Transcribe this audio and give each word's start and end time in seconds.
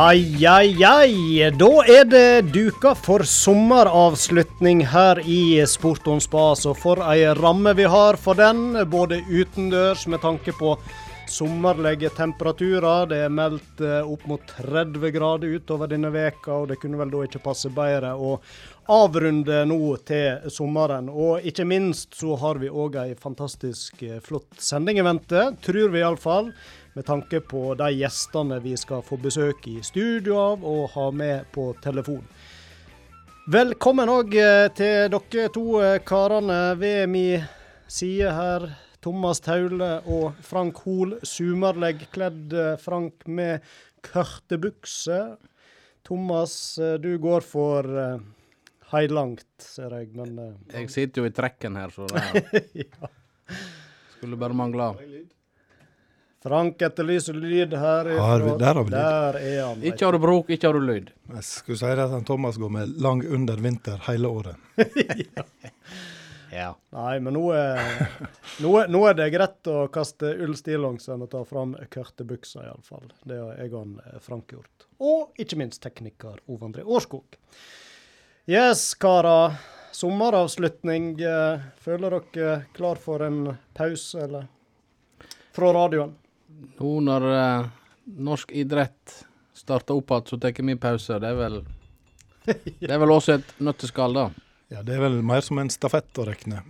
Ai, 0.00 0.46
ai, 0.46 0.84
ai. 0.84 1.50
Da 1.50 1.68
er 1.84 2.06
det 2.08 2.52
duka 2.54 2.94
for 2.96 3.20
sommeravslutning 3.28 4.80
her 4.88 5.20
i 5.28 5.60
Sport 5.68 6.08
Spas. 6.24 6.64
Og 6.64 6.78
for 6.80 7.02
ei 7.04 7.26
ramme 7.36 7.74
vi 7.76 7.84
har 7.84 8.16
for 8.16 8.38
den, 8.38 8.78
både 8.88 9.20
utendørs 9.28 10.06
med 10.06 10.22
tanke 10.24 10.56
på 10.56 10.72
sommerlige 11.28 12.08
temperaturer. 12.16 13.10
Det 13.12 13.20
er 13.26 13.28
meldt 13.28 13.84
eh, 13.84 14.00
opp 14.00 14.24
mot 14.24 14.40
30 14.56 15.12
grader 15.12 15.52
utover 15.60 15.92
denne 15.92 16.08
veka, 16.16 16.62
og 16.62 16.70
det 16.72 16.80
kunne 16.80 16.96
vel 16.96 17.12
da 17.12 17.26
ikke 17.28 17.44
passe 17.44 17.68
bedre 17.68 18.16
å 18.16 18.38
avrunde 18.88 19.66
nå 19.68 19.82
til 20.08 20.48
sommeren. 20.48 21.12
Og 21.12 21.44
ikke 21.44 21.68
minst 21.68 22.16
så 22.16 22.40
har 22.40 22.58
vi 22.62 22.72
òg 22.72 22.96
ei 23.04 23.12
fantastisk 23.20 24.00
eh, 24.08 24.16
flott 24.24 24.64
sending 24.64 24.96
i 24.96 25.04
vente, 25.04 25.50
tror 25.60 25.92
vi 25.92 26.00
iallfall 26.00 26.54
med 26.92 27.06
tanke 27.06 27.40
på 27.40 27.74
de 27.78 27.90
gjestene 27.94 28.58
vi 28.64 28.74
skal 28.78 29.02
få 29.06 29.18
besøk 29.22 29.66
i 29.70 29.78
studio 29.86 30.38
av 30.40 30.64
og 30.66 30.88
ha 30.96 31.06
med 31.14 31.50
på 31.54 31.70
telefon. 31.82 32.24
Velkommen 33.50 34.10
òg 34.10 34.34
til 34.78 35.10
dere 35.14 35.46
to 35.54 35.66
karene 36.06 36.60
ved 36.78 37.06
min 37.10 37.46
side 37.90 38.32
her. 38.34 38.66
Thomas 39.00 39.40
Taule 39.40 39.94
og 40.12 40.36
Frank 40.44 40.82
Hoel, 40.84 41.14
sumarlegg-kledd 41.24 42.52
Frank 42.82 43.24
med 43.26 43.64
kørtebukse. 44.04 45.22
Thomas, 46.04 46.54
du 47.00 47.14
går 47.22 47.46
for 47.46 47.88
heilangt, 48.92 49.48
ser 49.62 49.96
jeg, 49.96 50.12
men 50.18 50.36
Jeg 50.72 50.90
sitter 50.92 51.22
jo 51.22 51.30
i 51.30 51.34
trekken 51.34 51.78
her, 51.80 51.94
så 51.94 52.06
det 52.12 52.64
ja. 52.76 53.10
skulle 54.18 54.36
bare 54.40 54.58
mangle. 54.58 54.92
Frank 56.42 56.80
etterlyser 56.82 57.36
lyd 57.36 57.74
her. 57.76 58.08
Har 58.18 58.40
vi- 58.40 58.54
der 58.58 58.74
har 58.74 58.84
vi 58.84 58.90
lyd. 58.90 58.96
Der 58.96 59.36
er 59.40 59.66
han. 59.66 59.82
Ikke 59.82 60.04
har 60.06 60.12
du 60.12 60.18
brok, 60.22 60.48
ikke 60.50 60.66
har 60.70 60.72
du 60.72 60.80
lyd. 60.80 61.10
Jeg 61.34 61.44
skulle 61.44 61.78
si 61.78 61.86
det 61.90 61.98
at 62.06 62.10
han 62.14 62.24
Thomas 62.24 62.56
går 62.56 62.70
med 62.72 62.94
lang 63.00 63.20
under 63.28 63.56
vinter 63.60 64.00
hele 64.08 64.28
året. 64.28 64.56
Ja. 66.52 66.72
Nei, 66.90 67.20
men 67.22 67.34
nå 67.36 67.44
er, 67.54 67.78
nå, 68.58 68.70
er, 68.80 68.88
nå 68.90 69.04
er 69.06 69.14
det 69.14 69.28
greit 69.30 69.68
å 69.70 69.84
kaste 69.94 70.32
ull 70.42 70.56
stillongs 70.58 71.04
enn 71.14 71.22
å 71.22 71.28
ta 71.30 71.44
fram 71.46 71.76
kørtebuksa, 71.94 72.64
iallfall. 72.66 73.04
Det 73.22 73.36
har 73.38 73.52
jeg 73.60 73.70
og 73.78 74.00
eh, 74.02 74.16
Frank 74.24 74.50
gjort. 74.56 74.86
Og 74.98 75.38
ikke 75.38 75.60
minst 75.60 75.78
tekniker 75.84 76.40
Ove 76.50 76.66
André 76.66 76.82
Årskog. 76.82 77.38
Yes, 78.50 78.82
karer. 78.98 79.60
Sommeravslutning. 79.94 81.12
eh, 81.22 81.62
Føler 81.86 82.18
dere 82.34 82.56
klar 82.74 82.98
for 82.98 83.22
en 83.22 83.52
pause, 83.78 84.18
eller? 84.26 84.48
Fra 85.54 85.70
radioen? 85.78 86.16
Nå 86.80 86.92
når 87.04 87.26
uh, 87.30 87.68
norsk 88.20 88.52
idrett 88.56 89.16
starter 89.56 89.98
opp 89.98 90.10
igjen, 90.10 90.28
så 90.30 90.38
tar 90.40 90.56
vi 90.56 90.76
pause. 90.80 91.18
Det 91.20 91.30
er 91.30 91.38
vel 91.38 91.62
Det 92.80 92.90
er 92.90 93.00
vel 93.02 93.12
også 93.14 93.38
et 93.38 93.56
nøtteskall, 93.60 94.16
da. 94.16 94.28
Ja, 94.70 94.84
Det 94.86 94.96
er 94.96 95.02
vel 95.04 95.18
mer 95.26 95.44
som 95.44 95.58
en 95.60 95.70
stafett 95.72 96.20
å 96.20 96.28
regne. 96.28 96.62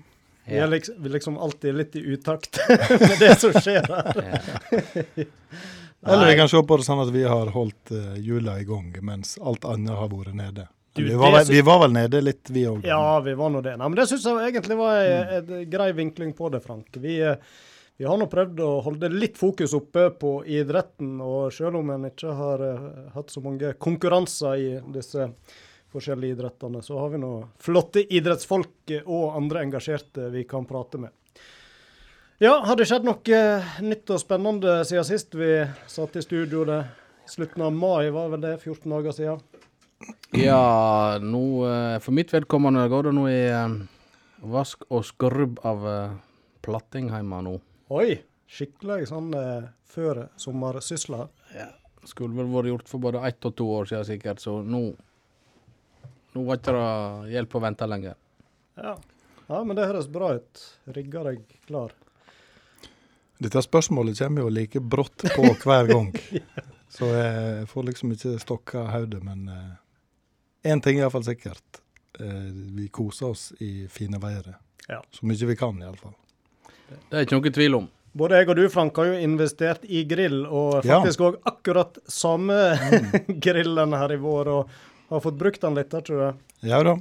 Vi 0.51 0.59
er 0.59 0.71
liksom, 0.73 0.97
vi 0.99 1.13
liksom 1.13 1.37
alltid 1.39 1.77
litt 1.77 1.97
i 1.97 2.01
utakt 2.15 2.59
med 3.01 3.19
det 3.21 3.35
som 3.41 3.55
skjer 3.55 3.87
her. 3.87 5.29
Ja. 6.01 6.15
Eller 6.15 6.31
vi 6.31 6.37
kan 6.39 6.49
se 6.49 6.57
på 6.65 6.77
det 6.81 6.85
sånn 6.87 7.03
at 7.03 7.11
vi 7.13 7.27
har 7.29 7.51
holdt 7.53 7.91
uh, 7.93 8.15
hjula 8.17 8.55
i 8.57 8.63
gang, 8.65 8.87
mens 9.05 9.35
alt 9.37 9.67
annet 9.69 9.93
har 9.93 10.09
vært 10.09 10.33
nede. 10.33 10.63
Du, 10.97 11.03
vi, 11.05 11.13
var 11.15 11.45
vi 11.45 11.61
var 11.61 11.83
vel 11.83 11.93
nede 11.93 12.23
litt, 12.25 12.49
vi 12.49 12.63
òg. 12.67 12.87
Ja, 12.89 13.21
vi 13.21 13.35
var 13.37 13.53
nå 13.53 13.61
det. 13.61 13.77
Nei, 13.77 13.85
men 13.85 13.99
det 14.01 14.07
syns 14.09 14.25
jeg 14.25 14.49
egentlig 14.49 14.79
var 14.81 14.97
en 15.37 15.53
grei 15.69 15.91
vinkling 15.99 16.33
på 16.39 16.49
det, 16.51 16.63
Frank. 16.65 16.89
Vi, 17.05 17.19
eh, 17.21 17.37
vi 18.01 18.07
har 18.09 18.17
nå 18.17 18.31
prøvd 18.33 18.63
å 18.65 18.69
holde 18.81 19.11
litt 19.13 19.37
fokus 19.37 19.75
oppe 19.77 20.07
på 20.17 20.39
idretten, 20.49 21.19
og 21.21 21.51
selv 21.53 21.83
om 21.83 21.91
en 21.93 22.07
ikke 22.09 22.33
har 22.33 22.63
eh, 22.65 22.87
hatt 23.13 23.29
så 23.29 23.43
mange 23.45 23.75
konkurranser 23.77 24.57
i 24.57 24.71
disse 24.95 25.27
forskjellige 25.93 26.39
idrettene, 26.39 26.81
så 26.81 26.97
har 26.97 27.13
vi 27.13 27.21
nå 27.21 27.35
flotte 27.61 28.01
idrettsfolk 28.01 28.95
og 29.03 29.37
andre 29.37 29.67
engasjerte 29.67 30.31
vi 30.33 30.47
kan 30.49 30.65
prate 30.65 31.03
med. 31.03 31.13
Ja, 32.41 32.55
har 32.65 32.81
det 32.81 32.89
skjedd 32.89 33.05
noe 33.05 33.37
eh, 33.37 33.77
nytt 33.85 34.17
og 34.17 34.25
spennende 34.25 34.79
siden 34.89 35.05
sist 35.05 35.37
vi 35.37 35.59
satt 35.85 36.17
i 36.17 36.25
studio? 36.25 36.65
det 36.65 36.81
Slutten 37.29 37.69
av 37.69 37.77
mai, 37.77 38.09
var 38.17 38.33
vel 38.33 38.41
det? 38.49 38.57
14 38.65 38.97
dager 38.97 39.13
siden? 39.13 39.45
Ja, 40.41 41.21
nå 41.21 41.45
eh, 41.69 42.01
For 42.01 42.17
mitt 42.17 42.33
vedkommende 42.33 42.89
går 42.89 43.11
det 43.11 43.19
nå 43.21 43.29
i 43.29 43.43
eh, 43.53 43.81
vask 44.41 44.89
og 44.89 45.05
skrubb 45.05 45.61
av 45.69 45.85
eh, 45.85 46.15
platting 46.65 47.13
hjemme 47.13 47.45
nå. 47.45 47.61
Oi, 47.91 48.21
skikkelig 48.51 49.09
sånn 49.11 49.33
eh, 49.35 49.65
før 49.91 50.29
sommersysler. 50.39 51.29
Skulle 52.07 52.37
vel 52.39 52.51
vært 52.53 52.71
gjort 52.71 52.91
for 52.91 53.03
både 53.03 53.23
ett 53.27 53.47
og 53.49 53.57
to 53.59 53.67
år 53.75 53.91
siden 53.91 54.07
sikkert, 54.09 54.43
så 54.43 54.61
nå 54.63 54.91
Nå 56.31 56.45
var 56.47 56.61
ikke 56.61 56.73
det 56.77 57.31
hjelp 57.33 57.55
å 57.59 57.61
vente 57.65 57.87
lenger. 57.91 58.15
Ja. 58.79 58.93
ja, 59.49 59.63
men 59.67 59.75
det 59.75 59.89
høres 59.91 60.07
bra 60.07 60.29
ut. 60.37 60.61
Rigger 60.95 61.27
deg 61.27 61.57
klar. 61.67 61.91
Dette 63.43 63.63
spørsmålet 63.67 64.21
kommer 64.23 64.45
jo 64.47 64.53
like 64.55 64.79
brått 64.79 65.25
på 65.35 65.49
hver 65.65 65.91
gang. 65.91 66.13
Så 66.87 67.09
jeg 67.11 67.67
får 67.73 67.89
liksom 67.89 68.15
ikke 68.15 68.37
stokka 68.47 68.85
hodet, 68.93 69.25
men 69.27 69.51
én 70.63 70.79
ting 70.87 71.01
er 71.01 71.09
iallfall 71.09 71.27
sikkert. 71.27 71.83
Eh, 72.21 72.51
vi 72.79 72.89
koser 72.95 73.35
oss 73.35 73.53
i 73.59 73.89
fine 73.89 74.23
været. 74.23 74.55
Ja. 74.89 75.03
Så 75.11 75.27
mye 75.27 75.47
vi 75.47 75.57
kan, 75.57 75.83
iallfall. 75.83 76.15
Det 76.91 77.17
er 77.17 77.27
ikke 77.27 77.39
noe 77.39 77.53
tvil 77.57 77.79
om. 77.81 77.89
Både 78.21 78.41
jeg 78.41 78.49
og 78.51 78.57
du, 78.59 78.65
Frank, 78.73 78.97
har 78.99 79.13
jo 79.13 79.19
investert 79.23 79.85
i 79.87 80.03
grill, 80.09 80.43
og 80.47 80.81
faktisk 80.83 81.23
òg 81.29 81.37
akkurat 81.47 82.01
samme 82.11 82.57
grillen 83.45 83.95
her 83.95 84.17
i 84.17 84.19
vår, 84.19 84.51
og 84.51 84.73
har 85.11 85.23
fått 85.23 85.39
brukt 85.39 85.63
den 85.63 85.79
litt, 85.79 85.95
tror 85.95 86.25
jeg. 86.25 86.41
Ja 86.73 86.83
da. 86.87 86.97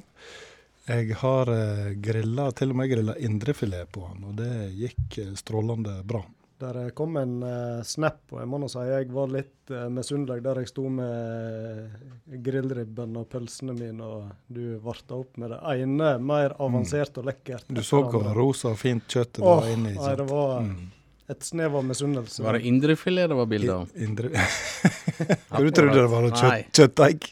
Jeg 0.90 1.18
har 1.22 1.50
eh, 1.54 1.90
grilla, 2.02 2.48
til 2.58 2.74
og 2.74 2.80
med 2.80 2.90
grilla 2.90 3.14
indrefilet 3.22 3.90
på 3.94 4.06
den, 4.08 4.24
og 4.30 4.38
det 4.40 4.54
gikk 4.78 5.20
eh, 5.22 5.34
strålende 5.38 6.00
bra. 6.06 6.24
Der 6.60 6.90
kom 6.92 7.16
en 7.16 7.38
uh, 7.40 7.80
snap, 7.88 8.18
og 8.34 8.42
jeg 8.42 8.50
må 8.52 8.58
nå 8.60 8.68
si 8.68 8.82
jeg 8.84 9.08
var 9.16 9.30
litt 9.32 9.72
uh, 9.72 9.86
misunnelig 9.96 10.42
der 10.44 10.60
jeg 10.60 10.68
sto 10.68 10.90
med 10.92 12.36
grillribben 12.44 13.16
og 13.22 13.30
pølsene 13.32 13.76
mine, 13.78 14.04
og 14.04 14.28
du 14.52 14.76
varta 14.84 15.16
opp 15.22 15.40
med 15.40 15.54
det 15.56 15.60
ene 15.86 16.10
mer 16.20 16.58
avansert 16.60 17.16
og 17.22 17.30
lekkert. 17.32 17.64
Du 17.72 17.80
så 17.86 18.02
hvor 18.04 18.28
rosa 18.36 18.74
og 18.74 18.80
fint 18.82 19.08
kjøttet 19.08 19.40
oh, 19.40 19.62
var 19.62 19.72
inni. 19.72 19.96
nei, 19.96 20.16
det 20.20 20.28
var 20.30 20.60
Mm. 20.68 20.90
et 21.32 21.44
snev 21.48 21.76
av 21.80 21.84
misunnelse. 21.88 22.44
Var 22.44 22.58
det 22.60 22.66
indrefilet 22.68 23.30
det 23.32 23.38
var 23.40 23.46
bilde 23.56 23.74
av? 23.80 23.90
Indre... 23.96 24.30
Du 25.60 25.72
trodde 25.72 25.96
det 25.96 26.08
var 26.12 26.24
noe 26.28 26.36
kjøtt, 26.36 26.70
kjøttdeig? 26.76 27.30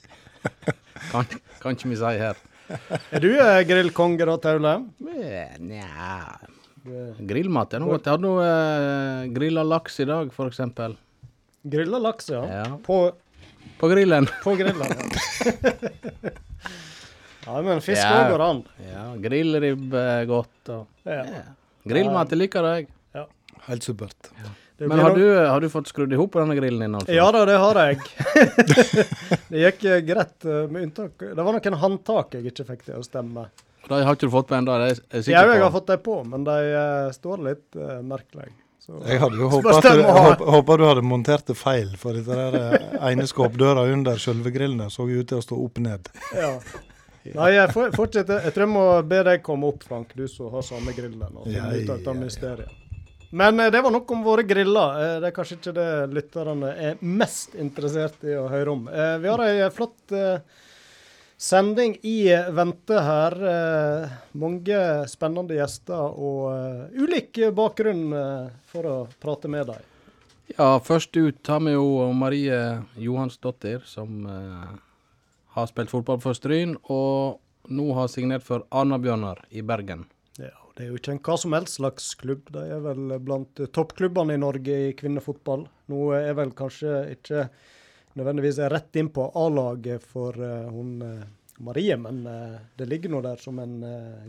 Kan, 1.12 1.28
kan 1.62 1.76
ikke 1.76 1.90
vi 1.92 1.98
si 2.00 2.12
her. 2.24 2.40
Er 3.16 3.24
du 3.24 3.30
eh, 3.36 3.62
grillkonge 3.68 4.26
da, 4.28 4.34
Taule? 4.44 4.74
Nja 5.60 6.16
Grillmat 7.30 7.74
er 7.76 7.84
noe 7.84 7.96
godt. 7.96 8.08
Jeg 8.08 8.16
hadde 8.18 8.26
noe 8.26 8.48
uh, 8.48 9.28
grilla 9.36 9.64
laks 9.68 10.00
i 10.04 10.08
dag, 10.10 10.34
eksempel. 10.48 10.98
Grilla 11.68 12.00
laks, 12.02 12.30
ja. 12.32 12.44
Ja. 12.48 12.68
På, 12.84 13.00
På 13.80 13.90
grillen. 13.92 14.30
på 14.46 14.56
grillen. 14.60 14.94
Ja. 17.46 17.56
ja, 17.56 17.62
men 17.62 17.82
fisk 17.82 18.04
Ja. 18.04 18.28
går 18.32 18.44
an. 18.44 18.62
Ja, 18.88 19.08
Grillribbe 19.24 20.06
er 20.20 20.30
godt. 20.30 20.62
Og, 20.70 20.86
Ja. 21.08 21.24
ja. 21.24 21.44
Grillmat 21.88 22.32
jeg 22.34 22.42
liker 22.46 22.72
jeg. 22.74 22.88
Helt 23.68 23.84
supert. 23.84 24.30
Ja. 24.44 24.50
Men 24.78 25.00
har 25.00 25.16
du, 25.16 25.24
har 25.36 25.62
du 25.62 25.70
fått 25.74 25.90
skrudd 25.90 26.12
i 26.14 26.18
hop 26.20 26.36
denne 26.38 26.56
grillen 26.56 26.84
din? 26.86 26.96
altså? 26.96 27.14
Ja 27.16 27.26
da, 27.34 27.42
det 27.50 27.56
har 27.58 27.80
jeg. 27.82 27.98
det 29.50 29.64
gikk 29.64 29.86
eh, 29.90 30.04
greit, 30.06 30.36
eh, 30.46 30.68
med 30.70 30.86
unntak 30.88 31.18
Det 31.18 31.34
var 31.48 31.56
noen 31.58 31.80
håndtak 31.82 32.38
jeg 32.38 32.52
ikke 32.52 32.68
fikk 32.68 32.86
til 32.92 33.00
å 33.00 33.06
stemme. 33.06 33.48
De 33.88 34.00
har 34.04 34.16
ikke 34.18 34.28
du 34.28 34.34
fått 34.34 34.48
på 34.50 34.56
ennå? 34.58 34.78
Det 34.82 34.88
jeg 34.92 34.98
Ja, 34.98 35.22
sikker 35.24 35.52
jeg 35.54 35.62
har 35.64 35.72
fått 35.72 35.88
dem 35.92 36.00
på, 36.04 36.16
men 36.28 36.44
de 36.48 36.56
eh, 36.76 37.12
står 37.16 37.44
litt 37.46 37.78
uh, 37.80 38.00
merkelig. 38.04 38.50
Så, 38.84 39.02
Jeg 39.08 39.20
hadde 39.20 39.36
jo 39.40 39.48
håpa 39.52 39.74
du, 39.84 39.88
jeg 40.00 40.04
håp- 40.48 40.76
du 40.80 40.84
hadde 40.88 41.02
montert 41.04 41.46
det 41.50 41.56
feil, 41.60 41.90
for 42.00 42.16
dette 42.16 42.36
der 42.36 42.56
eh, 42.60 43.12
ene 43.12 43.26
skåpdøra 43.28 43.84
under 43.92 44.20
selve 44.22 44.52
grillen 44.56 44.80
der 44.86 44.92
så 44.94 45.08
ut 45.10 45.28
til 45.28 45.40
å 45.42 45.44
stå 45.44 45.58
opp 45.66 45.80
ned. 45.84 46.12
ja. 46.36 46.54
Nei, 47.36 47.50
jeg 47.58 47.74
fortsetter. 47.76 48.38
Jeg 48.46 48.54
tror 48.56 48.64
jeg 48.64 48.72
må 48.72 48.84
be 49.04 49.18
deg 49.28 49.42
komme 49.44 49.68
opp, 49.68 49.82
Frank, 49.84 50.14
du 50.16 50.30
som 50.32 50.48
har 50.54 50.62
samme 50.64 50.94
grillen. 50.96 51.26
Og 51.36 51.44
finne 51.50 51.58
Ja, 51.60 51.82
ut 51.84 51.90
av 51.92 51.98
dette 52.00 52.14
mysteriet. 52.16 52.70
Men 53.36 53.58
det 53.60 53.82
var 53.84 53.92
nok 53.92 54.12
om 54.16 54.22
våre 54.24 54.46
griller. 54.48 55.20
Det 55.20 55.28
er 55.28 55.36
kanskje 55.36 55.58
ikke 55.58 55.74
det 55.76 55.88
lytterne 56.16 56.70
er 56.72 57.02
mest 57.04 57.58
interessert 57.60 58.24
i 58.24 58.32
å 58.40 58.46
høre 58.48 58.72
om. 58.72 58.88
Eh, 58.88 59.18
vi 59.20 59.28
har 59.28 59.44
ei 59.44 59.68
flott 59.76 60.16
sending 61.38 61.98
i 62.02 62.36
vente 62.52 63.00
her. 63.00 63.36
Eh, 63.48 64.10
mange 64.32 64.80
spennende 65.08 65.58
gjester 65.58 66.18
og 66.18 66.50
eh, 66.52 67.04
ulik 67.04 67.40
bakgrunn 67.56 68.10
eh, 68.14 68.50
for 68.72 68.90
å 68.90 68.98
prate 69.22 69.52
med 69.52 69.70
dem. 69.70 69.86
Ja, 70.58 70.78
først 70.80 71.16
ut 71.18 71.48
har 71.52 71.62
vi 71.66 71.76
jo 71.76 72.08
Marie 72.16 72.58
Johansdottir, 72.96 73.82
som 73.84 74.24
har 75.52 75.68
spilt 75.68 75.92
fotball 75.92 76.22
for 76.24 76.38
Stryn, 76.38 76.78
og 76.88 77.42
nå 77.68 77.88
har 77.98 78.08
signert 78.08 78.46
for 78.48 78.64
Arna-Bjørnar 78.72 79.42
i 79.52 79.60
Bergen. 79.60 80.06
Ja, 80.40 80.56
Det 80.78 80.86
er 80.86 80.94
jo 80.94 81.02
ikke 81.02 81.18
en 81.18 81.20
hva 81.20 81.36
som 81.42 81.52
helst 81.58 81.82
slags 81.82 82.08
klubb. 82.16 82.48
De 82.56 82.64
er 82.64 82.80
vel 82.80 83.18
blant 83.20 83.60
toppklubbene 83.76 84.38
i 84.38 84.40
Norge 84.40 84.80
i 84.88 84.96
kvinnefotball. 84.96 85.68
Nå 85.92 86.08
er 86.16 86.32
vel 86.40 86.56
kanskje 86.56 86.96
ikke 87.18 87.50
nødvendigvis 88.18 88.60
er 88.64 88.74
rett 88.74 89.00
inn 89.00 89.12
på 89.14 89.30
A-laget 89.38 90.06
for 90.06 90.38
uh, 90.42 90.70
hun 90.74 90.96
uh, 91.02 91.26
Marie, 91.58 91.96
men 91.98 92.20
eh, 92.30 92.58
det 92.78 92.86
ligger 92.86 93.10
nå 93.10 93.20
der 93.26 93.40
som 93.42 93.58
en 93.58 93.80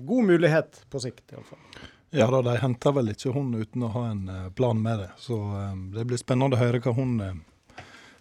god 0.01 0.25
mulighet 0.25 0.79
på 0.89 1.01
sikt, 1.05 1.27
iallfall. 1.35 1.59
Ja 2.17 2.25
da, 2.33 2.39
de 2.47 2.55
henter 2.57 2.95
vel 2.97 3.11
ikke 3.13 3.35
hun 3.35 3.51
uten 3.53 3.85
å 3.85 3.91
ha 3.93 4.05
en 4.15 4.23
plan 4.57 4.81
med 4.81 5.03
det. 5.03 5.09
Så 5.21 5.37
det 5.93 6.07
blir 6.09 6.17
spennende 6.17 6.57
å 6.57 6.63
høre 6.63 6.81
hva 6.81 6.95
hun, 6.97 7.43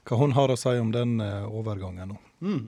hva 0.04 0.19
hun 0.19 0.36
har 0.36 0.52
å 0.52 0.60
si 0.60 0.75
om 0.75 0.92
den 0.92 1.22
overgangen 1.24 2.12
nå. 2.12 2.19
Mm. 2.44 2.66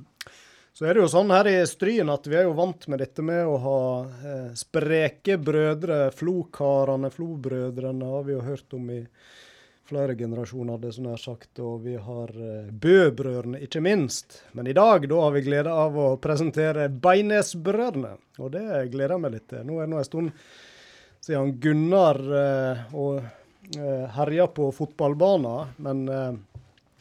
Så 0.79 0.85
er 0.87 0.95
det 0.95 1.01
jo 1.01 1.09
sånn 1.11 1.31
her 1.33 1.47
i 1.51 1.57
Stryn 1.67 2.07
at 2.07 2.27
vi 2.31 2.37
er 2.39 2.45
jo 2.47 2.53
vant 2.55 2.85
med 2.87 3.01
dette 3.03 3.19
med 3.19 3.43
å 3.43 3.57
ha 3.59 3.79
eh, 4.07 4.51
spreke 4.55 5.35
brødre. 5.35 6.05
Flokarene, 6.15 7.09
Flobrødrene 7.11 8.11
har 8.13 8.23
vi 8.23 8.31
jo 8.31 8.45
hørt 8.45 8.75
om 8.77 8.85
i 8.95 9.01
flere 9.89 10.15
generasjoner, 10.17 10.77
hadde 10.77 10.91
jeg 10.93 11.09
har 11.09 11.21
sagt. 11.21 11.51
Og 11.65 11.83
vi 11.85 11.95
har 11.99 12.33
eh, 12.33 12.71
Bø-brødrene, 12.71 13.61
ikke 13.65 13.81
minst. 13.83 14.41
Men 14.57 14.69
i 14.69 14.75
dag 14.77 15.07
da 15.09 15.21
har 15.25 15.35
vi 15.35 15.45
glede 15.45 15.73
av 15.73 15.97
å 15.97 16.09
presentere 16.21 16.89
Beines-brødrene. 16.89 18.15
Og 18.39 18.53
det 18.55 18.65
gleder 18.93 19.15
jeg 19.15 19.23
meg 19.25 19.35
litt 19.37 19.47
til. 19.51 19.65
Nå 19.67 19.79
er 19.79 19.87
det 19.87 19.93
nå 19.93 20.01
en 20.01 20.07
stund 20.07 20.31
siden 21.25 21.55
Gunnar 21.63 22.21
eh, 22.43 22.85
og 22.97 23.19
eh, 23.21 24.05
herja 24.15 24.47
på 24.53 24.69
fotballbanen. 24.75 25.75
Men 25.83 26.05
eh, 26.13 26.39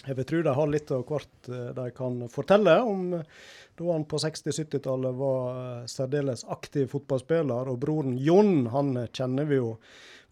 jeg 0.09 0.19
vil 0.19 0.29
tro 0.31 0.43
de 0.47 0.59
har 0.59 0.73
litt 0.73 0.93
av 0.95 1.07
hvert 1.09 1.53
eh, 1.53 1.71
de 1.77 1.89
kan 1.97 2.21
fortelle 2.33 2.79
om 2.87 3.09
eh, 3.21 3.41
da 3.79 3.93
han 3.93 4.09
på 4.11 4.19
60-70-tallet 4.19 5.15
var 5.15 5.85
særdeles 5.87 6.41
aktiv 6.51 6.89
fotballspiller. 6.91 7.69
Og 7.71 7.79
broren 7.79 8.17
Jon, 8.19 8.67
han 8.73 8.97
kjenner 9.15 9.47
vi 9.47 9.61
jo, 9.61 9.77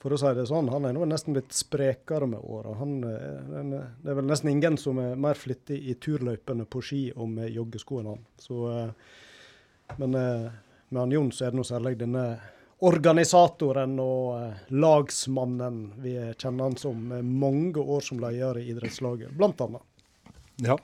for 0.07 0.15
å 0.15 0.19
si 0.21 0.31
det 0.39 0.45
sånn, 0.47 0.69
han 0.71 0.85
er 0.87 0.93
nå 0.95 1.07
nesten 1.11 1.35
blitt 1.35 1.55
sprekere 1.57 2.29
med 2.31 2.39
åra. 2.47 2.77
Det 2.79 4.11
er 4.13 4.15
vel 4.15 4.29
nesten 4.29 4.53
ingen 4.53 4.77
som 4.79 5.01
er 5.03 5.17
mer 5.19 5.35
flittig 5.35 5.81
i 5.91 5.97
turløypene 5.99 6.63
på 6.71 6.83
ski 6.85 7.01
og 7.17 7.33
med 7.33 7.51
joggesko 7.51 7.99
enn 7.99 8.13
han. 8.13 8.21
Så, 8.39 8.61
eh, 8.71 9.97
men 9.99 10.15
eh, 10.15 10.45
med 10.93 11.01
han 11.01 11.17
Jon 11.17 11.33
så 11.35 11.49
er 11.49 11.51
det 11.57 11.59
nå 11.59 11.67
særlig 11.67 11.97
denne 11.99 12.23
organisatoren 12.87 13.99
og 14.05 14.29
eh, 14.37 14.63
lagsmannen 14.79 15.83
vi 16.05 16.15
kjenner 16.39 16.69
han 16.69 16.79
som, 16.79 17.03
med 17.11 17.27
mange 17.27 17.83
år 17.83 18.07
som 18.07 18.23
leder 18.23 18.63
i 18.63 18.69
idrettslaget, 18.71 19.35
blant 19.35 19.67
annet. 19.67 19.83
Ja. 20.63 20.79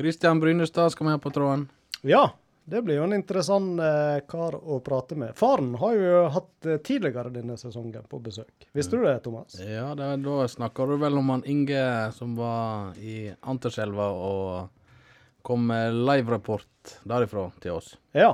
Kristian 0.00 0.40
Brynestad 0.40 0.96
skal 0.96 1.10
vi 1.10 1.18
ha 1.18 1.20
på 1.20 1.36
tråden. 1.36 1.68
Ja, 2.08 2.30
det 2.68 2.82
blir 2.82 2.96
jo 2.98 3.04
en 3.06 3.14
interessant 3.14 3.78
eh, 3.78 4.16
kar 4.26 4.56
å 4.58 4.80
prate 4.82 5.14
med. 5.14 5.36
Faren 5.38 5.76
har 5.78 5.92
jo 5.94 6.22
hatt 6.34 6.66
eh, 6.66 6.80
tidligere 6.82 7.30
denne 7.30 7.54
sesongen 7.60 8.08
på 8.10 8.18
besøk. 8.18 8.66
Visste 8.74 8.98
du 8.98 9.04
det, 9.06 9.20
Thomas? 9.22 9.54
Ja, 9.62 9.92
det, 9.94 10.08
da 10.24 10.48
snakker 10.50 10.90
du 10.90 10.96
vel 10.98 11.14
om 11.20 11.30
han 11.30 11.44
Inge 11.46 11.84
som 12.16 12.34
var 12.34 12.98
i 12.98 13.28
Anterselva 13.46 14.08
og 14.10 15.46
kom 15.46 15.68
med 15.70 15.94
live-rapport 15.94 16.96
derifra 17.06 17.46
til 17.62 17.76
oss. 17.76 17.92
Ja. 18.10 18.32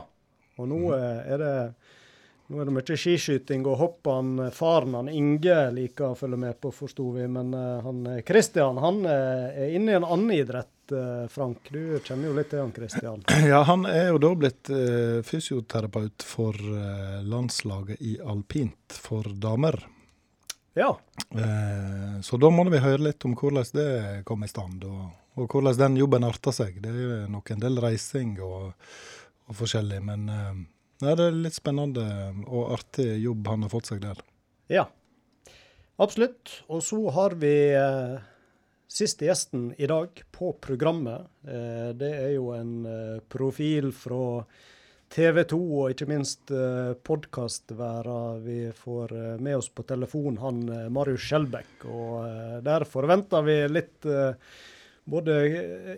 Og 0.57 0.71
nå 0.71 0.81
eh, 0.97 1.21
er 1.35 1.45
det 1.45 1.53
nå 2.53 2.61
er 2.61 2.69
det 2.69 2.77
mye 2.79 2.97
skiskyting 3.05 3.69
og 3.69 3.79
hopp. 3.81 4.09
Han, 4.09 4.47
faren 4.53 4.97
han 4.97 5.13
Inge 5.13 5.59
liker 5.77 6.15
å 6.15 6.17
følge 6.17 6.41
med 6.41 6.57
på, 6.61 6.73
forsto 6.73 7.11
vi. 7.19 7.29
Men 7.29 7.53
han 7.53 8.01
Kristian 8.05 8.25
Christian 8.29 8.81
han 8.81 9.05
er 9.09 9.77
inne 9.77 9.93
i 9.93 10.01
en 10.01 10.09
annen 10.09 10.33
idrett, 10.37 10.73
Frank. 11.31 11.69
Du 11.71 11.99
kjenner 12.03 12.31
jo 12.31 12.35
litt 12.37 12.51
til 12.51 12.63
han 12.63 12.73
Kristian? 12.75 13.23
ja, 13.53 13.63
han 13.69 13.87
er 13.87 14.11
jo 14.11 14.21
da 14.23 14.33
blitt 14.35 14.71
eh, 14.73 15.21
fysioterapeut 15.27 16.25
for 16.27 16.57
eh, 16.57 17.21
landslaget 17.23 18.03
i 18.03 18.17
alpint 18.25 18.97
for 18.97 19.29
damer. 19.39 19.79
Ja. 20.75 20.99
Eh, 21.31 22.21
så 22.21 22.37
da 22.37 22.51
må 22.51 22.65
vi 22.71 22.81
høre 22.81 23.11
litt 23.11 23.25
om 23.29 23.37
hvordan 23.37 23.69
det 23.77 23.91
kom 24.29 24.45
i 24.45 24.51
stand, 24.51 24.85
og, 24.89 25.11
og 25.37 25.49
hvordan 25.49 25.79
den 25.79 26.01
jobben 26.01 26.27
arta 26.29 26.55
seg. 26.55 26.81
Det 26.83 26.93
er 26.93 27.29
nok 27.31 27.53
en 27.53 27.63
del 27.63 27.79
reising 27.83 28.39
og, 28.41 28.73
og 29.49 29.59
forskjellig, 29.59 30.01
men 30.09 30.27
eh, 30.33 30.65
det 31.03 31.15
er 31.19 31.37
litt 31.37 31.59
spennende 31.59 32.07
og 32.47 32.77
artig 32.79 33.09
jobb 33.21 33.49
han 33.51 33.67
har 33.67 33.73
fått 33.73 33.93
seg 33.93 34.05
der. 34.05 34.21
Ja. 34.73 34.87
Absolutt. 36.01 36.63
Og 36.73 36.83
så 36.83 36.99
har 37.15 37.37
vi 37.43 37.55
eh, 37.77 38.21
siste 38.93 39.25
gjesten 39.25 39.75
i 39.79 39.87
dag 39.87 40.23
på 40.31 40.53
programmet. 40.61 41.25
Eh, 41.49 41.91
det 41.97 42.13
er 42.13 42.35
jo 42.35 42.51
en 42.57 42.75
eh, 42.87 43.21
profil 43.33 43.89
fra 43.97 44.43
TV 45.13 45.43
2 45.49 45.61
og 45.81 45.95
ikke 45.95 46.09
minst 46.11 46.53
eh, 46.53 46.93
podkastværa 47.09 48.19
vi 48.45 48.59
får 48.77 49.15
med 49.41 49.59
oss 49.61 49.71
på 49.73 49.85
telefon, 49.89 50.37
han 50.43 50.63
Marius 50.93 51.25
Skjelbæk. 51.25 51.87
Og 51.89 52.63
der 52.65 52.87
forventer 52.89 53.45
vi 53.49 53.59
litt 53.71 54.09
både 55.05 55.39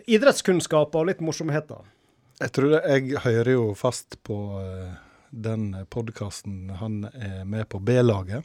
idrettskunnskaper 0.07 1.03
og 1.03 1.11
litt 1.11 1.23
morsomheter. 1.23 1.83
Jeg 2.39 2.51
tror 2.55 2.73
det, 2.73 2.81
jeg 2.91 3.23
hører 3.23 3.51
jo 3.53 3.69
fast 3.79 4.17
på 4.27 4.39
den 5.31 5.69
podkasten 5.91 6.73
han 6.79 7.05
er 7.13 7.43
med 7.47 7.69
på, 7.71 7.79
B-laget. 7.79 8.43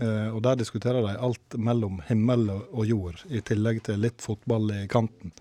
Eh, 0.00 0.28
og 0.34 0.42
der 0.44 0.58
diskuterer 0.60 1.04
de 1.06 1.16
alt 1.16 1.56
mellom 1.56 2.00
himmel 2.08 2.50
og, 2.52 2.82
jord, 2.86 3.22
i 3.32 3.40
tillegg 3.40 3.82
til 3.86 4.02
litt 4.02 4.20
fotball 4.24 4.68
i 4.74 4.82
kanten. 4.92 5.32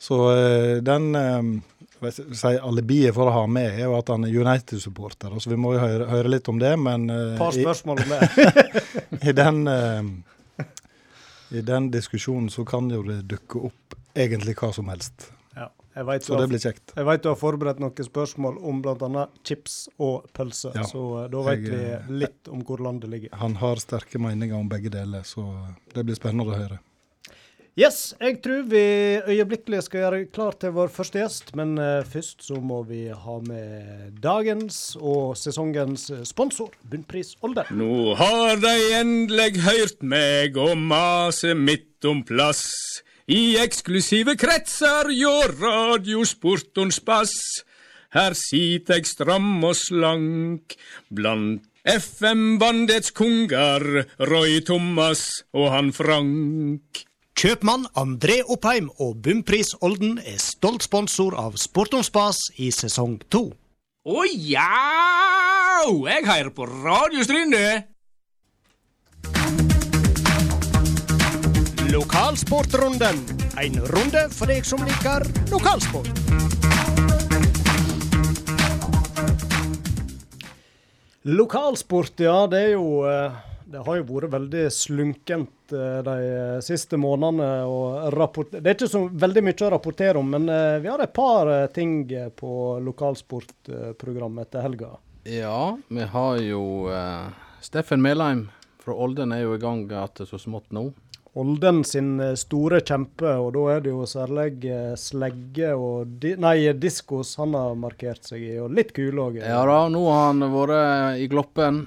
Så 0.00 0.20
eh, 0.32 0.76
den 0.84 1.10
eh, 1.16 1.50
si, 2.12 2.54
alibiet 2.56 3.16
for 3.16 3.28
å 3.28 3.36
ha 3.40 3.44
med 3.50 3.74
er 3.74 3.84
jo 3.84 3.98
at 3.98 4.12
han 4.12 4.24
er 4.24 4.32
United-supporter. 4.36 5.36
Så 5.40 5.52
vi 5.52 5.60
må 5.60 5.74
jo 5.76 5.82
høre, 5.84 6.08
høre 6.08 6.32
litt 6.32 6.48
om 6.52 6.60
det, 6.62 6.72
men 6.80 7.08
par 7.40 7.56
spørsmål 7.56 8.04
om 8.06 8.16
det. 8.16 8.72
i 9.30 9.36
den 9.36 9.62
i 11.54 11.60
den 11.62 11.92
diskusjonen 11.94 12.48
så 12.50 12.64
kan 12.66 12.88
jo 12.90 13.04
det 13.06 13.20
dukke 13.30 13.68
opp 13.68 13.94
egentlig 14.18 14.56
hva 14.58 14.72
som 14.74 14.88
helst. 14.90 15.28
Vet 16.04 16.24
Så 16.24 16.36
det 16.36 16.48
blir 16.50 16.60
kjekt. 16.60 16.92
Jeg 16.92 17.06
vet 17.08 17.22
du 17.24 17.30
har 17.30 17.38
forberedt 17.40 17.78
noen 17.80 18.04
spørsmål 18.04 18.58
om 18.68 18.82
bl.a. 18.84 19.22
chips 19.48 19.86
og 19.96 20.26
pølse, 20.36 20.74
Ja, 20.76 20.84
så 20.84 21.04
eh, 21.22 21.30
da 21.32 21.44
vet 21.46 21.62
jeg, 21.64 21.70
vi 21.72 21.94
eh, 21.94 22.10
litt 22.24 22.50
om 22.52 22.60
hvor 22.68 22.82
landet 22.84 23.08
ligger. 23.08 23.32
Han 23.40 23.56
har 23.62 23.80
sterke 23.80 24.20
meninger 24.20 24.58
om 24.58 24.68
begge 24.68 24.92
deler, 24.92 25.24
så 25.24 25.46
det 25.94 26.04
blir 26.04 26.18
spennende 26.18 26.52
å 26.52 26.58
høre. 26.58 26.82
Yes, 27.76 28.14
jeg 28.20 28.38
tror 28.44 28.62
vi 28.68 28.82
øyeblikkelig 29.24 29.82
skal 29.84 30.02
gjøre 30.02 30.20
klar 30.32 30.54
til 30.60 30.72
vår 30.76 30.92
første 30.92 31.20
gjest, 31.20 31.54
men 31.56 31.74
eh, 31.80 32.04
først 32.08 32.44
så 32.44 32.60
må 32.60 32.82
vi 32.88 33.06
ha 33.08 33.38
med 33.48 34.20
dagens 34.24 34.98
og 35.00 35.32
sesongens 35.40 36.10
sponsor, 36.28 36.76
Bunnpris 36.84 37.38
Olde. 37.44 37.64
Nå 37.72 38.12
har 38.20 38.60
de 38.60 38.76
endelig 39.00 39.64
hørt 39.64 40.04
meg 40.04 40.60
og 40.60 40.76
mase 40.76 41.56
midt 41.56 42.04
om 42.08 42.20
plass. 42.24 42.66
I 43.26 43.56
eksklusive 43.58 44.36
kretser 44.38 45.08
gjør 45.10 45.56
radiosportons 45.58 47.00
bass. 47.02 47.32
Her 48.14 48.36
sit 48.38 48.90
eg 48.94 49.08
stram 49.08 49.64
og 49.66 49.74
slank 49.74 50.76
blant 51.10 51.66
FM-bandets 51.86 53.10
konger, 53.14 54.06
Roy 54.30 54.60
Thomas 54.66 55.42
og 55.54 55.72
han 55.74 55.90
Frank. 55.94 57.02
Kjøpmann 57.36 57.88
André 57.98 58.38
Oppheim 58.46 58.88
og 59.02 59.18
Bumpris 59.26 59.74
Olden 59.82 60.20
er 60.22 60.38
stolt 60.40 60.86
sponsor 60.86 61.34
av 61.34 61.58
Sport 61.60 61.98
om 61.98 62.06
spas 62.06 62.38
i 62.62 62.70
sesong 62.70 63.18
to. 63.26 63.48
Å 64.06 64.22
ja! 64.30 64.70
Jeg 65.82 66.24
hører 66.30 66.54
på 66.54 66.70
Radio 66.70 67.26
Stryne. 67.26 67.66
Lokalsportrunden. 71.92 73.16
En 73.62 73.74
runde 73.86 74.22
for 74.34 74.50
deg 74.50 74.64
som 74.66 74.80
liker 74.82 75.22
lokalsport. 75.52 76.08
Lokalsport, 81.22 82.20
ja. 82.20 82.46
Det 82.50 82.58
er 82.58 82.72
jo 82.74 83.04
eh, 83.06 83.36
Det 83.70 83.84
har 83.86 84.00
jo 84.00 84.06
vært 84.08 84.34
veldig 84.34 84.64
slunkent 84.74 85.74
eh, 85.74 86.02
de 86.06 86.16
siste 86.66 86.98
månedene. 86.98 87.52
Og 87.70 88.18
det 88.50 88.64
er 88.64 88.74
ikke 88.74 88.90
så 88.90 89.04
veldig 89.06 89.46
mye 89.46 89.68
å 89.68 89.72
rapportere 89.76 90.18
om, 90.18 90.34
men 90.34 90.50
eh, 90.50 90.80
vi 90.82 90.90
har 90.90 91.06
et 91.06 91.14
par 91.14 91.52
ting 91.76 92.02
på 92.34 92.52
lokalsportprogrammet 92.82 94.48
etter 94.48 94.66
helga. 94.66 94.96
Ja, 95.22 95.76
vi 95.86 96.10
har 96.10 96.42
jo 96.42 96.62
Steffen 97.62 98.02
Melheim 98.02 98.48
fra 98.86 98.94
Olden 98.94 99.32
er 99.34 99.42
jo 99.42 99.56
i 99.56 99.58
gang 99.58 99.80
igjen 99.90 100.28
så 100.30 100.38
smått 100.38 100.70
nå. 100.70 100.92
Olden 101.36 101.82
sin 101.84 102.14
eh, 102.20 102.32
store 102.40 102.80
kjempe, 102.80 103.28
og 103.36 103.50
da 103.56 103.64
er 103.74 103.82
det 103.84 103.92
jo 103.92 104.06
særlig 104.08 104.70
eh, 104.72 104.94
slegge 104.96 105.74
og 105.76 106.14
di 106.22 106.32
Nei, 106.40 106.72
diskos 106.80 107.34
han 107.40 107.52
har 107.58 107.76
markert 107.76 108.24
seg 108.24 108.40
i, 108.40 108.54
og 108.62 108.72
litt 108.72 108.94
kule 108.96 109.26
òg. 109.28 109.36
Ja 109.42 109.60
da, 109.68 109.82
nå 109.92 110.06
har 110.08 110.30
han 110.30 110.46
vært 110.54 111.20
i 111.20 111.28
Gloppen. 111.28 111.84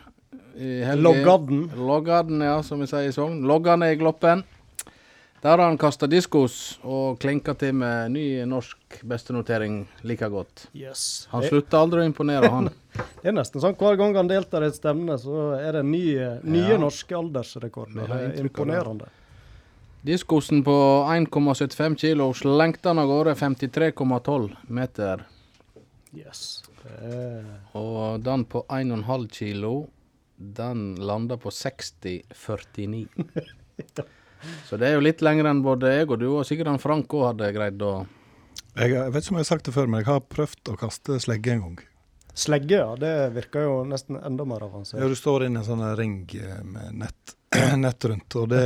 I. 0.60 0.84
Loggadden. 1.00 1.70
Loggadden, 1.74 2.44
ja, 2.46 2.60
som 2.68 2.82
vi 2.84 2.88
sier 2.92 3.08
i 3.10 3.16
Sogn. 3.16 3.42
Loggan 3.48 3.86
er 3.86 3.96
i 3.96 4.00
Gloppen. 4.00 4.44
Der 5.42 5.56
har 5.56 5.62
han 5.64 5.78
kasta 5.80 6.08
diskos 6.12 6.80
og 6.84 7.16
klinka 7.24 7.54
til 7.56 7.78
med 7.80 8.12
ny 8.12 8.26
norsk 8.44 8.98
bestenotering 9.08 9.86
like 10.04 10.28
godt. 10.30 10.66
Yes. 10.76 11.30
Han 11.32 11.46
slutter 11.46 11.56
slutta 11.56 11.80
aldri 11.80 12.02
å 12.04 12.10
imponere, 12.10 12.50
han. 12.52 12.68
det 13.24 13.32
er 13.32 13.38
nesten 13.38 13.64
sånn 13.64 13.78
hver 13.80 13.96
gang 14.02 14.18
han 14.20 14.28
deltar 14.30 14.66
i 14.66 14.70
et 14.70 14.76
stevne, 14.76 15.16
så 15.22 15.54
er 15.56 15.80
det 15.80 15.86
nye, 15.88 16.34
nye 16.44 16.76
Ja. 16.76 16.82
norske 16.82 17.16
aldersrekorder. 17.16 18.04
Det 18.04 18.20
er 18.20 18.44
imponerende. 18.44 19.08
Diskosen 20.02 20.64
på 20.64 20.72
1,75 21.10 21.96
kilo 21.96 22.34
slengte 22.34 22.90
han 22.90 23.00
av 23.00 23.08
gårde 23.08 23.34
53,12 23.36 24.56
meter. 24.68 25.26
Yes. 26.16 26.64
Er 27.04 27.46
Og 27.78 28.22
den 28.24 28.46
på 28.48 28.64
1,5 28.70 29.28
kilo, 29.34 29.90
den 30.38 30.96
landa 30.96 31.38
på 31.38 31.50
60,49. 31.50 33.08
Så 34.66 34.78
det 34.80 34.88
er 34.88 34.96
jo 34.96 35.04
litt 35.04 35.22
lenger 35.26 35.50
enn 35.50 35.64
både 35.66 35.92
jeg 35.92 36.08
og 36.08 36.20
du, 36.22 36.30
og 36.32 36.48
sikkert 36.48 36.72
han 36.72 36.80
Frank 36.80 37.12
òg 37.12 37.34
hadde 37.34 37.52
greid 37.58 37.84
å 37.84 37.94
Jeg, 38.78 38.94
jeg 38.94 39.12
vet 39.12 39.26
ikke 39.26 39.34
om 39.34 39.40
jeg 39.42 39.44
har 39.44 39.50
sagt 39.50 39.68
det 39.68 39.76
før, 39.76 39.90
men 39.92 40.00
jeg 40.00 40.08
har 40.08 40.24
prøvd 40.32 40.72
å 40.72 40.78
kaste 40.80 41.20
slegge 41.20 41.52
en 41.52 41.64
gang. 41.66 41.80
Slegge, 42.40 42.78
ja. 42.80 42.94
Det 42.96 43.12
virker 43.36 43.66
jo 43.68 43.76
nesten 43.90 44.16
enda 44.16 44.46
mer 44.48 44.64
Ja, 44.70 45.10
du 45.12 45.18
står 45.18 45.50
inne 45.50 45.60
i 45.60 45.64
en 45.66 45.68
sånn 45.68 45.84
ring 46.00 46.22
eh, 46.40 46.62
med 46.64 47.02
nett, 47.02 47.36
nett 47.78 48.06
rundt, 48.06 48.36
og 48.38 48.50
det 48.52 48.62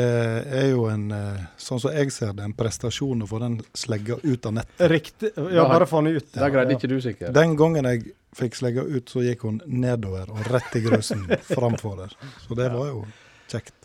er 0.59 0.67
jo 0.73 0.87
en, 0.91 1.05
eh, 1.15 1.43
sånn 1.57 1.79
som 1.79 1.93
jeg 1.95 2.11
ser 2.11 2.33
det, 2.35 2.43
en 2.47 2.55
prestasjon 2.57 3.23
å 3.23 3.29
få 3.29 3.39
den 3.43 3.61
slegga 3.77 4.17
ut 4.23 4.49
av 4.49 4.57
nettet. 4.59 4.83
Riktig. 4.91 5.31
Ja, 5.37 5.67
bare 5.71 5.87
få 5.87 6.03
den 6.03 6.19
ut. 6.19 6.31
Det 6.33 6.51
greide 6.51 6.75
ikke 6.75 6.91
du 6.91 6.97
sikkert. 7.03 7.31
Den 7.35 7.55
gangen 7.59 7.87
jeg 7.87 8.11
fikk 8.35 8.59
slegga 8.59 8.83
ut, 8.83 9.07
så 9.09 9.23
gikk 9.23 9.47
hun 9.47 9.61
nedover 9.65 10.33
og 10.33 10.51
rett 10.51 10.75
i 10.75 10.83
grusen 10.83 11.23
framfor 11.55 12.03
der. 12.03 12.17
Så 12.43 12.59
det 12.59 12.67
var 12.73 12.91
jo 12.91 13.05
kjekt. 13.51 13.77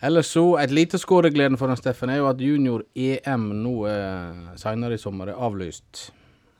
Ellers 0.00 0.26
så, 0.30 0.44
et 0.62 0.70
lite 0.70 0.98
skåregleden 0.98 1.58
for 1.58 1.70
en 1.70 1.78
Steffen 1.78 2.10
er 2.12 2.20
jo 2.20 2.28
at 2.30 2.38
junior-EM 2.38 3.48
nå 3.64 3.72
eh, 3.90 4.42
senere 4.60 4.94
i 4.94 5.00
sommer 5.02 5.32
er 5.32 5.40
avlyst. 5.42 6.12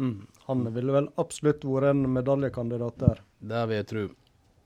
Mm. 0.03 0.27
Han 0.49 0.65
ville 0.75 0.95
vel 0.97 1.11
absolutt 1.23 1.63
vært 1.63 1.93
en 1.93 2.03
medaljekandidat 2.17 2.99
der. 2.99 3.23
Det 3.39 3.63
vil 3.71 3.79
jeg 3.79 3.89
tro. 3.93 4.05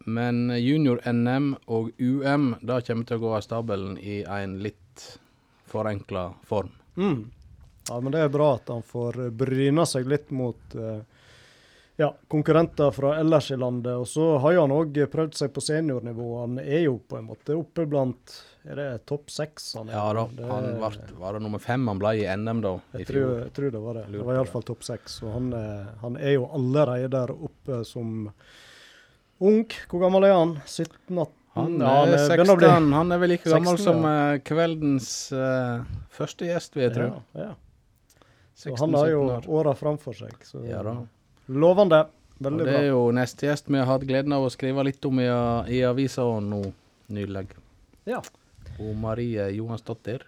Men 0.07 0.51
junior-NM 0.57 1.53
og 1.67 1.91
UM, 1.99 2.55
da 2.63 2.81
kommer 2.81 3.05
til 3.09 3.17
å 3.21 3.23
gå 3.23 3.35
av 3.37 3.45
stabelen 3.47 3.99
i 3.99 4.23
en 4.27 4.59
litt 4.65 5.07
forenkla 5.73 6.33
form. 6.49 6.73
Mm. 6.97 7.31
Ja, 7.89 8.01
men 8.01 8.13
det 8.15 8.21
er 8.23 8.29
bra 8.31 8.55
at 8.59 8.69
han 8.71 8.83
får 8.87 9.25
bryna 9.35 9.87
seg 9.89 10.07
litt 10.07 10.29
mot 10.31 10.75
eh, 10.79 11.01
ja, 11.99 12.13
konkurrenter 12.31 12.93
fra 12.95 13.17
ellers 13.19 13.51
i 13.51 13.57
landet. 13.59 13.95
Og 13.99 14.07
så 14.09 14.27
har 14.43 14.55
jo 14.55 14.65
han 14.67 14.75
òg 14.77 15.01
prøvd 15.11 15.35
seg 15.39 15.53
på 15.55 15.65
seniornivå. 15.65 16.29
Han 16.45 16.61
er 16.63 16.85
jo 16.87 16.99
på 17.09 17.19
en 17.19 17.27
måte 17.33 17.57
oppe 17.59 17.87
blant 17.91 18.37
Er 18.63 18.79
det 18.79 18.89
topp 19.11 19.31
seks 19.35 19.73
han 19.75 19.89
er? 19.91 19.97
Ja 19.99 20.13
da, 20.15 20.27
Det- 20.37 20.47
han 20.47 20.69
var, 20.81 20.99
var 21.19 21.33
det 21.35 21.43
nummer 21.43 21.59
fem 21.59 21.89
han 21.91 21.99
ble 21.99 22.13
i 22.21 22.27
NM 22.37 22.61
da, 22.63 22.77
i 22.95 22.99
Jeg 23.03 23.09
tror, 23.11 23.33
jeg 23.43 23.53
tror 23.57 23.71
det 23.75 23.81
var 23.83 23.95
det. 23.99 24.05
Det 24.13 24.23
var 24.29 24.35
iallfall 24.39 24.63
topp 24.69 24.85
seks. 24.87 25.17
Og 25.27 25.33
han, 25.35 25.49
han 26.05 26.17
er 26.21 26.37
jo 26.37 26.47
allerede 26.55 27.09
der 27.11 27.33
oppe 27.35 27.81
som 27.89 28.29
ung. 29.41 29.65
Hvor 29.91 30.01
gammel 30.05 30.25
er 30.29 30.35
han? 30.37 30.57
17-18? 30.67 31.29
Han 31.55 31.75
Ja, 31.81 32.05
er 32.07 32.17
16, 32.29 32.57
bli- 32.57 32.69
han 32.95 33.13
er 33.13 33.19
vel 33.21 33.29
like 33.35 33.45
gammel 33.51 33.77
16, 33.77 33.85
som 33.85 34.05
ja. 34.09 34.13
eh, 34.33 34.39
kveldens 34.41 35.09
uh, 35.37 35.83
første 36.09 36.47
gjest, 36.49 36.75
vil 36.77 36.83
jeg 36.87 36.95
tro. 36.95 37.09
Ja, 37.37 37.43
ja. 37.49 37.55
Så 38.57 38.73
han 38.79 38.95
har 38.95 39.11
jo 39.11 39.25
17 39.43 39.51
åra 39.53 39.75
framfor 39.77 40.17
seg. 40.17 40.33
Så 40.49 40.63
Ja 40.69 40.83
da. 40.83 40.95
lovende. 41.49 42.07
Veldig 42.43 42.59
bra. 42.59 42.65
det 42.65 42.73
bra. 42.73 42.81
er 42.81 42.89
jo 42.89 43.03
neste 43.13 43.47
gjest 43.47 43.69
vi 43.69 43.79
har 43.79 43.87
hatt 43.87 44.03
gleden 44.09 44.33
av 44.33 44.47
å 44.47 44.51
skrive 44.51 44.83
litt 44.85 45.05
om 45.05 45.21
i, 45.21 45.29
i 45.77 45.83
avisa 45.87 46.25
nå 46.41 46.63
nylig. 47.13 47.49
Ja. 48.09 48.23
Og 48.81 48.97
Marie 48.97 49.51
Johansdottir. 49.55 50.25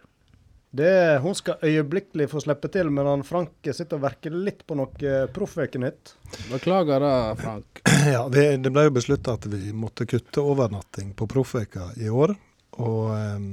Det, 0.74 1.18
hun 1.22 1.34
skal 1.38 1.60
øyeblikkelig 1.62 2.26
få 2.32 2.40
slippe 2.42 2.68
til, 2.68 2.88
men 2.90 3.06
han 3.06 3.20
Frank 3.22 3.68
sitter 3.68 3.94
og 3.94 4.08
verker 4.08 4.34
litt 4.34 4.64
på 4.66 4.74
noe 4.74 5.12
proffveke-nytt. 5.30 6.16
Beklager 6.50 7.04
det, 7.04 7.18
Frank. 7.42 7.82
Ja, 8.14 8.24
vi, 8.28 8.42
Det 8.58 8.72
ble 8.74 8.88
jo 8.88 8.94
beslutta 8.96 9.36
at 9.38 9.46
vi 9.52 9.70
måtte 9.70 10.06
kutte 10.10 10.42
overnatting 10.42 11.12
på 11.14 11.28
Proffveka 11.30 11.92
i 11.94 12.10
år. 12.10 12.34
Og 12.82 13.14
em, 13.14 13.46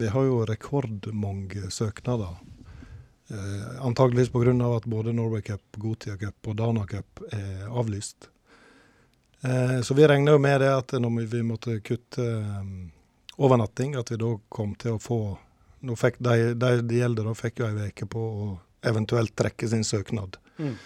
vi 0.00 0.08
har 0.14 0.24
jo 0.24 0.40
rekordmange 0.48 1.68
søknader. 1.70 2.40
Eh, 3.28 3.84
antageligvis 3.84 4.32
pga. 4.32 4.76
at 4.76 4.84
både 4.84 5.12
Norway 5.12 5.42
Cup, 5.42 5.62
Gotia 5.76 6.16
Cup 6.16 6.48
og 6.48 6.56
Dana 6.56 6.86
Cup 6.86 7.20
er 7.32 7.68
avlyst. 7.68 8.30
Eh, 9.44 9.80
så 9.80 9.94
vi 9.94 10.08
regner 10.08 10.32
jo 10.32 10.38
med 10.38 10.60
det 10.60 10.72
at 10.72 10.92
når 10.92 11.18
vi, 11.20 11.24
vi 11.36 11.42
måtte 11.42 11.80
kutte 11.80 12.24
em, 12.24 12.92
overnatting, 13.36 13.96
at 13.96 14.10
vi 14.10 14.16
da 14.16 14.38
kom 14.48 14.74
til 14.74 14.96
å 14.96 15.02
få 15.10 15.22
nå 15.82 15.96
fikk 15.98 16.20
De, 16.22 16.52
de 16.54 16.74
det 16.86 17.00
gjelder, 17.00 17.26
da 17.26 17.34
fikk 17.36 17.62
jo 17.62 17.68
ei 17.68 17.90
uke 17.90 18.06
på 18.10 18.22
å 18.22 18.50
eventuelt 18.86 19.34
trekke 19.38 19.68
sin 19.68 19.84
søknad. 19.84 20.36
Mm. 20.58 20.76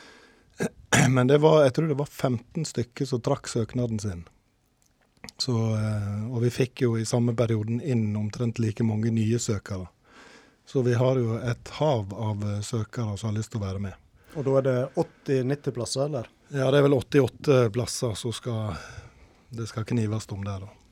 Men 1.14 1.26
det 1.26 1.38
var, 1.38 1.62
jeg 1.64 1.76
tror 1.76 1.88
det 1.88 1.98
var 2.00 2.10
15 2.10 2.64
stykker 2.64 3.08
som 3.08 3.22
trakk 3.24 3.48
søknaden 3.48 4.00
sin. 4.00 4.24
Så, 5.38 5.52
eh, 5.76 6.22
og 6.30 6.40
vi 6.44 6.52
fikk 6.54 6.84
jo 6.86 6.94
i 6.96 7.04
samme 7.08 7.34
perioden 7.36 7.80
inn 7.82 8.08
omtrent 8.16 8.60
like 8.62 8.84
mange 8.86 9.10
nye 9.12 9.38
søkere. 9.42 9.88
Så 10.66 10.82
vi 10.82 10.94
har 10.98 11.18
jo 11.20 11.36
et 11.38 11.68
hav 11.78 12.14
av 12.14 12.44
eh, 12.44 12.60
søkere 12.64 13.16
som 13.16 13.30
har 13.30 13.38
lyst 13.38 13.52
til 13.52 13.60
å 13.60 13.66
være 13.66 13.82
med. 13.88 14.06
Og 14.36 14.46
da 14.46 14.56
er 14.60 14.66
det 14.66 14.78
80-90 15.02 15.76
plasser, 15.76 16.08
eller? 16.08 16.30
Ja, 16.52 16.70
det 16.70 16.78
er 16.78 16.86
vel 16.86 16.96
88 16.96 17.60
plasser 17.74 18.16
som 18.18 18.34
skal, 18.34 18.76
det 19.50 19.68
skal 19.70 19.86
knives 19.88 20.28
om 20.30 20.44
der, 20.46 20.66
da. 20.66 20.85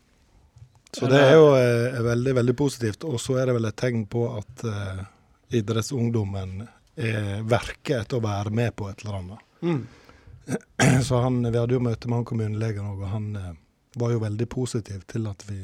Så 0.95 1.11
det 1.11 1.21
er 1.21 1.35
jo 1.35 1.51
eh, 1.59 2.01
veldig, 2.05 2.35
veldig 2.39 2.55
positivt. 2.57 3.05
Og 3.09 3.19
så 3.21 3.41
er 3.41 3.51
det 3.51 3.59
vel 3.59 3.69
et 3.69 3.79
tegn 3.79 4.07
på 4.11 4.29
at 4.39 4.65
eh, 4.71 5.05
idrettsungdommen 5.59 6.63
er 6.95 7.43
verker 7.51 8.05
etter 8.05 8.21
å 8.21 8.23
være 8.23 8.53
med 8.55 8.75
på 8.79 8.87
et 8.87 9.03
eller 9.03 9.19
annet. 9.19 9.39
Mm. 9.67 9.87
Så 11.03 11.17
han, 11.17 11.53
Vi 11.53 11.59
hadde 11.59 11.75
jo 11.75 11.81
møte 11.81 12.09
med 12.09 12.21
han 12.21 12.29
kommunelegen 12.29 12.87
òg, 12.87 13.01
og 13.03 13.09
han 13.11 13.37
eh, 13.37 13.55
var 13.95 14.13
jo 14.15 14.23
veldig 14.23 14.49
positiv 14.51 15.07
til 15.11 15.27
at 15.31 15.45
vi 15.49 15.63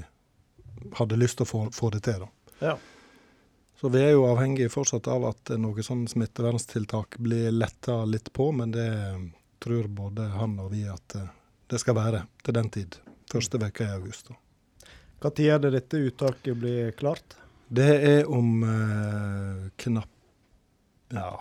hadde 0.96 1.18
lyst 1.20 1.38
til 1.38 1.46
å 1.46 1.50
få, 1.50 1.60
få 1.74 1.90
det 1.94 2.02
til. 2.06 2.24
da. 2.24 2.30
Ja. 2.60 2.78
Så 3.80 3.88
vi 3.88 4.02
er 4.02 4.10
jo 4.12 4.26
avhengig 4.28 4.68
fortsatt 4.72 5.08
av 5.08 5.24
at 5.30 5.52
noen 5.54 5.70
noe 5.70 5.84
sånn 5.84 6.04
smitteverntiltak 6.08 7.16
blir 7.22 7.50
letta 7.54 8.02
litt 8.04 8.32
på, 8.32 8.50
men 8.52 8.74
det 8.76 8.88
eh, 8.88 9.20
tror 9.60 9.88
både 9.88 10.30
han 10.34 10.58
og 10.60 10.70
vi 10.74 10.86
at 10.88 11.16
eh, 11.16 11.32
det 11.70 11.80
skal 11.80 11.96
være 11.96 12.24
til 12.44 12.56
den 12.56 12.70
tid. 12.72 12.98
Første 13.30 13.60
veka 13.62 13.86
i 13.86 13.94
august. 13.94 14.32
da. 14.32 14.38
Tid 15.20 15.50
er 15.52 15.58
det 15.60 15.70
dette 15.74 15.98
uttaket 16.00 16.56
blir 16.56 16.94
klart? 16.96 17.36
Det 17.68 17.90
er 18.08 18.30
om 18.30 18.62
eh, 18.64 19.66
knapp 19.76 20.08
ja, 21.12 21.40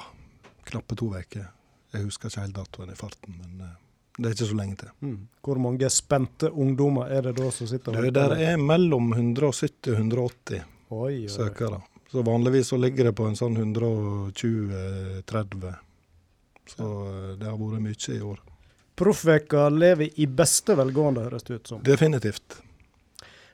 knappe 0.63 0.95
to 0.98 1.05
uker. 1.13 1.45
Jeg 1.93 2.01
husker 2.05 2.29
ikke 2.29 2.41
helt 2.43 2.55
datoen 2.57 2.91
i 2.93 2.95
farten, 2.98 3.33
men 3.38 3.62
eh, 3.65 3.75
det 4.19 4.25
er 4.27 4.31
ikke 4.36 4.51
så 4.51 4.57
lenge 4.59 4.75
til. 4.81 4.89
Mm. 5.05 5.19
Hvor 5.45 5.57
mange 5.63 5.89
spente 5.93 6.48
ungdommer 6.51 7.05
er 7.15 7.21
det 7.29 7.36
da 7.39 7.48
som 7.55 7.65
sitter 7.69 7.89
Det, 7.95 8.13
der 8.17 8.31
er 8.51 8.55
mellom 8.62 9.05
170 9.15 9.93
og 9.93 9.95
180 9.95 10.59
Oi, 10.89 10.98
oi, 11.00 11.29
søkere. 11.29 11.79
Så 12.12 12.17
vanligvis 12.25 12.67
så 12.74 12.77
ligger 12.81 13.03
det 13.09 13.15
på 13.17 13.25
en 13.29 13.38
sånn 13.38 13.55
120-30. 13.62 15.74
Så 16.74 16.83
eh, 16.83 17.36
det 17.39 17.48
har 17.48 17.57
vært 17.57 17.81
mye 17.86 18.15
i 18.15 18.21
år. 18.25 18.39
Proffveka 19.00 19.62
lever 19.71 20.07
i 20.19 20.25
beste 20.27 20.75
velgående, 20.75 21.21
høres 21.29 21.43
det 21.48 21.53
ut 21.55 21.67
som. 21.71 21.79
Definitivt. 21.86 22.48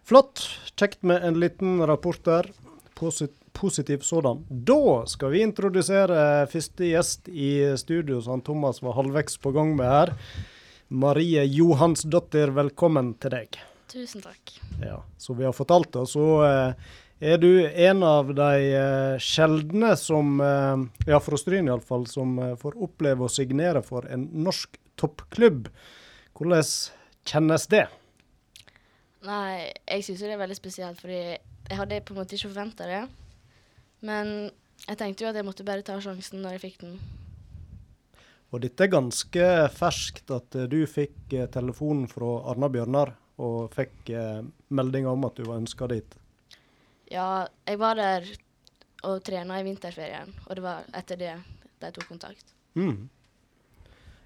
Flott. 0.06 0.50
Kjekt 0.78 1.02
med 1.04 1.24
en 1.24 1.40
liten 1.40 1.80
rapport 1.88 2.24
der. 2.24 2.52
Posit 2.94 3.34
positiv 3.56 4.00
sådan. 4.00 4.46
Da 4.50 5.06
skal 5.08 5.32
vi 5.32 5.42
introdusere 5.42 6.46
første 6.52 6.90
gjest 6.92 7.30
i 7.32 7.78
studio, 7.80 8.20
som 8.22 8.44
Thomas 8.44 8.82
var 8.84 8.98
halvveis 9.00 9.40
på 9.42 9.54
gang 9.56 9.72
med 9.80 9.90
her. 9.90 10.12
Marie 10.94 11.46
Johansdottir, 11.48 12.52
velkommen 12.54 13.14
til 13.24 13.34
deg. 13.34 13.58
Tusen 13.90 14.22
takk. 14.22 14.58
Ja, 14.84 15.00
Som 15.18 15.40
vi 15.40 15.48
har 15.48 15.56
fortalt 15.56 15.94
det, 15.96 16.06
så 16.12 16.30
eh, 16.46 16.94
er 17.32 17.42
du 17.42 17.66
en 17.66 18.04
av 18.06 18.34
de 18.36 18.52
eh, 18.76 19.18
sjeldne 19.24 19.96
som, 19.98 20.38
eh, 20.44 21.10
ja 21.10 21.22
fra 21.24 21.40
Stryn 21.40 21.72
iallfall, 21.72 22.06
som 22.12 22.38
får 22.62 22.78
oppleve 22.78 23.26
å 23.26 23.32
signere 23.32 23.82
for 23.82 24.06
en 24.12 24.30
norsk 24.46 24.78
toppklubb. 25.00 25.72
Hvordan 26.36 26.74
kjennes 27.26 27.72
det? 27.72 27.88
Nei, 29.26 29.72
jeg 29.90 30.06
syns 30.06 30.22
det 30.22 30.34
er 30.36 30.42
veldig 30.42 30.58
spesielt, 30.58 31.00
fordi 31.02 31.20
jeg 31.20 31.80
hadde 31.80 32.02
på 32.06 32.14
en 32.14 32.22
måte 32.22 32.38
ikke 32.38 32.52
forventa 32.52 32.88
det. 32.90 33.04
Men 34.06 34.34
jeg 34.86 35.00
tenkte 35.00 35.26
jo 35.26 35.30
at 35.32 35.40
jeg 35.40 35.48
måtte 35.48 35.66
bare 35.68 35.86
ta 35.86 35.98
sjansen 36.04 36.44
når 36.44 36.58
jeg 36.58 36.66
fikk 36.68 36.82
den. 36.84 36.98
Og 38.54 38.62
dette 38.64 38.86
er 38.86 38.94
ganske 38.94 39.48
ferskt 39.76 40.32
at 40.32 40.56
eh, 40.56 40.68
du 40.72 40.84
fikk 40.88 41.34
eh, 41.34 41.50
telefonen 41.52 42.06
fra 42.08 42.38
Arna 42.52 42.70
Bjørnar 42.72 43.16
og 43.44 43.74
fikk 43.76 44.12
eh, 44.16 44.46
melding 44.72 45.10
om 45.12 45.26
at 45.28 45.40
du 45.40 45.44
var 45.48 45.60
ønska 45.60 45.90
dit. 45.92 46.16
Ja, 47.12 47.48
jeg 47.68 47.82
var 47.82 47.98
der 48.00 48.30
og 49.06 49.20
trena 49.26 49.60
i 49.60 49.66
vinterferien, 49.66 50.32
og 50.48 50.56
det 50.58 50.64
var 50.66 50.88
etter 50.98 51.20
det 51.20 51.34
de 51.82 51.92
tok 51.94 52.08
kontakt. 52.10 52.56
Mm. 52.80 53.10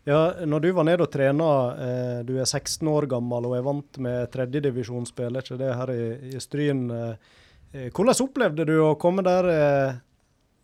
Ja, 0.09 0.19
når 0.45 0.63
du 0.63 0.71
var 0.73 0.87
nede 0.87 1.05
og 1.05 1.11
trena, 1.13 1.47
eh, 1.85 2.19
du 2.25 2.33
er 2.41 2.47
16 2.47 2.87
år 2.89 3.05
gammel 3.11 3.45
og 3.45 3.53
er 3.53 3.65
vant 3.65 3.97
med 4.01 4.31
tredjedivisjonsspill, 4.33 5.35
er 5.35 5.45
ikke 5.45 5.57
det 5.59 5.73
her 5.77 5.91
i, 5.93 6.05
i 6.31 6.39
Stryn? 6.41 6.87
Eh, 6.95 7.33
eh, 7.73 7.89
hvordan 7.93 8.23
opplevde 8.25 8.65
du 8.65 8.73
å 8.81 8.95
komme 8.97 9.21
der 9.27 9.49
eh, 9.53 9.99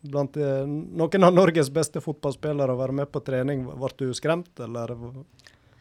blant 0.06 0.34
noen 0.34 1.26
av 1.28 1.34
Norges 1.34 1.70
beste 1.70 2.02
fotballspillere 2.02 2.74
og 2.74 2.80
være 2.80 2.96
med 2.98 3.10
på 3.14 3.22
trening? 3.26 3.62
Ble 3.68 3.92
du 4.00 4.10
skremt, 4.18 4.50
eller? 4.66 4.96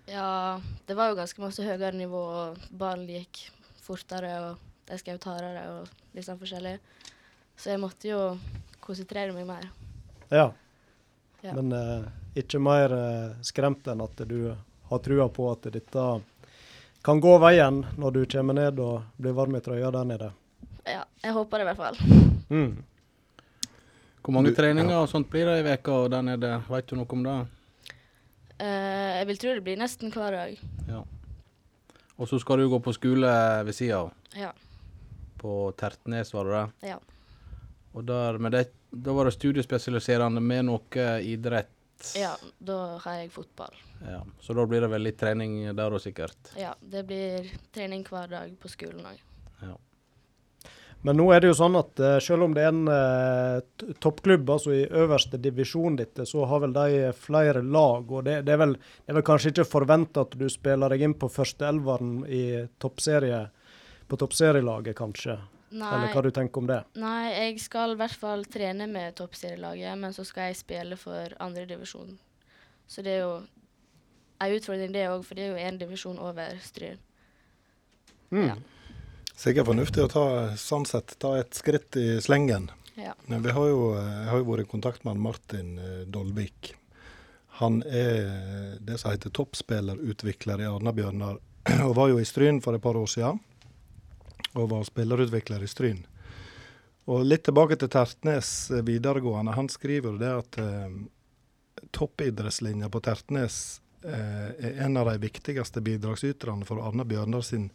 Ja, 0.09 0.59
det 0.85 0.97
var 0.97 1.09
jo 1.09 1.17
ganske 1.17 1.41
masse 1.41 1.65
høyere 1.65 1.93
nivå, 1.97 2.21
og 2.21 2.67
ballen 2.69 3.09
gikk 3.09 3.47
fortere, 3.81 4.35
og 4.45 4.61
de 4.91 4.99
skjøt 5.01 5.25
hardere 5.31 5.65
og 5.71 6.13
litt 6.13 6.27
sånn 6.27 6.37
forskjellig. 6.41 6.75
Så 7.57 7.73
jeg 7.73 7.81
måtte 7.81 8.13
jo 8.13 8.21
konsentrere 8.85 9.33
meg 9.33 9.49
mer. 9.49 9.65
Ja. 10.29 10.51
Ja. 11.45 11.53
Men 11.53 11.71
eh, 11.77 12.07
ikke 12.41 12.59
mer 12.59 12.93
eh, 12.95 13.35
skremt 13.45 13.85
enn 13.91 14.01
at 14.01 14.23
du 14.27 14.39
har 14.89 14.99
trua 15.05 15.27
på 15.29 15.45
at 15.51 15.67
dette 15.73 16.05
kan 17.05 17.19
gå 17.21 17.35
veien 17.43 17.83
når 18.01 18.13
du 18.15 18.21
kommer 18.25 18.57
ned 18.57 18.79
og 18.81 19.03
blir 19.21 19.35
varm 19.37 19.55
i 19.57 19.61
trøya 19.61 19.91
der 19.93 20.07
nede. 20.09 20.31
Ja, 20.85 21.03
jeg 21.23 21.33
håper 21.37 21.61
det 21.61 21.65
i 21.65 21.69
hvert 21.69 21.81
fall. 21.81 21.97
Mm. 22.49 22.71
Hvor 24.25 24.33
mange 24.33 24.49
Du- 24.49 24.55
treninger 24.57 24.97
og 24.97 25.09
sånt 25.09 25.29
blir 25.29 25.45
det 25.45 25.59
i 25.61 25.67
veka 25.69 25.91
og 26.05 26.11
der 26.11 26.21
nede? 26.25 26.51
Vet 26.69 26.87
du 26.89 26.95
noe 26.97 27.05
om 27.13 27.23
det? 27.25 27.35
Eh, 28.59 29.19
jeg 29.19 29.27
vil 29.27 29.37
tro 29.41 29.53
det 29.57 29.63
blir 29.65 29.77
nesten 29.77 30.11
hver 30.13 30.31
dag. 30.31 30.59
Ja. 30.89 31.01
Og 32.17 32.27
så 32.29 32.39
skal 32.39 32.57
du 32.61 32.69
gå 32.71 32.79
på 32.81 32.93
skole 32.95 33.29
ved 33.67 33.75
sida 33.75 33.97
av. 34.05 34.11
Ja. 34.35 34.51
På 35.37 35.73
Tertnes, 35.77 36.31
var 36.33 36.45
det 36.45 36.53
det? 36.81 36.89
Ja. 36.93 36.99
Og 37.93 38.05
der, 38.07 38.37
med 38.39 38.51
det, 38.55 38.69
da 38.95 39.13
var 39.15 39.27
det 39.27 39.35
studiespesialiserende 39.35 40.41
med 40.41 40.69
noe 40.69 41.07
idrett. 41.21 41.71
ja, 42.15 42.33
da 42.59 42.97
har 43.03 43.21
jeg 43.21 43.31
fotball. 43.31 43.75
Ja. 44.03 44.21
Så 44.41 44.53
da 44.53 44.65
blir 44.67 44.81
det 44.83 44.91
vel 44.91 45.05
litt 45.07 45.19
trening 45.19 45.61
der 45.75 45.91
òg, 45.91 46.01
sikkert. 46.03 46.53
Ja, 46.59 46.75
det 46.79 47.05
blir 47.07 47.49
trening 47.75 48.05
hver 48.07 48.31
dag 48.31 48.55
på 48.59 48.71
skolen 48.71 49.05
òg. 49.07 49.21
Ja. 49.63 49.77
Men 51.05 51.19
nå 51.19 51.27
er 51.35 51.43
det 51.43 51.51
jo 51.51 51.57
sånn 51.59 51.75
at 51.77 51.99
eh, 52.01 52.15
selv 52.23 52.47
om 52.47 52.53
det 52.55 52.63
er 52.65 52.71
en 52.71 52.87
eh, 52.89 53.85
toppklubb, 54.01 54.47
altså 54.49 54.73
i 54.73 54.85
øverste 54.89 55.37
divisjon 55.37 55.99
ditt, 55.99 56.17
så 56.25 56.47
har 56.49 56.63
vel 56.63 56.73
de 56.73 57.11
flere 57.13 57.61
lag. 57.61 58.09
Og 58.09 58.23
det, 58.25 58.39
det, 58.47 58.55
er 58.55 58.61
vel, 58.63 58.73
det 58.77 59.13
er 59.13 59.19
vel 59.19 59.27
kanskje 59.27 59.51
ikke 59.53 59.67
forventa 59.69 60.23
at 60.25 60.33
du 60.39 60.47
spiller 60.49 60.89
deg 60.89 61.05
inn 61.05 61.13
på 61.21 61.29
førsteelveren 61.29 62.23
i 62.25 62.45
toppserie, 62.81 63.43
på 64.09 64.19
toppserielaget, 64.21 64.97
kanskje? 64.97 65.37
Eller 65.71 66.11
hva 66.13 66.21
Nei, 66.21 66.27
du 66.27 66.31
tenker 66.31 66.61
om 66.61 66.67
det? 66.69 66.77
nei, 67.01 67.31
jeg 67.33 67.59
skal 67.63 67.95
i 67.95 67.97
hvert 67.99 68.19
fall 68.21 68.45
trene 68.45 68.85
med 68.87 69.15
toppserielaget, 69.17 69.97
men 69.99 70.13
så 70.13 70.23
skal 70.27 70.51
jeg 70.51 70.59
spille 70.61 70.97
for 70.99 71.33
andredivisjon. 71.43 72.13
Så 72.87 73.01
det 73.01 73.17
er 73.17 73.23
jo 73.25 73.33
en 74.39 74.55
utfordring 74.55 74.93
det 74.93 75.07
òg, 75.09 75.25
for 75.25 75.35
det 75.35 75.47
er 75.47 75.53
jo 75.55 75.67
én 75.67 75.79
divisjon 75.81 76.19
over 76.21 76.55
Stryn. 76.63 77.01
Mm. 78.29 78.47
Ja. 78.47 78.55
Sikkert 79.35 79.67
fornuftig 79.67 80.05
å 80.05 80.11
ta, 80.11 80.25
sånn 80.59 80.85
sett, 80.87 81.17
ta 81.19 81.33
et 81.39 81.57
skritt 81.57 81.97
i 81.99 82.21
slengen. 82.23 82.69
Ja. 82.95 83.11
Vi 83.27 83.51
har 83.51 83.67
jo, 83.67 83.79
jeg 83.97 84.29
har 84.31 84.39
jo 84.39 84.47
vært 84.47 84.63
i 84.63 84.71
kontakt 84.71 85.03
med 85.07 85.19
Martin 85.19 85.73
eh, 85.81 86.03
Dolvik. 86.07 86.75
Han 87.59 87.81
er 87.87 88.77
det 88.83 88.99
som 88.99 89.11
heter 89.11 89.31
toppspillerutvikler 89.35 90.63
i 90.63 90.69
Arna-Bjørnar, 90.69 91.41
og 91.87 91.93
var 91.97 92.13
jo 92.13 92.21
i 92.21 92.27
Stryn 92.27 92.61
for 92.63 92.75
et 92.75 92.83
par 92.83 92.99
år 92.99 93.11
siden. 93.11 93.41
Og 94.55 94.69
var 94.71 94.85
spillerutvikler 94.87 95.63
i 95.63 95.69
Stryn. 95.69 96.05
Og 97.05 97.25
litt 97.25 97.43
tilbake 97.45 97.77
til 97.77 97.91
Tertnes 97.93 98.71
eh, 98.71 98.81
videregående. 98.85 99.53
Han 99.53 99.69
skriver 99.69 100.15
det 100.17 100.31
at 100.33 100.57
eh, 100.61 100.95
toppidrettslinja 101.93 102.89
på 102.89 103.01
Tertnes 103.05 103.81
eh, 104.01 104.47
er 104.57 104.79
en 104.87 104.97
av 104.97 105.11
de 105.11 105.19
viktigste 105.27 105.83
bidragsyterne 105.85 106.65
for 106.65 106.81
Arne 106.81 107.05
Bjørnar 107.05 107.45
sin 107.45 107.69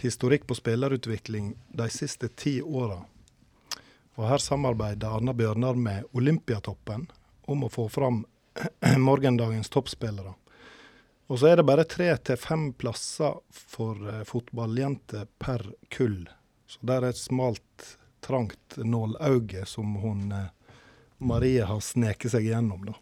historikk 0.00 0.46
på 0.46 0.54
spillerutvikling 0.54 1.54
de 1.74 1.88
siste 1.90 2.30
ti 2.38 2.60
åra. 2.62 3.00
Og 4.14 4.28
her 4.28 4.42
samarbeider 4.42 5.18
Arne 5.18 5.34
Bjørnar 5.34 5.74
med 5.74 6.06
Olympiatoppen 6.12 7.08
om 7.50 7.66
å 7.66 7.72
få 7.72 7.88
fram 7.90 8.22
morgendagens 9.08 9.72
toppspillere. 9.72 10.36
Og 11.30 11.38
så 11.38 11.46
er 11.46 11.56
det 11.56 11.62
bare 11.62 11.84
tre 11.86 12.08
til 12.26 12.34
fem 12.42 12.72
plasser 12.74 13.36
for 13.54 13.98
eh, 14.10 14.22
fotballjenter 14.26 15.28
per 15.38 15.62
kull. 15.88 16.24
Så 16.66 16.78
det 16.82 16.94
er 16.96 17.04
et 17.06 17.18
smalt, 17.20 17.84
trangt 18.20 18.74
nålauge 18.82 19.62
som 19.70 19.92
hun 20.02 20.32
eh, 20.34 20.48
Marie 21.22 21.62
har 21.64 21.78
sneket 21.86 22.32
seg 22.32 22.48
gjennom, 22.48 22.82
da. 22.88 22.96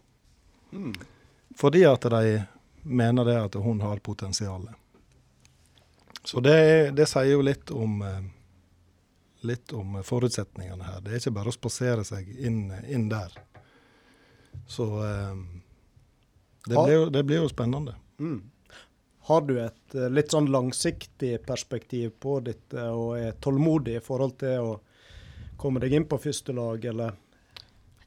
Fordi 1.57 1.81
at 1.89 2.05
de 2.13 2.35
mener 2.83 3.25
det 3.25 3.37
at 3.47 3.57
hun 3.63 3.81
har 3.81 3.97
potensial. 4.05 4.67
Så 6.21 6.43
det, 6.45 6.91
det 6.99 7.07
sier 7.09 7.31
jo 7.31 7.41
litt 7.47 7.73
om 7.73 8.03
eh, 8.05 8.27
litt 9.41 9.73
om 9.73 9.95
forutsetningene 10.05 10.85
her. 10.85 10.99
Det 11.01 11.15
er 11.15 11.23
ikke 11.23 11.33
bare 11.39 11.49
å 11.49 11.55
spasere 11.57 12.05
seg 12.05 12.29
inn, 12.37 12.67
inn 12.85 13.07
der. 13.09 13.33
Så 14.69 14.85
det, 16.67 16.75
blir 16.75 16.93
jo, 16.93 17.09
det 17.09 17.25
blir 17.25 17.41
jo 17.41 17.49
spennende. 17.49 17.95
Mm. 18.19 18.39
Har 19.29 19.41
du 19.47 19.55
et 19.61 19.95
eh, 19.95 20.11
litt 20.11 20.33
sånn 20.33 20.49
langsiktig 20.51 21.37
perspektiv 21.45 22.15
på 22.19 22.39
dette, 22.45 22.85
og 22.91 23.17
er 23.19 23.39
tålmodig 23.41 23.99
i 23.99 24.03
forhold 24.03 24.37
til 24.41 24.71
å 24.71 24.77
komme 25.59 25.81
deg 25.83 25.97
inn 25.97 26.07
på 26.09 26.21
første 26.21 26.55
lag, 26.55 26.85
eller? 26.91 27.17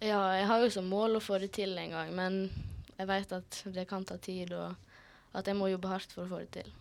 ja, 0.02 0.20
jeg 0.34 0.46
har 0.50 0.62
jo 0.64 0.70
som 0.74 0.88
mål 0.90 1.18
å 1.18 1.22
få 1.22 1.38
det 1.42 1.52
til 1.54 1.76
en 1.78 1.94
gang, 1.94 2.10
men 2.16 2.38
jeg 2.96 3.08
vet 3.08 3.34
at 3.36 3.58
det 3.74 3.86
kan 3.90 4.04
ta 4.06 4.16
tid, 4.22 4.52
og 4.56 4.74
at 5.38 5.48
jeg 5.48 5.58
må 5.58 5.70
jobbe 5.70 5.90
hardt 5.92 6.14
for 6.14 6.24
å 6.24 6.30
få 6.30 6.40
det 6.42 6.50
til. 6.58 6.72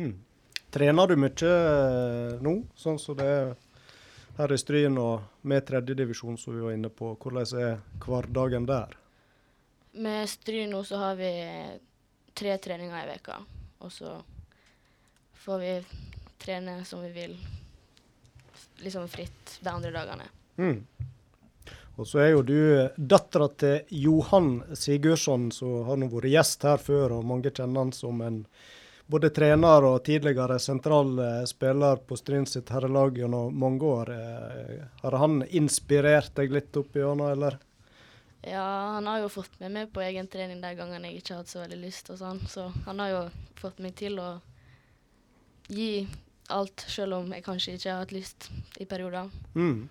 Mm. 0.00 0.14
Trener 0.70 1.10
du 1.10 1.16
mye 1.18 1.50
eh, 1.50 2.38
nå, 2.40 2.54
sånn 2.78 2.98
som 3.02 3.18
det 3.18 3.26
er 3.26 3.52
her 4.38 4.54
i 4.54 4.58
Stryn 4.60 4.96
og 5.02 5.44
med 5.50 5.66
tredjedivisjon, 5.68 6.38
som 6.40 6.54
vi 6.54 6.64
var 6.64 6.76
inne 6.76 6.88
på? 6.94 7.12
Hvordan 7.20 7.60
er 7.60 7.80
hverdagen 8.00 8.68
der? 8.70 8.94
Med 10.00 10.30
Stryn 10.30 10.70
nå 10.72 10.84
så 10.86 11.02
har 11.02 11.18
vi 11.18 11.30
tre 12.40 12.56
treninger 12.58 13.04
i 13.04 13.08
veka, 13.10 13.36
og 13.84 13.92
så 13.92 14.16
får 15.44 15.58
vi 15.60 15.76
trene 16.40 16.80
som 16.88 17.04
vi 17.04 17.12
vil, 17.12 17.36
liksom 18.80 19.08
fritt 19.12 19.58
de 19.60 19.68
andre 19.70 19.92
dagene. 19.92 20.28
Mm. 20.56 20.78
Og 22.00 22.08
så 22.08 22.22
er 22.24 22.30
jo 22.32 22.42
du 22.42 22.60
dattera 22.96 23.50
til 23.60 23.92
Johan 23.92 24.62
Sigurdsson, 24.72 25.50
som 25.52 25.82
har 25.84 26.00
nå 26.00 26.08
vært 26.08 26.32
gjest 26.32 26.64
her 26.64 26.80
før, 26.80 27.18
og 27.18 27.26
mange 27.28 27.52
kjenner 27.52 27.84
han 27.84 27.92
som 27.92 28.22
en 28.24 28.44
både 29.10 29.32
trener 29.34 29.84
og 29.84 30.04
tidligere 30.06 30.56
sentral 30.62 31.18
eh, 31.18 31.40
spiller 31.50 31.98
på 32.06 32.16
Stryn 32.16 32.46
sitt 32.46 32.70
herrelag 32.70 33.18
gjennom 33.18 33.56
mange 33.58 33.84
år. 33.84 34.12
Eh, 34.14 34.76
har 35.02 35.16
han 35.18 35.42
inspirert 35.50 36.32
deg 36.38 36.54
litt 36.54 36.76
opp 36.78 36.94
gjennom, 36.94 37.26
eller? 37.34 37.58
Ja, 38.42 38.92
han 38.94 39.06
har 39.06 39.20
jo 39.20 39.28
fått 39.28 39.60
med 39.60 39.74
meg 39.74 39.92
på 39.92 40.00
egen 40.00 40.28
trening 40.32 40.62
de 40.62 40.72
gangene 40.78 41.10
jeg 41.10 41.20
ikke 41.20 41.34
har 41.34 41.42
hatt 41.42 41.52
så 41.52 41.60
veldig 41.60 41.80
lyst 41.82 42.08
og 42.12 42.20
sånn, 42.22 42.40
så 42.48 42.70
han 42.86 43.02
har 43.02 43.12
jo 43.12 43.22
fått 43.60 43.82
meg 43.84 43.94
til 44.00 44.16
å 44.22 44.30
gi 45.68 46.06
alt, 46.50 46.84
selv 46.88 47.20
om 47.20 47.32
jeg 47.34 47.44
kanskje 47.46 47.76
ikke 47.76 47.90
har 47.92 48.04
hatt 48.04 48.14
lyst 48.16 48.48
i 48.80 48.86
perioder. 48.88 49.28
Mm. 49.54 49.88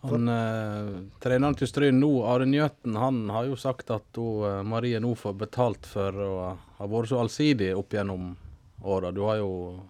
Han, 0.00 0.28
eh, 0.30 0.88
treneren 1.20 1.56
til 1.58 1.68
Stryn 1.68 1.98
nå, 1.98 2.10
Are 2.30 2.46
Njøten, 2.46 2.96
han 2.96 3.24
har 3.34 3.48
jo 3.50 3.56
sagt 3.58 3.90
at 3.90 4.16
hun, 4.16 4.44
eh, 4.46 4.62
Marie 4.62 5.00
nå 5.02 5.14
får 5.18 5.34
betalt 5.38 5.86
for 5.86 6.12
å 6.12 6.34
ha 6.78 6.86
vært 6.86 7.10
så 7.10 7.18
allsidig 7.20 7.72
opp 7.76 7.90
gjennom 7.90 8.36
åra. 8.84 9.10
Du 9.12 9.24
har 9.26 9.40
jo 9.42 9.80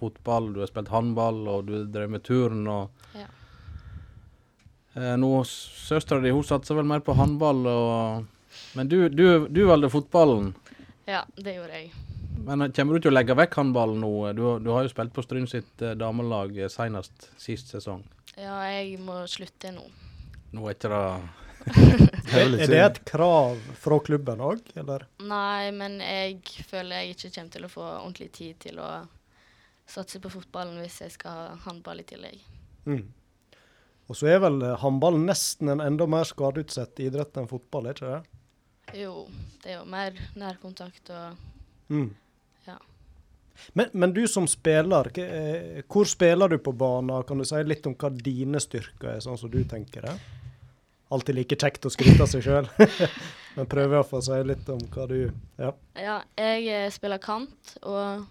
fotball, 0.00 0.54
du 0.54 0.60
har 0.60 0.70
spilt 0.70 0.88
håndball, 0.88 1.46
og 1.48 1.66
du 1.66 1.84
drev 1.84 2.10
med 2.10 2.24
turn. 2.24 2.66
og 2.66 2.90
Ja. 3.14 3.26
Eh, 5.00 5.16
nå, 5.20 5.32
Søstera 5.48 6.22
di 6.22 6.32
hun 6.34 6.46
satser 6.46 6.78
vel 6.78 6.88
mer 6.88 7.02
på 7.04 7.16
håndball, 7.18 7.64
og, 7.66 8.54
men 8.78 8.90
du, 8.90 9.08
du, 9.08 9.48
du 9.48 9.64
valgte 9.68 9.90
fotballen. 9.96 10.52
Ja, 11.08 11.24
det 11.36 11.56
gjorde 11.56 11.82
jeg. 11.82 11.90
Men 12.44 12.62
eh, 12.62 12.72
kommer 12.76 12.96
du 12.96 13.04
til 13.04 13.12
å 13.12 13.16
legge 13.16 13.36
vekk 13.38 13.58
håndballen 13.60 14.00
nå? 14.04 14.12
Du, 14.36 14.44
du 14.62 14.70
har 14.74 14.86
jo 14.86 14.92
spilt 14.92 15.12
på 15.16 15.24
Stryn 15.24 15.48
sitt 15.50 15.82
eh, 15.82 15.96
damelag 15.98 16.56
senest 16.72 17.30
sist 17.40 17.72
sesong. 17.74 18.04
Ja, 18.36 18.60
jeg 18.70 19.00
må 19.02 19.22
slutte 19.28 19.72
nå. 19.74 19.84
Nå 20.54 20.66
er 20.66 20.74
ikke 20.76 20.90
det 20.90 21.04
Det 21.60 22.40
er 22.40 22.54
Er 22.64 22.70
det 22.70 22.80
et 22.80 23.00
krav 23.06 23.58
fra 23.78 23.98
klubben 24.00 24.40
òg, 24.42 24.62
eller? 24.80 25.04
Nei, 25.20 25.70
men 25.76 25.98
jeg 26.00 26.64
føler 26.66 27.02
jeg 27.02 27.16
ikke 27.16 27.32
kommer 27.34 27.56
til 27.56 27.66
å 27.66 27.72
få 27.72 27.86
ordentlig 27.86 28.30
tid 28.38 28.60
til 28.64 28.80
å 28.80 28.90
satse 29.90 30.20
på 30.22 30.30
fotballen 30.32 30.78
hvis 30.80 31.00
jeg 31.04 31.14
skal 31.18 31.36
ha 31.36 31.58
håndball 31.66 32.00
i 32.00 32.06
tillegg. 32.08 32.40
Mm. 32.86 33.04
Og 34.10 34.18
så 34.18 34.26
er 34.32 34.42
vel 34.42 34.58
eh, 34.66 34.76
håndball 34.82 35.20
nesten 35.22 35.70
en 35.70 35.82
enda 35.84 36.08
mer 36.10 36.26
skadeutsatt 36.26 36.98
idrett 37.04 37.38
enn 37.38 37.48
fotball, 37.50 37.86
er 37.86 37.94
ikke 37.94 38.10
det? 38.10 38.40
Jo, 38.98 39.14
det 39.62 39.70
er 39.70 39.78
jo 39.78 39.86
mer 39.86 40.18
nærkontakt 40.38 41.12
og 41.14 41.46
Mm. 41.90 42.14
Ja. 42.64 42.76
Men, 43.72 43.86
men 43.92 44.12
du 44.14 44.28
som 44.28 44.46
spiller, 44.46 45.10
eh, 45.18 45.82
hvor 45.90 46.06
spiller 46.06 46.48
du 46.48 46.58
på 46.58 46.72
banen? 46.72 47.22
Kan 47.26 47.38
du 47.38 47.44
si 47.44 47.58
litt 47.66 47.86
om 47.86 47.96
hva 47.98 48.12
dine 48.14 48.60
styrker 48.62 49.16
er, 49.16 49.24
sånn 49.24 49.38
som 49.40 49.50
du 49.50 49.58
tenker 49.66 50.06
det? 50.06 50.14
Alltid 51.10 51.34
like 51.34 51.58
kjekt 51.58 51.88
å 51.88 51.90
skryte 51.90 52.22
av 52.22 52.30
seg 52.30 52.44
sjøl. 52.46 52.70
men 53.56 53.66
prøver 53.66 53.98
iallfall 53.98 54.22
å 54.22 54.26
si 54.28 54.38
litt 54.46 54.70
om 54.70 54.84
hva 54.94 55.08
du 55.10 55.18
Ja. 55.58 55.72
Ja, 55.98 56.20
jeg 56.38 56.68
eh, 56.70 56.86
spiller 56.94 57.18
kant, 57.18 57.74
og 57.82 58.22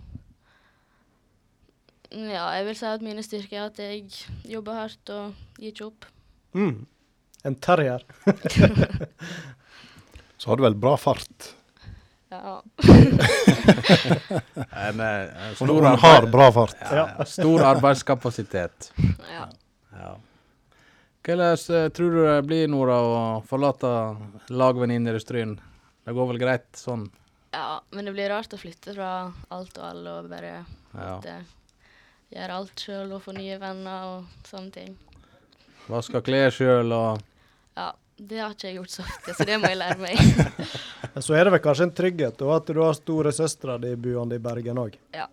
ja, 2.11 2.45
jeg 2.57 2.65
vil 2.69 2.75
si 2.79 2.85
at 2.89 3.01
mine 3.05 3.23
styrker 3.25 3.57
er 3.59 3.65
at 3.69 3.79
jeg 3.83 3.99
jobber 4.49 4.73
hardt 4.83 5.05
og 5.13 5.33
gir 5.59 5.71
ikke 5.73 5.89
opp. 5.91 6.01
Mm. 6.57 6.85
En 7.45 7.55
terrier. 7.55 8.01
Så 10.39 10.49
har 10.49 10.55
du 10.59 10.63
vel 10.63 10.75
bra 10.79 10.95
fart. 10.99 11.53
Ja. 12.29 12.59
en, 14.71 14.99
en 14.99 15.29
Hun, 15.49 15.55
stor, 15.55 15.85
arbeid- 15.85 15.99
har 15.99 16.25
bra 16.31 16.51
fart. 16.51 16.75
ja, 16.81 17.09
ja, 17.17 17.25
stor 17.25 17.61
arbeidskapasitet. 17.75 18.91
ja. 19.31 19.47
Ja. 19.99 20.15
Hvordan 21.25 21.57
eh, 21.75 21.89
tror 21.91 22.11
du 22.13 22.19
det 22.23 22.35
blir, 22.47 22.67
Nora, 22.71 22.95
å 23.03 23.41
forlate 23.45 23.89
lagvenninner 24.55 25.17
i 25.17 25.19
Stryn? 25.21 25.57
Det 26.07 26.13
går 26.15 26.29
vel 26.31 26.39
greit 26.41 26.69
sånn? 26.79 27.03
Ja, 27.53 27.81
men 27.91 28.07
det 28.07 28.13
blir 28.15 28.29
rart 28.31 28.53
å 28.55 28.59
flytte 28.61 28.93
fra 28.95 29.09
alt 29.53 29.75
og 29.77 29.83
alle 29.89 30.13
og 30.21 30.29
bare 30.31 30.53
Ja. 30.95 31.17
Gjøre 32.33 32.57
alt 32.59 32.83
sjøl 32.85 33.11
og 33.15 33.23
få 33.25 33.33
nye 33.37 33.57
venner 33.61 34.05
og 34.13 34.45
sånne 34.49 34.71
ting. 34.75 34.91
Vaske 35.89 36.21
klær 36.21 36.53
sjøl 36.53 36.91
og 36.93 37.23
Ja, 37.79 37.89
det 38.19 38.39
har 38.43 38.51
ikke 38.53 38.67
jeg 38.67 38.75
gjort 38.77 38.93
så 38.93 39.01
ofte, 39.07 39.33
så 39.37 39.45
det 39.47 39.57
må 39.61 39.69
jeg 39.71 39.79
lære 39.79 39.99
meg. 40.03 40.15
Så 41.25 41.33
er 41.35 41.43
det 41.47 41.51
vel 41.55 41.61
kanskje 41.63 41.85
en 41.87 41.95
trygghet 41.95 42.41
og 42.45 42.51
at 42.59 42.67
du 42.69 42.79
har 42.83 42.93
storesøstera 42.95 43.77
di 43.81 43.95
boende 43.99 44.35
i 44.37 44.39
Bergen 44.43 44.77
òg. 44.79 44.93
ja, 45.15 45.25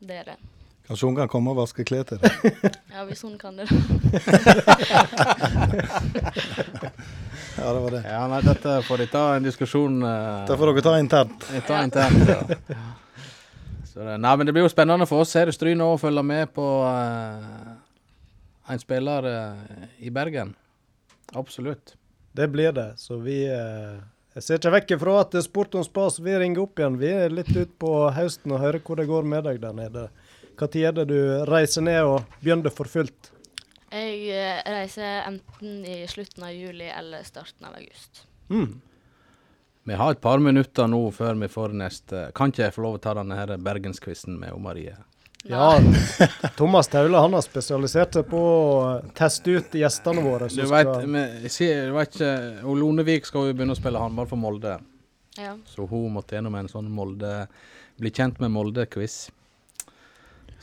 det 0.00 0.16
er 0.22 0.24
det. 0.32 0.36
Kanskje 0.84 1.06
hun 1.08 1.16
kan 1.16 1.28
komme 1.32 1.52
og 1.52 1.56
vaske 1.62 1.84
klær 1.88 2.02
til 2.08 2.18
deg? 2.20 2.32
Ja, 2.94 3.04
hvis 3.08 3.22
hun 3.24 3.38
kan 3.40 3.56
det. 3.56 3.68
Ja, 7.56 7.72
det 7.72 7.80
var 7.80 7.90
det. 7.90 8.02
Ja, 8.08 8.26
nei, 8.28 8.40
dette 8.42 8.72
får 8.82 8.98
de 8.98 9.06
ta 9.12 9.22
en 9.36 9.44
diskusjon 9.46 10.00
uh, 10.02 10.42
Det 10.48 10.56
får 10.58 10.72
dere 10.72 10.82
ta 10.82 10.94
internt. 10.98 11.44
Tar 11.68 11.84
internt, 11.86 12.28
ja. 12.28 12.40
Så 13.94 14.02
det, 14.02 14.16
nei, 14.18 14.36
men 14.36 14.46
det 14.46 14.52
blir 14.56 14.64
jo 14.64 14.72
spennende 14.72 15.06
for 15.06 15.22
oss 15.22 15.36
her 15.38 15.46
i 15.46 15.54
Stryn 15.54 15.82
å 15.84 15.92
følge 16.02 16.22
med 16.26 16.50
på 16.56 16.64
uh, 16.82 17.76
en 18.66 18.80
spiller 18.82 19.28
uh, 19.30 19.84
i 20.02 20.10
Bergen. 20.10 20.50
Absolutt. 21.38 21.94
Det 22.34 22.48
blir 22.50 22.74
det. 22.74 22.88
Så 22.98 23.20
vi 23.22 23.44
uh, 23.46 24.02
Jeg 24.34 24.42
ser 24.42 24.58
ikke 24.58 24.72
vekk 24.74 24.96
ifra 24.96 25.20
at 25.20 25.36
Sport 25.46 25.76
om 25.78 25.84
spas 25.86 26.18
vil 26.18 26.40
ringe 26.42 26.58
opp 26.58 26.82
igjen. 26.82 26.98
Vi 26.98 27.12
er 27.12 27.36
litt 27.36 27.52
utpå 27.54 27.92
høsten 28.16 28.56
og 28.56 28.64
hører 28.64 28.82
hvor 28.82 28.98
det 28.98 29.06
går 29.06 29.30
med 29.30 29.46
deg 29.46 29.62
der 29.62 29.78
nede. 29.78 30.08
Når 30.58 30.76
er 30.80 30.96
det 30.98 31.04
du 31.10 31.20
reiser 31.50 31.86
ned 31.86 32.00
og 32.02 32.34
begynner 32.42 32.74
for 32.74 32.90
fullt? 32.90 33.30
Jeg 33.94 34.58
reiser 34.66 35.22
enten 35.28 35.86
i 35.86 36.00
slutten 36.10 36.42
av 36.46 36.50
juli 36.50 36.90
eller 36.90 37.22
starten 37.26 37.70
av 37.70 37.78
august. 37.78 38.24
Mm. 38.50 38.74
Vi 39.84 39.94
har 40.00 40.14
et 40.14 40.20
par 40.24 40.38
minutter 40.40 40.86
nå 40.88 41.00
før 41.12 41.34
vi 41.40 41.48
får 41.52 41.74
neste 41.76 42.20
Kan 42.34 42.52
ikke 42.52 42.62
jeg 42.66 42.72
få 42.76 42.84
lov 42.86 42.94
å 42.96 43.02
ta 43.04 43.12
denne 43.18 43.36
her 43.36 43.50
Bergenskvisten 43.60 44.38
med 44.40 44.56
Marie? 44.64 44.94
Ja, 45.44 45.74
Thomas 46.56 46.88
Taule 46.88 47.20
han 47.20 47.34
har 47.36 47.44
spesialisert 47.44 48.16
seg 48.16 48.24
på 48.30 48.38
å 48.40 49.12
teste 49.12 49.58
ut 49.58 49.74
gjestene 49.76 50.22
våre. 50.24 50.48
Du 50.48 50.62
vet, 50.62 50.88
skal- 50.88 51.04
men, 51.04 51.34
du 51.44 51.92
vet 51.98 52.14
ikke 52.16 52.30
og 52.64 52.78
Lonevik 52.80 53.28
skal 53.28 53.50
jo 53.50 53.56
begynne 53.58 53.76
å 53.76 53.80
spille 53.80 54.00
håndball 54.00 54.30
for 54.30 54.40
Molde, 54.40 54.78
Ja. 55.36 55.52
så 55.68 55.84
hun 55.90 56.14
måtte 56.16 56.38
gjennom 56.38 56.54
en 56.56 56.68
sånn 56.72 56.88
Molde 56.88 57.46
Bli 58.00 58.10
kjent 58.10 58.40
med 58.40 58.50
Molde-quiz. 58.56 59.28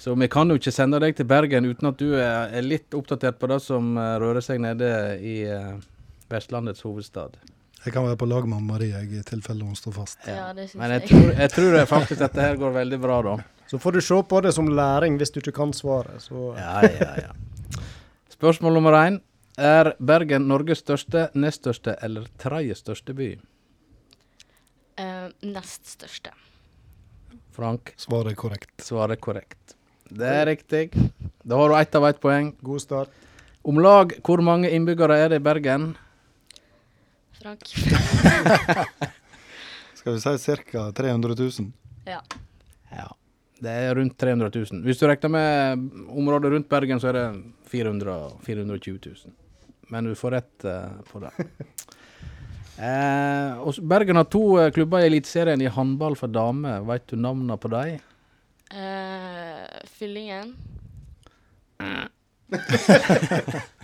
Så 0.01 0.15
vi 0.17 0.27
kan 0.27 0.49
jo 0.49 0.57
ikke 0.57 0.73
sende 0.73 0.97
deg 0.99 1.13
til 1.15 1.27
Bergen 1.29 1.63
uten 1.69 1.87
at 1.91 1.97
du 2.01 2.15
er, 2.17 2.49
er 2.57 2.65
litt 2.65 2.89
oppdatert 2.97 3.37
på 3.39 3.47
det 3.53 3.59
som 3.61 3.93
eh, 4.01 4.17
rører 4.19 4.41
seg 4.43 4.59
nede 4.59 4.89
i 5.21 5.35
eh, 5.45 5.75
Vestlandets 6.33 6.81
hovedstad. 6.83 7.37
Jeg 7.85 7.93
kan 7.95 8.05
være 8.05 8.17
på 8.21 8.27
lag 8.29 8.45
med 8.49 8.61
Marie 8.61 8.99
i 9.01 9.21
tilfelle 9.25 9.65
hun 9.65 9.75
står 9.75 9.95
fast. 9.95 10.19
Ja, 10.27 10.51
det 10.53 10.67
synes 10.69 10.79
Men 10.81 10.91
jeg 10.91 11.01
jeg. 11.01 11.09
tror, 11.09 11.31
jeg 11.39 11.51
tror 11.55 11.71
det 11.77 11.87
faktisk 11.89 12.19
dette 12.21 12.41
her 12.41 12.55
går 12.61 12.75
veldig 12.75 12.99
bra, 13.01 13.21
da. 13.25 13.35
Så 13.71 13.79
får 13.81 13.91
du 13.97 14.01
se 14.01 14.19
på 14.23 14.41
det 14.45 14.51
som 14.53 14.67
læring 14.69 15.17
hvis 15.17 15.31
du 15.33 15.39
ikke 15.41 15.55
kan 15.57 15.73
svaret. 15.73 16.21
Så 16.21 16.53
Ja, 16.57 16.81
ja, 16.85 17.13
ja. 17.25 17.81
Spørsmål 18.29 18.73
nummer 18.73 18.93
én. 18.99 19.19
Er 19.57 19.93
Bergen 19.99 20.47
Norges 20.47 20.79
største, 20.81 21.29
nest 21.33 21.61
største 21.61 21.95
eller 22.01 22.27
tredje 22.39 22.75
største 22.75 23.13
by? 23.13 23.31
Uh, 24.99 25.29
nest 25.41 25.87
største. 25.89 26.31
Frank 27.51 27.93
Svaret 27.97 28.31
er 28.31 28.35
korrekt. 28.35 28.71
svarer 28.81 29.15
korrekt. 29.19 29.75
Det 30.11 30.27
er 30.27 30.45
riktig. 30.45 30.91
Da 31.43 31.57
har 31.57 31.69
du 31.69 31.75
ett 31.79 31.95
av 31.95 32.05
ett 32.07 32.19
poeng. 32.21 32.53
god 32.61 32.81
start. 32.81 33.09
Om 33.63 33.79
lag 33.79 34.13
hvor 34.23 34.41
mange 34.41 34.69
innbyggere 34.69 35.17
er 35.17 35.29
det 35.29 35.35
i 35.41 35.43
Bergen? 35.43 35.95
Frank. 37.41 37.65
Skal 39.95 40.13
vi 40.13 40.21
si 40.21 40.55
ca. 40.71 40.91
300 40.91 41.35
000? 41.37 41.51
Ja. 42.05 42.21
Ja. 42.89 43.15
Det 43.61 43.69
er 43.69 43.95
rundt 43.95 44.17
300 44.17 44.51
000. 44.55 44.65
Hvis 44.85 44.99
du 44.99 45.07
regner 45.07 45.29
med 45.29 45.89
området 46.09 46.51
rundt 46.51 46.69
Bergen, 46.69 46.99
så 46.99 47.07
er 47.11 47.17
det 47.19 47.25
400 47.69 48.15
420 48.45 48.99
000. 49.05 49.15
Men 49.93 50.09
du 50.09 50.15
får 50.15 50.31
rett 50.31 50.65
eh, 50.65 50.91
på 51.11 51.19
det. 51.25 51.31
Eh, 52.81 53.67
Bergen 53.85 54.17
har 54.17 54.25
to 54.25 54.57
eh, 54.57 54.71
klubber 54.73 55.03
i 55.03 55.05
Eliteserien 55.05 55.61
i 55.61 55.67
håndball 55.69 56.15
for 56.17 56.31
damer. 56.33 56.79
Vet 56.87 57.11
du 57.11 57.19
navnene 57.19 57.53
på 57.61 57.69
dem? 57.69 57.99
Uh, 58.73 59.67
fyllingen. 59.85 60.55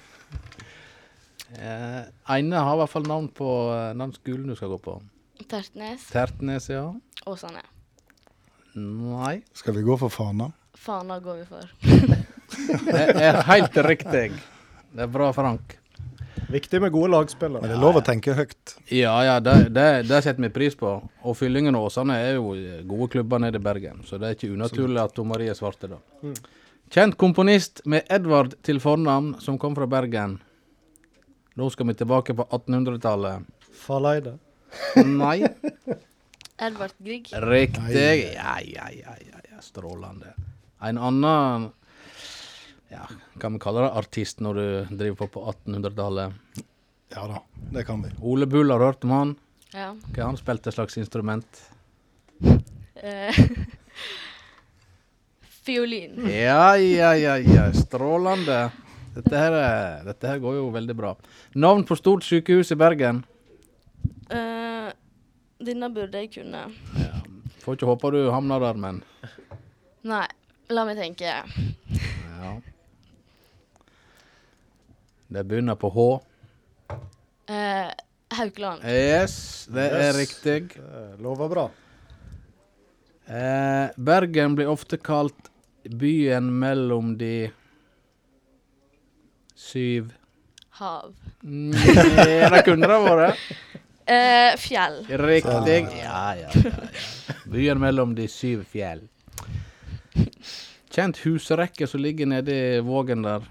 Eh, 1.55 2.01
ene 2.37 2.59
har 2.59 2.75
i 2.75 2.81
hvert 2.81 2.91
fall 2.91 3.07
navn 3.07 3.29
på 3.31 3.47
eh, 3.71 3.93
den 3.95 4.13
skolen 4.17 4.51
du 4.51 4.55
skal 4.57 4.73
gå 4.75 4.79
på. 4.83 4.97
Tertnes. 5.47 6.07
Tertnes, 6.11 6.69
ja. 6.69 6.85
Åsane. 7.29 7.63
Nei. 8.77 9.39
Skal 9.57 9.77
vi 9.77 9.85
gå 9.85 9.95
for 9.97 10.11
Fana? 10.13 10.51
Fana 10.77 11.19
går 11.23 11.41
vi 11.41 11.45
for. 11.49 11.71
Det 12.87 13.23
er 13.27 13.41
helt 13.47 13.77
riktig. 13.83 14.29
Det 14.93 15.03
er 15.03 15.09
bra, 15.11 15.31
Frank. 15.35 15.75
Viktig 16.47 16.79
med 16.81 16.93
gode 16.95 17.09
lagspillere. 17.11 17.59
Men 17.59 17.71
det 17.71 17.75
er 17.75 17.81
lov 17.81 17.97
å 17.99 18.03
tenke 18.05 18.31
høyt. 18.37 18.75
Ja, 18.93 19.15
ja, 19.25 19.33
det, 19.43 19.55
det, 19.75 19.87
det 20.07 20.21
setter 20.23 20.45
vi 20.45 20.49
pris 20.53 20.77
på. 20.79 20.93
Og 21.27 21.35
Fyllingen 21.35 21.75
og 21.75 21.89
Åsane 21.89 22.15
er 22.23 22.37
jo 22.37 22.53
gode 22.87 23.09
klubber 23.17 23.41
nede 23.43 23.59
i 23.59 23.63
Bergen, 23.65 23.99
så 24.07 24.19
det 24.21 24.29
er 24.29 24.37
ikke 24.37 24.53
unaturlig 24.55 25.01
at 25.03 25.19
Marie 25.27 25.55
svarte 25.57 25.89
da. 25.91 25.99
Kjent 26.93 27.17
komponist 27.19 27.81
med 27.83 28.07
Edvard 28.13 28.55
til 28.63 28.79
fornavn, 28.79 29.33
som 29.43 29.59
kom 29.59 29.75
fra 29.75 29.89
Bergen. 29.91 30.37
Nå 31.57 31.69
skal 31.73 31.87
vi 31.87 31.93
tilbake 31.97 32.33
på 32.37 32.43
1800-tallet. 32.43 33.41
Faleide. 33.73 34.35
Nei. 35.05 35.39
Edvard 36.67 36.93
Grieg. 36.97 37.31
Riktig. 37.33 38.33
Ja, 38.35 38.59
ja, 38.61 38.89
ja, 38.93 39.15
ja, 39.31 39.39
ja. 39.51 39.61
Strålende. 39.61 40.33
En 40.81 40.97
annen 40.97 41.71
ja, 42.93 43.07
kan 43.41 43.53
vi 43.53 43.59
kalle 43.59 43.87
det 43.87 43.89
artist 44.03 44.39
når 44.45 44.53
du 44.53 44.95
driver 45.01 45.15
på 45.15 45.27
på 45.33 45.45
1800-tallet? 45.51 46.61
Ja 47.15 47.25
da, 47.27 47.41
det 47.73 47.87
kan 47.89 48.05
vi. 48.05 48.13
Ole 48.21 48.45
Bull 48.45 48.71
har 48.71 48.85
hørt 48.85 49.03
om 49.03 49.17
han. 49.17 49.35
Ja. 49.73 49.95
Hva 50.13 50.21
har 50.21 50.29
han 50.29 50.37
spilt 50.37 50.67
et 50.69 50.77
slags 50.77 50.97
instrument? 51.01 51.63
Eh, 53.01 53.45
fiolin. 55.65 56.21
Ja, 56.29 56.75
ja, 56.77 57.15
ja, 57.17 57.37
ja. 57.41 57.71
Strålende. 57.73 58.67
Dette 59.17 59.33
her, 59.41 59.51
er- 59.57 60.03
dette 60.05 60.29
her 60.29 60.39
går 60.43 60.59
jo 60.59 60.67
veldig 60.75 60.95
bra. 60.97 61.15
Navn 61.57 61.83
på 61.89 61.95
stort 61.97 62.25
sykehus 62.27 62.69
i 62.71 62.77
Bergen? 62.77 63.23
Uh, 64.29 64.91
denne 65.63 65.89
burde 65.93 66.21
jeg 66.21 66.29
kunne. 66.37 66.67
Får 67.63 67.77
ikke 67.79 67.89
håpe 67.89 68.11
du 68.13 68.19
havner 68.31 68.61
der, 68.61 68.77
men 68.79 69.01
Nei, 70.07 70.27
la 70.69 70.83
meg 70.87 70.99
tenke. 71.01 71.33
ja. 72.37 72.51
Det 75.27 75.43
begynner 75.49 75.75
på 75.75 75.89
H. 75.91 76.05
Uh, 77.49 77.89
Haukeland. 78.37 78.85
Yes, 78.87 79.65
det 79.71 79.89
er 79.91 80.13
riktig. 80.15 80.61
Det 80.77 81.17
lover 81.23 81.49
bra. 81.51 81.65
Uh, 83.27 83.89
Bergen 83.97 84.55
blir 84.55 84.69
ofte 84.71 84.95
kalt 85.03 85.49
byen 85.87 86.47
mellom 86.61 87.17
de 87.19 87.49
syv 89.57 90.11
Hav. 90.77 91.13
Mm, 91.41 91.71
Det 92.53 92.59
kunne 92.67 92.85
det 92.87 92.97
vært. 93.01 93.39
Eh, 94.07 94.53
fjell. 94.61 94.99
Riktig. 95.09 95.79
Ja, 95.97 96.19
ja, 96.37 96.51
ja, 96.53 96.69
ja. 96.69 97.35
Byen 97.49 97.79
mellom 97.81 98.13
de 98.15 98.27
syv 98.29 98.61
fjell. 98.69 99.01
Kjent 100.93 101.17
husrekke 101.25 101.87
som 101.89 102.01
ligger 102.05 102.29
nede 102.29 102.53
i 102.53 102.79
Vågen 102.85 103.25
der. 103.25 103.43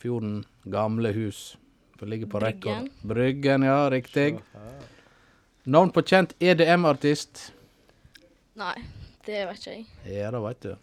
Fjorden. 0.00 0.44
Gamle 0.70 1.10
hus. 1.12 1.56
Som 1.98 2.08
ligger 2.08 2.30
på 2.30 2.40
rekke. 2.42 2.62
Bryggen. 2.70 2.88
Bryggen, 3.02 3.66
ja, 3.66 3.76
riktig. 3.92 4.38
Navn 5.64 5.90
på 5.90 6.02
kjent 6.06 6.34
EDM-artist. 6.38 7.48
Nei, 8.60 8.76
det 9.26 9.42
vet 9.50 9.58
ikke 9.58 9.74
jeg. 9.74 9.86
Ja, 10.14 10.30
det 10.34 10.42
vet 10.46 10.68
du. 10.70 10.76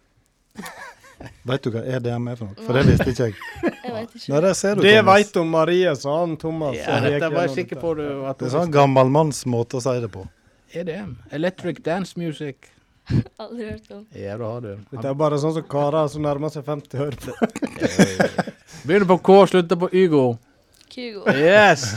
Vet 1.48 1.64
du 1.64 1.70
hva 1.74 1.82
EDM 1.96 2.28
er 2.32 2.36
for 2.38 2.50
noe? 2.50 2.66
For 2.66 2.78
det 2.78 2.82
visste 2.88 3.08
ikke 3.12 3.28
jeg. 3.28 3.36
Jeg 3.82 3.94
vet 3.94 4.14
ikke. 4.16 4.28
Nei, 4.32 4.40
der 4.44 4.54
ser 4.58 4.76
du, 4.78 4.82
Det 4.86 4.94
veit 5.06 5.36
om 5.40 5.48
Marie, 5.52 5.94
sa 5.98 6.18
han 6.20 6.36
Thomas. 6.40 6.76
Ja, 6.78 7.00
dette 7.02 7.30
var 7.34 7.48
jeg 7.48 7.54
sikker 7.56 7.80
på 7.82 7.94
du 7.98 8.04
at 8.30 8.38
Det 8.38 8.46
er 8.46 8.52
du 8.52 8.54
sånn 8.54 8.70
gammelmannsmåte 8.74 9.80
å 9.80 9.82
si 9.84 9.96
det 10.04 10.10
på. 10.14 10.22
EDM. 10.72 11.16
Electric 11.34 11.82
Dance 11.84 12.14
Music. 12.20 12.70
Aldri 13.42 13.66
hørt 13.72 13.90
om. 13.90 14.04
Ja, 14.16 14.36
du 14.38 14.46
har 14.46 14.62
det. 14.64 14.76
Dette 14.92 15.10
er 15.10 15.18
bare 15.18 15.40
sånn 15.42 15.56
som 15.58 15.66
karer 15.74 16.08
som 16.12 16.22
nærmer 16.24 16.52
seg 16.54 16.64
50 16.68 17.02
hører 17.02 17.18
på. 17.26 17.34
Begynner 18.86 19.08
på 19.10 19.18
K, 19.26 19.38
slutter 19.50 19.82
på 19.82 19.90
Ygo. 20.04 20.24
Kygo. 20.92 21.26
Yes! 21.34 21.88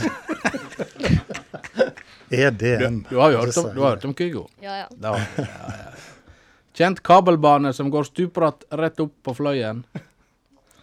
EDM. 2.30 3.04
Du 3.10 3.16
har 3.20 3.30
jo 3.30 3.38
hørt 3.44 3.56
om, 3.56 3.70
du 3.74 3.80
har 3.80 3.94
hørt 3.94 4.04
om 4.04 4.14
Kygo. 4.14 4.46
Ja, 4.60 4.76
ja. 4.82 4.86
Da, 4.90 5.14
ja, 5.38 5.46
ja. 5.46 5.92
Kjent 6.76 7.00
kabelbane 7.00 7.72
som 7.72 7.90
går 7.90 8.04
stupbratt 8.04 8.64
rett 8.68 9.00
opp 9.00 9.14
på 9.24 9.32
fløyen. 9.34 9.78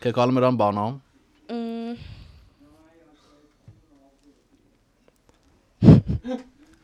Hva 0.01 0.12
kaller 0.15 0.34
vi 0.34 0.41
den 0.41 0.56
banen? 0.58 0.95
Mm. 1.53 1.97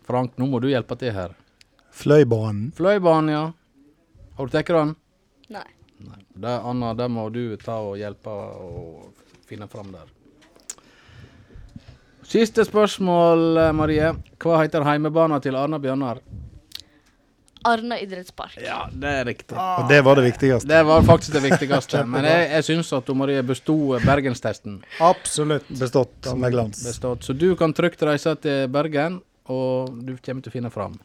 Frank, 0.06 0.36
nå 0.38 0.46
må 0.52 0.60
du 0.62 0.68
hjelpe 0.70 0.94
til 1.02 1.16
her. 1.16 1.34
Fløibanen. 1.90 2.70
Fløibanen, 2.78 3.32
ja. 3.34 3.42
Har 4.38 4.46
du 4.46 4.54
tatt 4.54 4.70
den? 4.76 4.94
Nei. 5.58 5.66
Nei. 6.06 6.22
Det, 6.30 6.54
Anna, 6.70 6.94
det 6.94 7.10
må 7.10 7.26
du 7.34 7.58
ta 7.58 7.80
og 7.82 7.98
hjelpe 7.98 8.30
og 8.30 9.10
finne 9.50 9.66
fram 9.74 9.90
der. 9.96 10.06
Siste 12.30 12.62
spørsmål, 12.62 13.58
eh, 13.58 13.74
Marie. 13.74 14.14
Hva 14.38 14.62
heter 14.62 14.86
heimebanen 14.86 15.42
til 15.42 15.58
Arna 15.58 15.82
Bjørnar? 15.82 16.22
Arna 17.68 17.98
idrettspark. 18.00 18.58
Ja, 18.64 18.86
det 18.92 19.10
er 19.22 19.26
riktig. 19.28 19.58
Og 19.58 19.90
det 19.90 20.00
var 20.06 20.16
det 20.20 20.24
viktigste. 20.30 20.70
Det 20.70 20.80
var 20.88 21.04
faktisk 21.08 21.34
det 21.36 21.42
viktigste. 21.44 22.04
Men 22.14 22.28
jeg, 22.30 22.46
jeg 22.54 22.68
syns 22.70 22.92
at 22.96 23.10
du 23.10 23.14
Marie 23.20 23.44
besto 23.44 23.76
bergenstesten. 24.06 24.80
Absolutt. 25.04 25.68
Bestått 25.80 26.30
med 26.40 26.56
glans. 26.56 26.80
Bestått. 26.88 27.28
Så 27.28 27.36
du 27.36 27.50
kan 27.60 27.76
trygt 27.76 28.04
reise 28.08 28.36
til 28.40 28.68
Bergen, 28.72 29.20
og 29.52 29.92
du 30.08 30.16
kommer 30.24 30.46
til 30.46 30.54
å 30.54 30.56
finne 30.56 30.72
fram. 30.72 30.96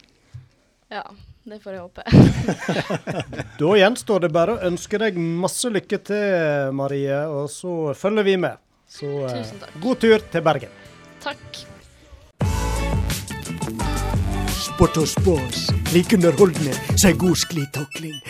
Ja, 0.95 1.03
det 1.49 1.59
får 1.65 1.75
jeg 1.75 1.83
håpe. 1.83 2.07
Da 3.59 3.75
gjenstår 3.79 4.25
det 4.27 4.31
bare 4.35 4.55
å 4.55 4.63
ønske 4.71 4.99
deg 5.03 5.19
masse 5.19 5.71
lykke 5.75 5.99
til, 6.07 6.73
Marie, 6.77 7.19
og 7.31 7.51
så 7.53 7.93
følger 7.99 8.27
vi 8.31 8.39
med. 8.47 8.61
Så 8.95 9.11
eh, 9.27 9.39
Tusen 9.41 9.63
takk. 9.63 9.79
god 9.83 10.03
tur 10.07 10.27
til 10.31 10.45
Bergen. 10.47 10.83
Takk. 11.25 11.65
Sport 14.75 14.97
og 14.99 15.07
spas. 15.07 15.59
Like 15.95 16.17
underholdende 16.17 16.73
som 16.99 17.13
ei 17.13 17.19
god 17.19 17.39
sklitakling. 17.39 18.17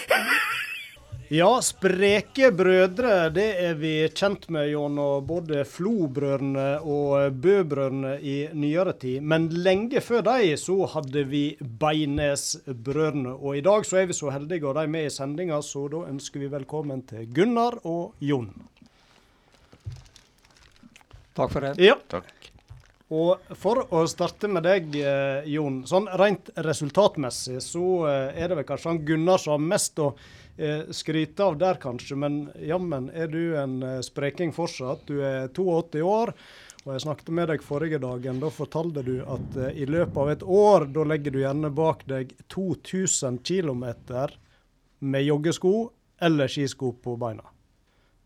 Ja, 1.32 1.48
spreke 1.64 2.50
brødre, 2.52 3.30
det 3.32 3.46
er 3.64 3.78
vi 3.80 3.94
kjent 4.12 4.44
med 4.52 4.68
gjennom 4.68 5.24
både 5.24 5.62
Flo-brødrene 5.64 6.66
og 6.84 7.40
Bø-brødrene 7.40 8.12
i 8.20 8.34
nyere 8.52 8.92
tid. 9.00 9.24
Men 9.24 9.48
lenge 9.64 10.04
før 10.04 10.20
de 10.28 10.52
så 10.60 10.76
hadde 10.92 11.24
vi 11.32 11.42
Beines-brødrene. 11.80 13.32
Og 13.40 13.56
i 13.56 13.64
dag 13.64 13.88
så 13.88 14.02
er 14.02 14.12
vi 14.12 14.20
så 14.20 14.30
heldige 14.36 14.68
å 14.68 14.74
ha 14.74 14.82
dem 14.84 14.94
med 14.98 15.08
i 15.08 15.16
sendinga, 15.16 15.62
så 15.64 15.88
da 15.96 16.04
ønsker 16.12 16.44
vi 16.44 16.52
velkommen 16.52 17.02
til 17.08 17.24
Gunnar 17.34 17.80
og 17.88 18.20
Jon. 18.20 18.52
Takk 21.34 21.56
for 21.56 21.64
det. 21.64 21.78
Ja. 21.80 21.96
Og 23.14 23.54
for 23.60 23.84
å 23.94 24.02
starte 24.10 24.48
med 24.50 24.64
deg, 24.66 24.94
eh, 24.98 25.46
Jon. 25.52 25.82
Sånn 25.86 26.08
rent 26.18 26.50
resultatmessig 26.66 27.60
så 27.62 27.84
eh, 28.10 28.42
er 28.42 28.50
det 28.50 28.58
vel 28.58 28.66
kanskje 28.66 28.90
han 28.90 29.02
Gunnar 29.06 29.42
som 29.42 29.54
har 29.54 29.62
mest 29.62 30.00
å 30.02 30.08
eh, 30.56 30.90
skryte 30.90 31.46
av 31.46 31.58
der, 31.60 31.78
kanskje. 31.82 32.18
Men 32.18 32.40
jammen 32.58 33.10
er 33.14 33.30
du 33.30 33.54
en 33.60 33.78
spreking 34.04 34.54
fortsatt. 34.56 35.06
Du 35.06 35.20
er 35.22 35.46
82 35.52 36.02
år. 36.02 36.34
Og 36.84 36.92
jeg 36.92 37.04
snakket 37.06 37.30
med 37.32 37.48
deg 37.48 37.64
forrige 37.64 38.00
dagen. 38.02 38.42
Da 38.42 38.50
fortalte 38.52 39.04
du 39.06 39.14
at 39.22 39.56
i 39.72 39.86
løpet 39.88 40.18
av 40.20 40.32
et 40.34 40.42
år, 40.44 40.90
da 40.92 41.06
legger 41.08 41.32
du 41.32 41.40
gjerne 41.40 41.70
bak 41.72 42.04
deg 42.10 42.34
2000 42.52 43.40
km 43.40 43.86
med 45.00 45.24
joggesko 45.24 45.74
eller 46.24 46.50
skisko 46.52 46.92
på 47.00 47.16
beina. 47.20 47.46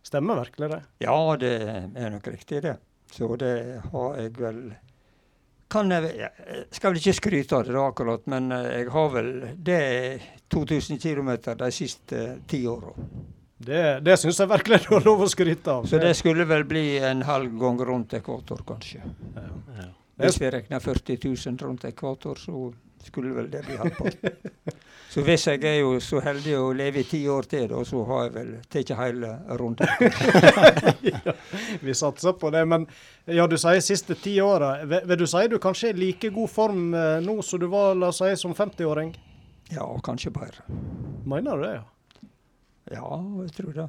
Stemmer 0.02 0.42
virkelig 0.42 0.72
det? 0.72 0.82
Ja, 1.04 1.20
det 1.38 1.54
er 1.68 2.10
nok 2.14 2.26
riktig, 2.32 2.64
det. 2.64 2.78
Så 3.12 3.36
det 3.40 3.80
har 3.92 4.20
jeg 4.20 4.36
vel 4.38 4.62
kan 5.68 5.90
jeg, 5.92 6.12
jeg 6.16 6.62
skal 6.72 6.92
vel 6.92 7.00
ikke 7.02 7.16
skryte 7.18 7.56
av 7.58 7.66
det 7.66 7.74
da 7.76 7.82
akkurat, 7.90 8.22
men 8.32 8.52
eh, 8.56 8.68
jeg 8.78 8.92
har 8.94 9.10
vel 9.12 9.32
det 9.54 9.80
2000 10.48 11.00
km 11.02 11.34
de 11.60 11.68
siste 11.74 12.22
eh, 12.22 12.38
ti 12.48 12.62
åra. 12.68 12.94
Det, 13.58 13.82
det 14.06 14.16
syns 14.16 14.38
jeg 14.40 14.48
virkelig 14.48 14.78
du 14.86 14.92
har 14.94 15.04
lov 15.04 15.26
å 15.26 15.28
skryte 15.28 15.74
av. 15.74 15.88
Så 15.90 16.00
det 16.00 16.14
skulle 16.16 16.46
vel 16.48 16.64
bli 16.68 16.86
en 17.04 17.24
halv 17.26 17.58
gang 17.60 17.80
rundt 17.84 18.14
ekvator, 18.16 18.62
kanskje. 18.64 19.02
Hvis 20.18 20.38
vi 20.40 20.50
regner 20.50 20.80
40 20.82 21.18
000 21.26 21.58
rundt 21.66 21.84
ekvator, 21.90 22.38
så 22.38 22.68
skulle 23.06 23.34
vel 23.36 23.50
det 23.50 23.64
bli 23.66 23.76
halvparten. 23.78 24.54
Så 25.08 25.22
hvis 25.24 25.46
jeg 25.48 25.62
er 25.64 25.78
jo 25.80 25.94
så 26.04 26.20
heldig 26.20 26.52
å 26.58 26.66
leve 26.76 27.00
i 27.00 27.06
ti 27.08 27.22
år 27.32 27.46
til, 27.48 27.62
da, 27.70 27.78
så 27.88 28.02
har 28.10 28.26
jeg 28.26 28.32
vel 28.34 28.50
tatt 28.68 28.90
hele 28.98 29.30
runden. 29.56 29.88
ja, 31.08 31.32
vi 31.80 31.94
satser 31.96 32.34
på 32.36 32.50
det. 32.52 32.60
Men 32.68 32.84
ja, 33.24 33.46
du 33.48 33.56
sier 33.56 33.80
siste 33.80 34.18
ti 34.20 34.34
åra. 34.44 34.74
Vil, 34.84 35.06
vil 35.08 35.22
du 35.22 35.24
si 35.26 35.46
du 35.48 35.56
kanskje 35.64 35.94
er 35.94 36.00
like 36.02 36.28
god 36.36 36.52
form 36.52 36.90
eh, 36.92 37.22
nå 37.24 37.38
som 37.40 37.62
du 37.62 37.64
var 37.72 37.96
la 37.96 38.10
oss 38.12 38.20
si, 38.20 38.28
som 38.36 38.52
50-åring? 38.54 39.14
Ja, 39.72 39.86
kanskje 40.04 40.34
bedre. 40.36 40.66
Mener 41.24 41.56
du 41.56 41.64
det, 41.64 41.72
ja? 41.78 42.28
Ja, 42.98 43.08
jeg 43.46 43.54
tror 43.56 43.72
det. 43.78 43.86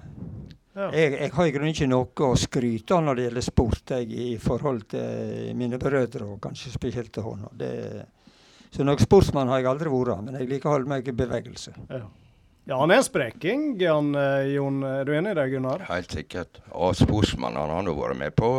Ja. 0.79 0.87
Jeg, 0.95 1.17
jeg 1.19 1.33
har 1.35 1.49
i 1.49 1.51
grunnen 1.51 1.73
ikke 1.73 1.89
noe 1.91 2.29
å 2.29 2.39
skryte 2.39 2.95
av 2.95 3.03
når 3.03 3.19
det 3.19 3.27
gjelder 3.27 3.45
sport, 3.49 3.91
jeg, 3.91 4.07
i 4.15 4.29
forhold 4.39 4.87
til 4.95 5.51
mine 5.59 5.79
brødre, 5.81 6.23
og 6.31 6.39
kanskje 6.47 6.71
spesielt 6.77 7.11
til 7.15 7.27
henne. 7.27 7.51
Det- 7.59 8.07
Så 8.71 8.86
noen 8.86 8.99
sportsmann 9.01 9.47
har 9.49 9.60
jeg 9.63 9.69
aldri 9.71 9.89
vært, 9.89 10.23
men 10.23 10.36
jeg 10.39 10.49
liker 10.49 10.69
å 10.69 10.73
holde 10.77 10.88
meg 10.91 11.08
i 11.08 11.12
bevegelse. 11.12 11.71
Ja. 11.89 12.03
ja, 12.69 12.77
han 12.79 12.91
er 12.91 12.99
en 13.01 13.03
spreking, 13.08 13.63
han, 13.82 14.12
eh, 14.15 14.51
Jon. 14.55 14.84
Er 14.86 15.03
du 15.05 15.13
enig 15.17 15.32
i 15.32 15.39
det, 15.39 15.47
Gunnar? 15.55 15.86
Helt 15.89 16.12
sikkert. 16.13 16.60
Og 16.71 16.93
sportsmann 16.99 17.58
han 17.58 17.69
har 17.73 17.82
nå 17.88 17.95
vært 17.97 18.17
med 18.19 18.36
på 18.38 18.51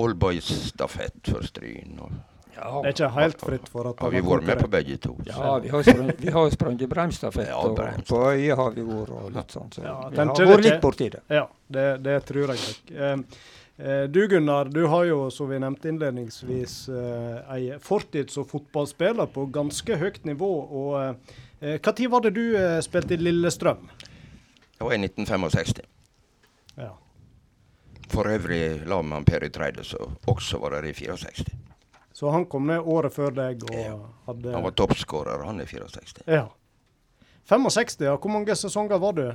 oldboys-stafett 0.00 1.28
for 1.30 1.44
Stryn. 1.46 1.98
Og 2.00 2.10
Det 2.56 2.62
er 2.64 2.92
ikke 2.94 3.08
helt 3.12 3.42
fritt 3.44 3.68
for 3.68 3.90
at 3.90 3.98
har 4.00 4.10
vi 4.14 4.20
vært 4.24 4.46
med 4.48 4.60
på 4.64 4.68
begge 4.72 4.96
to. 5.04 5.12
Ja, 5.28 5.58
vi 5.60 5.68
har 5.68 5.82
sprang- 5.84 6.16
vi 6.18 6.30
har 6.32 6.50
sprunget 6.50 6.88
bremsstafett, 6.88 7.48
Ja, 7.48 7.58
og 7.58 7.76
på 7.76 8.22
Øye 8.32 8.56
har 8.56 8.70
vi 8.70 8.80
vært 8.82 9.10
og 9.12 9.32
litt 9.34 9.48
sånn. 9.52 9.68
Så 9.74 9.82
Ja, 9.84 10.08
vi 10.08 10.16
har 10.16 10.26
vært 10.34 10.64
litt 10.64 10.80
borti 10.80 11.10
det. 11.10 11.20
Ja, 11.28 11.46
det, 11.68 12.02
det 12.02 12.24
tror 12.24 12.48
jeg 12.48 12.58
nok. 12.64 13.36
Eh, 13.78 14.02
du 14.02 14.28
Gunnar, 14.28 14.64
du 14.64 14.86
har 14.86 15.04
jo, 15.04 15.30
som 15.30 15.48
vi 15.48 15.58
nevnte 15.58 15.88
innledningsvis, 15.88 16.88
eh, 16.88 17.54
ei 17.54 17.78
fortid 17.78 18.30
som 18.30 18.44
fotballspiller 18.48 19.26
på 19.26 19.46
ganske 19.52 19.96
høyt 19.96 20.24
nivå. 20.24 20.52
og 20.70 21.16
eh, 21.60 21.78
tid 21.92 22.10
var 22.10 22.20
det 22.20 22.30
du 22.30 22.56
spilte 22.82 23.14
i 23.14 23.16
Lillestrøm? 23.20 23.88
Det 24.78 24.84
var 24.84 24.92
i 24.92 24.98
1965. 24.98 25.82
Ja. 26.76 26.90
For 28.08 28.24
øvrig 28.24 28.86
la 28.86 29.02
med 29.02 29.26
Per 29.26 29.44
i 29.44 29.48
Treide, 29.50 29.84
som 29.84 30.16
også 30.26 30.58
var 30.60 30.70
der 30.70 30.88
i 30.88 30.92
64. 30.92 31.44
Så 32.12 32.30
han 32.32 32.46
kom 32.46 32.66
ned 32.66 32.80
året 32.80 33.12
før 33.12 33.30
deg 33.30 33.62
og 33.64 33.74
Ja. 33.76 33.98
hadde 34.26 34.52
Han 34.52 34.62
var 34.62 34.70
toppskårer, 34.70 35.44
han 35.44 35.60
i 35.60 35.66
64. 35.66 36.22
Ja. 36.26 36.48
65, 37.44 38.00
ja. 38.00 38.16
Hvor 38.16 38.30
mange 38.30 38.54
sesonger 38.56 38.98
var 38.98 39.12
du? 39.12 39.32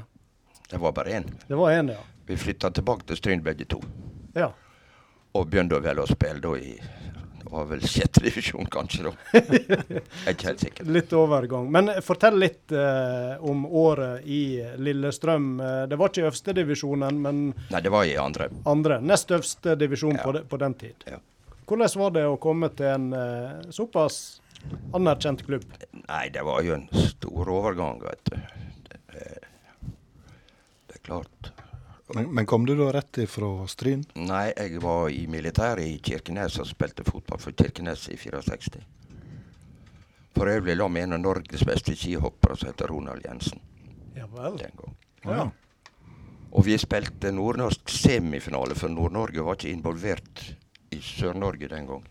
Det 0.69 0.80
var 0.80 0.91
bare 0.91 1.19
én. 1.19 1.30
Det 1.47 1.56
var 1.58 1.71
én, 1.71 1.91
ja. 1.91 1.99
Vi 2.25 2.38
flytta 2.38 2.69
tilbake 2.69 3.06
til 3.06 3.17
Stryn 3.17 3.43
begge 3.43 3.65
to. 3.65 3.82
Ja. 4.36 4.52
Og 5.34 5.48
begynte 5.48 5.80
vel 5.80 6.00
å 6.04 6.08
spille 6.10 6.41
da 6.44 6.50
i 6.60 6.74
Det 7.41 7.50
var 7.52 7.65
vel 7.70 7.82
sjette 7.88 8.22
divisjon, 8.24 8.67
kanskje, 8.72 9.04
da. 9.10 9.12
Jeg 9.34 10.02
er 10.28 10.36
ikke 10.36 10.48
helt 10.50 10.62
sikker. 10.63 10.86
Litt 10.96 11.13
overgang. 11.17 11.65
Men 11.74 11.89
fortell 12.06 12.38
litt 12.39 12.72
eh, 12.72 13.34
om 13.44 13.65
året 13.65 14.24
i 14.30 14.41
Lillestrøm. 14.80 15.48
Eh, 15.60 15.82
Det 15.91 15.98
var 16.00 16.12
ikke 16.13 16.28
øverstedivisjonen, 16.30 17.17
men 17.24 17.41
Nei, 17.74 17.82
det 17.82 17.91
var 17.91 18.06
i 18.08 18.13
andre. 18.22 18.48
andre. 18.65 19.00
Nest 19.04 19.32
øverste 19.36 19.76
divisjon 19.80 20.15
Ja. 20.15 20.24
på, 20.24 20.32
de, 20.38 20.44
på 20.48 20.60
den 20.62 20.74
tid. 20.80 21.04
Ja. 21.10 21.17
Hvordan 21.67 21.98
var 22.04 22.12
det 22.15 22.26
å 22.28 22.38
komme 22.39 22.70
til 22.76 22.86
en 22.91 23.10
eh, 23.15 23.72
såpass 23.72 24.39
anerkjent 24.94 25.44
klubb? 25.48 25.63
Nei, 26.06 26.28
det 26.30 26.44
var 26.48 26.62
jo 26.63 26.76
en 26.78 26.88
stor 27.08 27.50
overgang, 27.52 28.00
vet 28.06 28.32
du. 28.32 28.38
Det, 28.88 29.00
det, 29.12 29.28
det 30.88 31.00
er 31.00 31.04
klart. 31.08 31.52
Men, 32.15 32.28
men 32.36 32.45
kom 32.45 32.65
du 32.65 32.74
da 32.76 32.89
rett 32.91 33.17
ifra 33.24 33.50
Stryn? 33.71 34.04
Nei, 34.19 34.50
jeg 34.58 34.82
var 34.84 35.10
i 35.10 35.26
militæret 35.32 35.88
i 35.88 36.00
Kirkenes 36.04 36.58
og 36.60 36.67
spilte 36.67 37.06
fotball 37.08 37.39
for 37.39 37.56
Kirkenes 37.56 38.08
i 38.12 38.17
64. 38.19 38.82
For 40.36 40.47
øvrig 40.52 40.76
la 40.78 40.88
vi 40.88 41.04
en 41.04 41.15
av 41.15 41.21
Norges 41.24 41.63
beste 41.67 41.95
skihoppere 41.95 42.56
som 42.58 42.71
heter 42.71 42.91
Ronald 42.91 43.26
Jensen 43.28 43.60
Ja 44.15 44.28
vel. 44.32 44.58
den 44.60 44.76
gang. 44.78 44.95
Ja. 45.26 45.50
Og 46.52 46.65
vi 46.67 46.76
spilte 46.80 47.32
nordnorsk 47.32 47.89
semifinale, 47.89 48.76
for 48.76 48.91
Nord-Norge 48.91 49.43
var 49.47 49.56
ikke 49.56 49.71
involvert 49.71 50.41
i 50.91 51.00
Sør-Norge 51.00 51.69
den 51.71 51.88
gang. 51.88 52.04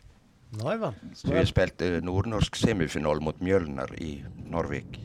Nei 0.60 0.76
vel. 0.80 0.94
Så 1.14 1.28
vi 1.30 1.42
spilte 1.46 1.90
nordnorsk 2.02 2.56
semifinale 2.56 3.20
mot 3.22 3.40
Mjølner 3.44 3.92
i 4.00 4.14
Narvik. 4.50 4.96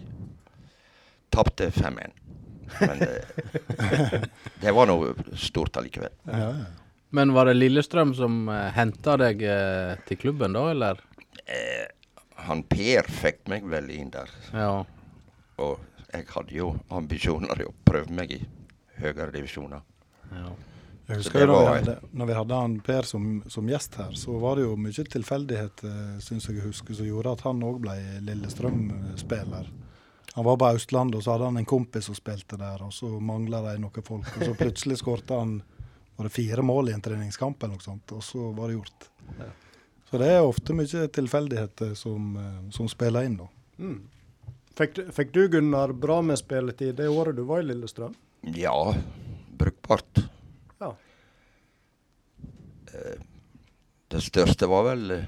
Tapte 1.35 1.67
5-1. 1.75 2.15
Men 2.79 2.99
det, 2.99 4.29
det 4.61 4.73
var 4.75 4.89
nå 4.89 4.97
stort 5.39 5.77
allikevel. 5.77 6.13
Ja, 6.29 6.49
ja. 6.49 6.65
Men 7.15 7.33
var 7.33 7.45
det 7.45 7.53
Lillestrøm 7.53 8.15
som 8.15 8.49
uh, 8.49 8.55
henta 8.75 9.13
deg 9.21 9.43
eh, 9.47 9.93
til 10.03 10.17
klubben 10.19 10.55
da, 10.57 10.65
eller? 10.73 10.99
Eh, 11.45 11.85
han 12.43 12.63
Per 12.67 13.07
fikk 13.07 13.45
meg 13.47 13.63
vel 13.71 13.87
inn 13.95 14.09
der. 14.11 14.31
Ja. 14.51 14.81
Og 15.63 16.09
jeg 16.09 16.27
hadde 16.33 16.57
jo 16.57 16.73
ambisjoner 16.91 17.63
å 17.63 17.71
prøve 17.87 18.11
meg 18.11 18.35
i 18.35 18.41
høyere 18.99 19.31
divisjoner. 19.35 19.85
ja. 20.33 20.55
Jeg 21.05 21.19
husker 21.19 21.43
jo 21.43 21.51
når 21.51 21.59
vi, 21.61 21.73
hadde, 21.77 21.93
når 22.17 22.27
vi 22.27 22.35
hadde 22.35 22.59
han 22.63 22.75
Per 22.81 23.05
som, 23.05 23.25
som 23.53 23.67
gjest 23.69 23.95
her, 24.01 24.15
så 24.17 24.39
var 24.41 24.57
det 24.57 24.63
jo 24.63 24.71
mye 24.81 25.03
tilfeldighet, 25.13 25.83
syns 26.25 26.47
jeg 26.49 26.57
å 26.57 26.63
huske, 26.65 26.95
som 26.97 27.05
gjorde 27.05 27.35
at 27.37 27.43
han 27.45 27.61
òg 27.61 27.77
ble 27.83 27.93
Lillestrøm-spiller. 28.25 29.69
Han 30.35 30.43
var 30.45 30.57
på 30.59 30.67
Østlandet, 30.75 31.15
og 31.19 31.23
så 31.23 31.31
hadde 31.35 31.47
han 31.47 31.57
en 31.61 31.65
kompis 31.69 32.05
som 32.09 32.15
spilte 32.17 32.57
der, 32.59 32.81
og 32.83 32.91
så 32.93 33.07
mangla 33.23 33.61
de 33.69 33.77
noen 33.79 34.03
folk. 34.03 34.27
Og 34.35 34.43
så 34.49 34.55
plutselig 34.59 34.97
skårte 34.99 35.37
han 35.39 35.61
var 36.17 36.27
det 36.27 36.33
fire 36.35 36.63
mål 36.63 36.89
i 36.89 36.95
en 36.95 37.03
treningskamp 37.03 37.63
eller 37.63 37.77
noe 37.77 37.83
sånt, 37.85 38.11
og 38.15 38.23
så 38.23 38.49
var 38.55 38.67
det 38.71 38.75
gjort. 38.77 39.07
Så 40.09 40.19
det 40.21 40.27
er 40.35 40.43
ofte 40.47 40.75
mye 40.75 41.07
tilfeldigheter 41.15 41.95
som, 41.97 42.35
eh, 42.37 42.59
som 42.75 42.87
spiller 42.91 43.23
inn, 43.25 43.37
da. 43.39 43.47
Mm. 43.79 44.01
Fikk, 44.75 44.93
du- 44.95 45.11
fikk 45.15 45.31
du, 45.33 45.47
Gunnar, 45.47 45.93
bra 45.93 46.21
med 46.21 46.37
spilletid 46.37 46.95
det 46.99 47.07
året 47.07 47.35
du 47.35 47.43
var 47.47 47.59
i 47.63 47.63
Lillestrøm? 47.69 48.13
Ja, 48.55 48.93
brukbart. 49.57 50.19
Ja. 50.83 50.91
Eh, 52.93 53.19
Det 54.09 54.21
største 54.21 54.67
var 54.69 54.83
vel 54.91 55.11
eh, 55.11 55.23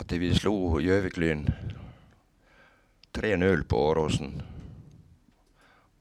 at 0.00 0.12
vi 0.18 0.32
slo 0.34 0.78
Gjøvik-Lyn 0.82 1.44
3-0 3.18 3.64
på 3.68 3.80
Åråsen. 3.90 4.42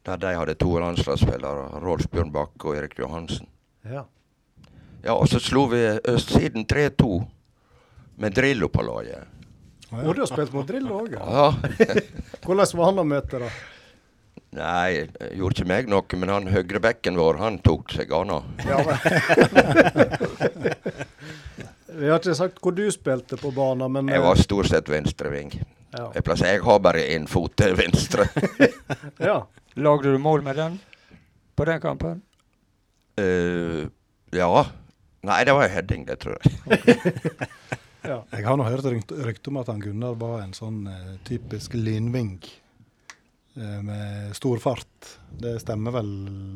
Der 0.08 0.18
de 0.22 0.34
hadde 0.38 0.56
to 0.56 0.70
landslagsspillere, 0.80 1.82
Rolf 1.84 2.08
Bjørn 2.12 2.32
Bakke 2.32 2.70
og 2.70 2.78
Erik 2.80 3.00
Johansen. 3.00 3.48
Ja. 3.84 4.06
Ja, 5.04 5.14
og 5.16 5.28
så 5.28 5.40
slo 5.40 5.66
vi 5.72 5.82
Østsiden 6.08 6.66
3-2 6.66 7.10
med 8.18 8.36
Drillo 8.36 8.68
på 8.68 8.82
laget. 8.82 9.28
Og 9.92 10.16
du 10.16 10.22
har 10.22 10.30
spilt 10.30 10.54
mot 10.56 10.68
Drillo 10.68 11.02
òg, 11.04 11.14
ja. 11.16 11.20
Ja. 11.24 11.50
Hvordan 12.46 12.78
var 12.80 12.90
han 12.90 13.04
å 13.04 13.08
møte, 13.08 13.40
da? 13.44 13.50
Nei, 14.58 15.08
gjorde 15.38 15.60
ikke 15.60 15.68
meg 15.70 15.90
noe, 15.92 16.20
men 16.20 16.32
han 16.32 16.48
høyrebekken 16.52 17.20
vår, 17.20 17.40
han 17.42 17.60
tok 17.64 17.92
seg 17.96 18.12
anna. 18.16 18.42
Ja. 18.68 18.80
Vi 21.98 22.10
har 22.10 22.20
ikke 22.20 22.36
sagt 22.38 22.60
hvor 22.62 22.76
du 22.78 22.86
spilte 22.94 23.40
på 23.42 23.52
banen, 23.56 23.90
men 23.92 24.12
Jeg 24.14 24.22
var 24.22 24.38
stort 24.40 24.70
sett 24.70 24.90
venstreving. 24.92 25.52
Ja. 25.98 26.08
Jeg, 26.16 26.24
plasser, 26.28 26.52
jeg 26.54 26.64
har 26.66 26.80
bare 26.84 27.04
én 27.16 27.26
fot 27.30 27.54
til 27.60 27.76
venstre. 27.78 28.28
ja. 29.30 29.40
Lagde 29.78 30.14
du 30.14 30.18
mål 30.22 30.42
med 30.46 30.58
den 30.58 30.80
på 31.58 31.66
den 31.70 31.82
kampen? 31.82 32.22
Uh, 33.20 33.88
ja. 34.34 34.50
Nei, 35.28 35.40
det 35.48 35.54
var 35.58 35.70
heading, 35.74 36.06
det 36.08 36.20
tror 36.22 36.38
jeg. 36.38 36.54
ja. 38.06 38.22
Jeg 38.32 38.46
har 38.46 38.56
nå 38.60 38.64
hørt 38.64 38.86
rykt- 38.88 39.12
rykte 39.26 39.52
om 39.52 39.58
at 39.60 39.68
han 39.74 39.82
Gunnar 39.84 40.14
var 40.22 40.40
en 40.46 40.54
sånn 40.56 40.86
uh, 40.88 41.16
typisk 41.28 41.74
linving 41.76 42.38
uh, 43.58 43.82
med 43.84 44.32
stor 44.38 44.62
fart. 44.64 45.10
Det 45.42 45.58
stemmer 45.66 45.98
vel 45.98 46.14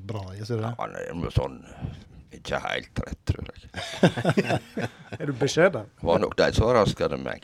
bra, 0.07 0.21
ikke 0.37 0.61
det? 0.61 0.71
Han 0.79 0.95
er 0.95 1.09
jo 1.11 1.33
sånn 1.35 1.59
ikke 2.31 2.61
helt 2.63 3.01
rett, 3.03 3.19
tror 3.27 3.49
jeg. 3.51 3.67
Er 5.19 5.27
du 5.27 5.33
beskjeden? 5.35 5.89
Var 5.99 6.21
nok 6.23 6.37
de 6.39 6.47
som 6.55 6.69
var 6.69 6.77
raskere 6.79 7.17
enn 7.19 7.25
meg. 7.25 7.43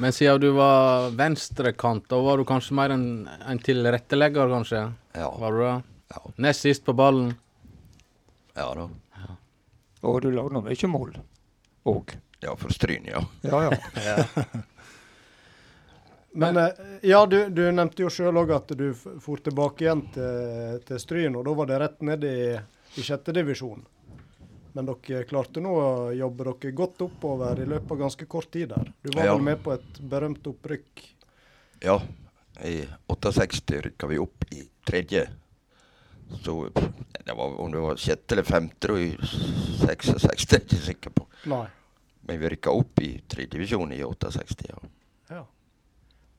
Men 0.00 0.12
siden 0.16 0.40
du 0.40 0.50
var 0.56 1.10
venstrekant, 1.12 2.06
da 2.08 2.20
var 2.24 2.40
du 2.40 2.44
kanskje 2.48 2.76
mer 2.78 2.94
en, 2.94 3.28
en 3.28 3.58
tilrettelegger, 3.60 4.48
kanskje? 4.48 4.80
Ja. 5.12 5.28
Var 5.42 5.52
du 5.52 5.60
det? 5.60 5.74
Ja, 6.14 6.22
Nest 6.46 6.64
sist 6.64 6.84
på 6.86 6.94
ballen. 6.96 7.34
ja 8.56 8.70
da. 8.74 8.88
Og 10.00 10.22
du 10.24 10.30
lagde 10.32 10.56
nå 10.56 10.62
mye 10.64 10.88
mål 10.88 11.12
òg. 11.90 12.16
Ja, 12.40 12.54
for 12.56 12.72
Stryn, 12.72 13.04
ja. 13.04 13.20
Ja, 13.44 13.66
ja. 13.68 14.24
Men 16.40 16.56
eh, 16.56 16.68
ja, 17.02 17.26
du, 17.26 17.48
du 17.52 17.62
nevnte 17.72 18.06
jo 18.06 18.10
sjøl 18.12 18.40
òg 18.40 18.52
at 18.56 18.72
du 18.78 18.88
for 18.96 19.42
tilbake 19.44 19.84
igjen 19.84 20.06
til, 20.14 20.80
til 20.86 21.00
Stryn, 21.02 21.36
og 21.36 21.44
da 21.44 21.56
var 21.58 21.68
det 21.68 21.80
rett 21.82 22.00
ned 22.06 22.24
i, 22.24 22.36
i 22.96 23.04
sjette 23.04 23.34
divisjon. 23.36 23.82
Men 24.72 24.86
dere 24.86 25.24
klarte 25.26 25.60
nå 25.62 25.70
å 25.74 25.88
jobbe 26.14 26.44
dere 26.46 26.72
godt 26.78 27.00
oppover 27.02 27.58
i 27.62 27.66
løpet 27.66 27.90
av 27.96 27.98
ganske 28.04 28.26
kort 28.30 28.50
tid 28.54 28.68
der. 28.70 28.92
Du 29.02 29.10
var 29.16 29.24
Ja. 29.26 29.34
vel 29.34 29.42
med 29.42 29.62
på 29.64 29.72
et 29.74 29.98
berømt 30.00 30.46
opprykk? 30.46 31.04
Ja, 31.82 32.00
i 32.64 32.84
68 33.08 33.80
rykka 33.82 34.06
vi 34.06 34.18
opp 34.18 34.44
i 34.52 34.62
tredje. 34.86 35.26
Så 36.44 36.70
det 37.24 37.34
var, 37.36 37.60
om 37.60 37.72
det 37.72 37.80
var 37.82 37.96
sjette 37.96 38.32
eller 38.36 38.44
femte 38.46 38.88
i 38.94 39.16
66, 39.80 40.46
det 40.46 40.56
er 40.56 40.60
jeg 40.60 40.66
ikke 40.68 40.84
sikker 40.86 41.10
på. 41.10 41.26
Nei. 41.50 41.66
Men 42.28 42.38
vi 42.38 42.48
rykka 42.52 42.70
opp 42.70 43.00
i 43.02 43.16
tredjedivisjon 43.28 43.92
i 43.96 44.02
68, 44.04 44.68
ja. 44.68 44.76
Ja. 45.30 45.44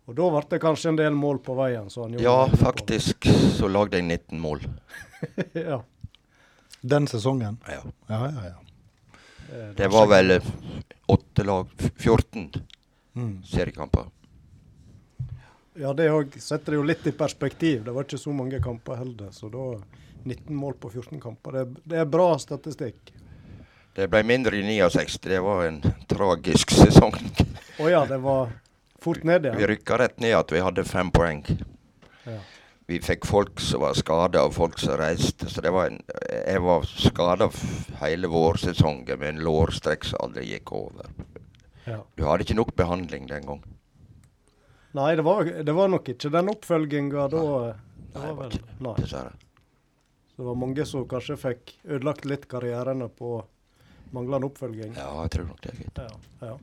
Og 0.07 0.15
da 0.15 0.29
ble 0.29 0.41
det 0.49 0.61
kanskje 0.63 0.89
en 0.93 0.95
del 0.99 1.13
mål 1.17 1.39
på 1.43 1.55
veien? 1.57 1.89
Så 1.89 2.03
han 2.05 2.15
Ja, 2.19 2.45
faktisk 2.47 3.27
så 3.57 3.67
lagde 3.67 3.97
jeg 3.99 4.05
19 4.07 4.39
mål. 4.39 4.61
ja. 5.53 5.81
Den 6.81 7.07
sesongen? 7.07 7.57
Ja. 7.67 7.81
Ja, 8.09 8.21
ja, 8.31 8.45
ja. 8.45 9.17
Eh, 9.55 9.73
Det 9.75 9.87
var 9.91 10.07
vel 10.07 10.31
eh, 10.31 10.41
åtte 11.07 11.43
lag, 11.43 11.67
14 11.97 12.49
Mm. 13.15 13.41
seriekamper. 13.43 14.05
Ja, 15.75 15.93
det 15.93 16.05
òg 16.11 16.37
setter 16.39 16.71
det 16.71 16.77
jo 16.79 16.83
litt 16.87 17.07
i 17.07 17.11
perspektiv. 17.11 17.83
Det 17.83 17.91
var 17.95 18.03
ikke 18.05 18.17
så 18.19 18.31
mange 18.35 18.59
kamper 18.63 18.95
heller. 18.99 19.31
Så 19.35 19.49
da 19.51 19.65
19 20.23 20.55
mål 20.55 20.73
på 20.79 20.89
14 20.93 21.19
kamper. 21.19 21.51
Det, 21.51 21.59
er- 21.65 21.89
det 21.91 21.97
er 21.99 22.05
bra 22.05 22.37
statistikk. 22.39 23.11
Det 23.95 24.07
ble 24.09 24.21
mindre 24.23 24.55
i 24.55 24.63
69. 24.63 25.17
Det 25.27 25.39
var 25.43 25.65
en 25.67 25.81
tragisk 26.07 26.71
sesong. 26.81 27.15
Å 27.79 27.89
ja, 27.91 28.05
det 28.07 28.21
var 28.23 28.51
fort 29.03 29.23
ned 29.27 29.45
igjen? 29.45 29.57
Vi 29.59 29.67
rykka 29.73 29.97
rett 29.99 30.19
ned 30.23 30.35
at 30.37 30.51
vi 30.55 30.59
hadde 30.63 30.83
fem 30.87 31.11
poeng. 31.11 31.43
Ja. 32.25 32.37
Vi 32.91 32.97
fikk 32.99 33.23
folk 33.29 33.61
som 33.63 33.85
var 33.85 33.95
skada, 33.95 34.41
og 34.43 34.51
folk 34.57 34.79
som 34.81 34.97
reiste. 34.99 35.47
Så 35.47 35.61
det 35.63 35.71
var 35.71 35.87
en, 35.87 36.01
jeg 36.27 36.59
var 36.65 36.83
skada 36.91 37.47
hele 38.01 38.27
vårsesongen 38.27 39.07
med 39.21 39.29
en 39.29 39.43
lårstrekk 39.45 40.09
som 40.09 40.25
aldri 40.25 40.43
gikk 40.49 40.73
over. 40.75 41.07
Ja. 41.85 42.01
Du 42.19 42.25
hadde 42.27 42.43
ikke 42.43 42.57
nok 42.59 42.73
behandling 42.75 43.29
den 43.29 43.47
gang. 43.47 43.61
Nei, 44.97 45.13
det 45.15 45.23
var, 45.23 45.47
det 45.47 45.75
var 45.77 45.87
nok 45.93 46.09
ikke 46.11 46.31
den 46.33 46.51
oppfølginga 46.51 47.29
da. 47.31 47.43
Det 48.11 48.19
Nei, 48.19 48.25
var 48.25 48.25
det 48.25 48.25
var 48.25 48.41
vel, 48.41 48.57
nei. 48.83 48.95
Dessverre. 48.99 49.31
Så 50.33 50.41
det 50.41 50.47
var 50.49 50.59
mange 50.59 50.85
som 50.89 51.05
kanskje 51.07 51.37
fikk 51.39 51.71
ødelagt 51.87 52.27
litt 52.27 52.43
karrierene 52.51 53.07
på 53.15 53.37
manglende 54.11 54.49
oppfølging. 54.49 54.91
Ja, 54.99 55.13
jeg 55.23 55.31
tror 55.37 55.47
nok 55.53 55.61
det, 55.63 55.77
gitt. 55.79 56.01
Ja, 56.03 56.49
ja. 56.51 56.57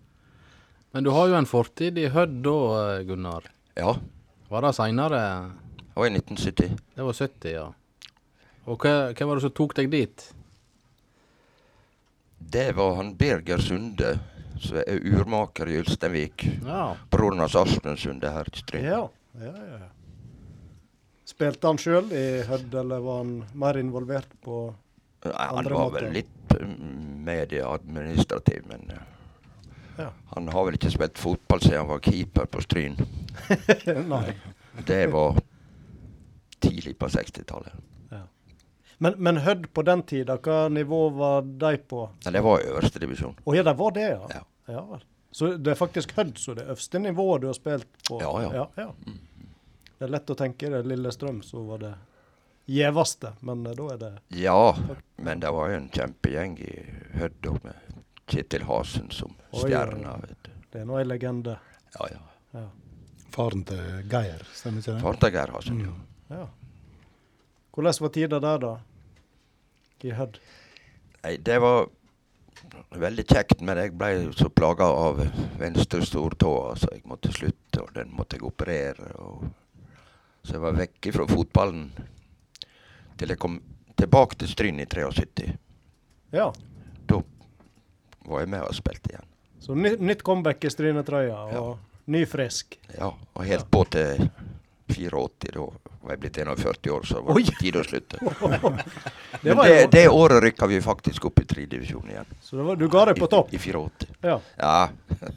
Men 0.92 1.08
du 1.08 1.10
har 1.16 1.30
jo 1.32 1.38
en 1.40 1.48
fortid 1.48 1.96
i 2.00 2.04
Hødd 2.12 2.36
da, 2.44 2.58
Gunnar. 3.08 3.48
Ja, 3.80 3.96
Var 4.48 4.64
det 4.64 4.74
seinere? 4.76 5.22
Var 5.98 6.06
i 6.08 6.14
1970. 6.16 6.74
Det 6.96 7.06
var 7.08 7.12
70, 7.18 7.52
ja. 7.52 7.66
Og 8.68 8.78
hva, 8.84 8.94
hva 9.16 9.26
var 9.30 9.38
det 9.38 9.44
som 9.46 9.54
tok 9.56 9.74
deg 9.78 9.90
dit? 9.92 10.26
Det 12.38 12.72
var 12.76 12.94
han 13.00 13.14
Birger 13.18 13.58
Sunde, 13.62 14.12
som 14.62 14.78
er 14.80 15.00
urmaker 15.10 15.68
i 15.72 15.78
Ulsteinvik. 15.82 16.44
Ja. 16.66 16.94
Broren 17.10 17.42
hans 17.42 17.56
Aspen 17.58 17.96
Sunde 17.98 18.30
her 18.34 18.48
i 18.52 18.58
Stryn. 18.62 18.84
ja, 18.88 19.04
ja, 19.42 19.54
ja. 19.74 19.80
Spilte 21.28 21.68
han 21.68 21.76
sjøl 21.78 22.06
i 22.16 22.22
Hødd, 22.48 22.72
eller 22.80 23.02
var 23.04 23.18
han 23.20 23.32
mer 23.60 23.76
involvert 23.78 24.30
på 24.42 24.62
Nei, 25.26 25.32
han 25.34 25.58
Andre 25.60 25.74
var 25.76 25.90
måter. 25.90 26.06
vel 26.06 26.14
litt 26.16 26.54
mm, 26.56 27.24
medieadministrativ, 27.26 28.62
men 28.70 28.86
eh, 28.94 29.04
Ja. 29.98 30.06
han 30.32 30.48
har 30.54 30.64
vel 30.68 30.78
ikke 30.78 30.92
spilt 30.94 31.18
fotball 31.20 31.60
siden 31.60 31.82
han 31.82 31.90
var 31.90 32.00
keeper 32.06 32.46
på 32.46 32.62
Stryn. 32.64 32.96
Nei. 34.14 34.32
Det 34.86 35.02
var 35.12 35.36
tidlig 36.60 36.98
på 36.98 37.08
60-tallet. 37.08 37.72
Men, 38.98 39.14
men 39.22 39.36
Hødd 39.36 39.68
på 39.72 39.82
den 39.86 40.02
tida, 40.02 40.34
hva 40.42 40.68
nivå 40.68 41.04
var 41.14 41.42
de 41.42 41.76
på? 41.78 42.08
Ja, 42.24 42.32
det 42.34 42.40
var 42.42 42.64
øverste 42.66 42.98
divisjon. 42.98 43.36
Å 43.44 43.54
ja, 43.54 43.62
det 43.62 43.74
var 43.78 43.94
det, 43.94 44.08
ja. 44.10 44.26
Ja. 44.34 44.42
ja. 44.74 44.98
Så 45.30 45.52
det 45.56 45.70
er 45.70 45.78
faktisk 45.78 46.16
Hødd 46.16 46.38
som 46.42 46.56
er 46.56 46.58
det 46.62 46.66
øverste 46.72 46.98
nivået 47.04 47.44
du 47.44 47.46
har 47.46 47.54
spilt 47.54 47.86
på? 48.08 48.18
Ja, 48.22 48.32
ja. 48.42 48.64
ja, 48.74 48.88
Det 49.98 50.08
er 50.08 50.10
lett 50.16 50.34
å 50.34 50.36
tenke 50.38 50.70
det 50.72 50.82
Lillestrøm 50.90 51.44
så 51.46 51.62
var 51.68 51.84
det 51.84 51.92
gjeveste, 52.68 53.36
men 53.46 53.62
eh, 53.66 53.76
da 53.78 53.86
er 53.94 54.02
det 54.02 54.10
Ja, 54.42 54.74
men 55.16 55.40
det 55.46 55.54
var 55.54 55.70
jo 55.70 55.78
en 55.78 55.88
kjempegjeng 55.94 56.58
i 56.66 56.74
Hødd 57.20 57.52
òg, 57.52 57.62
med 57.64 58.02
Kjetil 58.28 58.66
Hasen 58.68 59.12
som 59.14 59.38
stjerne. 59.54 60.18
vet 60.26 60.42
du. 60.42 60.50
Det 60.72 60.82
er 60.82 60.90
nå 60.90 60.98
ei 60.98 61.06
legende. 61.06 61.54
Ja, 61.94 62.10
ja. 62.12 62.20
Ja. 62.58 62.66
Faren 63.32 63.62
til 63.68 63.80
Geir, 64.10 64.42
stemmer 64.58 64.82
ikke 64.82 64.98
det? 64.98 65.00
Faren 65.06 65.22
til 65.22 65.36
Geir 65.38 65.54
Hasen, 65.54 65.80
ja. 65.86 65.94
Ja. 66.28 66.48
Hvordan 67.74 68.00
var 68.00 68.12
tida 68.14 68.40
der, 68.42 68.58
da? 68.58 68.72
I 70.02 70.10
Hødd? 70.14 70.40
Nei, 71.22 71.36
det 71.42 71.58
var 71.62 71.88
veldig 72.98 73.24
kjekt, 73.26 73.62
men 73.62 73.78
jeg 73.78 73.94
ble 73.98 74.10
så 74.38 74.48
plaga 74.50 74.86
av 74.90 75.22
venstre 75.60 76.02
stortå, 76.06 76.52
så 76.78 76.90
jeg 76.94 77.04
måtte 77.08 77.32
slutte, 77.34 77.82
og 77.82 77.92
den 77.94 78.12
måtte 78.14 78.38
jeg 78.38 78.46
operere. 78.48 79.10
Og 79.22 79.48
så 80.42 80.56
jeg 80.56 80.64
var 80.64 80.78
vekke 80.78 81.14
fra 81.14 81.26
fotballen 81.30 81.88
til 83.18 83.34
jeg 83.34 83.40
kom 83.42 83.58
tilbake 83.98 84.38
til 84.38 84.50
Stryn 84.50 84.78
i 84.82 84.86
73. 84.86 85.48
Ja. 86.34 86.52
Da 87.10 87.20
var 88.28 88.44
jeg 88.44 88.52
med 88.52 88.62
og 88.62 88.76
spilte 88.76 89.12
igjen. 89.12 89.28
Så 89.62 89.74
ny, 89.74 89.96
nytt 89.98 90.22
comeback 90.26 90.64
i 90.64 90.70
Strynetrøya, 90.70 91.38
og 91.58 92.10
ny 92.10 92.22
frisk. 92.30 92.78
Ja, 92.94 93.10
og 93.10 93.44
helt 93.44 93.66
på 93.70 93.82
til 93.90 94.28
84, 94.94 95.50
da 95.58 95.97
var 96.08 96.16
jeg 96.16 96.20
blitt 96.22 96.38
41 96.40 96.90
år, 96.94 97.02
så 97.04 97.20
var 97.20 97.36
det 97.36 97.44
på 97.52 97.60
tide 97.60 97.80
å 97.80 97.84
slutte. 97.84 98.20
Det 99.38 99.54
Men 99.54 99.66
det, 99.68 99.86
det 99.92 100.08
året 100.08 100.40
rykka 100.42 100.66
vi 100.66 100.80
faktisk 100.82 101.28
opp 101.28 101.38
i 101.38 101.44
tredjedivisjon 101.46 102.08
igjen. 102.10 102.30
Så 102.42 102.56
det 102.56 102.64
var, 102.66 102.78
du 102.80 102.88
ga 102.90 103.04
deg 103.06 103.20
på 103.20 103.28
topp? 103.30 103.52
I, 103.52 103.60
i 103.60 103.60
84. 103.60 104.08
Ja. 104.24 104.38
Ja. 104.56 104.72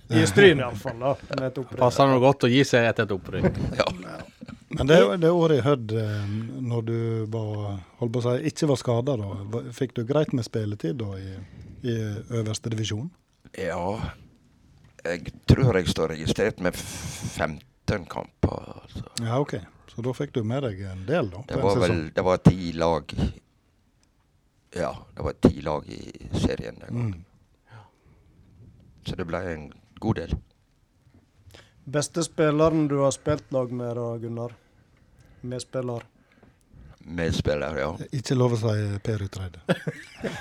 I 0.10 0.24
Stryn 0.26 0.64
iallfall, 0.64 0.96
da. 0.98 1.12
Med 1.36 1.44
et. 1.52 1.60
Passer 1.78 2.10
nå 2.10 2.16
godt 2.24 2.48
å 2.48 2.50
gi 2.50 2.64
seg 2.66 2.88
etter 2.90 3.06
et 3.06 3.14
opprykk? 3.14 3.60
ja. 3.82 3.86
Men 4.72 4.90
det, 4.90 4.98
det 5.22 5.30
året 5.36 5.60
i 5.60 5.66
Hødd, 5.66 5.94
eh, 6.00 6.32
når 6.72 6.88
du 6.88 6.98
var, 7.36 7.52
holdt 8.00 8.16
på 8.16 8.24
å 8.24 8.26
si, 8.26 8.50
ikke 8.50 8.72
var 8.72 8.80
skada, 8.80 9.18
da, 9.20 9.62
fikk 9.76 9.94
du 10.00 10.06
greit 10.08 10.34
med 10.34 10.48
spilletid 10.48 10.98
da? 11.04 11.12
I, 11.20 11.36
i 11.92 11.98
øverste 12.40 12.72
divisjon? 12.72 13.12
Ja, 13.60 14.00
jeg 15.04 15.36
tror 15.52 15.78
jeg 15.78 15.92
står 15.92 16.16
registrert 16.16 16.64
med 16.64 16.80
15 16.80 18.08
kamper. 18.10 18.74
Altså. 18.80 19.06
Ja, 19.20 19.38
OK. 19.44 19.60
Så 19.92 20.02
da 20.06 20.14
fikk 20.16 20.32
du 20.34 20.44
med 20.48 20.64
deg 20.64 20.80
en 20.88 21.04
del, 21.08 21.30
da? 21.34 21.42
Det 21.48 21.58
var 21.60 21.82
vel 21.84 21.98
det 22.16 22.24
var 22.24 22.40
ti 22.46 22.72
lag 22.80 23.12
Ja, 24.72 24.94
det 25.16 25.26
var 25.26 25.36
ti 25.44 25.62
lag 25.66 25.90
i 25.92 26.00
serien 26.32 26.80
den 26.80 26.88
gangen. 26.88 27.12
Mm. 27.12 27.82
Så 29.04 29.18
det 29.20 29.26
ble 29.28 29.42
en 29.52 29.68
god 30.00 30.22
del. 30.22 30.36
Beste 31.84 32.24
spilleren 32.24 32.88
du 32.88 33.02
har 33.02 33.12
spilt 33.12 33.52
lag 33.52 33.72
med 33.74 33.96
da, 33.98 34.08
Gunnar? 34.22 34.56
Medspiller? 35.42 36.06
Medspiller, 37.00 37.78
ja. 37.82 37.90
Ikke 38.14 38.38
lov 38.38 38.56
å 38.56 38.60
si 38.62 39.00
Per 39.04 39.24
Utreide. 39.26 39.64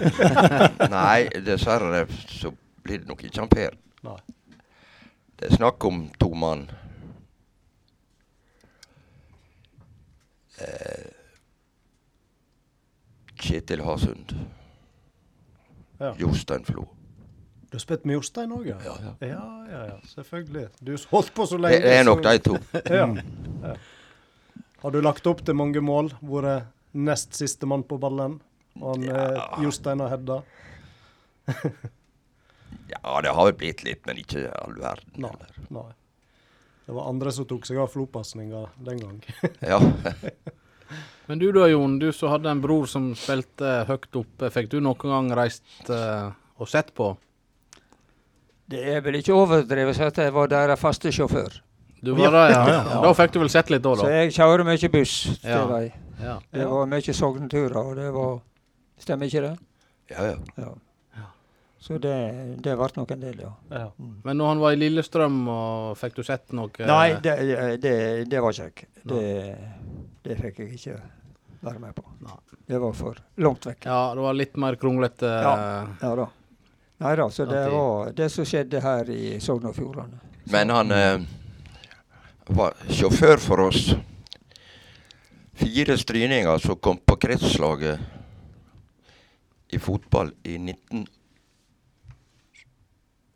Nei, 0.94 1.26
dessverre 1.42 2.04
så 2.28 2.52
blir 2.84 3.00
det 3.00 3.08
nok 3.08 3.24
ikke 3.24 3.40
han 3.40 3.50
Per. 3.50 3.78
Nei. 4.06 4.18
Det 5.40 5.48
er 5.48 5.56
snakk 5.56 5.88
om 5.88 6.04
to 6.20 6.28
mann. 6.36 6.68
Eh, 10.60 11.10
Kjetil 13.40 13.80
Hasund. 13.84 14.34
Ja. 15.98 16.14
Jostein 16.18 16.64
Flo. 16.64 16.86
Du 17.70 17.76
har 17.76 17.82
spilt 17.84 18.04
med 18.08 18.18
Jostein 18.18 18.52
òg, 18.52 18.66
ja? 18.66 18.76
Ja, 18.84 18.96
ja. 19.04 19.12
ja? 19.28 19.42
Ja, 19.70 19.80
ja, 19.92 19.96
selvfølgelig. 20.10 20.66
Du 20.80 20.92
har 20.92 21.04
holdt 21.12 21.34
på 21.36 21.46
så 21.46 21.58
lenge. 21.60 21.78
Det 21.84 21.92
er 22.00 22.04
nok 22.04 22.22
de 22.26 22.38
to. 22.42 22.56
Har 24.80 24.90
du 24.90 25.00
lagt 25.04 25.26
opp 25.28 25.42
til 25.44 25.54
mange 25.54 25.80
mål? 25.84 26.08
Vært 26.24 26.70
nest 26.96 27.36
siste 27.36 27.68
mann 27.68 27.84
på 27.86 27.98
ballen? 28.00 28.38
Han, 28.80 29.04
eh, 29.04 29.40
Jostein 29.62 30.00
og 30.00 30.10
hedda? 30.12 30.42
Ja, 32.90 33.20
det 33.22 33.30
har 33.30 33.46
vel 33.46 33.54
blitt 33.54 33.84
litt, 33.86 34.00
men 34.06 34.18
ikke 34.18 34.48
all 34.50 34.74
verden. 34.80 35.12
Nei. 35.22 35.30
Nei. 35.70 35.88
Det 36.90 36.94
var 36.96 37.06
andre 37.06 37.30
som 37.30 37.44
tok 37.46 37.68
seg 37.68 37.76
av 37.78 37.86
flopasninga 37.92 38.64
den 38.82 38.98
gang. 38.98 39.18
Ja. 39.60 39.78
Men 41.30 41.38
du 41.38 41.52
da, 41.54 41.68
Jon, 41.70 42.00
du 42.02 42.08
som 42.10 42.32
hadde 42.32 42.50
en 42.50 42.58
bror 42.64 42.88
som 42.90 43.12
spilte 43.14 43.84
høyt 43.86 44.16
oppe. 44.18 44.48
Fikk 44.50 44.72
du 44.72 44.80
noen 44.82 44.98
gang 45.12 45.28
reist 45.38 45.62
uh, 45.86 46.32
og 46.58 46.66
sett 46.66 46.90
på? 46.98 47.12
Det 48.74 48.82
er 48.96 49.04
vel 49.06 49.20
ikke 49.20 49.36
overdrevet 49.38 49.94
å 49.94 49.98
si 50.00 50.02
at 50.08 50.18
jeg 50.18 50.34
var 50.34 50.50
deres 50.50 50.82
faste 50.82 51.14
sjåfør. 51.14 51.60
Du 52.02 52.10
var 52.18 52.34
det, 52.34 52.42
ja. 52.56 52.66
Ja, 52.74 52.98
Da 53.06 53.14
fikk 53.14 53.36
du 53.36 53.40
vel 53.44 53.54
sett 53.54 53.70
litt 53.70 53.86
da, 53.86 53.94
da. 53.94 54.02
Så 54.02 54.10
jeg 54.10 54.34
kjører 54.40 54.66
mye 54.66 54.90
buss 54.98 55.16
til 55.30 55.54
Ja. 55.54 55.62
vei. 55.70 55.84
Ja. 56.18 56.36
Det 56.50 56.66
var 56.74 56.90
mye 56.90 57.18
Sogneturer, 57.22 57.78
og 57.84 57.94
det 58.02 58.10
var 58.18 58.40
Stemmer 58.98 59.30
ikke 59.30 59.46
det? 59.46 59.54
ja, 60.10 60.32
ja. 60.32 60.38
Ja. 60.58 60.74
Så 61.80 61.96
det, 61.98 62.16
det 62.60 62.74
ble 62.76 62.88
nok 62.96 63.12
en 63.14 63.22
del, 63.22 63.38
ja. 63.40 63.50
Ja. 63.72 63.86
Men 64.24 64.36
når 64.36 64.50
han 64.52 64.58
var 64.60 64.74
i 64.74 64.80
Lillestrøm, 64.82 65.38
og 65.48 65.96
fikk 65.96 66.18
du 66.18 66.22
sett 66.26 66.52
noe 66.52 66.68
Nei, 66.84 67.14
det, 67.24 67.36
det, 67.80 67.94
det 68.28 68.42
var 68.44 68.52
ikke 68.52 68.66
jeg. 68.68 68.90
Det, 69.08 69.22
det 70.26 70.36
fikk 70.42 70.60
jeg 70.60 70.74
ikke 70.76 70.98
være 71.64 71.80
med 71.80 71.96
på. 71.96 72.04
Nei. 72.26 72.36
Det 72.68 72.78
var 72.78 72.92
for 72.94 73.16
langt 73.40 73.64
vekk. 73.66 73.88
Ja, 73.88 74.02
det 74.14 74.26
var 74.26 74.36
litt 74.36 74.60
mer 74.60 74.76
kronglete. 74.80 75.26
Ja. 75.26 75.54
Ja 76.02 76.12
da. 76.20 76.28
Nei 77.00 77.14
da, 77.16 77.30
så 77.32 77.46
det 77.48 77.62
var 77.72 78.12
det 78.12 78.28
som 78.28 78.44
skjedde 78.44 78.80
her 78.84 79.08
i 79.10 79.40
Sogn 79.40 79.64
og 79.70 79.74
Fjordane. 79.76 80.20
Men 80.52 80.70
han 80.74 80.92
eh, 80.92 81.22
var 82.52 82.76
sjåfør 82.92 83.40
for 83.40 83.64
oss. 83.70 83.94
Fire 85.56 85.96
stryninger 85.96 86.60
som 86.60 86.76
kom 86.76 87.00
på 87.00 87.16
kretslaget 87.24 88.04
i 89.72 89.80
fotball 89.80 90.32
i 90.44 90.58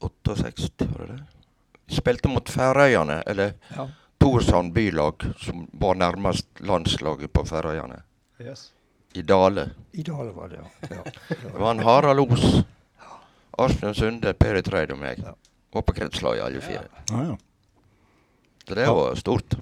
1968, 0.09 0.89
var 0.93 1.07
det 1.07 1.17
det? 1.17 1.97
Spilte 1.97 2.29
mot 2.33 2.49
Færøyene, 2.49 3.23
eller 3.27 3.55
Ja. 3.77 3.89
Torshavn 4.25 4.71
bylag, 4.73 5.21
som 5.37 5.67
var 5.73 5.95
nærmest 6.01 6.47
landslaget 6.65 7.33
på 7.33 7.45
Færøyene. 7.45 7.99
Yes. 8.41 8.71
I 9.15 9.23
Dale. 9.23 9.71
I 9.93 10.03
Dale 10.03 10.33
var 10.35 10.49
det, 10.49 10.59
ja. 10.63 10.97
ja. 10.97 11.03
Det 11.43 11.59
var 11.61 11.71
en 11.75 11.83
Harald 11.85 12.33
Os, 12.33 12.65
Asbjørn 13.59 13.95
Sunde, 13.95 14.33
Per 14.35 14.61
Treid 14.63 14.91
og 14.93 14.99
meg. 14.99 15.21
Ja. 15.23 15.35
Var 15.75 15.83
på 15.83 15.93
kretslaget 15.93 16.45
alle 16.47 16.61
fire. 16.65 16.87
Ja, 17.11 17.23
ja. 17.29 17.37
Så 18.69 18.75
det 18.75 18.87
var 18.89 19.15
stort. 19.21 19.55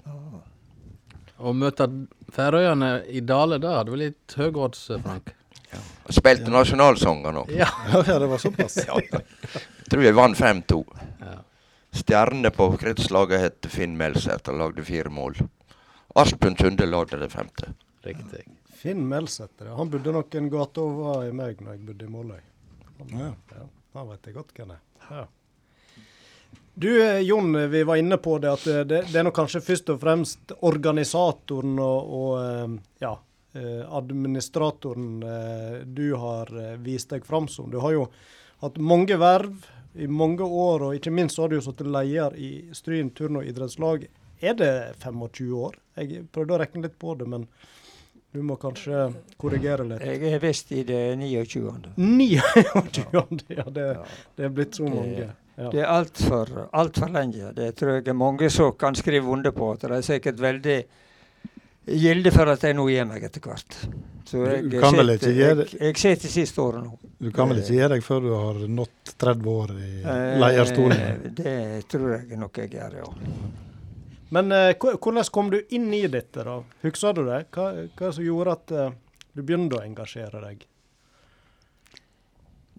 Å 1.43 1.53
møte 1.53 1.89
Færøyene 2.33 2.93
i 3.11 3.21
Dale, 3.21 3.59
da 3.59 3.79
hadde 3.81 3.91
vi 3.91 4.05
litt 4.05 4.37
høye 4.39 4.55
odds, 4.63 4.87
Frank. 5.03 5.35
Spilte 6.13 6.51
ja. 6.51 6.55
nå. 7.33 7.47
Ja. 7.55 7.69
Ja, 7.93 8.05
ja, 8.07 8.19
det 8.19 8.27
var 8.27 8.39
såpass. 8.39 8.79
Tror 9.91 10.05
jeg 10.05 10.15
vant 10.17 10.39
5-2. 10.39 10.81
Ja. 11.21 11.39
Stjernene 11.93 12.51
på 12.55 12.71
kretslaget 12.81 13.41
het 13.41 13.69
Finn 13.73 13.97
Melseth 14.01 14.51
og 14.51 14.59
lagde 14.61 14.85
fire 14.85 15.13
mål. 15.13 15.37
Aspen 16.15 16.57
Sunde 16.57 16.87
lagde 16.89 17.21
det 17.21 17.29
femte. 17.33 17.73
Riktig. 18.05 18.47
Finn 18.83 19.09
Melsæter, 19.09 19.67
han 19.77 19.91
bodde 19.91 20.13
nok 20.13 20.35
en 20.35 20.49
gate 20.51 20.83
over 20.83 21.29
i 21.29 21.31
meg 21.37 21.61
når 21.63 21.77
jeg 21.77 21.85
bodde 21.87 22.09
i 22.09 22.11
Måløy. 22.11 22.41
Han, 22.99 23.13
Ja. 23.21 23.29
ja, 23.55 23.67
han 23.95 24.09
vet 24.09 24.27
jeg 24.27 24.35
godt 24.35 24.51
hvem 24.57 24.73
er. 24.75 24.81
Ja. 25.11 25.27
Du 26.75 26.89
eh, 27.03 27.21
Jon, 27.21 27.53
vi 27.71 27.83
var 27.87 28.01
inne 28.01 28.17
på 28.19 28.39
det 28.43 28.51
at 28.51 28.67
eh, 28.67 28.81
det, 28.89 29.03
det 29.13 29.21
er 29.21 29.27
nok 29.29 29.37
kanskje 29.37 29.61
først 29.63 29.93
og 29.93 30.01
fremst 30.03 30.55
organisatoren 30.67 31.79
og, 31.79 32.11
og 32.19 32.33
eh, 32.43 32.75
ja, 33.05 33.13
administratoren 33.99 35.23
eh, 35.23 35.87
du 35.87 36.15
har 36.15 36.53
eh, 36.57 36.77
vist 36.79 37.11
deg 37.11 37.27
fram 37.27 37.49
som. 37.49 37.71
Du 37.71 37.79
har 37.79 37.93
jo 37.93 38.07
hatt 38.63 38.79
mange 38.79 39.17
verv 39.21 39.67
i 39.95 40.07
mange 40.09 40.45
år, 40.45 40.87
og 40.87 40.97
ikke 40.97 41.13
minst 41.13 41.37
så 41.37 41.45
har 41.45 41.53
du 41.53 41.59
jo 41.59 41.67
sittet 41.67 41.91
leder 41.93 42.37
i 42.41 42.53
Stryn 42.73 43.11
turn- 43.13 43.37
og 43.43 43.47
idrettslag. 43.49 44.07
Er 44.41 44.57
det 44.57 44.73
25 45.05 45.53
år? 45.53 45.77
Jeg 46.01 46.25
prøvde 46.33 46.57
å 46.57 46.61
regne 46.63 46.87
litt 46.87 46.97
på 46.99 47.15
det, 47.21 47.29
men 47.29 47.45
du 48.33 48.41
må 48.41 48.57
kanskje 48.57 49.11
korrigere 49.37 49.85
litt. 49.85 50.01
Jeg 50.09 50.33
er 50.33 50.41
visst 50.41 50.73
i 50.73 50.81
det 50.89 51.03
29. 51.21 51.93
29, 52.01 53.45
ja 53.53 53.69
det, 53.69 53.87
det 54.39 54.49
er 54.49 54.57
blitt 54.57 54.81
så 54.81 54.89
mange. 54.89 55.29
Ja. 55.61 55.69
Det 55.69 55.83
er 55.83 55.91
altfor 55.93 56.49
alt 56.73 56.97
for 56.97 57.13
lenge. 57.13 57.53
Det 57.53 57.75
tror 57.77 57.99
jeg 57.99 58.09
er 58.09 58.17
mange 58.17 58.49
som 58.51 58.73
kan 58.81 58.97
skrive 58.97 59.29
under 59.29 59.53
på. 59.53 59.75
Det 59.77 59.91
er 59.93 60.07
sikkert 60.07 60.41
veldig 60.41 60.79
gilde 61.87 62.31
for 62.35 62.51
at 62.53 62.63
jeg 62.63 62.77
nå 62.79 62.85
gir 62.91 63.07
meg 63.09 63.25
etter 63.27 63.43
hvert. 63.45 63.77
Så 64.29 64.39
Du 64.45 64.77
jeg 64.77 64.81
kan 64.81 64.95
vel 64.97 65.11
ikke 65.17 65.33
gi 65.35 65.49
det- 65.59 65.81
Jeg, 65.81 65.97
ser 65.99 66.15
til 66.17 66.31
siste 66.31 66.61
året 66.63 66.85
nå. 66.85 66.99
Du 67.21 67.31
kan 67.33 67.49
vel 67.49 67.59
ikke 67.59 67.75
gi 67.75 67.89
deg 67.89 68.03
før 68.03 68.21
du 68.23 68.31
har 68.35 68.55
nådd 68.69 69.15
30 69.19 69.47
år 69.51 69.71
i 69.71 69.91
lederstolen? 70.03 70.41
leierstolen? 70.41 71.35
Det 71.35 71.89
tror 71.89 72.11
jeg 72.29 72.39
nok 72.39 72.57
jeg 72.59 72.71
gjør, 72.71 72.97
ja. 73.03 73.05
Men 74.31 74.53
eh, 74.53 74.75
hvordan 74.75 75.31
kom 75.31 75.51
du 75.51 75.61
inn 75.71 75.93
i 75.93 76.07
dette, 76.07 76.45
da? 76.45 76.63
Husker 76.83 77.13
du 77.15 77.25
det? 77.27 77.47
Hva, 77.53 77.67
hva 77.99 78.13
som 78.13 78.25
gjorde 78.25 78.53
at 78.53 78.73
eh, 78.73 78.91
du 79.35 79.43
begynte 79.43 79.77
å 79.77 79.85
engasjere 79.85 80.41
deg? 80.41 80.65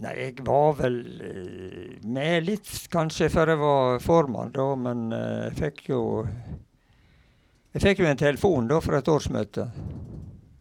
Nei, 0.01 0.13
jeg 0.17 0.41
var 0.47 0.73
vel 0.79 0.97
eh, 1.21 1.99
med 2.09 2.47
litt 2.47 2.71
kanskje 2.89 3.29
før 3.29 3.51
jeg 3.53 3.59
var 3.61 3.99
formann, 4.01 4.49
da, 4.55 4.65
men 4.75 5.11
eh, 5.13 5.51
jeg 5.51 5.57
fikk 5.59 5.89
jo 5.93 6.01
Jeg 7.73 7.81
fikk 7.81 8.03
jo 8.03 8.05
en 8.05 8.19
telefon 8.19 8.67
da 8.69 8.77
fra 8.85 8.99
et 9.01 9.07
årsmøte. 9.09 9.63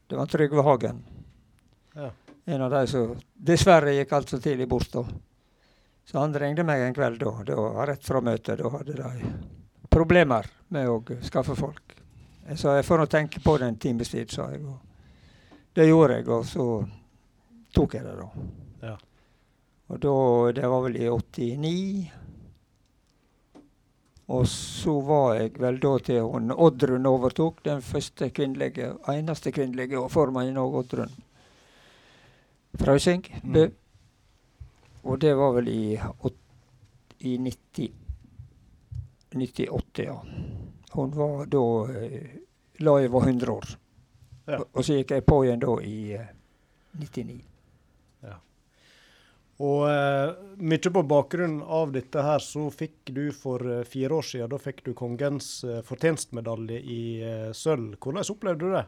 Det 0.09 0.17
var 0.17 0.31
Trygve 0.33 0.63
Hagen. 0.65 1.03
Ja. 1.95 2.09
En 2.45 2.63
av 2.65 2.71
de 2.73 2.87
som 2.89 3.13
dessverre 3.37 3.93
gikk 3.93 4.15
altfor 4.17 4.41
tidlig 4.41 4.69
bort 4.69 4.89
da. 4.95 5.03
Så 6.09 6.19
han 6.19 6.33
ringte 6.35 6.65
meg 6.65 6.81
en 6.81 6.97
kveld 6.97 7.21
da. 7.21 7.35
Var 7.53 7.87
rett 7.87 8.07
fra 8.07 8.23
møtet. 8.25 8.59
Da 8.59 8.71
hadde 8.73 8.97
de 8.97 9.33
problemer 9.93 10.49
med 10.73 10.89
å 10.89 11.03
skaffe 11.21 11.57
folk. 11.59 11.95
Jeg 12.49 12.59
sa 12.59 12.79
jeg 12.79 12.89
får 12.89 13.03
nå 13.03 13.07
tenke 13.13 13.45
på 13.45 13.59
det 13.61 13.69
en 13.69 13.79
times 13.79 14.11
tid, 14.11 14.33
sa 14.33 14.49
jeg. 14.51 14.65
Og 14.65 15.61
det 15.77 15.87
gjorde 15.87 16.17
jeg, 16.17 16.29
og 16.33 16.49
så 16.49 16.67
tok 17.77 17.99
jeg 17.99 18.09
det, 18.09 18.17
da. 18.19 18.49
Ja. 18.89 18.97
Og 19.93 20.01
da, 20.01 20.17
det 20.57 20.73
var 20.73 20.83
vel 20.89 20.97
i 20.97 21.13
89. 21.13 22.22
Og 24.27 24.47
så 24.49 24.95
var 25.01 25.35
jeg 25.35 25.57
vel 25.61 25.81
da 25.83 25.93
til 26.07 26.23
hun 26.23 26.53
Oddrun 26.55 27.07
overtok, 27.07 27.65
den 27.65 27.83
første 27.83 28.31
kvinnelige, 28.31 28.95
eneste 29.11 29.53
kvinnelige 29.53 30.01
formannen 30.09 30.61
av 30.63 30.75
Oddrun. 30.79 31.13
Frausing 32.79 33.27
Bø. 33.43 33.67
Og 35.03 35.21
det 35.21 35.35
var 35.37 35.53
vel 35.59 35.69
i, 35.69 35.99
i 37.19 37.37
90, 37.37 37.93
98, 39.35 40.05
ja. 40.05 40.17
Hun 40.93 41.17
var 41.17 41.47
da 41.51 41.65
eh, 41.91 42.39
La 42.81 42.99
jeg 43.01 43.13
var 43.13 43.27
100 43.27 43.53
år. 43.53 43.73
Ja. 44.47 44.59
Og, 44.59 44.69
og 44.73 44.85
så 44.85 44.97
gikk 44.99 45.17
jeg 45.17 45.25
på 45.27 45.43
igjen 45.45 45.61
da 45.63 45.75
i 45.83 45.97
eh, 46.19 46.31
99. 46.99 47.52
Og 49.63 49.85
eh, 49.87 50.33
mye 50.59 50.91
på 50.95 51.03
bakgrunn 51.07 51.61
av 51.63 51.93
dette 51.95 52.23
her, 52.25 52.43
så 52.43 52.65
fikk 52.75 53.13
du 53.15 53.29
for 53.37 53.63
eh, 53.63 53.85
fire 53.87 54.17
år 54.19 54.27
siden 54.27 54.51
da 54.51 54.59
fikk 54.59 54.83
du 54.89 54.91
kongens 54.99 55.53
eh, 55.69 55.85
fortjenstmedalje 55.87 56.81
i 56.83 57.03
eh, 57.23 57.53
sølv. 57.55 57.95
Hvordan 58.03 58.27
opplevde 58.35 58.67
du 58.67 58.75
det? 58.75 58.85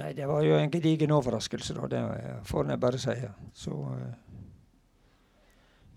Nei, 0.00 0.12
det 0.16 0.28
var 0.30 0.40
jo 0.46 0.56
en 0.56 0.72
gedigen 0.72 1.12
overraskelse, 1.12 1.76
da. 1.76 1.88
Det 1.92 2.02
får 2.48 2.70
jeg 2.72 2.80
bare 2.80 3.00
si. 3.02 3.16
Så 3.66 3.76
eh, 3.98 4.14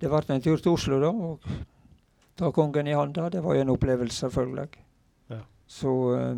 det 0.01 0.11
ble 0.11 0.35
en 0.35 0.43
tur 0.43 0.59
til 0.59 0.75
Oslo, 0.75 0.99
da. 0.99 1.13
Og 1.13 1.47
ta 2.35 2.51
kongen 2.51 2.89
i 2.89 2.97
handa. 2.97 3.29
Det 3.31 3.43
var 3.45 3.55
jo 3.55 3.63
en 3.63 3.71
opplevelse, 3.77 4.25
selvfølgelig. 4.25 4.83
Ja. 5.31 5.39
Så 5.71 5.93
eh, 6.17 6.35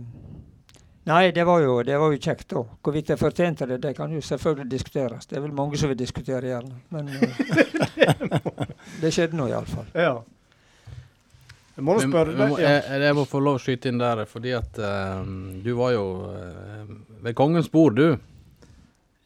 Nei, 1.05 1.31
det 1.31 1.43
var, 1.45 1.59
jo, 1.61 1.83
det 1.85 1.97
var 2.01 2.13
jo 2.13 2.17
kjekt, 2.17 2.47
da. 2.49 2.63
Hvorvidt 2.81 3.11
jeg 3.13 3.19
fortjente 3.21 3.67
det, 3.69 3.77
det 3.83 3.91
kan 3.93 4.13
jo 4.13 4.23
selvfølgelig 4.25 4.71
diskuteres. 4.71 5.27
Det 5.29 5.37
er 5.37 5.43
vel 5.43 5.51
mange 5.53 5.77
som 5.77 5.91
vil 5.91 5.99
diskutere 5.99 6.49
gjerne. 6.49 6.79
Men 6.89 7.11
eh, 7.13 8.23
det 9.03 9.11
skjedde 9.13 9.37
nå 9.37 9.45
iallfall. 9.51 9.85
Ja. 9.93 10.15
Jeg 11.75 11.85
må 11.85 11.99
spørre 12.01 12.33
deg. 12.33 12.55
Ja. 12.57 12.71
jeg, 12.79 13.01
jeg 13.05 13.17
må 13.19 13.25
få 13.29 13.41
lov 13.43 13.59
å 13.59 13.61
skyte 13.61 13.91
inn 13.91 14.01
der, 14.01 14.23
fordi 14.31 14.55
at 14.57 14.79
uh, 14.81 15.21
du 15.61 15.75
var 15.77 15.93
jo 15.93 16.05
uh, 16.31 16.95
ved 17.21 17.37
kongens 17.37 17.69
bord, 17.69 17.99
du. 17.99 18.17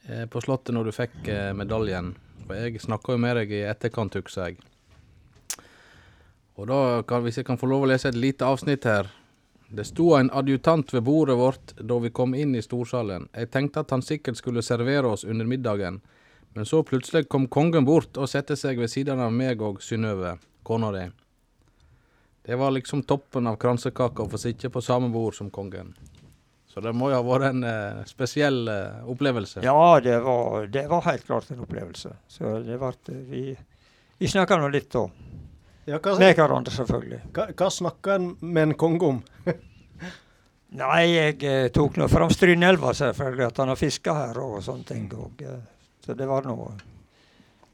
eh, 0.09 0.25
på 0.27 0.41
Slottet 0.43 0.75
når 0.75 0.89
du 0.89 0.95
fikk 0.95 1.31
medaljen. 1.55 2.11
Og 2.49 2.55
jeg 2.57 2.83
snakka 2.83 3.15
jo 3.15 3.23
med 3.23 3.39
deg 3.39 3.55
i 3.55 3.63
etterkant, 3.69 4.19
husker 4.19 4.49
jeg. 4.49 4.59
Og 6.59 6.67
da, 6.67 6.81
kan, 7.07 7.23
hvis 7.23 7.39
jeg 7.39 7.47
kan 7.47 7.59
få 7.61 7.69
lov 7.71 7.85
å 7.85 7.91
lese 7.93 8.11
et 8.11 8.19
lite 8.19 8.43
avsnitt 8.43 8.83
her. 8.89 9.07
Det 9.69 9.83
sto 9.85 10.15
en 10.17 10.31
adjutant 10.33 10.93
ved 10.93 11.03
bordet 11.03 11.37
vårt 11.37 11.73
da 11.77 11.99
vi 12.01 12.09
kom 12.09 12.33
inn 12.35 12.55
i 12.55 12.61
storsalen. 12.61 13.27
Jeg 13.37 13.51
tenkte 13.53 13.83
at 13.83 13.91
han 13.93 14.01
sikkert 14.01 14.39
skulle 14.39 14.65
servere 14.65 15.11
oss 15.13 15.23
under 15.23 15.45
middagen, 15.45 16.01
men 16.57 16.65
så 16.65 16.81
plutselig 16.83 17.27
kom 17.29 17.45
kongen 17.47 17.85
bort 17.85 18.17
og 18.17 18.29
satte 18.31 18.57
seg 18.57 18.81
ved 18.81 18.89
siden 18.89 19.21
av 19.21 19.33
meg 19.33 19.61
og 19.61 19.83
Synnøve, 19.85 20.39
kona 20.65 20.89
di. 20.95 21.03
Det 22.49 22.57
var 22.57 22.73
liksom 22.73 23.03
toppen 23.05 23.45
av 23.45 23.59
kransekaka 23.61 24.25
å 24.25 24.31
få 24.31 24.39
sitte 24.41 24.71
på 24.73 24.81
samme 24.81 25.11
bord 25.13 25.37
som 25.37 25.51
kongen. 25.53 25.93
Så 26.69 26.81
det 26.81 26.95
må 26.97 27.11
jo 27.11 27.19
ha 27.19 27.25
vært 27.25 27.51
en 27.51 27.65
eh, 27.65 28.01
spesiell 28.09 28.63
eh, 28.69 29.05
opplevelse. 29.09 29.61
Ja, 29.65 29.99
det 30.01 30.19
var, 30.25 30.65
det 30.65 30.87
var 30.89 31.05
helt 31.05 31.25
klart 31.25 31.49
en 31.53 31.61
opplevelse. 31.61 32.15
Så 32.29 32.57
det 32.65 32.77
ble 32.81 33.19
Vi, 33.29 33.43
vi 34.17 34.29
snakka 34.29 34.57
nå 34.57 34.69
litt 34.73 34.89
da. 34.93 35.05
Ja, 35.85 35.97
hva, 35.97 36.17
Med 36.19 36.35
hverandre, 36.35 36.73
selvfølgelig. 36.73 37.19
hva, 37.33 37.47
hva 37.57 37.69
snakker 37.73 38.15
en 38.15 38.29
med 38.41 38.63
en 38.63 38.73
konge 38.77 39.07
om? 39.07 39.21
Nei, 40.79 41.01
jeg 41.15 41.39
eh, 41.49 41.67
tok 41.73 41.97
nå 41.97 42.05
fram 42.11 42.29
Strynelva, 42.29 42.93
selvfølgelig, 42.93 43.47
at 43.47 43.61
han 43.63 43.71
har 43.71 43.79
fiska 43.79 44.13
her 44.13 44.39
og 44.43 44.59
sånne 44.61 44.85
ting. 44.85 45.07
Og, 45.17 45.41
eh, 45.41 45.61
så 46.05 46.17
det 46.17 46.29
var 46.29 46.47
noe 46.49 46.71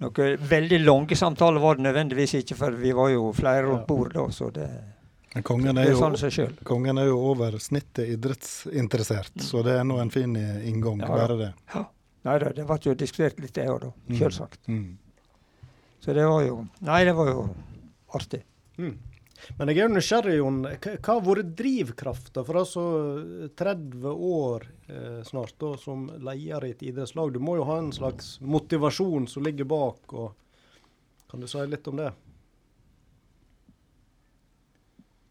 Noe 0.03 0.25
veldig 0.35 0.81
lange 0.83 1.15
samtaler 1.15 1.61
var 1.63 1.77
det 1.77 1.85
nødvendigvis 1.85 2.33
ikke, 2.41 2.55
for 2.59 2.75
vi 2.75 2.89
var 2.91 3.13
jo 3.13 3.29
flere 3.31 3.61
rundt 3.63 3.85
bordet 3.87 4.17
da, 4.17 4.25
så 4.27 4.49
det, 4.51 4.65
Men 5.31 5.45
kongen 5.47 5.69
det 5.77 5.85
er 5.85 5.93
er 5.93 5.93
jo, 5.93 6.01
sånn 6.01 6.57
kongen 6.67 6.99
er 6.99 7.07
jo 7.07 7.21
over 7.31 7.55
snittet 7.63 8.11
idrettsinteressert, 8.17 9.39
så 9.39 9.63
det 9.63 9.77
er 9.79 9.87
nå 9.87 10.01
en 10.03 10.11
fin 10.11 10.35
inngang. 10.35 10.99
Ja, 10.99 11.07
bare 11.07 11.37
det. 11.39 11.51
Nei 12.27 12.35
da, 12.43 12.51
det 12.57 12.65
ble 12.67 12.77
jo 12.83 12.97
diskutert 12.99 13.39
litt 13.39 13.55
det 13.55 13.69
òg, 13.71 13.85
da. 13.85 13.93
Mm. 14.09 14.19
Selvsagt. 14.19 14.59
Mm. 14.67 14.97
Så 16.03 16.13
det 16.13 16.27
var 16.27 16.43
jo 16.43 16.59
Nei, 16.85 16.99
det 17.07 17.15
var 17.15 17.31
jo 17.31 17.47
artig. 18.17 18.41
Mm. 18.79 18.95
Men 19.57 19.69
jeg 19.69 19.77
er 19.77 19.85
jo 19.85 19.93
nysgjerrig, 19.93 20.35
Jon. 20.39 20.59
Hva 20.65 21.13
har 21.13 21.23
vært 21.25 21.51
drivkrafta 21.59 22.43
for 22.47 22.59
altså 22.61 22.83
30 23.59 24.05
år 24.09 24.65
eh, 24.87 25.19
snart 25.27 25.55
da, 25.61 25.73
som 25.79 26.07
leder 26.23 26.65
i 26.65 26.71
et 26.73 26.85
idrettslag? 26.89 27.33
Du 27.35 27.41
må 27.43 27.57
jo 27.59 27.67
ha 27.67 27.79
en 27.81 27.91
slags 27.95 28.37
motivasjon 28.41 29.27
som 29.31 29.45
ligger 29.45 29.67
bak. 29.69 30.15
og 30.15 31.27
Kan 31.31 31.43
du 31.43 31.49
si 31.51 31.61
litt 31.69 31.91
om 31.91 31.99
det? 32.01 32.11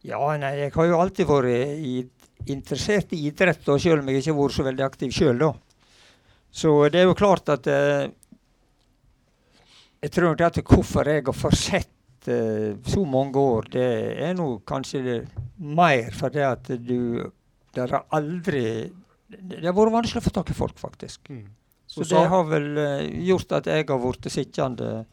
Ja, 0.04 0.20
nei, 0.36 0.52
jeg 0.60 0.74
har 0.74 0.90
jo 0.90 1.00
alltid 1.00 1.28
vært 1.30 1.80
i, 1.80 1.94
interessert 2.52 3.14
i 3.16 3.22
idrett, 3.30 3.64
og 3.72 3.80
selv 3.80 4.02
om 4.02 4.10
jeg 4.12 4.20
ikke 4.20 4.34
har 4.34 4.42
vært 4.42 4.56
så 4.58 4.66
veldig 4.66 4.84
aktiv 4.84 5.14
sjøl, 5.16 5.38
da. 5.40 5.54
Så 6.54 6.74
det 6.92 7.00
er 7.00 7.08
jo 7.08 7.16
klart 7.18 7.48
at 7.50 7.66
eh, 7.66 8.12
Jeg 10.04 10.12
tror 10.12 10.28
nok 10.28 10.42
at 10.44 10.60
hvorfor 10.60 11.08
jeg 11.08 11.24
har 11.24 11.34
fortsett 11.34 11.93
eh, 12.28 12.76
så 12.86 13.04
mange 13.08 13.40
år, 13.40 13.68
det 13.72 13.88
er 14.28 14.34
nå 14.38 14.48
kanskje 14.66 15.02
det, 15.04 15.18
mer 15.58 16.10
fordi 16.14 16.44
at 16.44 16.70
du 16.80 17.30
Det 17.74 17.90
har 17.90 18.04
aldri 18.10 18.92
Det 19.28 19.64
har 19.64 19.74
vært 19.74 19.92
vanskelig 19.92 20.22
å 20.22 20.24
få 20.28 20.34
tak 20.34 20.50
i 20.50 20.54
folk, 20.54 20.78
faktisk. 20.78 21.30
Så 21.86 22.04
Så 22.04 22.14
det 22.14 22.28
har 22.28 22.44
vel 22.44 22.78
eh, 22.78 23.08
gjort 23.28 23.52
at 23.52 23.66
jeg 23.66 23.86
har 23.88 23.98
blitt 23.98 24.30
sittende 24.32 25.06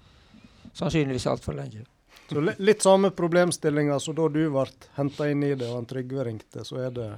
sannsynligvis 0.74 1.28
altfor 1.28 1.58
lenge. 1.58 1.86
Så 2.32 2.42
litt 2.64 2.82
samme 2.82 3.12
problemstillinger 3.12 4.00
som 4.00 4.16
da 4.16 4.28
du 4.32 4.46
ble 4.54 4.66
henta 4.96 5.28
inn 5.30 5.44
i 5.44 5.56
det 5.56 5.68
og 5.68 5.82
han 5.82 5.88
Trygve 5.90 6.24
ringte, 6.24 6.64
så 6.64 6.80
er 6.86 6.94
det 6.96 7.10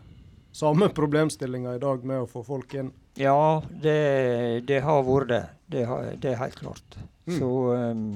samme 0.54 0.90
problemstillinger 0.90 1.78
i 1.78 1.82
dag 1.82 2.06
med 2.06 2.24
å 2.24 2.30
få 2.30 2.44
folk 2.46 2.74
inn. 2.74 2.92
Ja, 3.22 3.62
det, 3.70 4.66
det 4.66 4.82
har 4.86 5.04
vært 5.06 5.30
det. 5.30 5.44
Det, 5.70 5.84
har, 5.90 6.08
det 6.18 6.32
er 6.32 6.40
helt 6.42 6.58
klart. 6.58 6.98
Mm. 7.30 7.36
Så 7.38 7.52
ehm, 7.76 8.08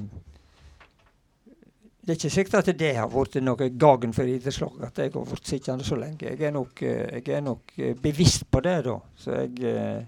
Det 2.08 2.14
er 2.14 2.16
ikke 2.22 2.32
sikkert 2.32 2.54
at 2.62 2.78
det 2.80 2.94
har 2.96 3.08
vært 3.12 3.34
noe 3.44 3.66
gagn 3.76 4.14
for 4.16 4.24
idrettslaget 4.32 4.84
at 4.86 5.00
jeg 5.02 5.10
har 5.12 5.24
vært 5.28 5.50
sittende 5.50 5.84
så 5.84 5.96
lenge. 6.00 6.22
Jeg 6.24 6.40
er 6.40 6.54
nok, 6.54 6.80
eh, 6.80 7.18
jeg 7.18 7.34
er 7.36 7.42
nok 7.44 7.74
eh, 7.76 7.90
bevisst 8.00 8.46
på 8.48 8.62
det, 8.64 8.78
da. 8.86 8.94
Så 9.12 9.34
jeg 9.36 9.66
eh, 9.68 10.06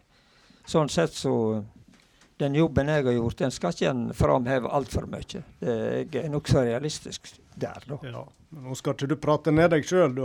Sånn 0.70 0.88
sett 0.92 1.12
så 1.12 1.32
Den 2.40 2.54
jobben 2.56 2.88
jeg 2.88 3.04
har 3.04 3.12
gjort, 3.12 3.36
den 3.42 3.52
skal 3.52 3.74
ikke 3.74 3.90
en 3.90 4.02
framheve 4.16 4.70
altfor 4.72 5.04
mye. 5.12 5.42
Jeg 5.60 6.08
er 6.22 6.30
nokså 6.32 6.62
realistisk 6.64 7.34
der, 7.52 7.84
da. 7.84 7.98
Ja, 8.06 8.22
Nå 8.64 8.78
skal 8.78 8.96
ikke 8.96 9.10
du 9.10 9.16
prate 9.20 9.52
ned 9.52 9.74
deg 9.74 9.84
sjøl. 9.84 10.16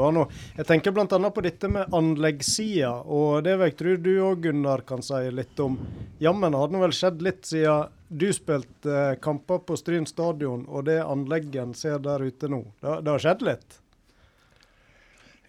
Jeg 0.56 0.68
tenker 0.70 0.96
bl.a. 0.96 1.06
på 1.10 1.44
dette 1.44 1.68
med 1.68 1.92
anleggssida. 1.92 2.94
Og 3.04 3.44
det 3.44 3.58
vil 3.58 3.68
jeg 3.68 3.78
tro 3.82 3.98
du 4.00 4.14
òg, 4.30 4.48
Gunnar, 4.48 4.86
kan 4.88 5.04
si 5.04 5.20
litt 5.28 5.60
om. 5.60 5.76
Jammen 6.24 6.56
har 6.56 6.72
det 6.72 6.86
vel 6.86 6.96
skjedd 6.96 7.28
litt 7.28 7.44
siden 7.52 7.92
du 8.08 8.34
spilte 8.34 8.92
eh, 8.92 9.16
kamper 9.20 9.60
på 9.66 9.78
Stryn 9.78 10.06
stadion, 10.06 10.66
og 10.68 10.86
det 10.86 11.00
anlegget 11.04 11.62
en 11.64 11.74
ser 11.74 12.00
der 12.00 12.22
ute 12.22 12.50
nå. 12.52 12.62
Det, 12.82 13.00
det 13.06 13.14
har 13.16 13.24
skjedd 13.24 13.46
litt? 13.48 13.80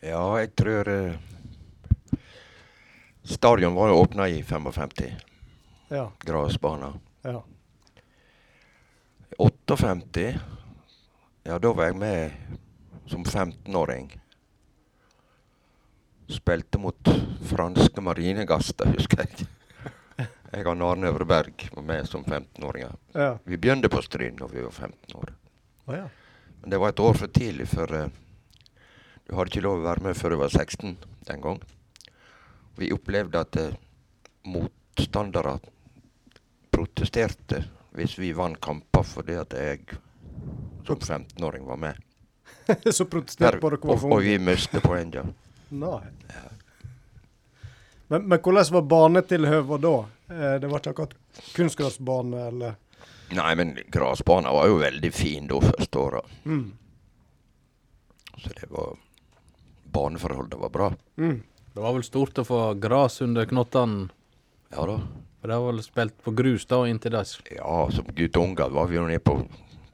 Ja, 0.01 0.23
jeg 0.41 0.53
tror 0.57 0.89
eh, 0.93 1.17
Stadion 3.27 3.75
var 3.75 3.91
jo 3.91 3.99
åpna 4.05 4.29
i 4.31 4.43
55. 4.43 5.13
Ja. 5.91 6.11
Grasbana. 6.23 6.93
ja. 7.23 7.43
58, 9.39 10.39
ja 11.45 11.59
da 11.59 11.73
var 11.73 11.91
jeg 11.91 11.97
med 12.01 12.31
som 13.11 13.25
15-åring. 13.25 14.09
Spilte 16.33 16.79
mot 16.81 17.11
franske 17.51 18.01
marinegaster, 18.01 18.89
husker 18.97 19.27
jeg. 19.27 19.49
Jeg 20.53 20.67
og 20.67 20.83
Arne 20.91 21.11
Øvreberg 21.11 21.67
var 21.75 21.83
med 21.83 22.07
som 22.07 22.25
15-åringer. 22.25 22.95
ja. 23.15 23.37
Vi 23.45 23.57
begynte 23.57 23.89
på 23.89 24.03
Stryn 24.03 24.37
da 24.37 24.47
vi 24.47 24.63
var 24.63 24.71
15 24.71 25.17
år. 25.17 25.33
Oh, 25.87 25.95
ja. 25.95 26.09
Men 26.61 26.71
det 26.71 26.81
var 26.81 26.89
et 26.89 27.01
år 27.01 27.15
for 27.15 27.27
tidlig, 27.27 27.69
for 27.69 27.93
uh, 27.95 28.09
du 29.27 29.35
hadde 29.35 29.51
ikke 29.51 29.65
lov 29.67 29.81
å 29.81 29.87
være 29.87 30.03
med 30.07 30.17
før 30.17 30.31
du 30.35 30.37
var 30.37 30.49
16 30.49 30.97
den 31.29 31.41
gang. 31.43 31.61
Vi 32.77 32.93
opplevde 32.95 33.43
at 33.43 33.59
uh, 33.59 33.77
motstandere 34.47 35.59
protesterte 36.71 37.65
hvis 37.97 38.19
vi 38.19 38.35
vant 38.37 38.61
kamper 38.61 39.07
fordi 39.07 39.39
at 39.41 39.55
jeg 39.57 39.99
som 40.87 40.99
15-åring 40.99 41.65
var 41.67 41.77
med. 41.77 42.03
så 42.97 43.05
protesterte 43.05 43.61
bare 43.61 43.79
hvorfor? 43.81 44.11
og, 44.11 44.19
og 44.19 44.23
vi 44.23 44.39
mistet 44.39 44.85
poengene. 44.85 45.35
Nei. 45.71 46.03
Men, 48.09 48.29
men 48.31 48.39
hvordan 48.39 48.73
var 48.77 48.83
banetilhøva 48.91 49.79
da? 49.83 49.95
Eh, 50.31 50.57
det 50.63 50.69
var 50.71 50.79
ikke 50.83 50.93
akkurat 50.95 51.15
kunstgressbane, 51.57 52.45
eller? 52.53 52.77
Nei, 53.35 53.55
men 53.59 53.73
gressbanen 53.91 54.53
var 54.55 54.69
jo 54.71 54.77
veldig 54.79 55.11
fin 55.15 55.49
da 55.51 55.59
første 55.65 55.99
året. 55.99 56.37
Mm. 56.47 56.69
Så 58.39 58.53
det 58.61 58.69
var 58.71 58.95
Baneforholdene 59.97 60.61
var 60.61 60.69
bra. 60.71 60.91
Mm. 61.17 61.39
Det 61.75 61.81
var 61.83 61.95
vel 61.97 62.05
stort 62.05 62.39
å 62.39 62.45
få 62.45 62.59
gras 62.81 63.21
under 63.25 63.47
knottene. 63.49 64.11
Ja 64.75 64.85
da. 64.89 64.99
For 65.41 65.49
det 65.51 65.57
har 65.57 65.67
vel 65.71 65.83
spilt 65.85 66.17
på 66.25 66.33
grus 66.37 66.67
da 66.69 66.83
inntil 66.89 67.15
dess. 67.17 67.37
Ja, 67.55 67.87
som 67.95 68.09
guttunger 68.17 68.71
var 68.75 68.89
vi 68.91 68.99
jo 68.99 69.07
nede 69.09 69.23
på 69.25 69.39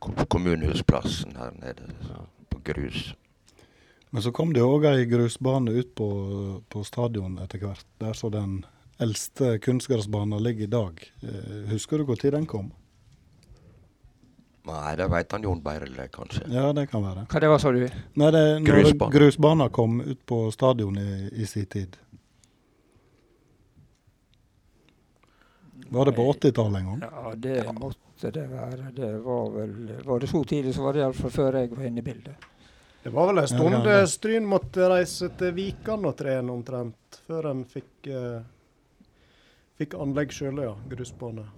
ko- 0.02 0.26
kommunehusplassen 0.32 1.36
her 1.38 1.52
nede. 1.60 1.88
På 2.50 2.58
grus. 2.66 3.12
Men 4.12 4.22
så 4.22 4.32
kom 4.32 4.52
det 4.52 4.60
òg 4.60 4.84
ei 4.90 5.06
grusbane 5.08 5.72
ut 5.72 5.94
på, 5.96 6.06
på 6.68 6.84
stadion 6.84 7.38
etter 7.40 7.62
hvert, 7.62 7.86
der 8.02 8.12
så 8.12 8.28
den 8.28 8.58
eldste 9.00 9.54
kunstgressbanen 9.64 10.42
ligger 10.44 10.66
i 10.66 10.72
dag. 10.74 11.00
Eh, 11.24 11.70
husker 11.70 11.98
du 11.98 12.04
når 12.10 12.30
den 12.36 12.46
kom? 12.46 12.68
Nei, 14.68 14.92
det 15.00 15.08
veit 15.10 15.32
han 15.32 15.42
Jon 15.42 15.62
Beirele, 15.64 16.06
kanskje. 16.12 16.44
Ja, 16.52 16.68
det 16.76 16.86
kan 16.92 17.02
være. 17.02 17.24
Hva 17.32 17.40
det 17.40 17.50
var, 17.50 17.58
sa 17.64 17.72
du? 17.72 17.80
Nei, 18.20 18.28
det, 18.36 18.44
når 18.60 18.68
grusbanen. 18.68 19.16
grusbanen 19.16 19.72
kom 19.80 19.98
ut 20.04 20.20
på 20.28 20.44
stadion 20.54 21.00
i, 21.00 21.08
i 21.32 21.48
sin 21.48 21.66
tid. 21.72 21.96
Var 25.88 26.04
det 26.04 26.12
på 26.20 26.28
80-tallet 26.36 26.80
en 26.80 26.86
gang? 26.92 27.02
Ja, 27.08 27.32
det 27.34 27.58
måtte 27.80 28.30
det 28.36 28.46
være. 28.52 28.92
Det 28.96 29.12
var 29.24 29.50
vel 29.56 29.74
Var 30.04 30.20
det 30.20 30.30
så 30.30 30.44
tidlig, 30.44 30.76
så 30.76 30.84
var 30.84 30.92
det 30.92 31.02
iallfall 31.02 31.32
før 31.32 31.58
jeg 31.58 31.72
var 31.72 31.88
inne 31.88 32.04
i 32.04 32.10
bildet. 32.12 32.52
Det 33.02 33.10
var 33.10 33.26
vel 33.32 33.38
en 33.42 33.48
stund 33.48 33.86
Ja. 33.86 34.06
Stryn 34.06 34.44
måtte 34.46 34.88
reise 34.88 35.28
til 35.38 35.52
Vikan 35.56 36.04
og 36.06 36.16
trene 36.16 36.52
omtrent, 36.54 37.18
før 37.26 37.50
en 37.50 37.64
fikk 37.64 38.06
eh, 38.06 38.42
fikk 39.80 39.96
anlegg 39.98 40.30
sjøl, 40.32 40.62
ja. 40.62 40.76
Grusbane. 40.88 41.48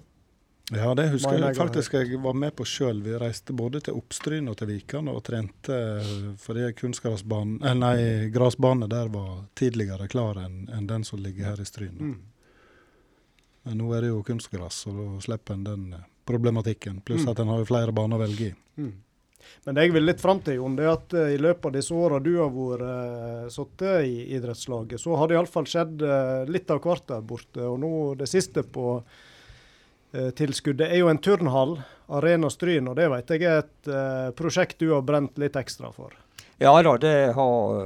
Ja, 0.72 0.94
det 0.96 1.10
husker 1.12 1.36
jeg 1.36 1.56
faktisk 1.58 1.92
jeg 1.98 2.16
var 2.24 2.32
med 2.32 2.54
på 2.56 2.64
sjøl. 2.64 3.02
Vi 3.04 3.12
reiste 3.20 3.52
både 3.52 3.82
til 3.84 3.98
Oppstryn 3.98 4.48
og 4.48 4.56
til 4.56 4.70
Vikan 4.72 5.10
og 5.12 5.20
trente 5.26 5.76
fordi 6.40 6.70
kunstgrasbanen 6.78 7.58
eh, 7.60 7.74
Nei, 7.76 8.30
grasbane 8.32 8.88
der 8.88 9.12
var 9.12 9.44
tidligere 9.54 10.08
klar 10.08 10.40
enn 10.40 10.70
en 10.72 10.86
den 10.88 11.04
som 11.04 11.20
ligger 11.20 11.50
her 11.52 11.60
i 11.60 11.68
Stryn. 11.68 11.98
Mm. 12.00 12.16
Men 13.64 13.78
nå 13.80 13.92
er 13.96 14.04
det 14.04 14.08
jo 14.14 14.22
kunstgras, 14.24 14.86
og 14.88 14.96
da 14.96 15.20
slipper 15.24 15.58
en 15.58 15.64
den 15.68 15.84
eh, 15.92 16.08
problematikken. 16.24 17.02
Pluss 17.04 17.24
Mm. 17.24 17.30
at 17.30 17.38
en 17.44 17.48
har 17.52 17.58
jo 17.58 17.68
flere 17.68 17.92
baner 17.92 18.16
å 18.16 18.24
velge 18.24 18.46
i. 18.48 18.54
Mm. 18.80 18.92
Men 19.64 19.76
det 19.76 19.86
jeg 19.86 19.94
vil 19.94 20.06
litt 20.08 20.20
fram 20.20 20.40
til, 20.44 20.58
Jon, 20.60 20.76
det 20.76 20.84
er 20.84 20.92
at 20.92 21.14
eh, 21.16 21.34
i 21.34 21.40
løpet 21.40 21.70
av 21.70 21.76
disse 21.76 21.96
åra 21.96 22.20
du 22.22 22.32
har 22.36 22.50
vært 22.52 22.84
uh, 22.84 23.52
sittet 23.52 24.08
i 24.08 24.16
idrettslaget, 24.36 25.00
så 25.00 25.16
har 25.16 25.30
det 25.30 25.38
iallfall 25.38 25.68
skjedd 25.68 26.04
eh, 26.04 26.42
litt 26.52 26.72
av 26.72 26.82
hvert 26.84 27.06
der 27.08 27.24
borte. 27.24 27.62
Og 27.64 27.78
nå 27.80 27.92
det 28.20 28.28
siste 28.30 28.64
på 28.64 28.98
tilskuddet 30.38 30.92
er 30.94 31.00
jo 31.00 31.08
en 31.10 31.18
turnhall, 31.18 31.72
Arena 32.14 32.46
Stryn, 32.46 32.86
og 32.86 32.94
det 32.94 33.08
vet 33.10 33.32
jeg 33.34 33.48
er 33.50 33.64
et 33.64 33.88
prosjekt 34.38 34.78
du 34.78 34.92
har 34.92 35.02
brent 35.02 35.40
litt 35.42 35.56
ekstra 35.58 35.90
for. 35.90 36.12
Ja 36.62 36.70
da, 36.86 36.92
det 37.02 37.32
har, 37.34 37.80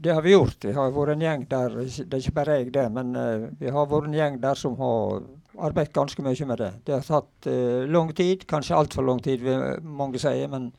det 0.00 0.14
har 0.16 0.24
vi 0.24 0.32
gjort. 0.32 0.64
Vi 0.64 0.72
har 0.72 0.94
vært 0.94 1.12
en 1.12 1.26
gjeng 1.26 1.44
der, 1.50 1.76
det 1.84 2.06
er 2.16 2.22
ikke 2.22 2.38
bare 2.38 2.56
jeg 2.62 2.72
det, 2.78 2.86
men 2.96 3.12
vi 3.60 3.68
har 3.68 3.90
vært 3.92 4.08
en 4.08 4.16
gjeng 4.16 4.40
der 4.40 4.56
som 4.56 4.78
har 4.80 5.20
arbeidet 5.58 5.94
ganske 5.96 6.22
mye 6.22 6.46
med 6.46 6.58
det. 6.62 6.70
Det 6.84 6.94
har 6.98 7.06
tatt 7.06 7.48
uh, 7.50 7.86
lang 7.88 8.12
tid, 8.16 8.46
kanskje 8.48 8.76
altfor 8.76 9.06
lang 9.06 9.22
tid, 9.24 9.42
vil 9.44 9.82
mange 9.82 10.20
si. 10.22 10.34
men 10.52 10.70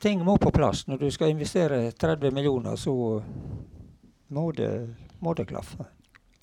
ting 0.00 0.24
må 0.24 0.36
på 0.38 0.52
plass. 0.52 0.86
Når 0.86 1.02
du 1.02 1.10
skal 1.10 1.32
investere 1.32 1.90
30 1.92 2.34
millioner, 2.34 2.76
så 2.76 2.94
må 4.28 4.50
det, 4.52 4.72
må 5.20 5.34
det 5.34 5.48
klaffe. 5.48 5.86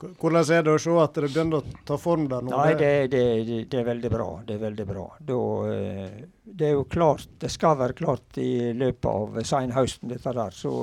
Hvordan 0.03 0.49
er 0.51 0.63
det 0.65 0.73
å 0.73 0.79
se 0.81 0.93
at 0.99 1.15
det 1.15 1.29
begynner 1.29 1.61
å 1.61 1.83
ta 1.87 1.97
form 2.01 2.25
der 2.31 2.43
nå? 2.43 2.51
Nei, 2.51 2.73
det, 2.79 2.91
det, 3.13 3.23
det, 3.71 3.79
er 3.79 3.85
veldig 3.87 4.11
bra. 4.11 4.27
Det 4.47 4.57
er 4.57 4.63
veldig 4.65 4.85
bra. 4.89 5.05
Da, 5.29 5.37
eh, 5.71 6.17
det 6.43 6.67
er 6.67 6.73
jo 6.75 6.83
klart, 6.91 7.29
det 7.39 7.51
skal 7.53 7.77
være 7.79 7.95
klart 7.97 8.39
i 8.41 8.73
løpet 8.75 9.07
av 9.09 9.39
seinhøsten, 9.47 10.11
dette 10.11 10.33
der. 10.35 10.57
Så, 10.57 10.73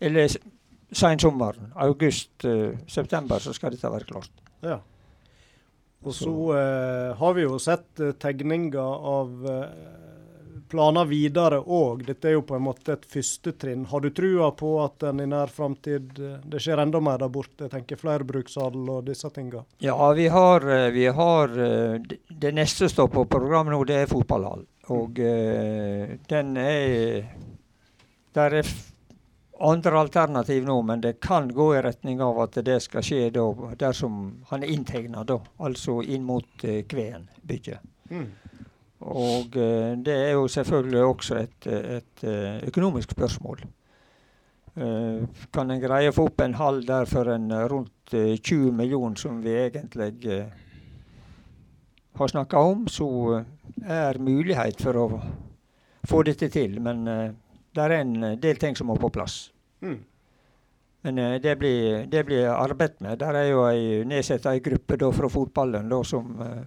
eller 0.00 0.38
sensommeren. 0.92 1.72
August-september 1.84 3.44
så 3.44 3.52
skal 3.56 3.76
dette 3.76 3.92
være 3.92 4.08
klart. 4.08 4.32
Ja. 4.64 4.80
Og 6.02 6.14
så 6.14 6.34
eh, 6.58 7.16
har 7.18 7.34
vi 7.34 7.44
jo 7.44 7.58
sett 7.62 8.00
eh, 8.00 8.14
tegninger 8.18 9.08
av 9.12 9.46
eh, 9.46 10.64
planer 10.72 11.06
videre 11.06 11.60
òg. 11.62 12.02
Dette 12.08 12.30
er 12.30 12.34
jo 12.34 12.42
på 12.48 12.56
en 12.56 12.64
måte 12.64 12.96
et 12.96 13.06
første 13.06 13.52
trinn. 13.54 13.84
Har 13.90 14.02
du 14.02 14.10
trua 14.10 14.50
på 14.58 14.72
at 14.82 14.98
den 15.04 15.22
i 15.22 15.28
nær 15.30 15.52
framtid 15.52 16.18
eh, 16.18 16.40
det 16.42 16.62
skjer 16.64 16.82
enda 16.82 16.98
mer 17.04 17.22
der 17.22 17.30
borte? 17.30 17.68
Jeg 17.68 17.74
tenker 17.76 18.00
flerbrukshall 18.00 18.80
og 18.96 19.06
disse 19.06 19.30
tinga. 19.30 19.62
Ja, 19.84 19.96
vi 20.18 20.26
har, 20.32 20.66
vi 20.96 21.06
har 21.06 21.54
Det 21.54 22.54
neste 22.56 22.90
står 22.90 23.12
på 23.12 23.26
programmet 23.30 23.76
nå, 23.76 23.84
det 23.86 24.02
er 24.02 24.10
fotballhall. 24.10 24.66
Og 24.90 25.14
den 25.22 26.56
er 26.58 27.28
Der 28.34 28.58
er 28.58 28.66
andre 29.68 29.98
alternativ 29.98 30.64
nå, 30.66 30.76
men 30.82 31.00
det 31.00 31.20
kan 31.20 31.48
gå 31.54 31.68
i 31.76 31.82
retning 31.82 32.22
av 32.22 32.40
at 32.44 32.58
det 32.66 32.80
skal 32.82 33.04
skje 33.06 33.30
da, 33.34 33.44
dersom 33.78 34.22
han 34.50 34.62
er 34.62 34.72
inntegna, 34.74 35.24
da. 35.24 35.38
Altså 35.62 36.00
inn 36.02 36.24
mot 36.26 36.64
eh, 36.64 36.82
Kveen-bygget. 36.88 37.84
Og 39.02 39.56
eh, 39.58 39.92
det 39.98 40.16
er 40.28 40.32
jo 40.36 40.48
selvfølgelig 40.48 41.04
også 41.04 41.38
et, 41.42 41.68
et 41.68 42.24
eh, 42.26 42.58
økonomisk 42.70 43.14
spørsmål. 43.16 43.62
Eh, 44.74 45.22
kan 45.52 45.70
en 45.70 45.82
greie 45.82 46.08
å 46.08 46.16
få 46.16 46.26
opp 46.30 46.40
en 46.40 46.54
hall 46.56 46.82
der 46.88 47.08
for 47.10 47.28
en 47.28 47.50
eh, 47.50 47.66
rundt 47.68 48.14
eh, 48.16 48.36
20 48.38 48.72
millioner, 48.72 49.18
som 49.20 49.40
vi 49.44 49.56
egentlig 49.66 50.26
eh, 50.26 50.46
har 52.16 52.28
snakka 52.28 52.58
om, 52.58 52.88
så 52.88 53.08
eh, 53.38 53.44
er 53.98 54.18
mulighet 54.22 54.80
for 54.82 54.96
å 55.02 55.06
få 56.08 56.22
dette 56.26 56.48
til. 56.52 56.78
Men 56.80 57.06
eh, 57.08 57.26
det 57.74 57.84
er 57.84 57.98
en 58.00 58.14
eh, 58.22 58.38
del 58.40 58.56
ting 58.60 58.76
som 58.76 58.88
må 58.88 58.96
på 59.00 59.12
plass. 59.12 59.51
Mm. 59.82 60.00
Men 61.02 61.18
eh, 61.18 61.36
det 61.42 61.56
blir, 61.58 62.06
det 62.06 62.24
blir 62.24 62.48
arbeidet 62.52 63.00
med. 63.00 63.18
Der 63.18 63.38
er 63.40 63.50
jo 63.50 63.66
ei, 63.66 64.02
nedsatt 64.06 64.46
ei 64.50 64.62
gruppe 64.62 64.98
da, 65.00 65.10
fra 65.14 65.30
fotballen 65.32 65.90
da, 65.90 66.02
som 66.06 66.34
eh, 66.42 66.60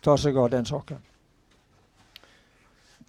tar 0.00 0.20
seg 0.20 0.38
av 0.38 0.52
den 0.54 0.68
saken. 0.68 1.06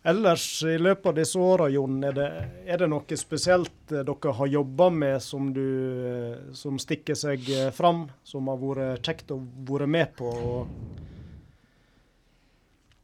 Ellers 0.03 0.63
i 0.65 0.79
løpet 0.81 1.05
av 1.05 1.17
disse 1.19 1.37
åra, 1.37 1.67
Jon, 1.69 1.99
er 2.01 2.15
det, 2.17 2.27
er 2.65 2.81
det 2.81 2.87
noe 2.89 3.17
spesielt 3.19 3.91
eh, 3.93 4.01
dere 4.07 4.33
har 4.33 4.49
jobba 4.49 4.89
med 4.89 5.21
som, 5.21 5.51
du, 5.53 5.67
eh, 6.09 6.39
som 6.57 6.79
stikker 6.81 7.17
seg 7.17 7.45
eh, 7.53 7.69
fram? 7.75 8.07
Som 8.25 8.49
har 8.49 8.57
vært 8.57 9.05
kjekt 9.05 9.35
å 9.35 9.37
være 9.69 9.85
med 9.85 10.15
på 10.17 10.25
å, 10.25 10.55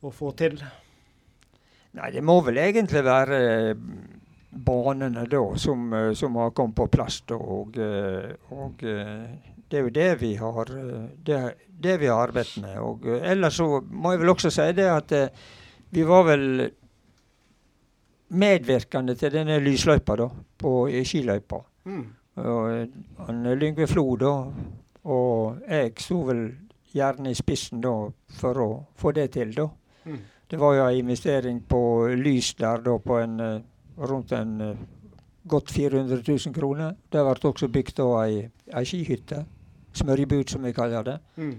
å 0.02 0.14
få 0.14 0.34
til? 0.42 0.58
Nei, 1.98 2.10
det 2.16 2.26
må 2.26 2.40
vel 2.46 2.58
egentlig 2.66 3.06
være 3.06 3.38
banene 4.58 5.26
da 5.30 5.44
som, 5.56 5.94
eh, 5.94 6.14
som 6.14 6.36
har 6.36 6.52
kommet 6.52 6.76
på 6.76 6.88
plass. 6.88 7.22
Og 7.32 7.78
eh, 7.78 8.34
og 8.50 8.84
eh, 8.84 9.30
det 9.68 9.78
er 9.78 9.84
jo 9.84 9.90
det 9.90 10.12
vi 10.22 10.36
har, 10.40 10.70
det, 11.24 11.40
det 11.68 11.98
vi 12.00 12.08
har 12.08 12.28
arbeidet 12.30 12.62
med. 12.64 12.78
Og 12.80 13.08
ellers 13.20 13.58
så 13.60 13.82
må 13.82 14.14
jeg 14.14 14.22
vel 14.22 14.32
også 14.32 14.52
si 14.54 14.68
det 14.72 14.86
at 14.88 15.12
vi 15.92 16.06
var 16.08 16.24
vel 16.24 16.46
medvirkende 18.28 19.16
til 19.20 19.34
denne 19.36 19.60
lysløypa 19.60 20.16
da, 20.24 20.30
på 20.58 20.72
skiløypa. 21.04 21.60
Mm. 21.84 22.06
Og 22.48 23.28
Lyngve 23.60 23.90
Flo 23.92 24.06
da, 24.16 24.32
og 25.04 25.68
jeg 25.68 25.92
sto 26.00 26.22
vel 26.30 26.46
gjerne 26.96 27.36
i 27.36 27.36
spissen 27.36 27.84
da 27.84 27.94
for 28.40 28.64
å 28.64 28.70
få 28.96 29.12
det 29.20 29.34
til, 29.36 29.52
da. 29.52 29.68
Mm. 30.08 30.20
Det 30.48 30.64
var 30.64 30.78
jo 30.78 30.86
en 30.88 31.02
investering 31.02 31.60
på 31.68 31.82
lys 32.16 32.54
der 32.56 32.88
da 32.88 32.96
på 33.04 33.20
en 33.20 33.40
rundt 33.98 34.32
en 34.32 34.62
eh, 34.62 34.84
godt 35.48 35.72
400 35.72 36.22
000 36.28 36.54
kroner. 36.56 36.96
Det 37.10 37.24
ble 37.24 37.50
også 37.50 37.70
bygd 37.72 38.04
ei, 38.06 38.50
ei 38.74 38.86
skihytte. 38.86 39.46
Smørjebud, 39.98 40.46
som 40.50 40.64
vi 40.64 40.74
kaller 40.78 41.04
det. 41.04 41.18
Mm. 41.38 41.56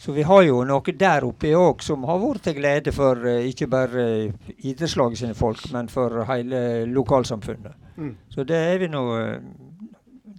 Så 0.00 0.12
vi 0.12 0.22
har 0.22 0.42
jo 0.46 0.62
noe 0.64 0.92
der 0.96 1.26
oppe 1.26 1.50
òg 1.52 1.82
som 1.84 2.06
har 2.08 2.20
vært 2.22 2.46
til 2.46 2.54
glede 2.56 2.92
for 2.96 3.20
uh, 3.20 3.42
ikke 3.44 3.66
bare 3.68 4.04
uh, 4.30 4.52
idrettslaget 4.64 5.20
sine 5.20 5.36
folk, 5.36 5.66
men 5.74 5.90
for 5.92 6.22
hele 6.30 6.86
lokalsamfunnet. 6.88 7.74
Mm. 7.96 8.14
Så 8.32 8.46
det 8.48 8.56
er 8.56 8.86
eh, 8.86 9.40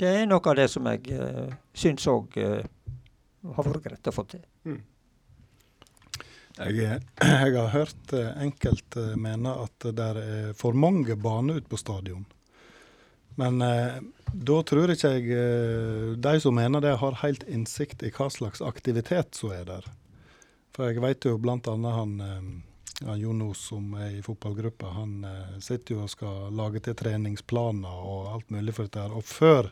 Det 0.01 0.07
er 0.07 0.25
noe 0.25 0.41
av 0.41 0.55
det 0.57 0.69
som 0.69 0.87
jeg 0.89 1.13
uh, 1.13 1.53
syns 1.73 2.07
òg 2.09 2.39
uh, 2.41 2.63
har 3.53 3.67
vært 3.67 3.83
greit 3.83 4.09
å 4.09 4.15
få 4.15 4.25
til. 4.31 4.41
Jeg, 6.69 7.01
jeg 7.21 7.55
har 7.57 7.73
hørt 7.73 8.13
eh, 8.13 8.31
enkelte 8.43 9.11
mene 9.19 9.55
at 9.65 9.89
det 9.89 10.11
er 10.11 10.53
for 10.57 10.77
mange 10.77 11.17
baner 11.17 11.61
ute 11.61 11.71
på 11.71 11.79
stadion. 11.81 12.25
Men 13.35 13.61
eh, 13.61 14.01
da 14.31 14.57
tror 14.63 14.91
ikke 14.93 15.13
jeg 15.15 15.31
eh, 15.35 16.11
de 16.19 16.33
som 16.43 16.55
mener 16.55 16.83
det, 16.83 16.97
har 17.01 17.21
helt 17.23 17.43
innsikt 17.49 18.03
i 18.03 18.11
hva 18.15 18.29
slags 18.31 18.63
aktivitet 18.63 19.35
som 19.35 19.53
er 19.55 19.65
der. 19.67 19.87
For 20.75 20.87
jeg 20.87 21.03
vet 21.03 21.27
jo 21.27 21.39
bl.a. 21.41 21.57
han, 21.67 22.13
eh, 22.23 23.07
han 23.07 23.19
Jonos 23.19 23.65
som 23.71 23.95
er 23.99 24.17
i 24.19 24.23
fotballgruppa, 24.25 24.93
han 24.95 25.25
eh, 25.27 25.57
sitter 25.63 25.97
jo 25.97 26.05
og 26.05 26.13
skal 26.13 26.47
lage 26.55 26.83
til 26.85 26.97
treningsplaner 26.99 28.05
og 28.13 28.31
alt 28.35 28.53
mulig 28.55 28.75
for 28.77 28.87
dette. 28.87 29.03
her. 29.03 29.15
Og 29.15 29.27
før, 29.27 29.71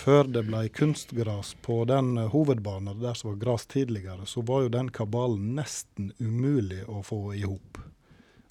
før 0.00 0.28
det 0.32 0.46
ble 0.48 0.64
kunstgras 0.72 1.52
på 1.62 1.82
den 1.88 2.16
eh, 2.18 2.30
hovedbanen 2.32 3.00
der 3.02 3.14
som 3.18 3.32
var 3.32 3.40
gras 3.42 3.66
tidligere, 3.66 4.26
så 4.26 4.42
var 4.46 4.64
jo 4.64 4.72
den 4.72 4.90
kabalen 4.94 5.52
nesten 5.58 6.12
umulig 6.18 6.82
å 6.88 7.02
få 7.04 7.20
i 7.36 7.44
hop. 7.44 7.80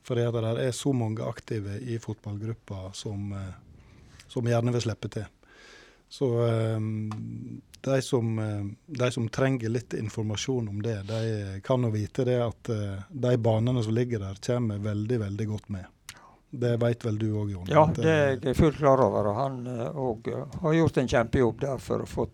Fordi 0.05 0.25
det 0.25 0.43
der 0.45 0.61
er 0.67 0.71
så 0.73 0.93
mange 0.93 1.25
aktive 1.25 1.79
i 1.81 1.99
fotballgruppa 2.01 2.93
som, 2.97 3.33
eh, 3.33 4.23
som 4.27 4.47
gjerne 4.47 4.73
vil 4.75 4.85
slippe 4.85 5.11
til. 5.13 5.27
Så 6.09 6.29
eh, 6.45 6.79
de, 7.81 8.01
som, 8.05 8.33
de 8.85 9.11
som 9.11 9.29
trenger 9.29 9.73
litt 9.73 9.93
informasjon 9.97 10.69
om 10.69 10.81
det, 10.85 10.97
de 11.09 11.61
kan 11.65 11.85
jo 11.85 11.93
vite 11.93 12.25
det 12.27 12.41
at 12.43 12.71
de 13.09 13.37
banene 13.39 13.83
som 13.85 13.95
ligger 13.95 14.25
der, 14.25 14.41
kommer 14.43 14.81
veldig, 14.83 15.21
veldig 15.21 15.47
godt 15.53 15.69
med. 15.77 15.87
Det 16.51 16.77
vet 16.81 17.03
vel 17.05 17.17
du 17.21 17.27
òg, 17.37 17.51
Jon? 17.51 17.65
Ja, 17.69 17.85
det 17.93 18.05
eh, 18.05 18.31
er 18.33 18.39
jeg 18.41 18.55
fullt 18.57 18.77
klar 18.77 18.99
over. 19.05 19.33
Han 19.37 19.59
òg 19.67 19.95
og, 19.95 20.27
eh, 20.27 20.59
har 20.63 20.73
gjort 20.73 20.97
en 20.97 21.07
kjempejobb 21.07 21.59
der 21.61 21.77
for 21.77 21.99
å 22.01 22.07
få 22.09 22.25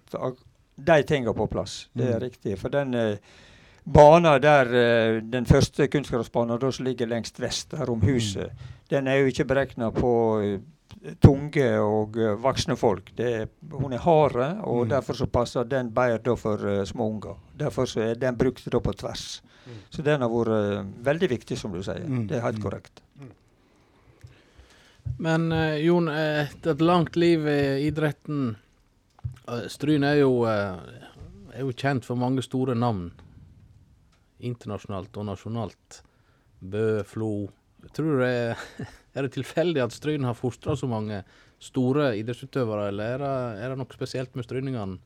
de 0.78 1.04
tingene 1.04 1.34
på 1.36 1.48
plass. 1.52 1.88
Det 1.96 2.06
er 2.14 2.20
Mm. 2.20 2.24
riktig. 2.30 2.58
For 2.60 2.70
den 2.70 2.94
eh, 2.96 3.18
banen 3.86 4.42
der, 4.42 4.66
eh, 4.76 5.20
den 5.22 5.46
første 5.46 5.88
kunstgressbanen 5.88 6.72
som 6.72 6.86
ligger 6.86 7.08
lengst 7.08 7.40
vest 7.40 7.72
her 7.78 7.90
om 7.90 8.02
huset, 8.02 8.52
den 8.90 9.08
er 9.08 9.20
jo 9.20 9.28
ikke 9.32 9.46
beregna 9.48 9.92
på 9.92 10.14
eh, 10.44 10.60
tunge 11.22 11.68
og 11.82 12.16
eh, 12.18 12.36
voksne 12.36 12.76
folk. 12.78 13.12
Det 13.16 13.34
er, 13.42 13.48
hun 13.72 13.94
er 13.94 13.98
hard, 14.00 14.36
og 14.64 14.86
Mm. 14.86 14.90
derfor 14.90 15.14
så 15.14 15.28
passer 15.28 15.64
den 15.66 15.90
bedre 15.92 16.38
for 16.38 16.56
eh, 16.68 16.86
små 16.86 17.10
unger. 17.12 17.36
Derfor 17.58 17.86
så 17.86 18.02
er 18.12 18.16
den 18.16 18.36
brukt 18.38 18.64
på 18.70 18.94
tvers. 18.96 19.42
Så 19.90 20.04
den 20.04 20.22
har 20.22 20.30
vært 20.30 20.48
eh, 20.80 20.84
veldig 21.04 21.30
viktig, 21.30 21.58
som 21.58 21.72
du 21.74 21.82
sier. 21.84 22.06
Mm. 22.08 22.28
Det 22.28 22.38
er 22.38 22.42
helt 22.42 22.60
Mm. 22.60 22.64
korrekt. 22.64 23.02
Men 25.18 25.52
eh, 25.52 25.80
Jon, 25.86 26.10
etter 26.12 26.76
et 26.76 26.84
langt 26.84 27.16
liv 27.16 27.48
i 27.48 27.88
idretten 27.88 28.56
eh, 29.48 29.68
Stryn 29.72 30.04
er 30.04 30.20
jo 30.20 30.44
eh, 30.50 31.06
er 31.56 31.64
jo 31.64 31.76
kjent 31.76 32.06
for 32.08 32.20
mange 32.20 32.44
store 32.44 32.76
navn. 32.78 33.10
Internasjonalt 34.46 35.16
og 35.18 35.30
nasjonalt. 35.30 36.02
Bø, 36.60 37.04
Flo. 37.08 37.32
Tror 37.96 38.16
du 38.18 38.24
det 38.24 38.32
er, 38.32 38.64
er 39.16 39.28
det 39.28 39.36
tilfeldig 39.38 39.84
at 39.86 39.96
Stryn 39.96 40.28
har 40.28 40.38
fostra 40.38 40.76
så 40.76 40.90
mange 40.92 41.24
store 41.64 42.12
idrettsutøvere, 42.20 42.90
eller 42.92 43.16
er 43.16 43.22
det, 43.24 43.36
er 43.64 43.72
det 43.72 43.78
noe 43.80 43.96
spesielt 43.96 44.36
med 44.36 44.48
stryningene? 44.48 44.98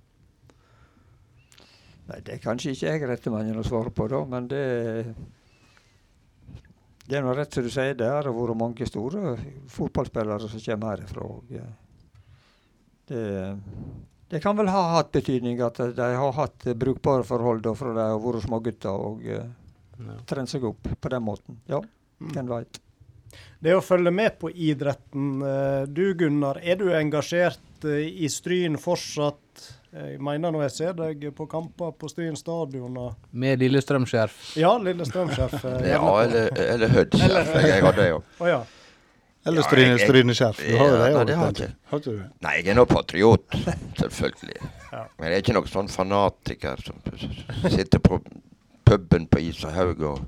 Nei, 2.10 2.22
Det 2.26 2.34
er 2.34 2.42
kanskje 2.42 2.74
ikke 2.74 2.96
jeg 2.96 3.10
rette 3.12 3.34
mannen 3.34 3.62
å 3.62 3.68
svare 3.68 3.94
på, 3.94 4.08
da, 4.10 4.24
men 4.26 4.50
det 4.50 4.64
det 7.10 7.18
er 7.18 7.24
noe 7.26 7.36
rett 7.38 7.54
som 7.56 7.66
du 7.66 7.72
sier. 7.74 7.96
Det 7.98 8.08
har 8.10 8.28
vært 8.30 8.58
mange 8.60 8.86
store 8.88 9.36
fotballspillere 9.74 10.50
som 10.52 10.62
kommer 10.66 11.00
herfra. 11.02 11.30
Det, 13.10 13.24
det 14.30 14.42
kan 14.44 14.58
vel 14.60 14.70
ha 14.70 14.84
hatt 14.98 15.10
betydning 15.16 15.62
at 15.66 15.80
de 15.98 16.10
har 16.22 16.36
hatt 16.38 16.68
brukbare 16.78 17.26
forhold 17.26 17.64
da, 17.66 17.74
fra 17.78 17.96
de 17.98 18.06
har 18.12 18.22
vært 18.22 18.46
smågutter 18.46 19.08
og 19.10 19.26
uh, 19.26 19.48
Ja. 20.00 20.14
trent 20.30 20.48
seg 20.48 20.64
opp 20.64 20.86
på 21.02 21.10
den 21.12 21.26
måten. 21.26 21.58
Ja, 21.68 21.82
hvem 22.24 22.48
veit. 22.48 22.78
Det 23.60 23.74
å 23.76 23.82
følge 23.84 24.14
med 24.16 24.38
på 24.40 24.48
idretten. 24.50 25.42
eh, 25.44 25.82
Du 25.92 26.14
Gunnar, 26.16 26.62
er 26.64 26.78
du 26.80 26.86
engasjert 26.96 27.84
eh, 27.84 28.06
i 28.24 28.30
Stryn 28.32 28.78
fortsatt? 28.80 29.66
Jeg 29.94 30.20
mener 30.22 30.52
når 30.54 30.62
jeg 30.68 30.72
ser 30.76 30.94
deg 30.94 31.24
på 31.36 31.48
kamper 31.50 31.92
på 31.98 32.10
Stryn 32.12 32.36
stadion 32.38 32.98
og 33.02 33.16
Med 33.34 33.58
Lillestrøm-skjerf. 33.64 34.36
Ja, 34.62 34.76
Lillestrøm-sjef. 34.78 35.56
eh, 35.66 35.88
Ja, 35.90 36.02
eller, 36.22 36.52
eller 36.76 36.88
Hødd-skjerf. 36.94 37.56
Jeg 37.66 37.82
hadde 37.88 38.06
jo. 38.12 38.20
Å 38.40 38.48
ja. 38.52 38.60
Eller 39.48 39.62
Ja, 39.64 39.68
stryne, 39.70 39.88
jeg- 39.98 40.00
jeg- 40.00 40.08
Du 40.60 40.78
har 40.78 40.90
jo 40.90 40.98
det 41.00 41.10
òg. 41.16 41.26
Nei, 41.26 41.36
har 41.36 41.46
jeg 41.46 41.56
ikke. 41.56 41.76
Har 41.90 42.00
ikke? 42.00 42.30
Nei, 42.42 42.54
jeg 42.60 42.68
er 42.68 42.76
nå 42.76 42.86
patriot, 42.86 43.46
selvfølgelig. 43.98 44.60
Ja. 44.92 45.04
Men 45.18 45.32
jeg 45.32 45.34
er 45.38 45.42
ikke 45.42 45.54
noen 45.58 45.72
sånn 45.74 45.90
fanatiker 45.90 46.78
som 46.86 47.02
sitter 47.72 48.00
på 48.00 48.22
puben 48.86 49.28
på 49.28 49.40
Isahaug 49.42 50.02
og 50.02 50.20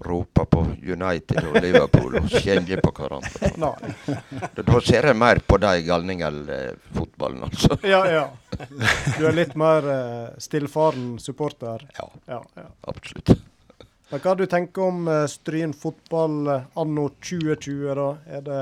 roper 0.00 0.44
på 0.44 0.60
United 0.82 1.44
og 1.44 1.58
Liverpool 1.62 2.16
og 2.20 2.28
skjelver 2.32 2.80
på 2.84 2.92
hverandre. 2.96 3.50
Da, 3.60 4.62
da 4.62 4.80
ser 4.80 5.10
jeg 5.10 5.18
mer 5.20 5.40
på 5.44 5.58
de 5.60 5.72
galningel-fotballen, 5.86 7.44
altså. 7.48 7.76
Ja, 7.84 8.00
ja. 8.08 8.24
Du 9.18 9.26
er 9.28 9.36
litt 9.36 9.54
mer 9.60 9.86
eh, 9.92 10.26
stillfaren 10.40 11.18
supporter. 11.22 11.86
Ja, 11.98 12.08
Ja, 12.26 12.42
ja. 12.56 12.66
absolutt. 12.88 13.34
Men 14.10 14.22
hva 14.24 14.34
du 14.34 14.46
tenker 14.50 14.88
om 14.88 15.08
eh, 15.08 15.26
Stryn 15.30 15.74
fotball 15.76 16.48
eh, 16.48 16.64
anno 16.80 17.08
2020, 17.20 17.84
da? 18.00 18.08
Er 18.26 18.46
det 18.46 18.60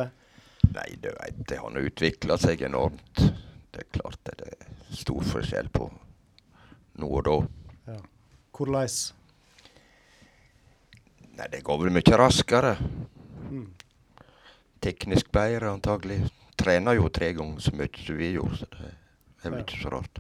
Nei, 0.69 0.89
du 1.01 1.09
veit, 1.09 1.39
det 1.49 1.57
har 1.63 1.71
utvikla 1.81 2.37
seg 2.37 2.61
enormt. 2.67 3.23
Det 3.73 3.87
er 3.87 3.89
klart 3.95 4.19
det 4.29 4.51
er 4.51 4.67
stor 4.93 5.25
forskjell 5.25 5.71
på 5.73 5.87
nå 6.99 7.09
og 7.09 7.25
da. 7.25 7.37
hvordan? 8.53 9.15
Nei, 11.39 11.47
det 11.53 11.61
går 11.67 11.79
vel 11.85 11.93
mye 11.95 12.19
raskere. 12.19 12.73
Mm. 13.51 13.67
Teknisk 14.83 15.31
bedre, 15.35 15.71
antagelig. 15.73 16.21
Trener 16.59 16.99
jo 16.99 17.09
tre 17.15 17.33
ganger 17.37 17.63
så 17.63 17.73
mye 17.79 17.89
som 17.95 18.19
vi 18.19 18.33
gjorde, 18.35 18.57
så 18.59 18.67
det 18.75 19.47
er 19.47 19.51
vel 19.55 19.61
ikke 19.63 19.79
så 19.85 19.93
rart. 19.95 20.19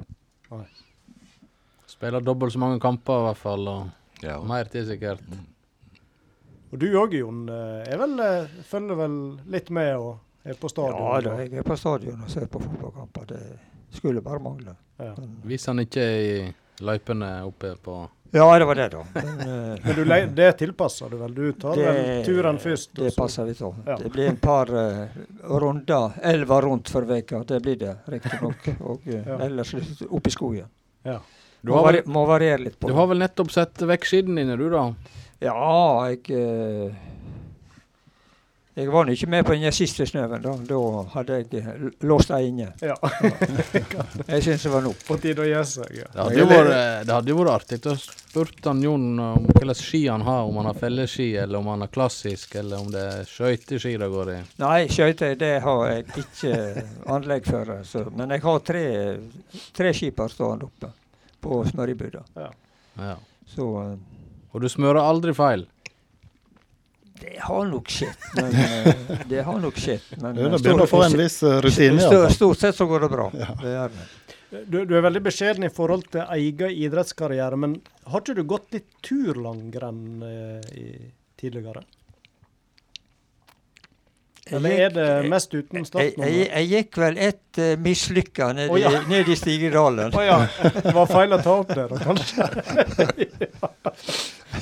Spiller 1.88 2.22
dobbelt 2.22 2.52
så 2.54 2.60
mange 2.62 2.78
kamper, 2.82 3.18
i 3.22 3.26
hvert 3.28 3.40
fall. 3.42 3.68
Og 3.68 3.88
Ja. 4.22 4.40
mer 4.42 4.64
til, 4.64 4.84
sikkert. 4.86 5.20
Og 6.72 6.78
du 6.78 6.86
òg, 6.92 7.12
Jon. 7.14 7.48
eh, 7.48 7.88
Er 7.92 7.96
vel, 7.98 8.20
eh, 8.20 8.46
følger 8.62 8.94
vel 8.96 9.40
litt 9.46 9.70
med 9.70 9.96
og 9.96 10.18
er 10.44 10.54
på 10.54 10.68
stadion? 10.68 11.00
Ja 11.14 11.20
da, 11.20 11.36
jeg 11.38 11.52
er 11.54 11.62
på 11.62 11.76
stadion 11.76 12.22
og 12.22 12.28
ser 12.30 12.46
på 12.46 12.60
fotballkamper. 12.60 13.26
Det 13.26 13.58
skulle 13.90 14.20
bare 14.20 14.38
mangle. 14.38 14.76
Ja. 14.98 15.14
Men, 15.18 15.40
Hvis 15.44 15.66
han 15.66 15.78
ikke 15.78 16.00
er 16.00 16.46
i 16.46 16.54
løypene 16.80 17.44
oppe 17.46 17.74
på 17.82 18.08
ja, 18.30 18.58
det 18.58 18.64
var 18.64 18.74
det, 18.74 18.88
da. 18.88 19.04
Men, 19.14 19.40
eh, 19.40 19.78
Men 19.84 19.94
du, 19.96 20.04
det 20.36 20.52
tilpasser 20.60 21.10
du 21.10 21.16
vel? 21.16 21.34
Du 21.34 21.52
tar 21.52 21.76
vel 21.76 22.24
turen 22.26 22.58
først? 22.58 22.92
Det 22.98 23.14
passer 23.16 23.48
vi 23.48 23.54
til. 23.58 23.74
Ja. 23.86 23.96
Det 24.02 24.12
blir 24.12 24.28
en 24.28 24.40
par 24.42 24.72
uh, 24.74 25.06
runder, 25.48 26.18
elva 26.22 26.60
rundt 26.64 26.92
for 26.92 27.08
veka. 27.08 27.44
Det 27.48 27.60
blir 27.64 27.76
det 27.80 27.96
riktignok. 28.06 28.68
Og 28.90 29.06
uh, 29.08 29.14
Ja. 29.18 29.38
ellers 29.48 29.74
opp 30.08 30.26
i 30.26 30.34
skogen. 30.34 30.68
Ja. 31.08 31.20
Du 31.60 31.72
Må, 31.72 31.80
vel, 31.82 32.02
variere 32.06 32.60
litt 32.68 32.76
på 32.78 32.86
du 32.86 32.94
har 32.94 33.08
vel 33.10 33.18
nettopp 33.18 33.50
sett 33.50 33.82
vekk 33.82 34.04
skiene 34.06 34.36
dine, 34.38 34.54
du 34.60 34.68
da? 34.70 34.84
Ja, 35.42 35.54
jeg 36.10 36.30
eh, 36.34 36.94
Jeg 38.78 38.92
var 38.94 39.08
ikke 39.10 39.26
med 39.26 39.42
på 39.42 39.54
den 39.58 39.72
siste 39.74 40.04
snøen. 40.06 40.38
Da 40.42 40.52
Da 40.68 40.80
hadde 41.16 41.38
jeg 41.40 41.62
eh, 41.64 41.86
låst 42.06 42.30
deg 42.30 42.44
inne. 42.46 42.68
ja. 42.78 42.94
Jeg 44.28 44.44
syns 44.44 44.62
det 44.62 44.70
var 44.70 44.84
nok. 44.84 45.00
På 45.08 45.16
tide 45.18 45.42
å 45.42 45.46
gi 45.48 45.62
seg. 45.66 45.96
Ja. 45.98 46.06
Det 46.12 46.20
hadde 46.22 46.38
jo 46.38 46.46
vært, 46.46 46.70
det 47.08 47.14
hadde 47.16 47.32
jo 47.32 47.38
vært 47.40 47.54
artig 47.56 47.78
å 47.90 47.94
spurt 47.98 48.68
Jon 48.84 49.06
om 49.18 49.48
hvilke 49.48 49.74
ski 49.74 50.04
han 50.06 50.22
har, 50.22 50.44
om 50.46 50.60
han 50.60 50.68
har 50.70 50.78
felleski, 50.78 51.26
eller 51.42 51.58
om 51.58 51.70
han 51.72 51.82
har 51.82 51.90
klassisk, 51.90 52.54
eller 52.60 52.84
om 52.84 52.92
det 52.94 53.02
er 53.02 53.26
skøyteski 53.26 53.96
det 53.98 54.08
går 54.12 54.30
i. 54.36 54.38
Nei, 54.62 54.78
skøyter 54.92 55.34
det 55.40 55.52
har 55.64 55.82
jeg 55.90 56.06
ikke 56.22 56.84
anlegg 57.16 57.48
for. 57.50 57.72
Så. 57.88 58.04
Men 58.14 58.36
jeg 58.36 58.44
har 58.46 58.62
tre, 58.68 58.84
tre 59.74 59.94
skipper 59.96 60.30
stående 60.30 60.68
oppe 60.70 60.92
på 61.42 61.64
smørjebuda. 61.72 62.22
Ja. 62.38 63.16
Så 63.48 63.66
eh, 63.82 63.98
Og 64.52 64.62
du 64.62 64.68
smører 64.70 65.02
aldri 65.02 65.34
feil. 65.34 65.66
Det 67.20 67.34
har 67.44 67.66
nok 67.68 67.90
skjedd. 67.92 68.24
Men, 68.38 68.54
eh, 68.54 69.18
det 69.28 69.42
har 69.46 69.60
nok 69.62 69.80
skjedd. 69.80 70.06
Men 70.22 70.38
eh, 70.38 70.56
begynner 70.58 70.86
å 70.86 70.90
få 70.90 71.02
en 71.06 71.18
viss 71.18 71.42
eh, 71.42 71.58
rutine. 71.64 72.00
Stort, 72.02 72.34
stort 72.36 72.62
sett 72.62 72.78
så 72.78 72.86
går 72.90 73.06
det 73.06 73.12
bra. 73.14 73.28
Det 73.34 73.74
er 73.74 73.92
det. 73.94 74.08
Du, 74.48 74.78
du 74.88 74.94
er 74.96 75.04
veldig 75.04 75.20
beskjeden 75.26 75.66
i 75.68 75.72
forhold 75.72 76.06
til 76.14 76.24
egen 76.38 76.72
idrettskarriere, 76.72 77.56
men 77.60 77.74
har 78.08 78.22
ikke 78.22 78.36
du 78.38 78.46
gått 78.48 78.72
litt 78.72 78.88
turlangrenn 79.04 80.22
eh, 80.24 80.70
i, 80.72 80.86
tidligere? 81.40 81.82
Eller 84.50 84.70
er 84.86 84.92
det 84.94 85.08
mest 85.28 85.54
uten 85.54 85.84
Jeg, 85.84 86.14
jeg, 86.16 86.46
jeg 86.46 86.68
gikk 86.72 86.98
vel 87.02 87.18
et 87.28 87.60
uh, 87.60 87.72
mislykka 87.84 88.52
ned, 88.56 88.72
oh, 88.72 88.78
ja. 88.80 89.02
ned 89.08 89.28
i 89.28 89.36
Stigedalen. 89.38 90.14
Å 90.18 90.24
ja. 90.24 90.38
Det 90.78 90.94
var 90.96 91.10
feil 91.10 91.36
å 91.36 91.40
ta 91.44 91.56
opp 91.62 91.74
det, 91.74 91.86
da, 91.90 92.00
kanskje? 92.06 92.48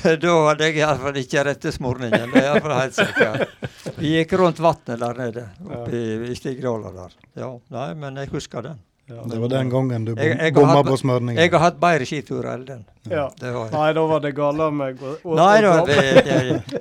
da 0.23 0.33
hadde 0.49 0.67
jeg 0.69 0.81
iallfall 0.81 1.21
ikke 1.21 1.45
rettesmorningen. 1.47 2.33
Det 2.33 2.43
er 2.43 2.49
iallfall 2.51 2.75
helt 2.79 2.97
sikkert. 2.97 3.95
Vi 3.97 4.17
gikk 4.17 4.35
rundt 4.41 4.59
vannet 4.63 4.99
der 5.05 5.23
nede, 5.23 5.47
oppe 5.69 5.95
i, 5.95 6.05
i 6.31 6.37
Stigedalen 6.37 6.99
der. 6.99 7.17
Ja, 7.39 7.53
nei, 7.73 7.89
men 7.99 8.19
jeg 8.21 8.33
husker 8.35 8.65
den. 8.71 8.83
Ja, 9.07 9.21
Det 9.23 9.37
var 9.39 9.47
den 9.47 9.69
gangen 9.69 10.05
du 10.05 10.15
bomma 10.53 10.81
på 10.83 10.97
smørningen. 10.99 11.39
Jeg 11.39 11.51
har 11.53 11.61
hatt 11.63 11.77
bedre 11.79 12.03
skiturer 12.09 12.49
enn 12.57 12.65
den. 12.67 12.81
Ja. 13.07 13.29
Det 13.39 13.53
var, 13.55 13.69
Nei, 13.71 13.93
da 13.95 14.03
var 14.09 14.19
det 14.25 14.33
gale 14.35 14.65
av 14.67 14.73
meg. 14.75 14.99
nei 15.23 15.61
da, 15.63 15.71
det, 15.87 16.01
det, 16.27 16.39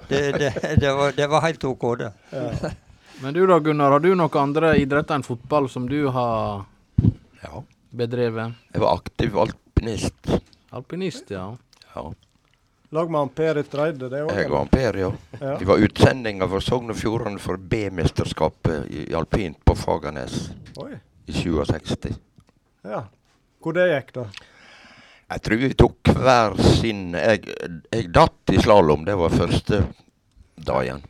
det, 0.09 0.23
det, 0.35 0.51
det, 0.83 0.91
var, 0.99 1.15
det 1.15 1.29
var 1.31 1.45
helt 1.47 1.69
OK, 1.71 1.87
det. 2.01 2.11
Ja. 2.35 2.73
Men 3.23 3.35
du 3.35 3.47
da, 3.47 3.59
Gunnar, 3.61 3.91
har 3.97 4.01
du 4.05 4.11
noen 4.15 4.37
andre 4.41 4.75
idretter 4.81 5.17
enn 5.17 5.25
fotball 5.25 5.69
som 5.73 5.89
du 5.89 6.09
har 6.13 6.65
Ja. 7.43 7.63
bedrevet? 7.95 8.53
Jeg 8.73 8.81
var 8.83 8.97
aktiv 8.99 9.37
alpinist. 9.39 10.41
Alpinist, 10.73 11.31
ja. 11.31 11.57
Ja. 11.95 12.13
Lag 12.93 13.11
med 13.11 13.21
Per 13.21 13.35
Per 13.35 13.59
Ytreide, 13.63 14.09
det 14.11 14.19
Jeg 14.35 14.49
òg? 14.51 14.53
og 14.61 14.71
Per, 14.71 14.97
ja. 14.97 15.11
Ja. 15.41 15.57
Det 15.59 15.67
var 15.67 15.79
utsendinger 15.79 16.49
for 16.49 16.61
Sogn 16.61 16.91
og 16.91 16.97
Fjordane 16.97 17.39
for 17.41 17.57
B-mesterskapet 17.57 18.91
i 18.91 19.13
alpint 19.15 19.59
på 19.65 19.75
Fagernes 19.75 20.51
Oi. 20.79 20.93
i 21.27 21.33
67. 21.33 22.19
Ja. 22.85 23.05
Hvor 23.63 23.73
det 23.75 23.89
gikk, 23.91 24.13
da? 24.15 24.27
Jeg 25.31 25.43
tror 25.43 25.57
vi 25.59 25.75
tok 25.75 25.97
hver 26.15 26.55
sin 26.63 27.13
Jeg, 27.13 27.43
jeg 27.93 28.13
datt 28.13 28.53
i 28.53 28.61
slalåm, 28.63 29.05
det 29.05 29.17
var 29.19 29.29
første 29.31 29.87
dagen. 30.57 31.03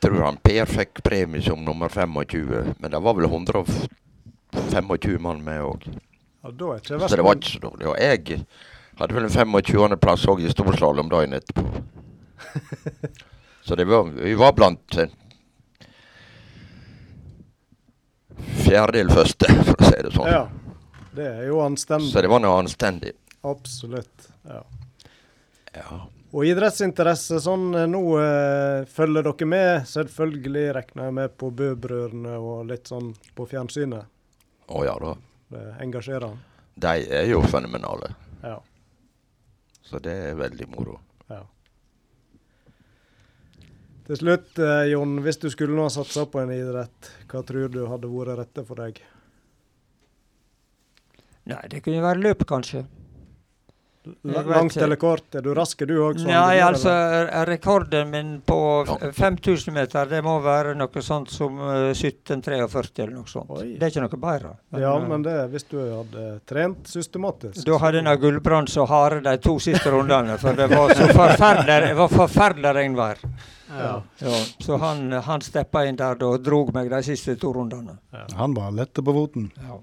Tror 0.00 0.20
han 0.22 0.36
Per 0.42 0.68
fikk 0.70 1.02
premie 1.02 1.42
som 1.42 1.64
nummer 1.64 1.88
25, 1.88 2.74
men 2.78 2.90
det 2.90 3.00
var 3.02 3.14
vel 3.18 3.26
125 3.26 5.18
mann 5.20 5.44
med 5.44 5.62
òg. 5.62 5.88
Ja, 6.42 6.50
Så 7.08 7.16
det 7.16 7.22
var 7.24 7.34
ikke 7.34 7.50
så 7.50 7.58
dårlig. 7.58 7.86
Og 7.90 7.96
jeg 7.98 8.44
hadde 8.98 9.14
vel 9.14 9.26
en 9.26 9.30
25.-plass 9.34 10.26
òg 10.30 10.44
i 10.44 10.52
storslalåm 10.52 11.10
dagen 11.10 11.34
etterpå. 11.38 11.66
Så 13.68 13.74
det 13.76 13.84
var, 13.84 14.06
vi 14.08 14.34
var 14.38 14.54
blant 14.56 14.96
en 14.96 15.10
fjerdedel 18.64 19.10
første, 19.12 19.50
for 19.66 19.74
å 19.74 19.90
si 19.90 19.98
det 20.06 20.12
sånn. 20.14 20.30
Ja. 20.30 20.44
Det 21.18 21.26
er 21.26 21.48
jo 21.50 21.58
anstendig. 21.64 22.12
Så 22.12 22.22
det 22.22 22.30
var 22.30 22.40
noe 22.44 22.60
anstendig. 22.62 23.12
Absolutt. 23.48 24.28
Ja. 24.46 24.62
Ja. 25.74 25.98
Og 26.28 26.44
idrettsinteresse 26.44 27.38
sånn 27.40 27.70
eh, 27.78 27.86
nå 27.88 28.02
eh, 28.20 28.84
følger 28.92 29.24
dere 29.30 29.48
med? 29.48 29.86
Selvfølgelig 29.88 30.64
regner 30.76 31.08
jeg 31.08 31.16
med 31.16 31.36
på 31.40 31.48
Bø-brødrene 31.56 32.34
og 32.36 32.66
litt 32.68 32.90
sånn 32.90 33.14
på 33.36 33.46
fjernsynet. 33.48 34.10
Å 34.68 34.84
ja 34.84 34.96
da. 35.00 35.14
Det 35.48 35.62
engasjerer 35.80 36.26
han. 36.28 36.40
De 36.78 37.06
er 37.20 37.30
jo 37.30 37.40
fenomenale. 37.48 38.12
Ja. 38.44 38.58
Så 39.88 40.00
det 40.04 40.12
er 40.28 40.36
veldig 40.36 40.68
moro. 40.74 40.98
ja. 41.32 41.40
Til 44.08 44.16
slutt, 44.16 44.52
eh, 44.60 44.86
Jon, 44.92 45.18
hvis 45.24 45.40
du 45.40 45.48
skulle 45.52 45.76
nå 45.76 45.88
satsa 45.92 46.26
på 46.28 46.40
en 46.40 46.52
idrett, 46.52 47.08
hva 47.28 47.42
tror 47.44 47.72
du 47.72 47.82
hadde 47.88 48.08
vært 48.08 48.38
rette 48.40 48.64
for 48.68 48.80
deg? 48.80 49.00
Nei, 51.48 51.64
det 51.72 51.80
kunne 51.84 52.04
være 52.04 52.20
løp, 52.20 52.44
kanskje. 52.48 52.84
Langt 54.22 54.76
eller 54.76 54.96
kort? 55.00 55.26
Er 55.34 55.44
du 55.44 55.50
rask, 55.56 55.82
du 55.86 55.94
òg? 56.04 56.20
Nei, 56.26 56.58
altså 56.64 56.92
rekorden 57.48 58.10
min 58.12 58.32
på 58.46 58.58
5000 59.16 59.74
meter, 59.74 60.08
det 60.10 60.22
må 60.24 60.38
være 60.44 60.74
noe 60.78 61.02
sånt 61.04 61.32
som 61.32 61.58
1743 61.92 63.04
eller 63.04 63.14
noe 63.16 63.30
sånt. 63.30 63.52
Oi. 63.58 63.74
Det 63.78 63.88
er 63.88 63.92
ikke 63.94 64.06
noe 64.06 64.22
bedre. 64.22 64.54
Men, 64.70 64.82
ja, 64.84 64.94
men 65.12 65.26
det 65.26 65.36
hvis 65.52 65.68
du 65.70 65.78
hadde 65.80 66.26
trent 66.48 66.88
systematisk. 66.90 67.60
Da 67.66 67.78
hadde 67.82 68.02
jeg 68.04 68.22
Gullbrands 68.24 68.74
så 68.78 68.86
harde 68.88 69.22
de 69.26 69.36
to 69.42 69.58
siste 69.62 69.92
rundene, 69.92 70.38
for 70.40 70.58
det 70.58 70.70
var 70.72 70.94
så 70.94 71.10
forferdelig, 71.12 71.78
det 71.88 71.94
var 71.98 72.12
forferdelig 72.12 72.74
regnvær. 72.80 73.22
Ja. 73.68 74.02
ja. 74.18 74.46
så 74.64 74.76
han, 74.80 75.12
han 75.12 75.44
steppa 75.44 75.84
inn 75.84 75.98
der 75.98 76.20
og 76.24 76.40
drog 76.44 76.72
meg 76.76 76.88
de 76.92 77.02
siste 77.04 77.36
to 77.40 77.52
rundene. 77.52 77.98
Ja. 78.14 78.24
Han 78.40 78.56
var 78.56 78.72
lette 78.76 79.04
på 79.04 79.14
foten. 79.14 79.50
Ja. 79.60 79.80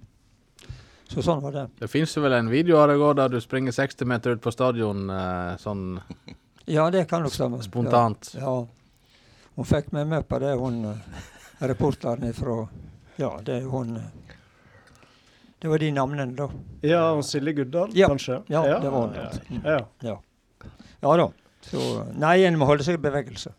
Så 1.07 1.21
sånn 1.21 1.41
var 1.43 1.53
det. 1.53 1.65
Det 1.79 1.87
fins 1.91 2.15
vel 2.17 2.33
en 2.33 2.49
video 2.49 2.79
av 2.81 2.89
deg 2.89 3.03
òg 3.03 3.13
der 3.19 3.35
du 3.35 3.37
springer 3.41 3.75
60 3.75 4.09
meter 4.09 4.35
ut 4.35 4.41
på 4.41 4.53
stadion 4.53 5.09
eh, 5.13 5.53
sånn 5.61 5.99
Ja, 6.65 6.87
det 6.91 7.05
kan 7.09 7.21
nok 7.25 7.33
stemme. 7.35 7.61
Spontant. 7.63 8.31
Ja. 8.33 8.41
ja. 8.41 9.13
Hun 9.55 9.69
fikk 9.69 9.91
meg 9.95 10.09
med 10.11 10.25
på 10.27 10.39
det, 10.41 10.55
hun 10.59 10.81
eh, 10.89 11.21
reporteren 11.69 12.25
ifra 12.29 12.63
Ja, 13.21 13.35
det 13.45 13.61
er 13.61 13.69
hun 13.71 13.95
eh, 14.01 14.33
Det 15.61 15.69
var 15.71 15.79
de 15.79 15.91
navnene, 15.93 16.33
da. 16.35 16.49
Ja, 16.83 17.03
og 17.13 17.23
Silje 17.25 17.53
Guddal, 17.61 17.93
ja. 17.95 18.09
kanskje? 18.11 18.41
Ja, 18.51 18.65
ja, 18.67 18.81
det 18.81 18.91
var 18.91 19.07
hun. 19.07 19.61
Ja. 19.63 19.77
Ja. 20.01 20.17
ja 21.05 21.15
da. 21.21 21.29
Så 21.65 21.85
Nei, 22.21 22.39
en 22.45 22.59
må 22.61 22.67
holde 22.69 22.85
seg 22.85 22.99
i 22.99 23.01
bevegelse. 23.01 23.53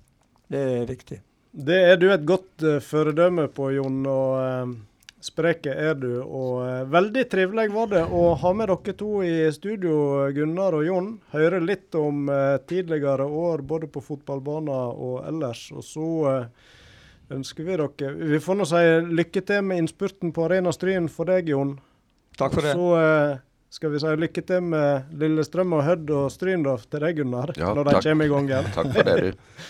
Det 0.53 0.61
er 0.77 0.85
viktig. 0.87 1.23
Det 1.57 1.79
er 1.89 1.97
du 1.99 2.11
et 2.13 2.27
godt 2.29 2.63
uh, 2.63 2.77
föredøme 2.85 3.49
på, 3.55 3.71
Jon. 3.79 4.03
og... 4.11 4.37
Uh, 4.37 4.77
Spreke 5.25 5.73
er 5.73 5.95
du, 5.97 6.11
og 6.21 6.59
uh, 6.61 6.83
veldig 6.93 7.23
trivelig 7.33 7.71
var 7.73 7.89
det 7.89 8.03
å 8.05 8.35
ha 8.37 8.51
med 8.53 8.69
dere 8.69 8.95
to 9.01 9.23
i 9.25 9.49
studio, 9.55 10.27
Gunnar 10.37 10.77
og 10.77 10.85
Jon. 10.85 11.09
Høre 11.33 11.63
litt 11.65 11.97
om 11.97 12.29
uh, 12.29 12.59
tidligere 12.69 13.25
år 13.25 13.65
både 13.65 13.89
på 13.89 14.03
fotballbanen 14.05 14.69
og 14.71 15.23
ellers. 15.25 15.71
Og 15.73 15.87
så 15.89 16.11
uh, 16.29 16.77
ønsker 17.33 17.65
vi 17.65 17.79
dere 17.81 18.13
Vi 18.35 18.43
får 18.45 18.61
nå 18.61 18.69
si 18.69 18.85
lykke 19.23 19.43
til 19.49 19.65
med 19.65 19.83
innspurten 19.83 20.37
på 20.37 20.45
Arena 20.51 20.75
Stryn 20.77 21.09
for 21.09 21.33
deg, 21.33 21.49
Jon. 21.55 21.79
Takk 22.37 22.59
for 22.59 22.69
det. 22.69 22.77
Så 22.77 23.41
skal 23.77 23.93
vi 23.97 24.05
si 24.05 24.13
lykke 24.21 24.45
til 24.47 24.69
med 24.69 25.17
Lillestrøm 25.17 25.75
og 25.79 25.85
Hødd 25.89 26.13
og 26.13 26.29
Stryn 26.37 26.69
til 26.69 27.03
deg, 27.03 27.17
Gunnar, 27.23 27.57
ja, 27.57 27.73
når 27.73 27.89
de 27.89 27.99
kommer 28.05 28.29
i 28.29 28.35
gang 28.37 28.53
igjen. 28.53 28.71
Takk 28.77 28.93
for 28.93 29.11
det, 29.11 29.17
du. 29.25 29.67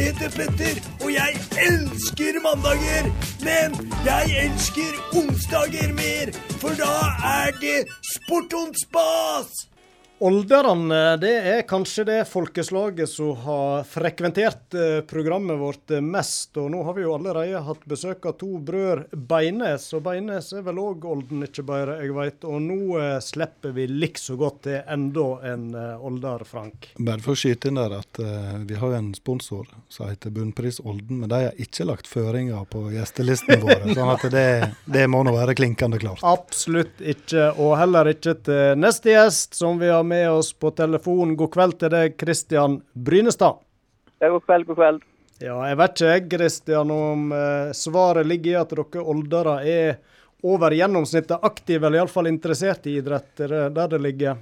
Jeg 0.00 0.12
heter 0.12 0.30
Petter, 0.30 0.76
og 1.04 1.12
jeg 1.12 1.32
elsker 1.68 2.38
mandager. 2.46 3.04
Men 3.44 3.92
jeg 4.04 4.24
elsker 4.44 4.92
onsdager 5.20 5.92
mer, 5.92 6.32
for 6.62 6.72
da 6.80 6.94
er 7.32 7.52
det 7.60 7.84
Sportons 8.14 8.80
spas. 8.86 9.69
Olderne 10.20 11.16
det 11.16 11.32
er 11.48 11.62
kanskje 11.64 12.02
det 12.04 12.18
folkeslaget 12.28 13.08
som 13.08 13.30
har 13.40 13.86
frekventert 13.88 14.74
eh, 14.76 14.98
programmet 15.08 15.56
vårt 15.56 15.94
mest. 16.04 16.50
Og 16.60 16.66
nå 16.74 16.82
har 16.84 16.92
vi 16.98 17.06
jo 17.06 17.14
allerede 17.16 17.62
hatt 17.64 17.86
besøk 17.88 18.28
av 18.28 18.34
to 18.36 18.58
brødre 18.60 19.16
Beines. 19.16 19.86
Og 19.96 20.02
Beines 20.04 20.50
er 20.52 20.66
vel 20.66 20.76
òg 20.82 21.06
Olden, 21.08 21.46
ikke 21.46 21.64
bare 21.64 21.94
jeg 22.02 22.12
veit. 22.12 22.44
Og 22.44 22.60
nå 22.60 22.98
eh, 23.00 23.14
slipper 23.24 23.72
vi 23.72 23.86
likså 23.88 24.36
godt 24.36 24.58
til 24.66 24.76
enda 24.82 25.24
en 25.54 25.64
eh, 25.72 26.04
Older, 26.10 26.44
Frank. 26.44 26.90
Bare 26.98 27.24
for 27.24 27.32
å 27.32 27.40
skyte 27.40 27.72
inn 27.72 27.80
der 27.80 27.96
at 28.02 28.20
uh, 28.20 28.60
vi 28.68 28.76
har 28.76 28.98
en 28.98 29.14
sponsor 29.16 29.72
som 29.88 30.10
heter 30.10 30.36
Bunnpris 30.36 30.82
Olden. 30.84 31.22
Men 31.22 31.32
de 31.32 31.40
har 31.46 31.64
ikke 31.64 31.88
lagt 31.88 32.10
føringer 32.12 32.68
på 32.68 32.84
gjestelistene 32.92 33.56
våre. 33.64 33.88
sånn 33.96 34.12
at 34.18 34.28
det, 34.36 34.46
det 34.84 35.08
må 35.08 35.24
nå 35.24 35.32
være 35.38 35.56
klinkende 35.56 36.02
klart. 36.04 36.20
Absolutt 36.28 37.00
ikke. 37.00 37.54
Og 37.56 37.72
heller 37.80 38.12
ikke 38.12 38.36
til 38.44 38.76
neste 38.84 39.14
gjest, 39.16 39.56
som 39.56 39.80
vi 39.80 39.88
har 39.88 40.04
med 40.10 40.26
oss 40.30 40.52
på 40.52 40.72
telefon. 40.76 41.36
God 41.38 41.52
kveld 41.54 41.78
til 41.80 41.92
deg, 41.94 42.16
Kristian 42.20 42.80
Brynestad. 42.92 43.62
Ja, 44.20 44.28
god 44.34 44.44
kveld, 44.44 44.68
god 44.68 44.80
kveld. 44.82 45.06
Ja, 45.40 45.56
Jeg 45.70 45.78
vet 45.80 46.02
ikke 46.04 46.36
Kristian, 46.36 46.90
om 46.92 47.30
eh, 47.32 47.70
svaret 47.72 48.28
ligger 48.28 48.52
i 48.52 48.58
at 48.60 48.74
dere 48.76 49.04
oldere 49.08 49.54
er 49.64 50.00
over 50.44 50.72
gjennomsnittet 50.76 51.44
aktive, 51.44 51.86
eller 51.86 52.02
iallfall 52.02 52.28
interessert 52.28 52.86
i 52.88 52.98
idrett. 53.00 53.32
Er 53.40 53.54
det 53.54 53.62
der 53.76 53.88
det 53.94 54.00
ligger? 54.04 54.40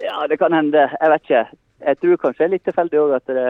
Ja, 0.00 0.26
det 0.30 0.38
kan 0.40 0.52
hende. 0.56 0.86
Jeg 0.94 1.12
vet 1.12 1.26
ikke. 1.26 1.44
Jeg 1.88 2.00
tror 2.00 2.20
kanskje 2.22 2.40
det 2.42 2.48
er 2.48 2.54
litt 2.54 2.64
tilfeldig 2.68 3.00
òg 3.02 3.14
at 3.18 3.32
det 3.36 3.46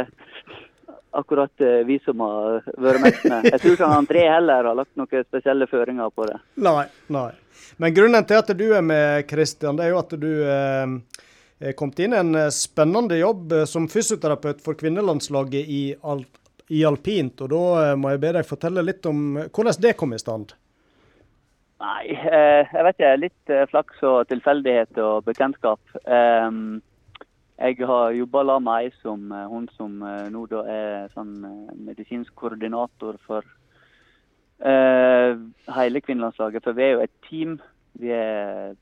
akkurat 1.19 1.65
eh, 1.65 1.83
vi 1.89 1.99
som 2.05 2.21
har 2.25 2.63
vært 2.79 3.03
mest 3.05 3.25
med. 3.29 3.51
Jeg 3.53 3.61
tror 3.63 3.77
ikke 3.77 3.91
André 3.99 4.25
heller 4.31 4.71
har 4.71 4.79
lagt 4.79 4.97
noen 4.99 5.27
spesielle 5.27 5.69
føringer 5.71 6.11
på 6.15 6.27
det. 6.31 6.39
Nei, 6.65 6.87
nei. 7.13 7.31
Men 7.77 7.95
grunnen 7.95 8.27
til 8.27 8.41
at 8.41 8.51
du 8.59 8.67
er 8.75 8.85
med, 8.85 9.27
Kristian, 9.29 9.77
det 9.79 9.87
er 9.87 9.93
jo 9.93 10.01
at 10.01 10.15
du 10.19 10.31
eh, 11.59 11.75
kom 11.75 11.93
inn 11.99 12.15
i 12.15 12.21
en 12.21 12.35
eh, 12.35 12.53
spennende 12.55 13.19
jobb 13.19 13.53
eh, 13.53 13.65
som 13.65 13.89
fysioterapeut 13.91 14.63
for 14.65 14.79
kvinnelandslaget 14.79 15.69
i, 15.69 15.83
al 16.03 16.25
i 16.69 16.85
alpint. 16.85 17.41
og 17.41 17.53
Da 17.53 17.95
må 17.97 18.13
jeg 18.13 18.23
be 18.23 18.33
deg 18.37 18.49
fortelle 18.49 18.85
litt 18.85 19.07
om 19.09 19.39
hvordan 19.47 19.79
det 19.81 19.95
kom 19.97 20.13
i 20.13 20.21
stand. 20.21 20.53
Nei, 21.79 22.11
jeg 22.11 22.85
vet 22.85 22.97
ikke. 22.99 23.13
Litt 23.23 23.53
flaks 23.71 24.03
og 24.05 24.27
tilfeldighet 24.29 24.99
og 25.01 25.23
bekjentskap. 25.31 25.81
Jeg 27.59 27.87
har 27.87 28.15
jobba 28.15 28.45
sammen 28.47 28.65
med 28.69 28.85
ei 28.85 28.91
som 29.03 29.33
hun 29.51 29.69
som 29.75 29.99
nå 30.31 30.45
da 30.47 30.61
er 30.71 31.09
sånn 31.11 31.33
medisinsk 31.75 32.35
koordinator 32.39 33.19
for 33.27 33.43
hele 34.63 36.03
kvinnelandslaget. 36.07 36.63
For 36.63 36.79
vi 36.79 36.85
er 36.87 36.93
jo 36.93 37.03
et 37.03 37.17
team. 37.27 37.57
Vi 37.99 38.13
er, 38.15 38.77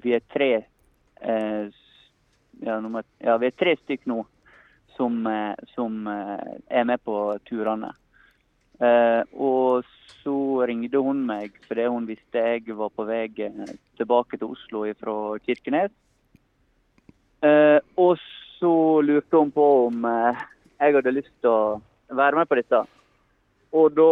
vi 0.00 0.14
er 0.16 0.24
tre 0.32 0.50
ja, 2.64 2.80
nummer, 2.80 3.04
ja, 3.20 3.36
vi 3.36 3.50
er 3.50 3.58
tre 3.60 3.76
stykk 3.82 4.08
nå 4.08 4.22
som, 4.96 5.26
uh, 5.26 5.54
som 5.74 6.06
eh, 6.06 6.54
er 6.68 6.84
med 6.84 7.02
på 7.04 7.16
turene. 7.48 7.92
Eh, 8.82 9.22
og 9.38 9.86
så 10.24 10.36
ringte 10.66 10.98
hun 10.98 11.20
meg 11.28 11.54
fordi 11.68 11.84
hun 11.86 12.08
visste 12.08 12.40
jeg 12.42 12.74
var 12.74 12.90
på 12.90 13.04
vei 13.06 13.28
eh, 13.46 13.74
tilbake 13.98 14.38
til 14.40 14.50
Oslo 14.50 14.82
fra 14.98 15.14
Kirkenes. 15.46 15.94
Eh, 17.44 17.78
og 18.00 18.18
så 18.58 18.74
lurte 19.04 19.40
hun 19.40 19.52
på 19.54 19.68
om 19.86 20.04
eh, 20.08 20.44
jeg 20.80 20.96
hadde 20.98 21.16
lyst 21.16 21.32
til 21.44 21.52
å 21.52 22.16
være 22.16 22.40
med 22.40 22.50
på 22.50 22.58
dette. 22.60 22.82
Og 23.74 23.94
da 23.94 24.10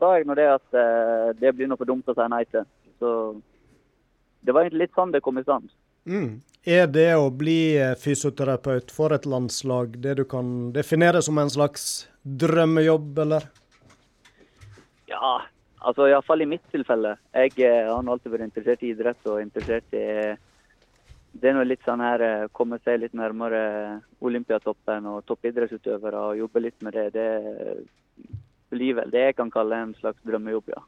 sa 0.00 0.14
jeg 0.16 0.26
nå 0.26 0.34
det 0.38 0.46
at 0.48 0.76
det 1.36 1.50
blir 1.52 1.68
noe 1.68 1.76
for 1.76 1.88
dumt 1.88 2.08
å 2.08 2.14
si 2.16 2.24
nei 2.32 2.44
til. 2.48 2.64
Så 2.96 3.10
det 4.46 4.54
var 4.54 4.64
egentlig 4.64 4.86
litt 4.86 4.96
sånn 4.96 5.12
det 5.12 5.20
kom 5.24 5.36
i 5.36 5.44
stand. 5.44 5.68
Mm. 6.06 6.38
Er 6.66 6.86
det 6.90 7.12
å 7.14 7.28
bli 7.30 7.76
eh, 7.78 7.94
fysioterapeut 7.98 8.92
for 8.94 9.14
et 9.14 9.26
landslag 9.26 9.98
det 10.02 10.16
du 10.20 10.24
kan 10.26 10.72
definere 10.74 11.20
som 11.22 11.38
en 11.38 11.50
slags 11.50 12.06
drømmejobb, 12.22 13.18
eller? 13.22 13.46
Ja, 15.10 15.36
altså 15.78 16.08
iallfall 16.10 16.42
i 16.42 16.48
mitt 16.56 16.64
tilfelle. 16.74 17.16
Jeg 17.34 17.54
eh, 17.62 17.86
har 17.86 18.02
alltid 18.02 18.34
vært 18.34 18.48
interessert 18.48 18.82
i 18.82 18.90
idrett 18.94 19.30
og 19.30 19.42
interessert 19.42 19.94
i 19.94 20.06
Det 21.36 21.50
er 21.50 21.56
noe 21.56 21.68
litt 21.68 21.84
sånn 21.84 22.00
her 22.00 22.22
eh, 22.24 22.48
komme 22.56 22.78
seg 22.84 23.00
litt 23.02 23.16
nærmere 23.16 23.60
Olympiatoppen 24.24 25.08
og 25.10 25.24
toppidrettsutøvere 25.28 26.22
og 26.30 26.38
jobbe 26.40 26.62
litt 26.64 26.84
med 26.86 26.96
det. 26.96 27.10
Det 27.16 28.30
blir 28.72 28.96
vel 29.00 29.12
det 29.12 29.24
jeg 29.28 29.36
kan 29.38 29.52
kalle 29.52 29.82
en 29.82 29.94
slags 29.98 30.22
drømmejobb, 30.26 30.72
ja. 30.74 30.82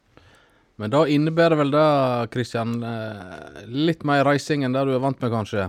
Men 0.78 0.92
da 0.94 1.02
innebærer 1.10 1.58
vel 1.58 1.72
det, 1.74 1.86
Kristian, 2.32 2.78
eh, 2.86 3.62
litt 3.66 4.04
mer 4.06 4.24
reising 4.28 4.64
enn 4.64 4.76
det 4.76 4.86
du 4.86 4.94
er 4.94 5.02
vant 5.02 5.20
med, 5.20 5.32
kanskje? 5.34 5.68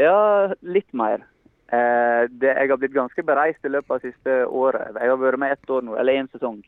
Ja, 0.00 0.52
litt 0.60 0.92
mer. 0.92 1.24
Eh, 1.72 2.26
det, 2.28 2.52
jeg 2.52 2.70
har 2.70 2.80
blitt 2.82 2.96
ganske 2.96 3.24
bereist 3.24 3.64
i 3.64 3.72
løpet 3.72 3.96
av 3.96 4.04
siste 4.04 4.42
året. 4.44 4.92
Jeg 5.00 5.12
har 5.12 5.22
vært 5.22 5.40
med 5.40 5.56
ett 5.56 5.72
år 5.72 5.86
nå, 5.86 5.96
eller 5.96 6.20
én 6.20 6.28
sesong. 6.34 6.60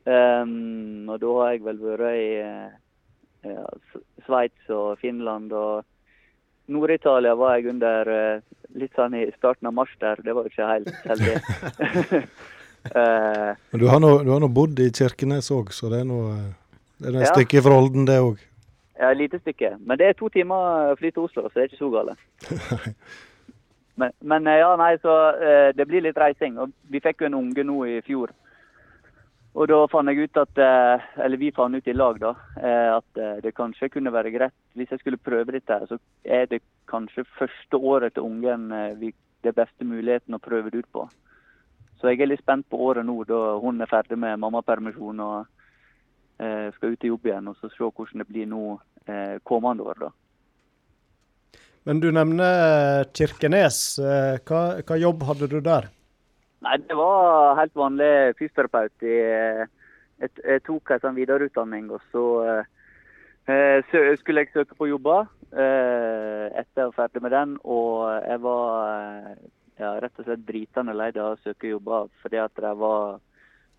Um, 0.00 1.10
og 1.12 1.18
da 1.20 1.32
har 1.36 1.50
jeg 1.52 1.64
vel 1.66 1.80
vært 1.82 2.14
i 2.16 3.50
ja, 3.50 3.66
Sveits 4.24 4.70
og 4.72 4.94
Finland 5.02 5.52
og 5.52 5.84
Nord-Italia 6.70 7.34
var 7.38 7.58
jeg 7.58 7.70
under 7.74 8.10
litt 8.78 8.94
sånn 8.96 9.16
i 9.18 9.26
starten 9.34 9.68
av 9.70 9.74
mars 9.76 9.92
der. 10.02 10.20
Det 10.22 10.34
var 10.36 10.46
jo 10.46 10.52
ikke 10.52 10.68
helt 10.70 10.90
heldig. 11.10 11.34
uh, 12.94 13.50
Men 13.72 13.82
du 13.82 13.86
har 13.90 14.00
nå 14.00 14.50
bodd 14.54 14.78
i 14.82 14.90
Kirkenes 14.94 15.50
òg, 15.54 15.74
så 15.74 15.90
det 15.92 16.04
er 16.04 16.12
det 17.00 17.08
er 17.08 17.16
et 17.16 17.26
ja. 17.30 17.32
stykke 17.32 17.62
fra 17.64 17.76
Olden, 17.80 18.04
det 18.08 18.18
òg. 18.20 18.40
Ja, 19.00 19.10
et 19.10 19.16
lite 19.16 19.38
stykke. 19.40 19.72
Men 19.80 19.98
det 19.98 20.06
er 20.06 20.18
to 20.18 20.28
timer 20.28 20.94
fly 21.00 21.10
til 21.10 21.24
Oslo, 21.24 21.48
så 21.48 21.54
det 21.54 21.62
er 21.62 21.70
ikke 21.70 21.80
så 21.80 21.88
galt. 21.94 22.18
men, 24.00 24.12
men, 24.20 24.46
eh, 24.46 24.60
ja, 24.60 24.74
nei, 24.76 24.92
så 25.00 25.14
uh, 25.40 25.70
det 25.76 25.86
blir 25.88 26.04
litt 26.04 26.20
reising. 26.20 26.58
Og 26.60 26.74
vi 26.92 27.00
fikk 27.00 27.24
jo 27.24 27.30
en 27.30 27.38
unge 27.40 27.64
nå 27.64 27.78
i 27.88 27.96
fjor. 28.04 28.34
Og 29.54 29.66
da 29.66 29.80
fant 29.90 30.06
jeg 30.12 30.28
ut 30.28 30.38
at, 30.38 30.60
uh, 30.62 31.06
eller 31.24 31.40
vi 31.40 31.50
fant 31.54 31.74
ut 31.74 31.88
i 31.90 31.94
lag 31.96 32.20
da, 32.22 32.34
uh, 32.60 32.98
at 33.00 33.22
det 33.42 33.54
kanskje 33.56 33.90
kunne 33.90 34.12
være 34.14 34.30
greit 34.30 34.54
hvis 34.78 34.92
jeg 34.94 35.02
skulle 35.02 35.18
prøve 35.18 35.56
dette, 35.56 35.80
så 35.90 35.98
er 36.24 36.46
det 36.46 36.62
kanskje 36.90 37.26
første 37.38 37.76
året 37.76 38.14
til 38.14 38.28
ungen 38.28 38.70
det 38.70 39.54
beste 39.56 39.84
muligheten 39.84 40.36
å 40.36 40.42
prøve 40.42 40.70
det 40.70 40.84
ut 40.84 40.92
på. 40.94 41.08
Så 42.00 42.12
jeg 42.12 42.22
er 42.22 42.30
litt 42.30 42.42
spent 42.44 42.68
på 42.70 42.78
året 42.80 43.04
nå, 43.04 43.16
da 43.28 43.58
hun 43.60 43.82
er 43.82 43.90
ferdig 43.90 44.16
med 44.18 44.38
mammapermisjon. 44.40 45.20
og 45.20 45.46
eh, 46.40 46.72
skal 46.74 46.94
ut 46.94 47.04
i 47.04 47.12
jobb 47.12 47.28
igjen 47.28 47.52
og 47.52 47.58
så 47.60 47.70
se 47.72 47.84
hvordan 47.84 48.22
det 48.22 48.28
blir 48.30 48.48
nå 48.48 48.64
eh, 49.06 49.36
kommende 49.44 49.84
år. 49.84 50.06
da. 50.06 50.10
Men 51.88 52.00
du 52.00 52.10
nevner 52.12 53.04
Kirkenes. 53.16 53.98
Eh, 53.98 54.36
hva, 54.48 54.62
hva 54.80 55.00
jobb 55.00 55.26
hadde 55.28 55.50
du 55.52 55.60
der? 55.64 55.90
Nei, 56.60 56.76
det 56.84 56.96
var 56.96 57.56
helt 57.56 57.76
vanlig 57.76 58.36
fysioterapeut. 58.38 59.02
eh, 59.02 59.64
Jeg, 60.20 60.30
jeg 60.44 60.62
tok 60.66 60.90
en 60.92 61.00
sånn 61.00 61.16
videreutdanning, 61.16 61.86
og 61.96 62.02
så 62.12 62.24
eh, 63.48 63.80
sø, 63.88 64.02
skulle 64.20 64.42
jeg 64.44 64.52
søke 64.52 64.76
på 64.76 64.90
jobber 64.90 65.30
eh, 65.56 66.52
etter 66.60 66.84
å 66.84 66.90
være 66.90 66.96
ferdig 66.98 67.22
med 67.24 67.32
den. 67.32 67.54
Og 67.64 68.04
jeg 68.26 68.42
var 68.44 68.90
eh, 68.90 69.38
ja, 69.80 69.94
rett 70.04 70.20
og 70.20 70.28
slett 70.28 70.44
dritende 70.44 70.92
lei 70.92 71.08
av 71.14 71.32
å 71.32 71.40
søke 71.40 71.72
jobber. 71.72 72.12
fordi 72.20 72.36
at 72.42 72.52
det 72.60 72.74
var 72.76 73.20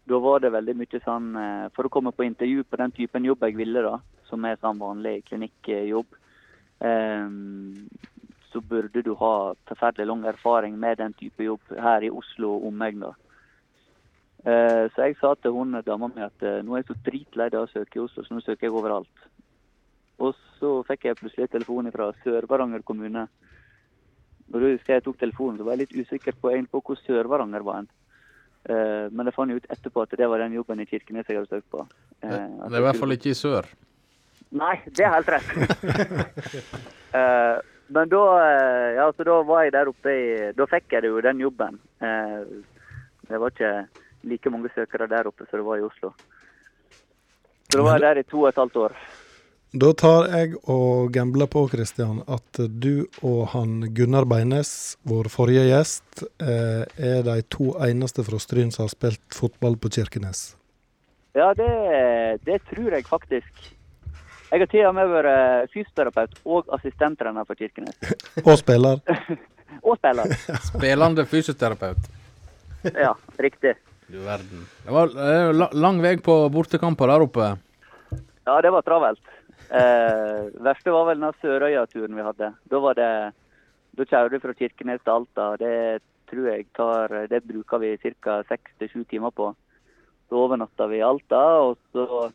da 0.10 0.18
var 0.18 0.42
det 0.42 0.50
veldig 0.52 0.74
mye 0.80 1.00
sånn 1.06 1.36
eh, 1.38 1.68
For 1.76 1.86
å 1.86 1.94
komme 1.94 2.12
på 2.12 2.26
intervju 2.26 2.64
på 2.66 2.82
den 2.82 2.92
typen 2.98 3.26
jobb 3.30 3.46
jeg 3.46 3.60
ville, 3.60 3.86
da, 3.86 4.00
som 4.26 4.46
er 4.46 4.58
sånn 4.58 4.82
vanlig 4.82 5.20
klinikkjobb, 5.30 6.18
eh, 6.82 7.30
så 8.52 8.62
burde 8.62 9.04
du 9.04 9.14
ha 9.20 9.54
forferdelig 9.70 10.08
lang 10.08 10.24
erfaring 10.28 10.78
med 10.80 11.00
den 11.00 11.14
type 11.20 11.44
jobb 11.44 11.72
her 11.72 12.04
i 12.04 12.12
Oslo 12.12 12.58
og 12.58 12.72
omegn. 12.72 13.06
Eh, 14.42 14.86
så 14.94 15.06
jeg 15.06 15.20
sa 15.20 15.34
til 15.38 15.54
hun 15.56 15.78
dama 15.86 16.10
mi 16.10 16.24
at 16.26 16.44
eh, 16.44 16.64
nå 16.66 16.74
er 16.74 16.82
jeg 16.82 16.90
så 16.90 16.98
dritlei 17.06 17.52
av 17.54 17.68
å 17.68 17.72
søke 17.72 18.00
i 18.00 18.04
Oslo, 18.04 18.26
så 18.26 18.36
nå 18.36 18.42
søker 18.42 18.68
jeg 18.68 18.76
overalt. 18.76 19.28
Og 20.22 20.36
så 20.60 20.74
fikk 20.90 21.08
jeg 21.08 21.20
plutselig 21.20 21.50
telefon 21.50 21.90
fra 21.94 22.12
Sør-Varanger 22.24 22.84
kommune. 22.86 23.28
Og 24.52 24.60
da 24.60 24.74
husker 24.74 24.98
jeg 24.98 25.06
tok 25.06 25.20
telefonen, 25.22 25.58
så 25.58 25.66
var 25.66 25.78
jeg 25.78 25.86
litt 25.86 26.06
usikker 26.06 26.38
på, 26.38 26.52
på 26.72 26.84
hvor 26.86 27.00
Sør-Varanger 27.06 27.66
var. 27.66 27.84
en. 27.84 27.92
Eh, 28.70 29.06
men 29.10 29.30
jeg 29.30 29.38
fant 29.38 29.56
ut 29.56 29.72
etterpå 29.74 30.04
at 30.04 30.18
det 30.18 30.28
var 30.30 30.44
den 30.44 30.58
jobben 30.60 30.84
i 30.84 30.90
Kirkenes 30.90 31.30
jeg 31.30 31.40
hadde 31.40 31.50
søkt 31.50 31.70
på. 31.74 31.86
Det, 32.22 32.30
det 32.30 32.76
er 32.76 32.82
i 32.82 32.86
hvert 32.86 33.02
fall 33.02 33.16
ikke 33.16 33.32
i 33.32 33.38
sør. 33.38 33.70
Nei, 34.52 34.76
det 34.92 35.06
er 35.08 35.16
helt 35.16 35.30
rett. 35.32 35.48
Men 37.92 38.10
da, 38.10 38.24
eh, 38.40 38.94
ja, 38.96 39.14
så 39.18 39.24
da 39.28 39.42
var 39.44 39.66
jeg 39.66 39.74
der 39.76 39.90
oppe 39.92 40.12
i 40.16 40.28
Da 40.56 40.68
fikk 40.72 40.94
jeg 40.96 41.10
jo 41.10 41.20
den 41.24 41.42
jobben. 41.44 41.80
Eh, 42.00 42.38
det 43.28 43.40
var 43.40 43.52
ikke 43.52 43.72
like 44.28 44.52
mange 44.54 44.72
søkere 44.76 45.10
der 45.12 45.28
oppe 45.28 45.48
som 45.50 45.60
det 45.60 45.66
var 45.68 45.82
i 45.82 45.84
Oslo. 45.84 46.14
Så 47.68 47.80
da 47.80 47.84
var 47.84 48.00
jeg 48.00 48.06
der 48.06 48.22
i 48.22 48.30
to 48.30 48.46
og 48.46 48.48
et 48.52 48.62
halvt 48.62 48.80
år. 48.86 48.96
Da 49.72 49.90
tar 49.96 50.26
jeg 50.28 50.56
og 50.72 51.12
gambler 51.16 51.48
på, 51.48 51.66
Kristian, 51.72 52.20
at 52.28 52.60
du 52.84 53.06
og 53.24 53.54
han 53.54 53.78
Gunnar 53.96 54.28
Beines, 54.28 54.98
vår 55.08 55.30
forrige 55.32 55.64
gjest, 55.70 56.26
eh, 56.44 56.84
er 57.12 57.22
de 57.28 57.38
to 57.48 57.74
eneste 57.80 58.24
fra 58.28 58.40
Stryn 58.40 58.72
som 58.72 58.88
har 58.88 58.92
spilt 58.92 59.36
fotball 59.36 59.80
på 59.80 59.92
Kirkenes. 59.96 60.58
Ja, 61.36 61.54
det, 61.56 61.72
det 62.48 62.60
tror 62.72 62.92
jeg 62.92 63.08
faktisk. 63.08 63.72
Jeg 64.52 64.60
har 64.60 64.68
til 64.68 64.84
og 64.84 64.96
med 64.98 65.08
vært 65.08 65.70
fysioterapeut 65.72 66.34
og 66.44 66.72
assistenttrener 66.76 67.46
for 67.48 67.56
Kirkenes. 67.56 67.96
Og 68.48 68.58
spiller. 68.60 69.00
Og 69.88 69.96
spiller. 69.96 70.34
Spillende 70.72 71.24
fysioterapeut. 71.26 72.10
Ja, 72.92 73.14
riktig. 73.40 73.78
Du 74.12 74.18
verden. 74.26 74.66
Det 74.84 74.92
var 74.92 75.14
eh, 75.16 75.54
lang 75.56 76.02
vei 76.04 76.18
på 76.20 76.36
bortekamper 76.52 77.14
der 77.14 77.24
oppe. 77.24 77.48
Ja, 78.44 78.58
det 78.66 78.74
var 78.76 78.84
travelt. 78.84 79.24
Eh, 79.72 80.50
verste 80.68 80.92
var 80.92 81.08
vel 81.08 81.24
den 81.24 81.40
Sørøya-turen 81.40 82.20
vi 82.20 82.28
hadde. 82.28 82.52
Da 82.68 82.84
var 82.84 83.00
det 83.00 83.12
Da 83.96 84.08
kjører 84.08 84.36
du 84.36 84.40
fra 84.44 84.56
Kirkenes 84.56 85.00
til 85.06 85.14
Alta. 85.16 85.48
Det 85.60 86.02
tror 86.32 86.52
jeg 86.52 86.68
tar 86.76 87.16
Det 87.32 87.42
bruker 87.48 87.80
vi 87.80 87.96
ca. 88.04 88.42
seks 88.52 88.76
til 88.80 88.92
sju 88.92 89.04
timer 89.08 89.32
på. 89.32 89.54
Så 90.28 90.44
overnatta 90.44 90.88
vi 90.92 91.00
i 91.00 91.08
Alta, 91.08 91.40
og 91.72 91.78
så 91.96 92.32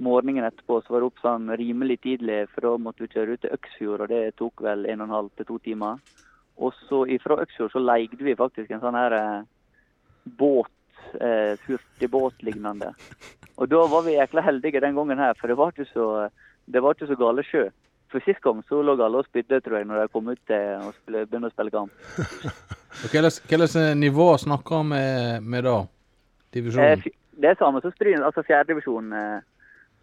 morgenen 0.00 0.46
etterpå 0.48 0.80
så 0.82 0.94
var 0.94 1.02
det 1.04 1.08
opp 1.10 1.20
sånn 1.22 1.50
rimelig 1.60 1.98
tidlig, 2.06 2.40
for 2.54 2.66
da 2.66 2.72
måtte 2.80 3.04
vi 3.04 3.10
kjøre 3.12 3.36
ut 3.36 3.42
til 3.44 3.54
Øksfjord, 3.56 4.04
og 4.06 4.08
det 4.12 4.22
tok 4.40 4.62
vel 4.64 4.86
en 4.88 5.02
og 5.04 5.08
en 5.10 5.16
halv 5.18 5.30
til 5.36 5.48
to 5.50 5.58
timer. 5.66 6.00
Og 6.60 6.72
så 6.88 7.02
ifra 7.08 7.36
Øksfjord 7.44 7.72
så 7.74 7.82
leide 7.84 8.18
vi 8.20 8.34
faktisk 8.36 8.70
en 8.72 8.82
sånn 8.82 8.96
her 8.98 9.16
eh, 9.16 9.42
båt, 10.40 10.72
eh, 11.20 11.52
hurtigbåt 11.66 12.42
lignende. 12.44 12.92
Og 13.60 13.68
da 13.68 13.84
var 13.92 14.02
vi 14.06 14.16
jækla 14.16 14.44
heldige 14.46 14.80
den 14.80 14.96
gangen 14.96 15.20
her, 15.20 15.36
for 15.40 15.48
det 15.52 15.56
var 15.60 15.72
ikke 15.74 15.88
så, 15.92 16.08
det 16.66 16.82
var 16.84 16.96
ikke 16.96 17.08
så 17.12 17.16
gale 17.20 17.44
sjø. 17.44 17.66
For 18.10 18.24
sist 18.26 18.40
gang 18.42 18.58
så 18.66 18.80
lå 18.82 18.96
alle 18.98 19.20
og 19.22 19.26
spydde, 19.28 19.60
tror 19.62 19.76
jeg, 19.78 19.86
når 19.86 20.00
de 20.02 20.12
kom 20.12 20.28
ut 20.32 20.52
å 20.56 20.90
spille, 20.96 21.26
begynne 21.30 21.46
å 21.46 21.52
spille 21.54 21.70
kamp. 21.70 21.92
Og 23.04 23.12
Hvilket 23.12 23.76
nivå 24.00 24.32
snakker 24.42 24.80
vi 24.82 24.88
med, 24.96 25.42
med 25.46 25.64
da? 25.68 25.76
Eh, 25.84 26.54
Divisjonen? 26.56 27.04
fi- 27.04 27.14
det 27.40 27.52
er 27.52 27.60
samme 27.60 27.80
som 27.80 27.92
Stryn, 27.94 28.20
altså 28.26 28.42
fjerdedivisjon 28.44 29.12
eh, 29.16 29.38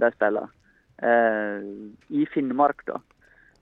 de 0.02 0.12
spiller. 0.14 0.50
Eh, 0.98 1.68
I 2.10 2.26
Finnmark, 2.34 2.86
da. 2.88 3.00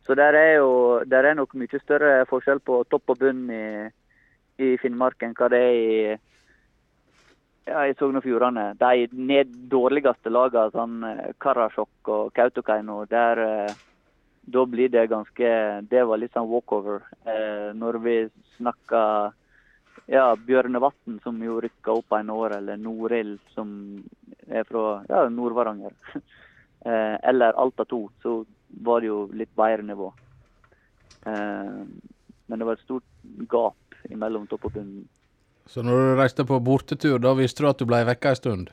Så 0.06 0.16
der 0.16 0.38
er 0.38 0.52
jo 0.60 1.02
der 1.06 1.26
er 1.26 1.38
nok 1.38 1.56
mye 1.58 1.82
større 1.82 2.26
forskjell 2.30 2.62
på 2.62 2.84
topp 2.90 3.16
og 3.16 3.20
bunn 3.24 3.50
i, 3.50 3.66
i 4.62 4.76
Finnmark 4.78 5.24
enn 5.26 5.34
hva 5.38 5.50
det 5.50 5.62
er 5.66 5.76
i 5.80 6.18
ja, 7.66 7.86
i 7.90 7.96
Sogn 7.98 8.20
og 8.20 8.26
Fjordane. 8.26 8.68
De 8.78 9.08
ned 9.18 9.56
dårligste 9.72 10.30
lagene, 10.30 10.70
sånn 10.76 11.00
eh, 11.10 11.34
Karasjok 11.42 12.12
og 12.14 12.34
Kautokeino, 12.38 13.02
der 13.10 13.42
eh, 13.42 13.80
da 14.46 14.62
blir 14.70 14.92
det 14.94 15.08
ganske 15.10 15.48
Det 15.90 16.04
var 16.06 16.22
litt 16.22 16.36
sånn 16.38 16.50
walkover. 16.52 17.02
Eh, 17.26 17.74
når 17.74 17.98
vi 18.04 18.16
snakker 18.60 19.34
ja, 20.12 20.28
Bjørnevatn, 20.38 21.18
som 21.24 21.42
jo 21.42 21.58
rykka 21.64 21.98
opp 21.98 22.14
en 22.14 22.30
år, 22.30 22.60
eller 22.60 22.78
Norild, 22.78 23.40
som 23.56 24.04
er 24.48 24.68
fra 24.68 25.04
ja, 25.10 25.26
Nord-Varanger. 25.30 25.94
eh, 26.86 27.16
eller 27.24 27.58
Alta 27.62 27.86
2, 27.86 28.02
så 28.22 28.38
var 28.86 29.02
det 29.02 29.12
jo 29.12 29.26
litt 29.34 29.52
bedre 29.56 29.86
nivå. 29.86 30.12
Eh, 31.26 31.84
men 32.46 32.62
det 32.62 32.68
var 32.68 32.78
et 32.78 32.86
stort 32.86 33.06
gap 33.50 34.00
mellom 34.10 34.48
topp 34.48 34.70
og 34.70 34.78
bunn. 34.78 34.96
Så 35.66 35.82
når 35.82 35.98
du 35.98 36.20
reiste 36.20 36.46
på 36.46 36.60
bortetur, 36.62 37.18
da 37.18 37.34
visste 37.38 37.64
du 37.64 37.70
at 37.72 37.80
du 37.82 37.88
ble 37.90 38.04
vekka 38.06 38.36
en 38.36 38.42
stund? 38.42 38.70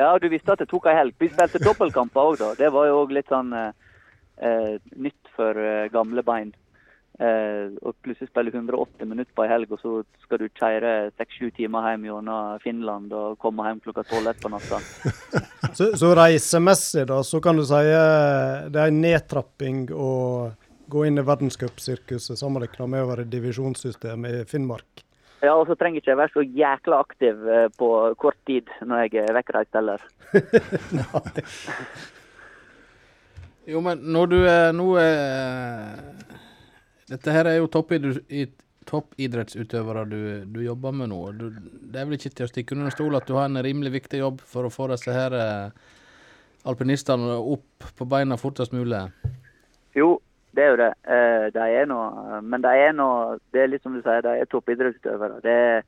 Ja, 0.00 0.14
du 0.16 0.30
visste 0.32 0.54
at 0.54 0.62
det 0.62 0.70
tok 0.70 0.88
ei 0.88 0.96
helg. 0.96 1.12
Vi 1.20 1.28
spilte 1.28 1.60
dobbeltkamper 1.60 2.30
òg, 2.30 2.38
da. 2.40 2.54
Det 2.56 2.70
var 2.72 2.88
jo 2.88 3.02
òg 3.02 3.12
litt 3.12 3.28
sånn 3.28 3.52
eh, 3.52 3.72
eh, 4.40 4.78
nytt 4.96 5.34
for 5.36 5.60
gamle 5.92 6.24
bein. 6.24 6.54
Eh, 7.20 7.74
og 7.84 7.92
plutselig 8.00 8.30
spille 8.30 8.48
180 8.54 9.04
minutter 9.04 9.34
på 9.36 9.44
ei 9.44 9.50
helg, 9.50 9.72
og 9.74 9.82
så 9.82 9.90
skal 10.24 10.40
du 10.40 10.46
kjøre 10.56 10.92
seks-sju 11.20 11.50
timer 11.52 11.90
hjem 11.90 12.06
gjennom 12.08 12.62
Finland 12.62 13.12
og 13.12 13.36
komme 13.42 13.66
hjem 13.66 13.82
klokka 13.84 14.06
tolv 14.08 14.32
på 14.40 14.52
natta. 14.52 14.80
Så, 15.76 15.92
så 15.94 16.08
reisemessig, 16.16 17.04
da, 17.06 17.20
så 17.22 17.38
kan 17.44 17.54
du 17.54 17.62
si 17.62 17.78
eh, 17.78 18.64
det 18.74 18.80
er 18.80 18.88
en 18.90 18.96
nedtrapping 19.04 19.84
å 19.94 20.08
gå 20.90 21.04
inn 21.06 21.20
i 21.20 21.22
verdenscupsirkuset 21.22 22.40
sammenlignet 22.40 22.90
med 22.90 23.04
å 23.04 23.10
være 23.12 23.26
divisjonssystem 23.30 24.24
divisjonssystemet 24.24 24.40
i 24.40 24.48
Finnmark. 24.50 25.04
Ja, 25.44 25.52
og 25.54 25.68
så 25.68 25.76
trenger 25.78 26.02
ikke 26.02 26.10
jeg 26.10 26.18
være 26.18 26.34
så 26.34 26.42
jækla 26.42 26.98
aktiv 27.04 27.44
eh, 27.46 27.68
på 27.78 27.90
kort 28.18 28.40
tid 28.50 28.72
når 28.82 29.04
jeg 29.04 29.28
er 29.28 29.36
vekkreist 29.38 29.78
heller. 29.78 30.02
Jo, 33.70 33.78
men 33.84 34.00
når 34.10 34.30
du 34.32 34.38
er 34.48 34.72
nå 34.74 34.86
er 34.98 36.00
Dette 37.10 37.32
her 37.34 37.48
er 37.50 37.56
jo 37.58 37.66
toppidrettsutøvere 38.86 40.04
du, 40.06 40.20
du 40.46 40.60
jobber 40.62 40.92
med 40.94 41.10
nå. 41.10 41.20
Du, 41.34 41.50
det 41.50 41.98
er 41.98 42.06
vel 42.06 42.18
ikke 42.18 42.30
til 42.30 42.46
å 42.46 42.50
stikke 42.52 42.76
under 42.76 42.94
stol 42.94 43.18
at 43.18 43.26
du 43.26 43.34
har 43.34 43.46
en 43.50 43.64
rimelig 43.66 43.92
viktig 43.96 44.18
jobb 44.22 44.38
for 44.46 44.62
å 44.66 44.70
få 44.72 44.86
disse 44.92 45.10
her 45.14 45.34
eh, 45.34 45.68
alpinistene 46.70 47.38
opp 47.38 47.88
på 47.98 48.04
beina 48.06 48.36
fortest 48.38 48.72
mulig? 48.76 49.02
Jo, 49.96 50.20
det 50.54 50.62
er 50.62 50.70
jo 50.70 50.78
det. 50.80 50.92
Eh, 51.16 51.46
det 51.54 51.66
er 51.80 51.86
noe, 51.90 52.40
men 52.42 52.62
det 52.62 52.74
er 52.84 52.92
noe, 52.94 53.38
Det 53.50 53.60
er 53.62 53.72
litt 53.72 53.82
som 53.82 53.94
du 53.96 54.02
sier, 54.04 54.22
de 54.22 54.32
er 54.42 54.50
toppidrettsutøvere. 54.50 55.40
Det 55.42 55.56
er 55.64 55.82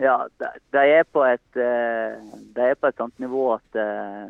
Ja, 0.00 0.26
de, 0.40 0.80
er 0.80 1.04
på 1.12 1.22
et 1.28 1.56
eh, 1.60 2.18
De 2.56 2.60
er 2.70 2.74
på 2.80 2.88
et 2.88 2.96
sånt 2.96 3.18
nivå 3.20 3.52
at 3.58 3.76
eh, 3.76 4.28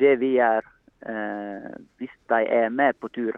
det 0.00 0.14
vi 0.22 0.30
gjør 0.38 0.64
eh, 1.06 1.72
Hvis 2.00 2.14
de 2.32 2.40
er 2.48 2.68
med 2.72 2.96
på 2.98 3.10
tur, 3.12 3.36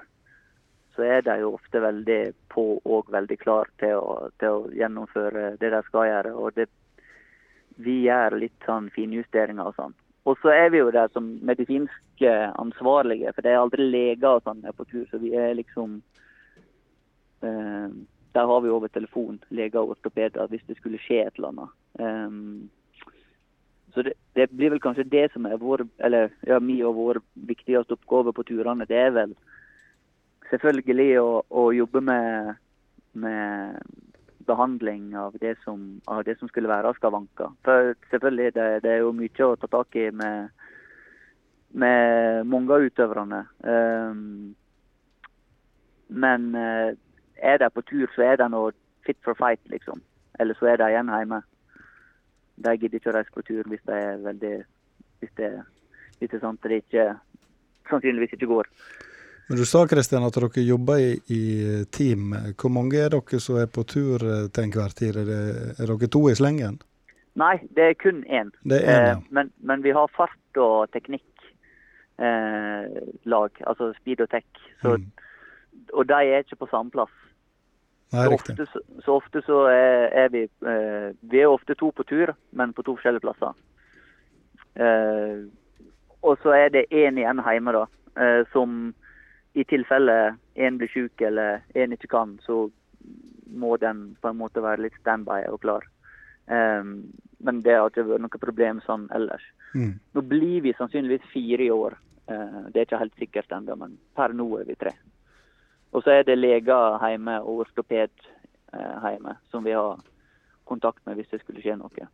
så 0.94 1.02
er 1.02 1.24
de 1.26 1.36
jo 1.42 1.54
ofte 1.56 1.80
veldig 1.82 2.20
på 2.52 2.64
og 2.84 3.10
veldig 3.12 3.36
klar 3.40 3.70
til 3.82 3.98
å, 3.98 4.30
til 4.38 4.56
å 4.58 4.72
gjennomføre 4.74 5.54
det 5.60 5.70
de 5.74 5.82
skal 5.88 6.08
gjøre. 6.08 6.32
Og 6.38 6.54
det, 6.58 6.68
vi 7.82 8.00
gjør 8.06 8.38
litt 8.38 8.66
sånn 8.66 8.90
finjusteringer 8.94 9.70
og 9.70 9.78
sånn. 9.78 9.96
Og 10.24 10.38
så 10.40 10.54
er 10.54 10.70
vi 10.72 10.80
jo 10.80 10.92
der 10.94 11.10
som 11.12 11.26
medisinske 11.44 12.32
ansvarlige, 12.60 13.32
for 13.34 13.44
det 13.44 13.52
er 13.52 13.60
aldri 13.60 13.88
leger 13.90 14.38
og 14.38 14.46
sånn 14.46 14.62
på 14.76 14.86
tur. 14.88 15.04
Så 15.10 15.20
vi 15.20 15.34
er 15.36 15.52
liksom 15.58 15.98
eh, 17.44 17.88
Der 18.34 18.48
har 18.50 18.60
vi 18.64 18.70
over 18.72 18.88
telefon 18.88 19.36
leger 19.50 19.82
og 19.82 19.94
ortopeder 19.94 20.48
hvis 20.50 20.64
det 20.66 20.78
skulle 20.78 20.98
skje 20.98 21.20
et 21.26 21.36
eller 21.36 21.52
annet. 21.52 21.74
Um, 22.00 22.70
så 23.94 24.02
det, 24.02 24.14
det 24.34 24.48
blir 24.50 24.72
vel 24.72 24.80
kanskje 24.82 25.04
det 25.06 25.28
som 25.32 25.46
er 25.46 25.60
vår, 25.62 25.84
eller 26.02 26.32
ja, 26.42 26.58
min 26.58 26.82
og 26.82 26.96
vår 26.96 27.20
viktigste 27.34 27.94
oppgave 27.94 28.32
på 28.34 28.42
turene. 28.48 28.88
Det 28.90 28.98
er 28.98 29.12
vel 29.14 29.36
selvfølgelig 30.50 31.20
å, 31.20 31.28
å 31.48 31.68
jobbe 31.74 32.02
med, 32.04 32.54
med, 33.12 33.78
behandling 34.44 35.14
av 35.16 35.36
det 35.40 35.54
som, 35.62 35.86
av 36.10 36.24
det 36.26 36.36
som 36.38 36.50
skulle 36.50 36.68
være 36.68 36.90
av 36.90 36.98
skavanker. 36.98 37.54
For 37.64 37.94
selvfølgelig, 38.10 38.50
det, 38.56 38.66
det, 38.84 38.90
er 38.92 39.00
jo 39.04 39.14
mye 39.16 39.46
å 39.46 39.56
ta 39.56 39.70
tak 39.72 39.96
i 39.96 40.10
med, 40.12 40.50
med 41.72 42.44
mange 42.52 42.76
av 42.76 42.84
utøverne. 42.84 43.40
Um, 43.64 44.52
men 46.12 46.50
uh, 46.52 46.92
er 47.40 47.62
de 47.62 47.70
på 47.72 47.86
tur, 47.88 48.04
så 48.14 48.26
er 48.26 48.42
de 48.42 48.50
noe 48.52 48.74
fit 49.06 49.18
for 49.24 49.36
fight, 49.38 49.62
liksom. 49.72 50.02
Eller 50.40 50.58
så 50.58 50.68
er 50.68 50.82
de 50.82 50.90
igjen 50.92 51.12
hjemme. 51.12 51.40
De 52.64 52.76
gidder 52.76 53.00
ikke 53.00 53.14
å 53.14 53.16
reise 53.16 53.34
på 53.34 53.42
tur 53.48 53.66
hvis 53.70 53.82
det 53.88 53.96
er 53.96 54.20
veldig 54.22 54.54
hvis 55.24 55.32
det, 55.40 55.50
er 56.20 56.40
sant 56.42 56.62
det 56.62 56.82
ikke 56.84 57.08
sannsynligvis 57.88 58.36
ikke 58.36 58.50
går. 58.50 58.68
Men 59.48 59.58
Du 59.58 59.64
sa 59.68 59.84
Kristian, 59.86 60.24
at 60.24 60.36
dere 60.38 60.62
jobber 60.64 61.00
i, 61.00 61.12
i, 61.28 61.84
team. 61.92 62.32
Hvor 62.56 62.72
mange 62.72 63.02
er 63.02 63.12
dere 63.12 63.40
som 63.40 63.58
er 63.60 63.68
på 63.68 63.84
tur 63.84 64.22
eh, 64.24 64.46
til 64.48 64.68
enhver 64.68 64.94
tid? 64.96 65.18
Er, 65.20 65.28
det, 65.28 65.40
er 65.78 65.90
dere 65.90 66.08
to 66.08 66.22
i 66.30 66.36
slengen? 66.38 66.78
Nei, 67.36 67.58
det 67.76 67.90
er 67.90 67.98
kun 67.98 68.22
én. 68.24 68.54
Det 68.64 68.80
er 68.80 68.94
en, 68.94 69.08
ja. 69.10 69.18
eh, 69.18 69.26
men, 69.36 69.50
men, 69.60 69.82
vi 69.84 69.92
har 69.92 70.08
fart 70.16 70.60
og 70.62 70.88
teknikk 70.94 71.48
eh, 72.22 72.88
lag, 73.28 73.60
altså 73.66 73.90
speed 73.98 74.24
og 74.24 74.32
tech. 74.32 74.48
Så, 74.80 74.96
mm. 74.96 75.10
Og 75.92 76.08
de 76.08 76.22
er 76.32 76.46
ikke 76.46 76.62
på 76.62 76.70
samme 76.70 76.94
plass. 76.94 77.12
Nei, 78.14 78.24
så, 78.24 78.34
ofte, 78.38 78.54
så, 78.56 78.80
så, 79.02 79.18
ofte, 79.18 79.42
så, 79.44 79.60
er, 79.74 80.08
er 80.24 80.28
vi 80.30 80.44
eh, 80.46 81.08
Vi 81.20 81.40
er 81.42 81.50
ofte 81.50 81.74
to 81.74 81.90
på 81.90 82.06
tur, 82.06 82.32
men 82.52 82.72
på 82.72 82.86
to 82.86 82.96
forskjellige 82.96 83.26
plasser. 83.26 83.56
Eh, 84.78 85.44
og 86.24 86.38
så 86.42 86.54
er 86.56 86.70
det 86.72 86.86
én 86.94 87.18
igjen 87.18 87.42
hjemme, 87.44 87.74
da, 87.74 87.86
eh, 88.16 88.44
som 88.52 88.94
i 89.54 89.64
tilfelle 89.64 90.36
en 90.54 90.78
blir 90.78 90.90
syk 90.90 91.20
eller 91.22 91.62
en 91.74 91.94
ikke 91.94 92.10
kan, 92.10 92.38
så 92.42 92.66
må 93.54 93.76
den 93.78 94.16
på 94.20 94.30
en 94.30 94.38
måte 94.40 94.62
være 94.62 94.82
litt 94.86 94.96
standby 95.00 95.44
og 95.52 95.60
klar. 95.62 95.86
Um, 96.46 97.12
men 97.38 97.60
det 97.62 97.76
har 97.76 97.90
ikke 97.90 98.06
vært 98.08 98.24
noe 98.24 98.42
problem 98.42 98.80
sånn 98.84 99.06
ellers. 99.14 99.44
Mm. 99.74 99.94
Nå 100.14 100.24
blir 100.26 100.64
vi 100.64 100.74
sannsynligvis 100.78 101.30
fire 101.32 101.66
i 101.66 101.70
år. 101.72 101.96
Uh, 102.30 102.66
det 102.72 102.80
er 102.80 102.88
ikke 102.88 103.02
helt 103.04 103.20
sikkert 103.20 103.54
ennå, 103.54 103.76
men 103.78 103.96
per 104.18 104.34
nå 104.34 104.48
er 104.58 104.66
vi 104.68 104.78
tre. 104.80 104.94
Og 105.94 106.02
så 106.02 106.18
er 106.18 106.26
det 106.26 106.40
leger 106.40 106.98
hjemme 107.04 107.38
og 107.44 107.64
ortoped 107.68 108.26
uh, 108.74 109.06
hjemme 109.06 109.38
som 109.52 109.64
vi 109.66 109.76
har 109.76 110.02
kontakt 110.66 111.04
med 111.06 111.20
hvis 111.20 111.30
det 111.30 111.44
skulle 111.44 111.62
skje 111.62 111.78
noe. 111.78 112.10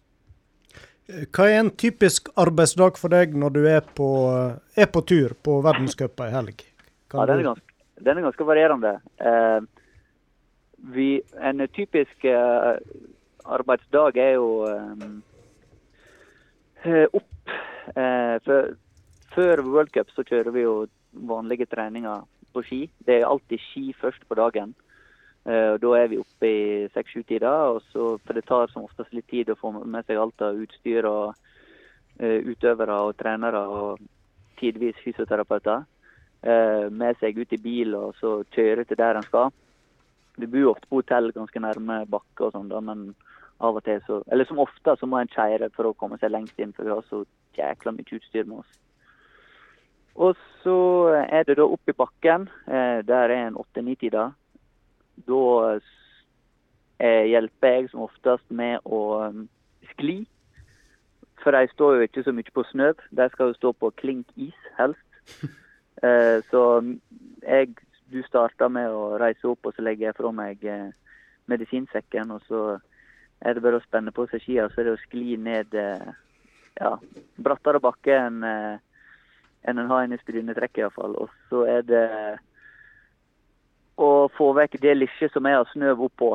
Hva 1.35 1.47
er 1.49 1.63
en 1.63 1.73
typisk 1.75 2.29
arbeidsdag 2.39 2.99
for 3.01 3.11
deg 3.11 3.33
når 3.39 3.55
du 3.57 3.65
er 3.67 3.81
på, 3.97 4.11
er 4.77 4.91
på 4.93 5.03
tur 5.09 5.35
på 5.43 5.57
verdenscupen 5.65 6.29
i 6.29 6.37
helg? 6.37 6.70
Ja, 7.13 7.27
den 7.27 7.39
er, 7.39 7.47
ganske, 7.51 7.75
den 8.01 8.19
er 8.19 8.27
ganske 8.29 8.47
varierende. 8.47 8.97
Eh, 9.19 9.61
vi, 10.83 11.21
en 11.41 11.69
typisk 11.69 12.25
eh, 12.25 12.77
arbeidsdag 13.45 14.17
er 14.17 14.33
jo 14.39 14.67
eh, 16.85 17.07
opp 17.13 17.51
eh, 17.97 18.37
for, 18.45 18.77
Før 19.35 19.63
World 19.63 19.93
Cup 19.95 20.11
så 20.15 20.25
kjører 20.27 20.51
vi 20.55 20.65
jo 20.65 20.87
vanlige 21.13 21.67
treninger 21.71 22.25
på 22.55 22.63
ski. 22.67 22.81
Det 23.07 23.21
er 23.21 23.29
alltid 23.29 23.61
ski 23.63 23.93
først 24.01 24.25
på 24.27 24.35
dagen. 24.35 24.75
Og 25.47 25.79
da 25.81 25.91
er 25.97 26.09
vi 26.11 26.19
oppe 26.21 26.47
i 26.51 26.89
seks-sju-tida, 26.93 27.53
for 27.95 28.33
det 28.37 28.43
tar 28.45 28.69
som 28.73 28.85
oftest 28.85 29.15
litt 29.15 29.29
tid 29.31 29.49
å 29.49 29.57
få 29.57 29.71
med 29.73 30.05
seg 30.05 30.19
alt 30.21 30.43
av 30.45 30.59
utstyr 30.59 31.07
og 31.09 31.39
utøvere 32.19 32.99
og 33.07 33.15
trenere 33.23 33.63
og 33.71 34.03
tidvis 34.61 34.99
fysioterapeuter 35.05 35.87
med 36.43 37.19
seg 37.21 37.37
ut 37.37 37.53
i 37.53 37.59
bil 37.61 37.93
og 37.99 38.15
så 38.17 38.31
kjøre 38.55 38.87
til 38.89 38.97
der 38.97 39.19
en 39.19 39.27
skal. 39.27 39.51
Vi 40.41 40.49
bor 40.49 40.71
ofte 40.71 40.89
på 40.89 41.03
hotell 41.03 41.29
ganske 41.37 41.61
nærme 41.61 41.99
bakke 42.09 42.47
og 42.47 42.55
sånn, 42.55 42.71
men 42.87 43.11
av 43.61 43.77
og 43.77 43.85
til 43.85 44.01
så 44.07 44.23
Eller 44.33 44.49
som 44.49 44.63
ofte 44.63 44.95
så 44.97 45.07
må 45.07 45.21
en 45.21 45.29
kjøre 45.29 45.69
for 45.75 45.91
å 45.91 45.97
komme 46.01 46.17
seg 46.19 46.33
lengst 46.33 46.59
inn, 46.59 46.73
for 46.73 46.89
vi 46.89 46.95
har 46.95 47.05
så 47.11 47.25
jækla 47.59 47.93
mye 47.93 48.17
utstyr 48.17 48.49
med 48.49 48.63
oss. 48.63 48.73
Og 50.17 50.37
så 50.65 50.77
er 51.29 51.45
det 51.45 51.59
da 51.61 51.65
opp 51.65 51.89
i 51.89 51.97
bakken. 51.97 52.49
Der 52.67 53.29
er 53.29 53.37
en 53.47 53.57
åtte-ni-tida 53.61 54.31
da 55.29 55.79
eh, 57.01 57.25
hjelper 57.31 57.75
jeg 57.77 57.89
som 57.91 58.05
oftest 58.07 58.47
med 58.51 58.81
å 58.85 59.31
skli. 59.93 60.23
For 61.41 61.57
de 61.57 61.73
står 61.73 61.97
jo 61.97 62.09
ikke 62.09 62.25
så 62.27 62.35
mye 62.37 62.55
på 62.55 62.65
snø. 62.73 62.93
De 63.17 63.29
skal 63.33 63.51
jo 63.51 63.59
stå 63.59 63.73
på 63.73 63.93
klink 64.01 64.29
is, 64.37 64.57
helst. 64.79 65.05
Eh, 66.03 66.39
så 66.51 66.63
jeg, 67.43 67.75
du 68.13 68.21
starta 68.27 68.69
med 68.73 68.91
å 68.91 69.17
reise 69.21 69.49
opp, 69.51 69.69
og 69.69 69.77
så 69.77 69.85
legger 69.85 70.11
jeg 70.11 70.19
fra 70.19 70.33
meg 70.35 70.65
eh, 70.65 70.91
medisinsekken. 71.51 72.35
Og 72.37 72.45
så 72.49 72.65
er 73.41 73.57
det 73.57 73.65
bare 73.65 73.81
å 73.81 73.87
spenne 73.87 74.15
på 74.15 74.27
seg 74.31 74.45
skia, 74.45 74.69
så 74.71 74.83
er 74.83 74.91
det 74.91 74.99
å 74.99 75.03
skli 75.07 75.37
ned 75.41 75.77
eh, 75.77 76.13
ja, 76.81 76.95
brattere 77.41 77.83
bakke 77.83 78.17
enn 78.17 78.47
eh, 78.47 78.79
enn 79.69 79.77
en 79.77 79.91
har 79.91 80.07
inne 80.07 80.17
i 80.17 80.23
Strynetrekket 80.23 80.85
iallfall. 80.85 81.17
Og 81.21 81.33
så 81.51 81.67
er 81.69 81.83
det 81.85 82.07
å 84.01 84.29
få 84.33 84.53
vekk 84.57 84.79
det 84.81 84.95
lille 84.97 85.29
som 85.33 85.45
jeg 85.45 85.59
har 85.59 85.69
snøv 85.75 86.07
oppå. 86.07 86.31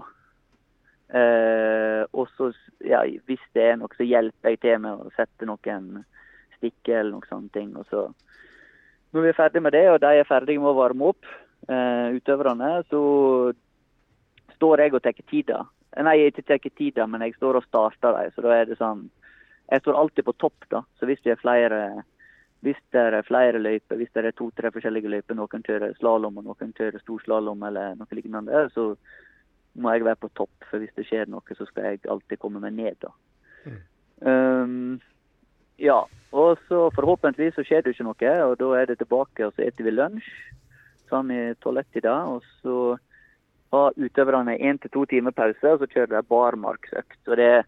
Eh, 1.09 2.03
og 2.13 2.30
så, 2.38 2.51
ja, 2.86 3.01
hvis 3.26 3.41
det 3.57 3.63
er 3.72 3.80
noe, 3.82 3.93
så 3.97 4.05
hjelper 4.05 4.53
jeg 4.53 4.61
til 4.61 4.84
med 4.84 5.05
å 5.05 5.13
sette 5.18 5.49
noen 5.49 5.89
stikker 6.57 6.99
eller 6.99 7.16
noen 7.16 7.30
sånne 7.30 7.53
ting. 7.57 7.74
Og 7.80 7.89
så, 7.89 8.05
når 9.16 9.24
vi 9.24 9.32
er 9.32 9.38
ferdig 9.38 9.61
med 9.63 9.72
det, 9.72 9.86
og 9.93 10.01
de 10.03 10.11
er 10.20 10.28
ferdige 10.28 10.59
med 10.59 10.74
å 10.74 10.80
varme 10.80 11.11
opp, 11.13 11.30
eh, 11.72 12.16
utøverne, 12.18 12.72
så 12.91 13.01
står 14.57 14.84
jeg 14.84 14.93
og 14.93 15.03
tar 15.03 15.22
tida. 15.32 15.61
Nei, 15.95 16.18
jeg 16.20 16.34
ikke 16.34 16.47
tar 16.49 16.59
tida, 16.76 17.07
men 17.07 17.24
jeg 17.24 17.38
står 17.38 17.61
og 17.61 17.68
starter 17.70 18.18
dem. 18.18 18.34
Så 18.36 18.43
da 18.43 18.51
er 18.55 18.66
det 18.66 18.78
sånn 18.78 19.09
Jeg 19.66 19.82
står 19.82 19.95
alltid 19.97 20.26
på 20.26 20.38
topp, 20.38 20.66
da. 20.70 20.84
Så 20.99 21.07
hvis 21.09 21.24
det 21.24 21.32
er 21.32 21.41
flere 21.41 22.03
hvis 22.61 22.78
det 22.93 23.01
er 23.01 23.22
flere 23.26 23.57
løyper, 23.57 23.97
hvis 23.97 24.11
det 24.13 24.26
er 24.26 24.34
to-tre 24.38 24.70
forskjellige 24.74 25.09
løyper, 25.09 25.38
noen 25.38 25.63
kjører 25.66 25.95
slalåm 25.97 26.38
og 26.38 26.45
noen 26.45 26.72
kjører 26.77 27.02
storslalåm 27.02 27.64
eller 27.65 27.95
noe 27.98 28.18
lignende, 28.18 28.64
så 28.73 28.95
må 29.81 29.91
jeg 29.94 30.06
være 30.06 30.22
på 30.22 30.30
topp. 30.38 30.53
For 30.69 30.81
hvis 30.81 30.94
det 30.98 31.06
skjer 31.06 31.30
noe, 31.30 31.57
så 31.57 31.65
skal 31.65 31.91
jeg 31.91 32.06
alltid 32.10 32.41
komme 32.41 32.61
meg 32.64 32.73
ned. 32.77 32.98
da. 33.02 33.11
Mm. 33.65 33.81
Um, 34.22 35.02
ja. 35.77 36.03
Og 36.35 36.60
så 36.68 36.89
forhåpentligvis 36.91 37.56
så 37.56 37.64
skjer 37.64 37.84
det 37.84 37.93
ikke 37.93 38.10
noe, 38.10 38.31
og 38.49 38.57
da 38.60 38.72
er 38.76 38.89
det 38.89 38.97
tilbake 38.99 39.45
og 39.45 39.53
så 39.53 39.64
spiser 39.64 39.88
vi 39.88 39.93
lunsj 39.93 40.27
sammen 41.07 41.56
i 41.56 41.99
dag, 42.02 42.27
Og 42.27 42.43
så 42.61 42.97
har 43.72 43.93
utøverne 43.95 44.57
én 44.57 44.77
til 44.81 44.91
to 44.91 45.06
timer 45.06 45.31
pause, 45.31 45.72
og 45.72 45.80
så 45.80 45.88
kjører 45.88 46.22
de 46.22 46.27
barmarksøkt. 46.27 47.19
Så 47.26 47.35
det 47.35 47.65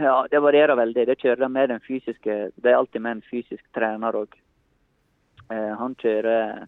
ja, 0.00 0.26
det 0.30 0.42
varierer 0.42 0.76
veldig. 0.76 1.06
Det 1.06 1.18
kjører 1.18 1.48
med 1.48 1.68
den 1.68 1.80
fysiske 1.80 2.50
Det 2.56 2.70
er 2.70 2.76
alltid 2.76 3.00
med 3.00 3.16
en 3.16 3.22
fysisk 3.30 3.64
trener 3.74 4.12
òg. 4.12 4.34
Eh, 5.50 5.72
han 5.78 5.94
kjører 5.94 6.66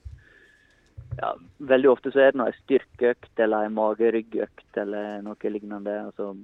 ja, 1.21 1.35
Veldig 1.59 1.91
ofte 1.91 2.13
så 2.13 2.21
er 2.21 2.33
det 2.33 2.41
noe 2.41 2.57
styrkeøkt 2.63 3.41
eller 3.41 3.67
en 3.67 3.77
mageryggøkt 3.77 4.81
eller 4.81 5.23
noe 5.25 5.53
lignende. 5.53 5.99
Altså 6.09 6.35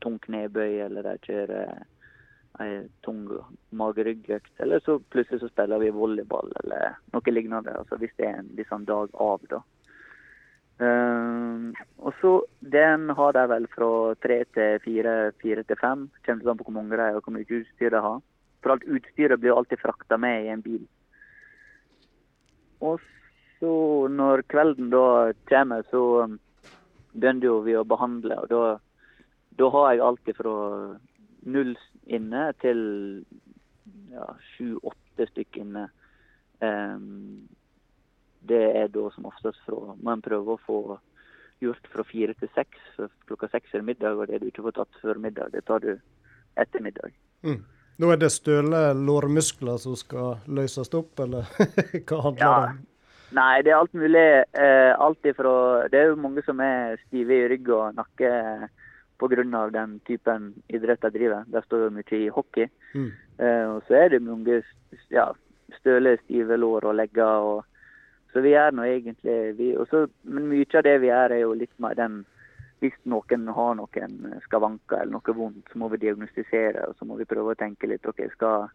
tung 0.00 0.18
knebøy, 0.18 0.80
eller 0.86 1.06
de 1.06 1.16
kjører 1.26 1.82
ei 2.60 2.86
tung 3.04 3.26
mageryggøkt. 3.76 4.52
Eller 4.60 4.82
så 4.84 4.98
plutselig 5.12 5.42
så 5.42 5.50
spiller 5.50 5.82
vi 5.82 5.92
volleyball 5.94 6.52
eller 6.62 6.96
noe 7.14 7.34
lignende. 7.34 7.74
Altså 7.82 7.98
hvis 8.00 8.14
det 8.18 8.28
er 8.28 8.40
en 8.40 8.50
liksom 8.58 8.86
dag 8.88 9.14
av, 9.14 9.44
da. 9.50 9.62
Uh, 10.80 11.76
og 12.00 12.14
så 12.22 12.30
Den 12.60 13.10
har 13.12 13.34
de 13.36 13.42
vel 13.50 13.66
fra 13.68 14.14
tre 14.24 14.38
til 14.56 14.78
fire, 14.84 15.14
fire 15.42 15.64
til 15.68 15.76
fem. 15.80 16.08
Kommer 16.26 16.52
an 16.52 16.60
på 16.60 16.68
hvor 16.68 16.76
mange 16.78 16.96
de 16.96 17.04
er 17.04 17.18
og 17.18 17.26
hvor 17.26 17.36
mye 17.36 17.60
utstyr 17.60 17.92
de 17.92 18.00
har. 18.06 18.20
For 18.60 18.74
alt 18.74 18.88
utstyret 18.88 19.40
blir 19.40 19.56
alltid 19.56 19.80
frakta 19.80 20.16
med 20.20 20.44
i 20.44 20.52
en 20.52 20.62
bil. 20.64 20.84
Og 22.80 23.00
så 23.60 23.72
når 24.08 24.46
kvelden 24.48 24.88
da 24.92 25.32
kommer, 25.48 25.84
så 25.92 26.02
begynner 27.12 27.44
jo 27.44 27.60
vi 27.66 27.76
å 27.76 27.84
behandle. 27.84 28.38
Og 28.40 28.48
da, 28.52 28.62
da 29.60 29.70
har 29.76 29.92
jeg 29.92 30.04
alltid 30.06 30.38
fra 30.40 30.54
null 31.46 31.74
inne 32.06 32.50
til 32.60 32.80
ja, 34.12 34.26
sju-åtte 34.54 35.28
stykker 35.30 35.64
inne. 35.64 35.86
Um, 36.60 37.48
det 38.48 38.60
er 38.76 38.88
da 38.92 39.06
som 39.14 39.28
oftest 39.28 39.60
fra 39.66 39.94
Man 40.00 40.22
prøver 40.24 40.56
å 40.56 40.64
få 40.66 40.80
gjort 41.60 41.90
fra 41.92 42.04
fire 42.08 42.34
til 42.40 42.50
seks. 42.54 42.80
For 42.96 43.12
klokka 43.28 43.50
seks 43.52 43.74
er 43.76 43.84
middag, 43.84 44.16
og 44.16 44.30
det 44.30 44.40
du 44.40 44.48
ikke 44.48 44.64
får 44.68 44.78
tatt 44.80 45.02
før 45.02 45.20
middag, 45.20 45.52
det 45.54 45.66
tar 45.68 45.84
du 45.84 45.92
etter 46.60 46.84
middag. 46.84 47.12
Mm. 47.44 47.60
Nå 48.00 48.12
er 48.14 48.20
det 48.20 48.30
støle 48.32 48.78
lårmuskler 48.96 49.76
som 49.80 49.96
skal 49.98 50.40
løses 50.48 50.88
opp, 50.96 51.20
eller 51.20 51.48
hva 52.08 52.22
handler 52.24 52.40
det 52.40 52.54
om? 52.54 52.78
Nei, 53.36 53.60
det 53.62 53.70
er 53.70 53.78
alt 53.78 53.92
mulig. 53.94 54.28
Eh, 54.58 54.92
alt 54.98 55.26
ifra 55.28 55.52
Det 55.92 55.98
er 56.00 56.08
jo 56.10 56.16
mange 56.18 56.42
som 56.46 56.58
er 56.64 56.96
stive 57.06 57.36
i 57.36 57.48
rygg 57.52 57.68
og 57.76 57.98
nakke 57.98 58.30
pga. 59.20 59.70
den 59.70 60.00
typen 60.06 60.54
idrett 60.68 61.04
jeg 61.04 61.12
driver. 61.12 61.44
Der 61.46 61.62
står 61.66 61.84
jo 61.84 61.90
mye 61.90 62.18
i 62.18 62.28
hockey. 62.28 62.68
Mm. 62.94 63.12
Eh, 63.38 63.66
og 63.68 63.82
så 63.86 63.94
er 63.94 64.08
det 64.08 64.22
mange 64.22 64.62
ja, 65.10 65.30
støle, 65.78 66.18
stive 66.24 66.56
lår 66.56 66.84
og 66.84 66.94
legger. 66.94 67.24
og 67.24 67.64
så 68.32 68.40
vi 68.40 68.52
er 68.54 68.70
nå 68.70 68.82
egentlig 68.86 69.56
vi, 69.58 69.76
også, 69.76 70.06
Men 70.22 70.46
mye 70.48 70.66
av 70.74 70.84
det 70.86 71.00
vi 71.00 71.10
gjør, 71.10 71.32
er 71.34 71.42
jo 71.42 71.54
litt 71.54 71.74
mer 71.78 71.94
den 71.98 72.24
hvis 72.80 72.96
noen 73.04 73.48
har 73.52 73.74
noen 73.76 74.14
skavanker 74.46 75.02
eller 75.02 75.12
noe 75.12 75.34
vondt, 75.36 75.66
så 75.68 75.78
må 75.78 75.90
vi 75.92 76.00
diagnostisere 76.00 76.86
og 76.88 76.94
så 76.96 77.04
må 77.04 77.18
vi 77.18 77.28
prøve 77.28 77.52
å 77.52 77.58
tenke 77.58 77.90
litt. 77.90 78.06
ok, 78.08 78.22
Skal, 78.32 78.70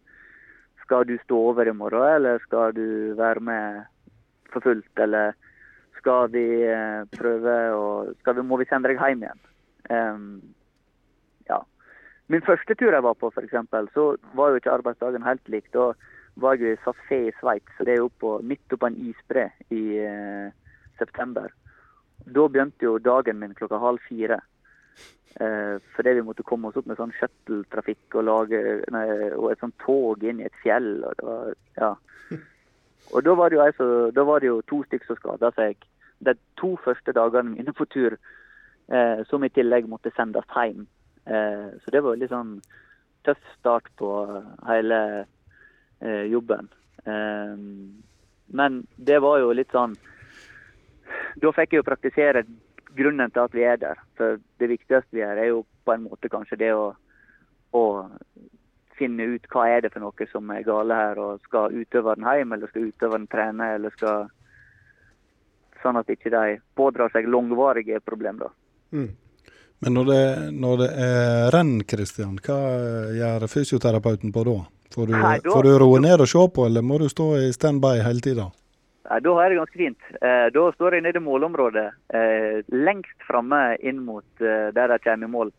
skal 0.83 1.07
du 1.09 1.17
stå 1.23 1.39
over 1.49 1.65
i 1.65 1.73
morgen, 1.73 2.05
eller 2.19 2.37
skal 2.45 2.75
du 2.77 3.15
være 3.17 3.41
med 3.41 3.81
for 4.53 4.61
fullt? 4.61 5.01
Eller 5.01 5.33
skal 5.97 6.29
vi 6.29 6.45
eh, 6.69 7.01
prøve 7.17 7.57
å 7.73 8.43
Må 8.43 8.61
vi 8.61 8.69
sende 8.69 8.93
deg 8.93 9.01
hjem 9.01 9.25
igjen? 9.25 9.41
Ja. 9.89 11.59
Min 12.27 12.41
første 12.41 12.75
tur 12.75 12.93
jeg 12.93 13.05
var 13.05 13.17
på, 13.19 13.29
f.eks., 13.29 13.53
så 13.93 14.05
var 14.33 14.49
jo 14.49 14.61
ikke 14.61 14.73
arbeidsdagen 14.73 15.25
helt 15.25 15.49
lik. 15.49 15.67
Da 15.73 15.91
var 16.41 16.57
jeg 16.57 16.75
i 16.75 16.81
Safé 16.83 17.19
i 17.29 17.35
Sveits, 17.39 17.77
så 17.77 17.85
det 17.85 17.95
er 17.95 18.01
jo 18.01 18.09
på, 18.19 18.39
midt 18.43 18.73
oppå 18.73 18.89
en 18.89 18.97
isbre 18.97 19.49
i 19.69 19.83
eh, 20.01 20.49
september. 20.99 21.53
Da 22.25 22.47
begynte 22.49 22.87
jo 22.87 22.97
dagen 22.99 23.39
min 23.39 23.53
klokka 23.55 23.79
halv 23.79 24.01
fire. 24.09 24.39
Eh, 25.35 25.75
fordi 25.95 26.15
vi 26.15 26.23
måtte 26.23 26.43
komme 26.47 26.69
oss 26.69 26.77
opp 26.79 26.87
med 26.87 26.97
sånn 26.99 27.13
shuttle-trafikk 27.17 28.15
og, 28.21 28.53
nei, 28.95 29.05
og 29.35 29.49
et 29.51 29.59
sånt 29.59 29.75
tog 29.83 30.23
inn 30.23 30.39
i 30.39 30.47
et 30.47 30.61
fjell. 30.63 31.03
Og, 31.03 31.17
det 31.19 31.27
var, 31.27 31.51
ja. 31.81 31.91
og 33.13 33.27
da 33.27 33.35
var 33.35 33.51
det 33.51 33.59
jo, 33.59 33.65
altså, 33.65 33.89
da 34.15 34.25
var 34.27 34.41
det 34.41 34.49
jo 34.49 34.61
to 34.71 34.81
stykker 34.87 35.11
som 35.11 35.19
skada 35.19 35.51
seg 35.59 35.83
de 36.25 36.33
to 36.57 36.73
første 36.83 37.11
dagene 37.13 37.51
mine 37.57 37.75
på 37.75 37.85
tur, 37.91 38.15
eh, 38.87 39.23
som 39.29 39.43
i 39.43 39.51
tillegg 39.53 39.87
måtte 39.89 40.13
sendes 40.15 40.47
hjem. 40.55 40.87
Eh, 41.25 41.69
så 41.83 41.93
det 41.93 42.03
var 42.05 42.17
litt 42.19 42.33
sånn 42.33 42.57
tøff 43.25 43.41
start 43.57 43.89
på 43.97 44.09
hele 44.67 44.99
eh, 45.99 46.25
jobben. 46.31 46.69
Eh, 47.05 47.55
men 48.45 48.83
det 48.95 49.21
var 49.25 49.39
jo 49.41 49.55
litt 49.57 49.73
sånn 49.73 49.95
da 51.41 51.51
fikk 51.51 51.73
jeg 51.73 51.81
jo 51.81 51.87
praktisere 51.87 52.43
grunnen 52.95 53.31
til 53.31 53.43
at 53.43 53.55
vi 53.55 53.65
er 53.67 53.79
der. 53.81 53.99
For 54.17 54.39
det 54.61 54.69
viktigste 54.71 55.15
vi 55.15 55.21
gjør, 55.21 55.41
er 55.41 55.51
jo 55.51 55.65
på 55.85 55.95
en 55.95 56.05
måte 56.07 56.31
kanskje 56.31 56.59
det 56.61 56.71
å, 56.75 56.87
å 57.75 57.83
finne 58.95 59.27
ut 59.35 59.47
hva 59.51 59.67
er 59.69 59.83
det 59.83 59.91
for 59.93 60.03
noe 60.03 60.29
som 60.31 60.51
er 60.55 60.65
gale 60.67 60.99
her, 60.99 61.19
og 61.19 61.43
skal 61.47 61.75
utøveren 61.75 62.25
hjem, 62.25 62.55
eller 62.55 62.71
skal 62.71 62.89
utøveren 62.91 63.29
trene, 63.31 63.75
eller 63.79 63.95
skal 63.99 64.31
Sånn 65.83 65.99
at 65.99 66.07
ikke 66.09 66.31
de 66.33 66.55
pådrar 66.73 67.11
seg 67.13 67.27
langvarige 67.29 67.99
problemer. 68.01 68.49
Mm. 68.93 69.09
Men 69.85 69.93
når 69.93 70.05
det, 70.05 70.21
når 70.55 70.77
det 70.81 70.91
er 71.05 71.49
renn, 71.53 71.73
Kristian, 71.85 72.37
hva 72.45 72.59
gjør 73.13 73.47
fysioterapeuten 73.51 74.31
på 74.33 74.45
da? 74.47 74.59
Får 74.95 75.09
du, 75.09 75.15
Nei, 75.17 75.39
da, 75.43 75.51
får 75.51 75.65
du 75.67 75.73
roe 75.81 75.99
ned 75.99 76.21
og 76.23 76.29
se 76.29 76.45
på, 76.55 76.67
eller 76.69 76.85
må 76.85 76.99
du 77.01 77.09
stå 77.11 77.25
i 77.41 77.49
standby 77.53 77.97
hele 78.05 78.23
tida? 78.23 78.47
Da 79.05 79.33
har 79.37 79.45
jeg 79.45 79.53
det 79.53 79.57
ganske 79.59 79.79
fint. 79.79 80.07
Eh, 80.17 80.47
da 80.55 80.63
står 80.73 80.97
jeg 80.97 81.05
nede 81.05 81.21
i 81.21 81.25
målområdet, 81.25 81.85
eh, 82.17 82.61
lengst 82.73 83.27
framme 83.27 83.75
inn 83.85 83.99
mot 84.05 84.25
eh, 84.41 84.71
der 84.73 84.93
de 84.93 84.97
kommer 85.03 85.27
i 85.27 85.31
mål. 85.35 85.51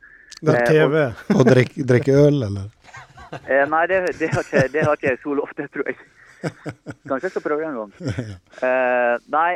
Der 0.43 0.67
TV. 0.67 1.05
og 1.37 1.45
drikke 1.53 1.87
drikke, 1.87 2.17
øl, 2.27 2.43
eller? 2.49 2.73
nei, 3.75 3.85
det, 3.93 4.01
det, 4.19 4.33
har 4.33 4.43
ikke, 4.43 4.65
det, 4.73 4.83
har 4.83 4.99
ikke, 4.99 5.13
jeg 5.13 5.23
så 5.23 5.37
ofte, 5.45 5.69
tror 5.75 5.93
jeg. 5.93 6.01
Kanskje 7.09 7.29
jeg 7.29 7.37
skal 7.37 7.47
prøve 7.47 7.63
det 7.63 7.71
en 7.71 7.79
gang. 7.79 7.93
nei, 9.37 9.53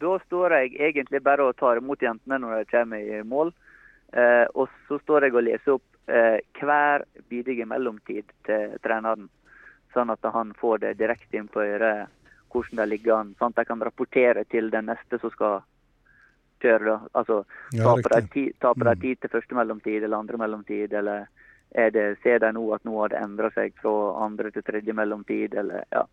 da 0.00 0.16
står 0.26 0.56
jeg 0.56 0.76
egentlig 0.90 1.22
bare 1.22 1.48
og 1.48 1.58
tar 1.60 1.80
imot 1.80 2.02
jentene 2.02 2.40
når 2.40 2.62
de 2.62 2.70
kommer 2.70 3.00
i 3.00 3.22
mål. 3.22 3.52
og 4.54 4.68
så 4.88 4.98
står 4.98 5.24
jeg 5.24 5.34
og 5.34 5.44
leser 5.46 5.76
opp 5.76 5.84
hver 6.58 7.04
bidige 7.30 7.66
mellomtid 7.66 8.32
til 8.46 8.72
treneren, 8.82 9.28
sånn 9.94 10.10
at 10.10 10.24
han 10.34 10.50
får 10.58 10.78
det 10.82 10.96
direkte 10.98 11.38
inn 11.38 11.46
på 11.46 11.62
øret 11.62 12.10
hvordan 12.50 12.82
det 12.82 12.86
ligger 12.90 13.14
an. 13.14 13.34
Sånn 13.38 13.54
at 13.54 13.62
de 13.62 13.68
kan 13.68 13.82
rapportere 13.86 14.44
til 14.50 14.70
den 14.72 14.88
neste 14.90 15.20
som 15.22 15.30
skal 15.34 15.60
kjøre. 16.62 16.84
Da. 16.84 16.96
Altså, 17.20 17.42
ja, 17.76 17.84
taper, 17.86 18.16
de 18.34 18.46
taper 18.60 18.90
de 18.90 18.96
tid 19.04 19.20
til 19.20 19.32
første 19.32 19.58
mellomtid 19.58 20.02
eller 20.02 20.18
andre 20.18 20.40
mellomtid, 20.40 20.92
eller 20.92 21.28
er 21.70 21.92
det, 21.94 22.06
ser 22.24 22.40
de 22.42 22.52
nå 22.56 22.64
at 22.74 22.84
nå 22.84 22.96
har 22.98 23.12
det 23.12 23.20
endra 23.22 23.50
seg 23.54 23.76
fra 23.80 23.94
andre 24.24 24.50
til 24.54 24.66
tredje 24.66 24.96
mellomtid, 24.96 25.54
eller 25.54 25.86
ja. 25.94 26.06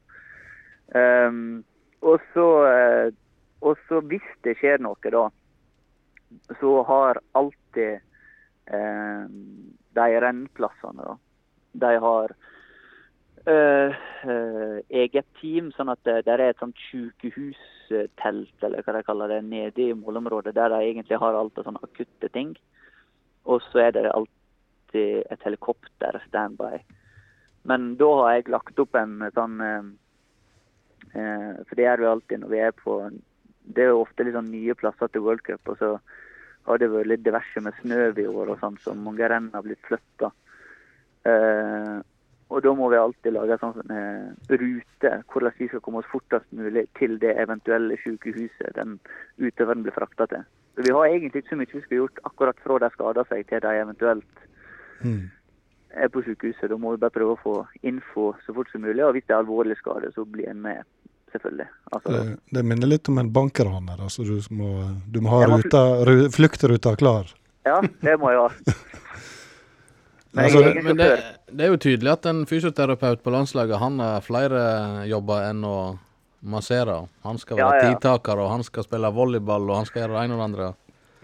Um, 0.96 1.66
og 2.06 2.22
så 2.32 2.46
uh, 2.64 3.08
og 3.62 3.80
så 3.88 4.02
hvis 4.06 4.26
det 4.46 4.58
skjer 4.60 4.82
noe, 4.84 5.14
da, 5.14 5.28
så 6.60 6.74
har 6.88 7.22
alltid 7.40 7.98
eh, 7.98 9.24
de 9.98 10.20
renneplassene 10.22 11.08
da, 11.08 11.16
de 11.78 11.94
har 12.04 12.34
uh, 13.48 13.92
uh, 14.26 14.78
eget 14.90 15.28
team, 15.42 15.72
sånn 15.76 15.92
at 15.94 16.02
det, 16.08 16.24
der 16.28 16.42
er 16.42 16.54
et 16.54 16.62
sånt 16.62 16.80
sykehustelt 16.88 18.66
eller 18.66 18.86
hva 18.86 18.98
de 18.98 19.04
kaller 19.08 19.34
det, 19.34 19.42
nede 19.48 19.86
i 19.86 19.98
målområdet, 19.98 20.56
der 20.58 20.74
de 20.74 20.82
egentlig 20.84 21.20
har 21.22 21.38
alt 21.38 21.60
av 21.60 21.68
sånne 21.68 21.84
akutte 21.86 22.32
ting. 22.34 22.56
Og 23.48 23.62
så 23.70 23.88
er 23.88 23.96
det 23.96 24.12
alltid 24.12 25.24
et 25.32 25.46
helikopter 25.46 26.20
standby. 26.28 26.82
Men 27.68 27.94
da 28.00 28.10
har 28.22 28.36
jeg 28.36 28.52
lagt 28.52 28.80
opp 28.80 28.96
en 28.96 29.20
sånn 29.36 29.60
eh, 29.64 29.88
For 31.16 31.74
det 31.76 31.84
gjør 31.84 32.04
vi 32.04 32.12
alltid 32.12 32.44
når 32.44 32.54
vi 32.54 32.62
er 32.64 32.76
på 32.76 33.00
Det 33.68 33.84
er 33.84 33.92
jo 33.94 34.04
ofte 34.06 34.26
sånn 34.32 34.52
nye 34.52 34.76
plasser 34.80 35.12
til 35.12 35.26
World 35.26 35.44
Cup. 35.48 35.62
og 35.68 35.80
så 35.82 35.98
har 36.68 36.82
det 36.82 36.92
vært 36.92 37.10
litt 37.12 37.24
diverse 37.24 37.64
med 37.64 37.76
snø 37.82 38.12
i 38.12 38.28
år 38.28 38.52
og 38.54 38.60
sånn, 38.60 38.78
så 38.84 38.94
mange 38.96 39.28
renn 39.32 39.50
har 39.54 39.64
blitt 39.64 39.84
flytta. 39.88 40.32
Eh, 41.28 41.98
og 42.48 42.64
da 42.64 42.72
må 42.76 42.88
vi 42.92 43.00
alltid 43.00 43.36
lage 43.36 43.58
en 43.58 43.64
sånn 43.64 43.92
eh, 43.92 44.28
rute, 44.62 45.12
hvordan 45.32 45.56
vi 45.58 45.68
skal 45.68 45.82
komme 45.84 46.00
oss 46.00 46.12
fortest 46.12 46.48
mulig 46.56 46.86
til 47.00 47.18
det 47.24 47.34
eventuelle 47.44 47.98
sykehuset 48.04 48.76
den 48.78 48.96
utøveren 49.40 49.84
blir 49.84 49.96
frakta 49.96 50.30
til. 50.32 50.46
Så 50.76 50.86
Vi 50.86 50.94
har 50.96 51.08
egentlig 51.08 51.44
ikke 51.44 51.56
så 51.56 51.60
mye 51.60 51.74
vi 51.74 51.82
skal 51.84 52.02
gjort 52.04 52.22
akkurat 52.30 52.64
fra 52.64 52.80
de 52.84 52.92
skader 52.94 53.28
seg 53.28 53.48
til 53.50 53.64
de 53.66 53.74
eventuelt 53.82 54.46
mm. 55.04 55.24
er 56.04 56.14
på 56.14 56.24
sykehuset. 56.24 56.70
Da 56.72 56.78
må 56.80 56.96
vi 56.96 57.04
bare 57.04 57.16
prøve 57.18 57.36
å 57.36 57.44
få 57.44 57.56
info 57.82 58.30
så 58.46 58.56
fort 58.56 58.72
som 58.72 58.86
mulig. 58.86 59.04
Og 59.04 59.18
hvis 59.18 59.28
det 59.28 59.36
er 59.36 59.44
alvorlig 59.44 59.80
skade, 59.82 60.14
så 60.16 60.24
blir 60.24 60.48
en 60.52 60.62
med, 60.64 60.88
selvfølgelig. 61.38 61.68
Altså, 61.92 62.14
det, 62.14 62.38
det, 62.58 62.64
minner 62.68 62.92
litt 62.92 63.10
om 63.10 63.22
en 63.22 63.32
bankraner. 63.34 64.02
Altså, 64.04 64.26
du, 64.28 64.38
må, 64.58 64.72
du 65.08 65.22
må 65.24 65.34
ha 65.36 65.46
ruta, 65.54 65.84
fluktruta 66.34 66.96
klar. 67.00 67.32
Ja, 67.68 67.82
det 68.02 68.18
må 68.22 68.34
jeg 68.34 68.46
ha. 68.46 68.76
Men, 70.38 70.46
altså, 70.46 70.60
men 70.84 70.98
det, 71.00 71.06
det, 71.50 71.64
er 71.66 71.72
jo 71.72 71.78
tydelig 71.82 72.12
at 72.12 72.26
en 72.30 72.44
fysioterapeut 72.46 73.24
på 73.26 73.32
landslaget 73.34 73.80
han 73.82 73.96
har 74.04 74.22
flere 74.22 74.60
jobber 75.10 75.48
enn 75.48 75.64
å 75.66 75.78
massere. 76.46 77.00
Han 77.26 77.40
skal 77.42 77.58
være 77.58 77.80
ja, 77.80 77.88
ja. 77.88 77.96
tidtaker, 77.96 78.44
og 78.44 78.52
han 78.52 78.66
skal 78.68 78.86
spille 78.86 79.10
volleyball, 79.16 79.66
og 79.66 79.80
han 79.80 79.88
skal 79.90 80.04
gjøre 80.04 80.14
det 80.14 80.26
ene 80.28 80.36
og 80.36 80.44
det 80.44 80.48
andre. 80.48 80.68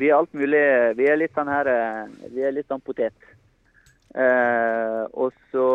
Vi 0.02 0.10
er 0.10 0.18
alt 0.18 0.34
mulig. 0.34 0.64
Vi 0.98 1.10
er 1.10 1.20
litt 1.22 1.36
sånn 1.38 1.52
her 1.52 1.70
eh, 1.70 2.00
Vi 2.34 2.42
er 2.42 2.56
litt 2.56 2.72
sånn 2.72 2.82
potet. 2.82 3.14
Eh, 4.14 5.02
og 5.14 5.34
så 5.52 5.68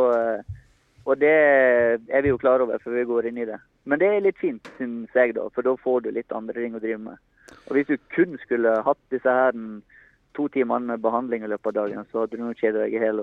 Og 1.09 1.15
det 1.19 1.33
er 1.33 2.23
vi 2.23 2.33
jo 2.33 2.39
klar 2.43 2.63
over, 2.65 2.83
for 2.83 2.95
vi 2.95 3.07
går 3.09 3.31
inn 3.31 3.39
i 3.45 3.47
det. 3.49 3.57
Men 3.89 4.01
det 4.03 4.09
er 4.13 4.25
litt 4.25 4.41
fint, 4.41 4.69
syns 4.77 5.15
jeg, 5.17 5.33
da, 5.39 5.47
for 5.55 5.65
da 5.65 5.73
får 5.81 6.05
du 6.05 6.11
litt 6.13 6.35
andre 6.37 6.61
ting 6.61 6.77
å 6.77 6.83
drive 6.83 7.01
med. 7.01 7.21
Og 7.69 7.77
hvis 7.77 7.89
du 7.89 7.97
kun 8.13 8.37
skulle 8.43 8.75
hatt 8.85 9.01
disse 9.15 9.33
her 9.33 9.57
to 10.37 10.49
timer 10.53 10.83
med 10.85 11.01
behandling 11.01 11.45
i 11.45 11.49
løpet 11.51 11.73
av 11.73 11.79
dagen, 11.83 12.09
så 12.11 12.25
hadde 12.25 12.37
du 12.37 12.45
nå 12.45 12.53
kjeda 12.59 12.85
deg 12.85 12.97
i 12.97 13.01
hjel. 13.01 13.23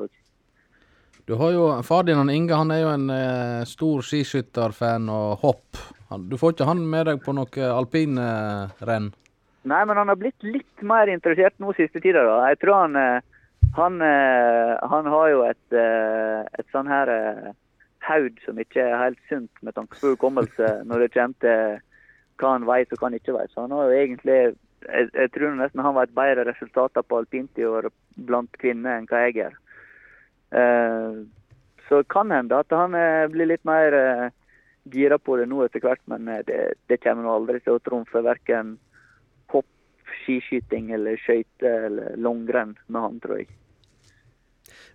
Du 1.25 1.35
har 1.39 1.53
jo, 1.53 1.67
Far 1.85 2.05
din 2.05 2.17
han 2.17 2.29
Inge 2.33 2.57
han 2.57 2.73
er 2.73 2.81
jo 2.83 2.89
en 2.93 3.05
eh, 3.13 3.61
stor 3.69 4.01
skiskytterfan 4.05 5.07
og 5.09 5.45
hopp. 5.45 5.79
Han, 6.11 6.27
du 6.29 6.37
får 6.37 6.53
ikke 6.53 6.67
han 6.69 6.83
med 6.89 7.07
deg 7.09 7.21
på 7.25 7.33
noe 7.33 7.69
alpinrenn? 7.73 9.13
Nei, 9.65 9.81
men 9.89 9.97
han 9.97 10.11
har 10.11 10.19
blitt 10.21 10.45
litt 10.45 10.83
mer 10.85 11.09
interessert 11.09 11.57
nå 11.57 11.73
siste 11.73 12.01
tida. 12.01 12.21
da. 12.27 12.41
Jeg 12.51 12.61
tror 12.61 12.83
han, 12.83 12.99
eh, 13.01 13.21
han, 13.77 14.01
eh, 14.05 14.73
han 14.91 15.09
har 15.09 15.29
jo 15.31 15.41
et, 15.47 15.67
eh, 15.73 16.41
et 16.59 16.67
sånn 16.73 16.89
her 16.89 17.09
haud 18.05 18.39
som 18.45 18.59
ikke 18.61 18.83
er 18.83 19.01
helt 19.01 19.19
sunt 19.29 19.63
med 19.65 19.75
tanke 19.77 19.97
på 19.99 20.13
hukommelse 20.13 20.71
når 20.89 21.05
det 21.05 21.13
kommer 21.15 21.41
til 21.45 21.83
hva 22.41 22.51
han 22.51 22.67
vet 22.67 22.91
og 22.91 22.99
hva 22.99 23.09
han 23.09 23.17
ikke 23.17 23.35
vet. 23.35 23.51
Så 23.53 23.65
han 23.65 23.75
har 23.75 23.89
jo 23.89 23.99
egentlig 23.99 24.39
jeg, 24.85 25.09
jeg, 25.13 25.31
tror 25.33 25.55
nesten 25.57 25.81
han 25.81 25.95
vet 25.97 26.11
et 26.11 26.17
bedre 26.17 26.45
resultater 26.49 27.05
på 27.05 27.21
alpint 27.21 27.61
i 27.61 27.65
år 27.65 27.89
blant 28.27 28.51
kvinner 28.61 28.99
enn 28.99 29.07
hva 29.09 29.23
jeg 29.25 29.37
gjør. 29.39 29.59
Eh, 30.61 31.21
så 31.89 32.01
kan 32.09 32.33
hende 32.33 32.59
at 32.59 32.73
han 32.73 32.97
eh, 32.97 33.25
blir 33.31 33.49
litt 33.49 33.65
mer 33.65 33.97
eh, 33.97 34.27
gira 34.93 35.17
på 35.17 35.39
det 35.39 35.47
nå 35.49 35.63
etter 35.65 35.81
hvert, 35.81 36.03
men 36.11 36.29
eh, 36.29 36.43
det, 36.45 36.59
det 36.91 37.01
kommer 37.01 37.25
nå 37.25 37.33
aldri 37.39 37.61
til 37.63 37.77
å 37.77 37.83
trumfe 37.85 38.21
verken 38.25 38.75
hopp, 39.53 39.69
skiskyting 40.21 40.91
eller 40.93 41.17
skøyter 41.23 41.89
eller 41.89 42.17
langrenn 42.21 42.75
med 42.87 43.07
han, 43.07 43.21
tror 43.23 43.41
jeg 43.41 43.49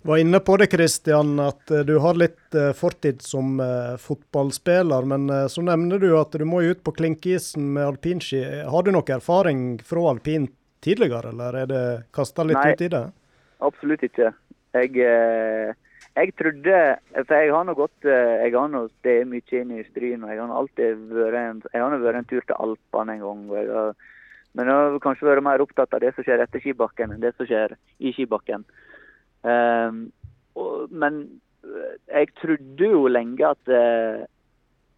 var 0.02 0.18
inne 0.18 0.40
på 0.40 0.56
det, 0.56 0.66
Kristian, 0.66 1.39
at 1.40 1.70
eh, 1.70 1.85
du 1.85 1.98
har 1.98 2.16
litt 2.16 2.56
uh, 2.56 2.72
fortid 2.72 3.22
som 3.22 3.60
uh, 3.60 3.97
fotballspiller. 4.01 5.05
Men 5.05 5.28
så 5.52 5.64
nevner 5.64 6.01
du 6.01 6.14
at 6.18 6.32
du 6.32 6.44
må 6.48 6.62
ut 6.62 6.82
på 6.85 6.94
klinkisen 6.97 7.72
med 7.74 7.86
alpinski. 7.86 8.40
Har 8.64 8.86
du 8.86 8.93
noe 8.94 9.16
erfaring 9.16 9.78
fra 9.85 10.06
alpin 10.14 10.48
tidligere, 10.81 11.35
eller 11.35 11.62
er 11.62 11.68
det 11.68 11.85
kasta 12.16 12.47
litt 12.48 12.56
Nei, 12.60 12.72
ut 12.72 12.85
i 12.86 12.90
det? 12.94 13.05
Absolutt 13.60 14.05
ikke. 14.09 14.32
Jeg, 14.72 14.94
jeg 16.14 16.32
trodde 16.39 16.77
For 17.27 17.32
jeg 17.35 17.51
har 17.51 17.64
nå 17.66 17.72
gått 17.74 18.06
Jeg 18.06 18.52
har 18.55 18.68
nå 18.70 18.85
steget 19.01 19.27
mye 19.27 19.56
inn 19.59 19.72
i 19.74 19.82
Stryn, 19.89 20.22
jeg 20.31 20.39
har 20.39 20.52
alltid 20.55 21.01
vært 21.10 21.39
en, 21.40 21.59
jeg 21.74 21.82
har 21.82 21.97
vært 22.05 22.20
en 22.20 22.28
tur 22.31 22.44
til 22.47 22.55
Alpene 22.55 23.16
en 23.16 23.24
gang. 23.24 23.40
og 23.51 23.56
jeg 23.59 23.66
har 23.74 23.98
Men 24.55 24.70
jeg 24.70 24.78
har 24.78 25.02
kanskje 25.02 25.27
vært 25.27 25.44
mer 25.44 25.64
opptatt 25.66 25.98
av 25.98 26.05
det 26.05 26.14
som 26.14 26.24
skjer 26.24 26.44
etter 26.47 26.62
skibakken, 26.62 27.12
enn 27.12 27.27
det 27.27 27.35
som 27.35 27.51
skjer 27.51 27.74
i 27.98 28.14
skibakken. 28.14 28.64
Og, 29.44 30.90
men 30.90 31.20
eh, 31.64 31.94
jeg 32.08 32.32
trodde 32.42 32.90
jo 32.92 33.06
lenge 33.08 33.46
at 33.46 33.70
uh, 33.72 34.26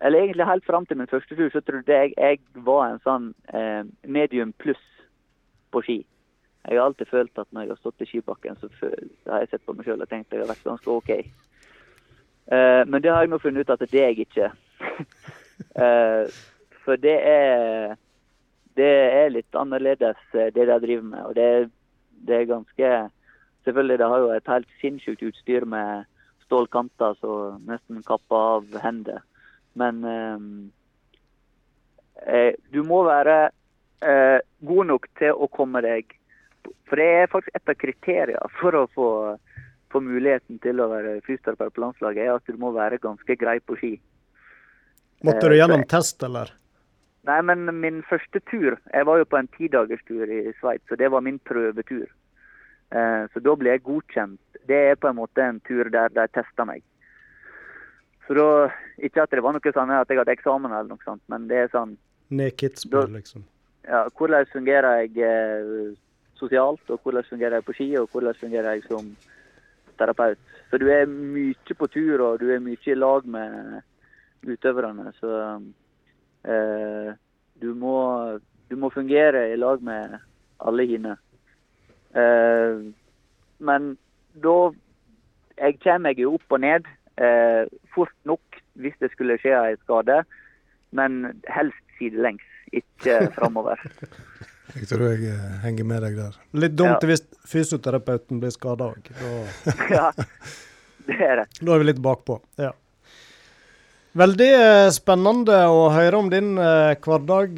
Eller 0.02 0.18
egentlig 0.18 0.46
helt 0.46 0.66
fram 0.66 0.86
til 0.86 0.98
min 0.98 1.06
første 1.06 1.36
tur, 1.36 1.50
så 1.52 1.60
trodde 1.60 1.92
jeg 1.92 2.14
jeg 2.16 2.40
var 2.54 2.88
en 2.88 3.02
sånn 3.04 3.28
uh, 3.54 3.86
medium 4.02 4.52
pluss 4.58 4.82
på 5.70 5.82
ski. 5.86 5.98
Jeg 6.66 6.78
har 6.78 6.86
alltid 6.86 7.06
følt 7.06 7.38
at 7.38 7.46
når 7.50 7.62
jeg 7.62 7.70
har 7.70 7.78
stått 7.78 8.02
i 8.02 8.08
skibakken, 8.10 8.58
så, 8.58 8.68
har 9.30 9.44
jeg 9.44 9.52
sett 9.52 9.64
på 9.66 9.74
meg 9.74 9.86
sjøl 9.86 10.02
og 10.02 10.10
tenkt 10.10 10.30
at 10.30 10.36
jeg 10.36 10.42
har 10.42 10.50
vært 10.50 10.66
ganske 10.66 10.90
OK. 10.90 11.10
Men 12.50 13.02
det 13.02 13.10
har 13.10 13.24
jeg 13.24 13.30
nå 13.32 13.38
funnet 13.42 13.64
ut 13.64 13.70
at 13.72 13.82
det 13.90 14.02
er 14.02 14.10
jeg 14.12 14.26
ikke. 14.26 14.50
for 16.84 17.00
det 17.02 17.14
er 17.30 17.94
det 18.78 18.92
er 19.22 19.32
litt 19.32 19.58
annerledes, 19.58 20.20
eh, 20.34 20.52
det 20.54 20.66
de 20.68 20.78
driver 20.84 21.04
med. 21.04 21.24
Og 21.26 21.34
det, 21.36 21.48
det, 22.26 22.36
er 22.36 22.50
ganske 22.50 22.92
Selvfølgelig, 23.64 23.98
det 23.98 24.08
har 24.10 24.18
jo 24.22 24.30
et 24.34 24.50
helt 24.50 24.70
sinnssykt 24.80 25.22
utstyr 25.22 25.66
med 25.68 26.04
stålkanter 26.46 27.14
som 27.20 27.62
nesten 27.68 28.02
kapper 28.06 28.36
av 28.56 28.78
hender. 28.82 29.20
Men 29.78 30.04
eh, 30.04 30.38
eh, 32.26 32.54
du 32.74 32.82
må 32.84 33.02
være 33.06 33.36
eh, 34.04 34.38
god 34.68 34.90
nok 34.90 35.08
til 35.20 35.32
å 35.32 35.48
komme 35.52 35.80
deg 35.84 36.12
For 36.90 37.00
det 37.00 37.08
er 37.22 37.30
faktisk 37.32 37.56
et 37.56 37.72
av 37.72 37.78
kriteriene 37.80 38.50
for 38.60 38.76
å 38.76 38.86
få, 38.94 39.08
få 39.90 40.02
muligheten 40.04 40.60
til 40.62 40.82
å 40.82 40.90
være 40.92 41.20
fysioterapeut 41.26 41.74
på 41.74 41.84
landslaget, 41.86 42.26
er 42.26 42.34
at 42.36 42.50
du 42.50 42.58
må 42.60 42.70
være 42.76 43.00
ganske 43.02 43.36
grei 43.38 43.58
på 43.64 43.78
ski. 43.80 43.94
Måtte 45.26 45.48
du 45.48 45.56
gjennom 45.56 45.86
test, 45.88 46.22
eller? 46.26 46.52
Nei, 47.26 47.38
men 47.46 47.68
min 47.78 48.00
første 48.02 48.40
tur 48.50 48.74
Jeg 48.74 49.06
var 49.06 49.20
jo 49.20 49.26
på 49.30 49.38
en 49.38 49.48
tidagerstur 49.54 50.26
i 50.26 50.40
Sveits, 50.58 50.84
så 50.90 50.98
det 50.98 51.10
var 51.14 51.22
min 51.22 51.38
prøvetur. 51.46 52.08
Eh, 52.92 53.24
så 53.32 53.42
da 53.42 53.54
ble 53.58 53.74
jeg 53.74 53.84
godkjent. 53.86 54.40
Det 54.68 54.78
er 54.92 55.00
på 55.00 55.10
en 55.10 55.18
måte 55.18 55.42
en 55.44 55.60
tur 55.66 55.90
der 55.90 56.12
de 56.12 56.26
tester 56.34 56.68
meg. 56.68 56.84
Så 58.26 58.36
da 58.38 58.48
Ikke 59.02 59.24
at 59.24 59.32
det 59.32 59.42
var 59.42 59.56
noe 59.56 59.72
sånn 59.74 59.90
at 59.90 60.10
jeg 60.10 60.20
hadde 60.20 60.34
eksamen 60.36 60.70
eller 60.70 60.92
noe 60.92 61.04
sånt, 61.04 61.22
men 61.32 61.48
det 61.50 61.64
er 61.64 61.70
sånn 61.72 61.96
Kitzbühel, 62.32 63.10
liksom. 63.16 63.42
Ja, 63.84 64.06
hvordan 64.16 64.46
fungerer 64.52 65.02
jeg 65.02 65.18
eh, 65.26 65.96
sosialt, 66.38 66.84
og 66.88 67.00
hvordan 67.02 67.26
fungerer 67.28 67.58
jeg 67.58 67.66
på 67.66 67.74
ski, 67.76 67.88
og 67.98 68.08
hvordan 68.12 68.38
fungerer 68.38 68.76
jeg 68.76 68.84
som 68.86 69.10
terapeut. 69.98 70.38
Så 70.70 70.78
du 70.80 70.86
er 70.88 71.10
mye 71.10 71.76
på 71.76 71.88
tur, 71.92 72.22
og 72.24 72.38
du 72.40 72.52
er 72.54 72.62
mye 72.62 72.78
i 72.86 72.96
lag 72.96 73.26
med 73.26 73.82
utøverne. 74.46 75.10
Så 75.18 75.32
Eh, 76.44 77.14
du, 77.54 77.74
må, 77.74 77.96
du 78.68 78.76
må 78.76 78.90
fungere 78.90 79.46
i 79.52 79.56
lag 79.56 79.82
med 79.82 80.18
alle 80.58 80.86
hine. 80.90 81.16
Eh, 82.12 82.80
men 83.62 83.92
da 84.42 84.56
Jeg 85.62 85.78
kommer 85.82 86.08
meg 86.08 86.20
jo 86.20 86.34
opp 86.36 86.54
og 86.56 86.62
ned 86.64 86.86
eh, 87.20 87.68
fort 87.94 88.14
nok 88.28 88.60
hvis 88.80 88.96
det 89.04 89.10
skulle 89.12 89.36
skje 89.40 89.52
en 89.52 89.80
skade, 89.84 90.22
men 90.96 91.18
helst 91.52 91.96
sidelengs, 91.98 92.44
ikke 92.72 93.18
framover. 93.36 93.80
Jeg 94.72 94.88
tror 94.88 95.04
jeg 95.12 95.36
henger 95.60 95.84
med 95.84 96.00
deg 96.06 96.16
der. 96.16 96.38
Litt 96.56 96.74
dumt 96.78 97.04
ja. 97.04 97.10
hvis 97.10 97.22
fysioterapeuten 97.48 98.40
blir 98.40 98.54
skada 98.54 98.88
òg. 98.94 99.12
ja, 99.92 100.08
det 101.06 101.18
er 101.20 101.42
det. 101.42 101.46
Da 101.60 101.76
er 101.76 101.84
vi 101.84 101.90
litt 101.90 102.00
bakpå. 102.02 102.40
Ja. 102.60 102.72
Veldig 104.12 104.46
eh, 104.52 104.90
spennende 104.92 105.54
å 105.72 105.86
høre 105.88 106.18
om 106.20 106.26
din 106.28 106.50
eh, 106.60 106.90
hverdag, 107.00 107.54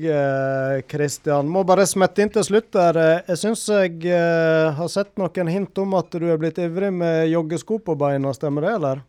Kristian. 0.86 1.48
Eh, 1.48 1.50
Må 1.50 1.64
bare 1.66 1.82
smette 1.90 2.22
inn 2.22 2.30
til 2.30 2.44
slutt 2.46 2.68
der. 2.76 2.98
Eh, 3.02 3.32
jeg 3.32 3.40
syns 3.40 3.64
jeg 3.66 3.96
eh, 4.06 4.68
har 4.76 4.90
sett 4.92 5.10
noen 5.18 5.50
hint 5.50 5.80
om 5.82 5.96
at 5.98 6.14
du 6.14 6.28
er 6.30 6.38
blitt 6.38 6.60
ivrig 6.62 6.92
med 6.94 7.26
joggesko 7.32 7.80
på 7.82 7.96
beina, 7.98 8.30
stemmer 8.38 8.68
det, 8.68 8.74
eller? 8.78 9.02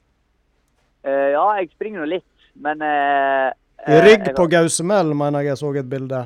Eh, 1.06 1.28
ja, 1.36 1.44
jeg 1.60 1.70
springer 1.76 2.02
nå 2.02 2.08
litt, 2.16 2.48
men 2.66 2.82
rygg 4.08 4.32
på 4.34 4.48
Gausemell, 4.50 5.14
mener 5.14 5.46
jeg 5.46 5.52
jeg 5.54 5.60
så 5.62 5.70
et 5.78 5.92
bilde. 5.92 6.24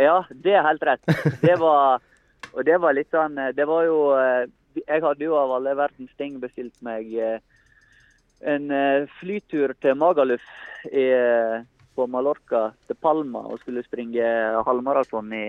Ja, 0.00 0.22
det 0.32 0.54
er 0.56 0.64
helt 0.64 0.88
rett. 0.88 1.04
Det 1.42 1.58
var 1.60 2.00
Og 2.56 2.64
det 2.64 2.76
var 2.80 2.92
litt 2.96 3.08
sånn 3.12 3.36
Det 3.56 3.64
var 3.68 3.86
jo 3.88 3.96
Jeg 4.76 5.00
hadde 5.02 5.24
jo 5.24 5.36
av 5.40 5.54
alle 5.56 5.72
verdens 5.76 6.12
ting 6.20 6.36
bestilt 6.40 6.76
meg 6.84 7.08
en 8.40 8.70
eh, 8.70 9.06
flytur 9.20 9.74
til 9.80 9.96
Magaluf 9.96 10.42
i, 10.90 11.06
på 11.96 12.06
Mallorca, 12.10 12.68
til 12.86 12.98
Palma, 13.00 13.46
og 13.48 13.62
skulle 13.62 13.84
springe 13.86 14.26
halvmaraton 14.66 15.32
i 15.34 15.46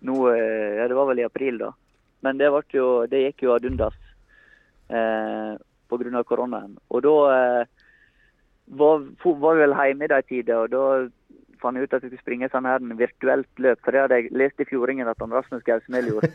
nå, 0.00 0.34
eh, 0.34 0.76
ja, 0.78 0.88
Det 0.88 0.94
var 0.94 1.06
vel 1.06 1.18
i 1.18 1.26
april, 1.26 1.58
da. 1.58 1.72
Men 2.20 2.38
det, 2.38 2.64
jo, 2.74 3.06
det 3.06 3.22
gikk 3.24 3.42
jo 3.46 3.54
ad 3.54 3.64
undas 3.64 3.94
eh, 4.90 5.54
pga. 5.88 6.24
koronaen. 6.24 6.76
Og 6.90 7.02
da 7.02 7.14
eh, 7.34 7.64
var, 8.66 8.98
var 9.24 9.54
vi 9.54 9.60
vel 9.64 9.74
hjemme 9.78 10.04
i 10.04 10.12
de 10.12 10.22
tider, 10.28 10.56
og 10.56 10.70
da 10.70 11.08
fant 11.58 11.76
jeg 11.76 11.84
ut 11.88 11.94
at 11.94 12.02
jeg 12.02 12.10
skulle 12.12 12.22
springe 12.22 12.48
sånn 12.52 12.68
her 12.68 12.80
en 12.82 12.98
virtuelt 12.98 13.52
løp. 13.58 13.78
For 13.82 13.90
det 13.94 14.02
hadde 14.04 14.16
jeg 14.20 14.34
lest 14.38 14.62
i 14.62 14.68
Fjordingen 14.68 15.10
at 15.10 15.22
Rasmus 15.22 15.66
Gausmel 15.66 16.08
gjorde. 16.12 16.28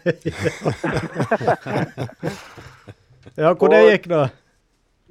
ja, 3.40 3.54
hvor 3.54 3.68
det 3.72 3.88
gikk 3.88 4.06
da? 4.12 4.22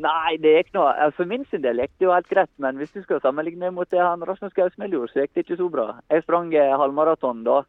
Nei, 0.00 0.38
det 0.40 0.54
gikk 0.54 0.72
nå. 0.76 0.86
For 1.18 1.28
min 1.28 1.44
sin 1.50 1.62
del 1.64 1.82
gikk 1.82 1.92
det 1.98 2.06
jo 2.06 2.14
helt 2.14 2.30
greit. 2.30 2.50
Men 2.62 2.80
hvis 2.80 2.94
du 2.94 3.02
skal 3.04 3.20
sammenligne 3.24 3.72
mot 3.74 3.90
det 3.92 4.00
han 4.00 4.24
Rasmus 4.24 4.54
Gausmel 4.56 4.94
gjorde, 4.94 5.12
så 5.12 5.22
gikk 5.22 5.34
det 5.34 5.44
ikke 5.44 5.60
så 5.60 5.68
bra. 5.72 5.86
Jeg 6.12 6.24
sprang 6.24 6.48
eh, 6.56 6.72
halvmaraton 6.80 7.44
da. 7.46 7.60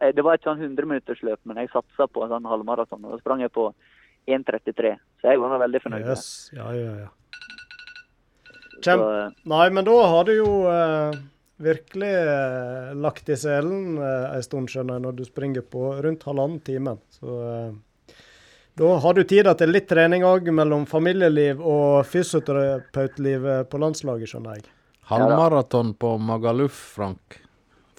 Eh, 0.00 0.14
det 0.14 0.24
var 0.24 0.38
et 0.38 0.46
sånn 0.46 0.62
100-minuttersløp, 0.62 1.42
men 1.48 1.60
jeg 1.60 1.72
satsa 1.74 2.06
på 2.06 2.24
en 2.24 2.32
sånn 2.36 2.48
halvmaraton. 2.48 3.02
Og 3.02 3.16
da 3.16 3.20
sprang 3.20 3.42
jeg 3.42 3.52
på 3.54 3.68
1,33. 4.30 4.96
Så 5.20 5.34
jeg 5.34 5.42
var 5.42 5.58
veldig 5.66 5.82
fornøyd. 5.82 6.08
Yes. 6.14 6.26
Ja, 6.56 6.70
ja, 6.78 6.96
ja. 7.04 7.12
Kjem... 8.84 9.00
Så, 9.00 9.10
eh, 9.18 9.30
Nei, 9.50 9.68
men 9.74 9.86
da 9.86 9.96
har 10.12 10.28
du 10.28 10.34
jo 10.36 10.50
eh, 10.70 11.16
virkelig 11.64 12.12
eh, 12.20 12.92
lagt 12.98 13.30
i 13.30 13.36
selen 13.38 13.98
uh, 14.00 14.34
en 14.34 14.44
stund, 14.44 14.70
skjønner 14.72 14.98
jeg, 14.98 15.04
når 15.06 15.18
du 15.18 15.24
springer 15.26 15.66
på 15.66 15.94
rundt 16.04 16.26
halvannen 16.28 16.60
timen. 16.64 17.00
Så 17.14 17.38
da 18.74 18.96
har 18.98 19.14
du 19.14 19.22
tid 19.22 19.46
til 19.58 19.70
litt 19.70 19.86
trening 19.90 20.24
òg 20.26 20.50
mellom 20.50 20.86
familieliv 20.90 21.60
og 21.62 22.02
fysioterapeutliv 22.10 23.46
på 23.70 23.80
landslaget, 23.82 24.32
skjønner 24.32 24.58
jeg. 24.58 24.68
Halvmaraton 25.10 25.94
på 26.00 26.16
Magaluf, 26.18 26.80
Frank. 26.96 27.38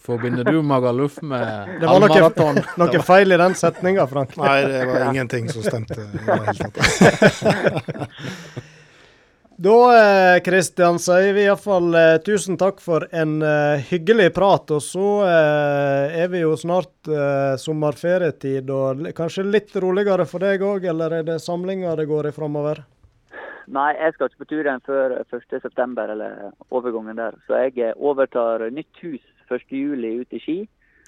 Forbinder 0.06 0.44
du 0.44 0.62
Magaluf 0.62 1.22
med 1.22 1.46
halvmaraton? 1.82 2.56
Det 2.78 2.78
var 2.78 2.84
noe, 2.84 2.88
noe 2.98 3.04
feil 3.08 3.32
i 3.32 3.42
den 3.42 3.56
setninga, 3.58 4.06
Frank. 4.12 4.36
Nei, 4.42 4.62
det 4.70 4.86
var 4.90 5.10
ingenting 5.10 5.50
som 5.54 5.66
stemte 5.66 6.00
i 6.02 6.08
det 6.14 6.40
hele 6.44 6.72
tatt. 6.76 8.64
Da 9.58 10.40
Kristian, 10.44 10.96
eh, 10.96 11.00
sier 11.00 11.34
vi 11.34 11.46
iallfall 11.46 11.96
eh, 11.96 12.18
tusen 12.26 12.58
takk 12.60 12.82
for 12.84 13.06
en 13.16 13.38
eh, 13.40 13.84
hyggelig 13.88 14.34
prat. 14.36 14.72
Og 14.76 14.84
så 14.84 15.12
eh, 15.24 16.18
er 16.24 16.28
vi 16.34 16.42
jo 16.42 16.58
snart 16.60 17.08
eh, 17.08 17.56
sommerferietid, 17.62 18.68
og 18.70 19.06
kanskje 19.16 19.48
litt 19.48 19.72
roligere 19.80 20.28
for 20.28 20.44
deg 20.44 20.66
òg? 20.66 20.90
Eller 20.92 21.22
er 21.22 21.30
det 21.30 21.40
samlinger 21.40 21.96
det 21.96 22.10
går 22.12 22.28
i 22.28 22.36
framover? 22.36 22.84
Nei, 23.72 23.94
jeg 23.96 24.18
skal 24.18 24.30
ikke 24.30 24.44
på 24.44 24.50
tur 24.52 24.68
igjen 24.68 24.84
før 24.86 25.16
1.9., 25.24 25.88
eller 26.04 26.52
overgangen 26.68 27.24
der. 27.24 27.40
Så 27.48 27.64
jeg 27.64 27.80
eh, 27.80 27.96
overtar 27.96 28.68
nytt 28.76 29.04
hus 29.06 29.24
1.7 29.48 29.96
ute 30.04 30.36
i 30.36 30.44
Ski. 30.44 30.60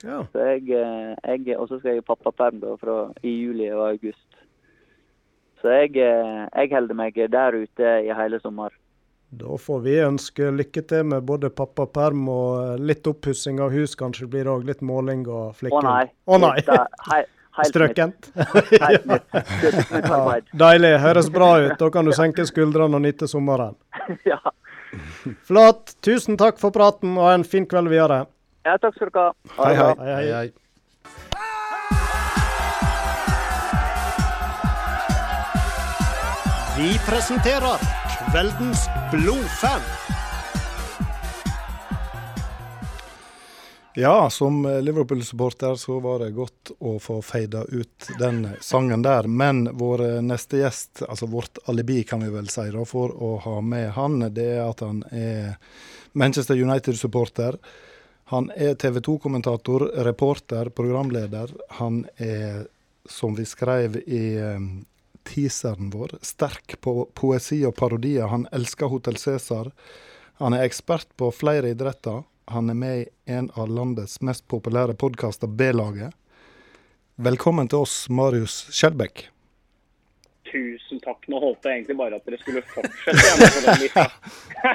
Ja. 0.06 0.24
Så 0.32 0.48
jeg, 0.54 0.70
jeg, 0.72 1.58
og 1.58 1.68
så 1.68 1.82
skal 1.82 1.98
jeg 1.98 2.06
i 2.06 2.08
pappaperm 2.08 2.64
fra 2.80 3.00
i 3.26 3.34
juli 3.42 3.68
og 3.74 3.90
august. 3.90 4.37
Så 5.62 5.72
jeg, 5.74 5.96
eh, 5.98 6.44
jeg 6.54 6.74
holder 6.74 6.98
meg 6.98 7.16
der 7.34 7.58
ute 7.58 7.96
i 8.06 8.14
hele 8.14 8.40
sommer. 8.44 8.74
Da 9.30 9.58
får 9.60 9.80
vi 9.84 9.96
ønske 10.00 10.52
lykke 10.56 10.82
til 10.88 11.08
med 11.12 11.26
både 11.28 11.50
pappaperm 11.52 12.30
og 12.32 12.80
litt 12.80 13.08
oppussing 13.10 13.60
av 13.60 13.74
hus. 13.76 13.96
Kanskje 14.00 14.28
blir 14.32 14.46
det 14.48 14.54
òg 14.54 14.64
litt 14.70 14.84
måling 14.86 15.26
og 15.28 15.58
flikking. 15.58 15.84
Å 15.84 15.84
nei. 15.84 16.06
Å 16.32 16.38
nei. 16.40 17.26
Strøkent. 17.68 18.30
ja, 18.78 20.38
deilig. 20.54 20.94
Høres 21.04 21.32
bra 21.34 21.50
ut. 21.66 21.74
Da 21.82 21.90
kan 21.92 22.08
du 22.08 22.14
senke 22.16 22.46
skuldrene 22.48 23.00
og 23.00 23.04
nyte 23.04 23.28
sommeren. 23.28 23.76
ja. 24.32 24.40
Flott. 25.50 25.98
Tusen 26.06 26.40
takk 26.40 26.62
for 26.62 26.72
praten, 26.72 27.18
og 27.18 27.28
ha 27.28 27.34
en 27.36 27.44
fin 27.48 27.68
kveld 27.68 27.92
videre. 27.92 28.24
Ja, 28.68 28.78
takk 28.78 28.96
skal 28.96 29.12
dere 29.12 29.26
ha. 29.26 29.36
Hei, 29.58 29.74
hei. 29.76 29.92
hei, 30.06 30.24
hei. 30.38 30.48
Vi 36.78 37.00
presenterer 37.06 37.80
Kveldens 38.32 38.88
blodfan. 39.12 39.82
Ja, 43.96 44.30
som 44.30 44.82
Liverpool-supporter 44.82 45.76
så 45.76 46.00
var 46.00 46.20
det 46.20 46.32
godt 46.32 46.72
å 46.80 47.00
få 47.02 47.16
feida 47.26 47.64
ut 47.64 48.10
den 48.20 48.44
sangen 48.62 49.02
der. 49.02 49.26
Men 49.26 49.64
vår 49.74 50.04
neste 50.22 50.60
gjest, 50.62 51.02
altså 51.10 51.26
vårt 51.26 51.58
alibi 51.66 52.04
kan 52.04 52.22
vi 52.22 52.30
vel 52.30 52.52
si 52.54 52.68
da, 52.70 52.84
for 52.86 53.10
å 53.10 53.32
ha 53.48 53.56
med 53.62 53.90
han, 53.96 54.20
det 54.36 54.46
er 54.60 54.62
at 54.68 54.84
han 54.86 55.00
er 55.10 55.56
Manchester 56.14 56.62
United-supporter. 56.62 57.58
Han 58.36 58.52
er 58.54 58.78
TV 58.78 59.00
2-kommentator, 59.02 59.88
reporter, 60.06 60.70
programleder. 60.70 61.58
Han 61.82 62.04
er, 62.22 62.68
som 63.10 63.34
vi 63.34 63.48
skrev 63.50 63.98
i 64.06 64.28
teaseren 65.28 65.92
vår, 65.94 66.18
sterk 66.26 66.78
på 66.82 67.10
poesi 67.14 67.60
og 67.68 67.76
parodier. 67.78 68.30
Han 68.32 68.48
elsker 68.56 68.90
Hotell 68.92 69.20
Cæsar. 69.20 69.72
Han 70.40 70.56
er 70.56 70.66
ekspert 70.66 71.10
på 71.20 71.32
flere 71.36 71.74
idretter. 71.76 72.24
Han 72.48 72.70
er 72.70 72.78
med 72.80 73.00
i 73.02 73.08
en 73.38 73.50
av 73.60 73.68
landets 73.70 74.22
mest 74.22 74.48
populære 74.48 74.96
podkaster, 74.96 75.48
B-laget. 75.48 76.16
Velkommen 77.18 77.68
til 77.68 77.84
oss, 77.84 78.06
Marius 78.14 78.68
Skjelbæk. 78.72 79.26
Tusen 80.48 81.02
takk. 81.04 81.26
Nå 81.28 81.42
håpet 81.42 81.68
jeg 81.68 81.82
egentlig 81.82 81.98
bare 82.00 82.20
at 82.20 82.30
dere 82.30 82.40
skulle 82.40 82.62
fortsette. 82.72 83.52
på 83.58 83.64
den 83.66 83.82
lista. 83.84 84.06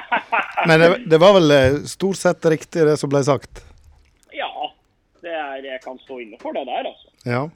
Men 0.69 0.83
det, 0.83 0.89
det, 1.07 1.21
var 1.23 1.37
vel 1.39 1.55
eh, 1.57 1.79
stort 1.89 2.21
sett 2.21 2.51
riktig 2.53 2.85
det 2.89 2.99
som 3.01 3.13
ble 3.13 3.23
sagt? 3.25 3.63
Ja, 4.37 4.51
det 5.25 5.33
er, 5.33 5.65
jeg 5.71 5.81
kan 5.87 5.97
stå 6.03 6.21
inne 6.27 6.41
for 6.43 6.53
det 6.59 6.67
der, 6.69 6.91
altså. 6.91 7.15
Ja. 7.25 7.47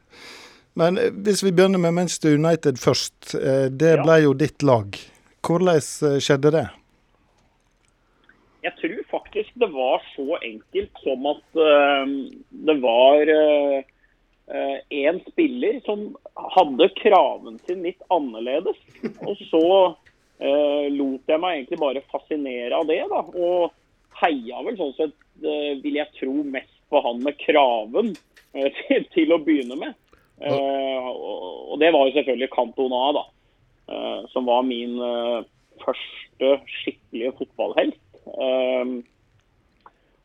Men 0.77 0.98
eh, 1.01 1.12
hvis 1.12 1.43
vi 1.44 1.53
begynner 1.53 1.81
med 1.81 1.94
Manchester 1.97 2.35
United 2.36 2.81
først. 2.81 3.35
Eh, 3.35 3.69
det 3.73 3.97
ble 4.05 4.20
jo 4.27 4.35
ditt 4.36 4.65
lag. 4.66 4.98
Hvordan 5.47 6.20
skjedde 6.20 6.53
det? 6.53 6.66
Jeg 8.66 8.74
tror 8.81 9.03
faktisk 9.12 9.53
det 9.62 9.69
var 9.70 10.03
så 10.16 10.40
enkelt 10.43 11.05
som 11.05 11.28
at 11.31 11.59
det 12.66 12.74
var 12.82 13.31
en 14.90 15.20
spiller 15.28 15.78
som 15.86 16.03
hadde 16.57 16.89
kraven 16.98 17.61
sin 17.69 17.86
litt 17.86 18.03
annerledes. 18.11 18.81
Og 19.23 19.39
så 19.53 19.62
lot 20.90 21.31
jeg 21.31 21.43
meg 21.44 21.61
egentlig 21.61 21.78
bare 21.78 22.03
fascinere 22.11 22.74
av 22.74 22.90
det. 22.90 22.98
da, 23.12 23.23
Og 23.23 23.70
heia 24.19 24.65
vel 24.66 24.81
sånn 24.81 24.97
sett, 24.98 25.15
vil 25.47 26.01
jeg 26.01 26.11
tro, 26.19 26.35
mest 26.43 26.74
på 26.90 27.03
han 27.07 27.23
med 27.23 27.39
kraven 27.43 28.12
til, 29.15 29.32
å 29.32 29.40
begynne 29.47 29.78
med. 29.78 29.94
Og, 30.36 31.72
og 31.72 31.80
det 31.80 31.92
var 31.94 32.06
jo 32.06 32.14
selvfølgelig 32.16 32.52
Cantona, 32.52 33.02
da. 33.16 33.24
Som 34.32 34.48
var 34.50 34.66
min 34.66 34.98
første 35.80 36.50
skikkelige 36.80 37.32
fotballhelt. 37.38 38.00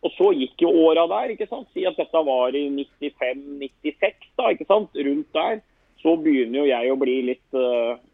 Og 0.02 0.14
så 0.18 0.32
gikk 0.34 0.64
jo 0.66 0.72
åra 0.88 1.06
der. 1.08 1.36
ikke 1.36 1.48
sant? 1.50 1.70
Si 1.74 1.86
at 1.86 2.00
dette 2.00 2.24
var 2.26 2.56
i 2.58 2.66
95-96, 2.74 4.32
da, 4.40 4.50
ikke 4.50 4.68
sant? 4.68 4.96
rundt 4.98 5.30
der. 5.38 5.62
Så 6.02 6.16
begynner 6.18 6.64
jo 6.64 6.72
jeg 6.72 6.92
å 6.92 6.98
bli 6.98 7.18
litt 7.30 7.60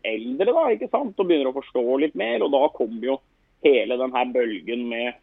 eldre 0.05 0.51
da, 0.51 0.65
ikke 0.75 0.91
sant? 0.91 1.15
og 1.15 1.29
begynner 1.29 1.49
å 1.53 1.55
forstå 1.55 1.85
litt 2.03 2.17
mer. 2.19 2.43
Og 2.43 2.51
da 2.53 2.65
kom 2.75 2.99
jo 3.01 3.21
hele 3.65 3.97
denne 3.99 4.25
bølgen 4.35 4.83
med 4.91 5.15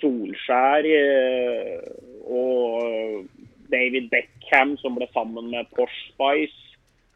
Solskjær 0.00 0.88
og 2.26 3.26
David 3.72 4.10
Beckham 4.12 4.76
som 4.82 4.98
ble 4.98 5.08
sammen 5.14 5.50
med 5.52 5.68
Porsche 5.76 6.12
Spice. 6.12 6.62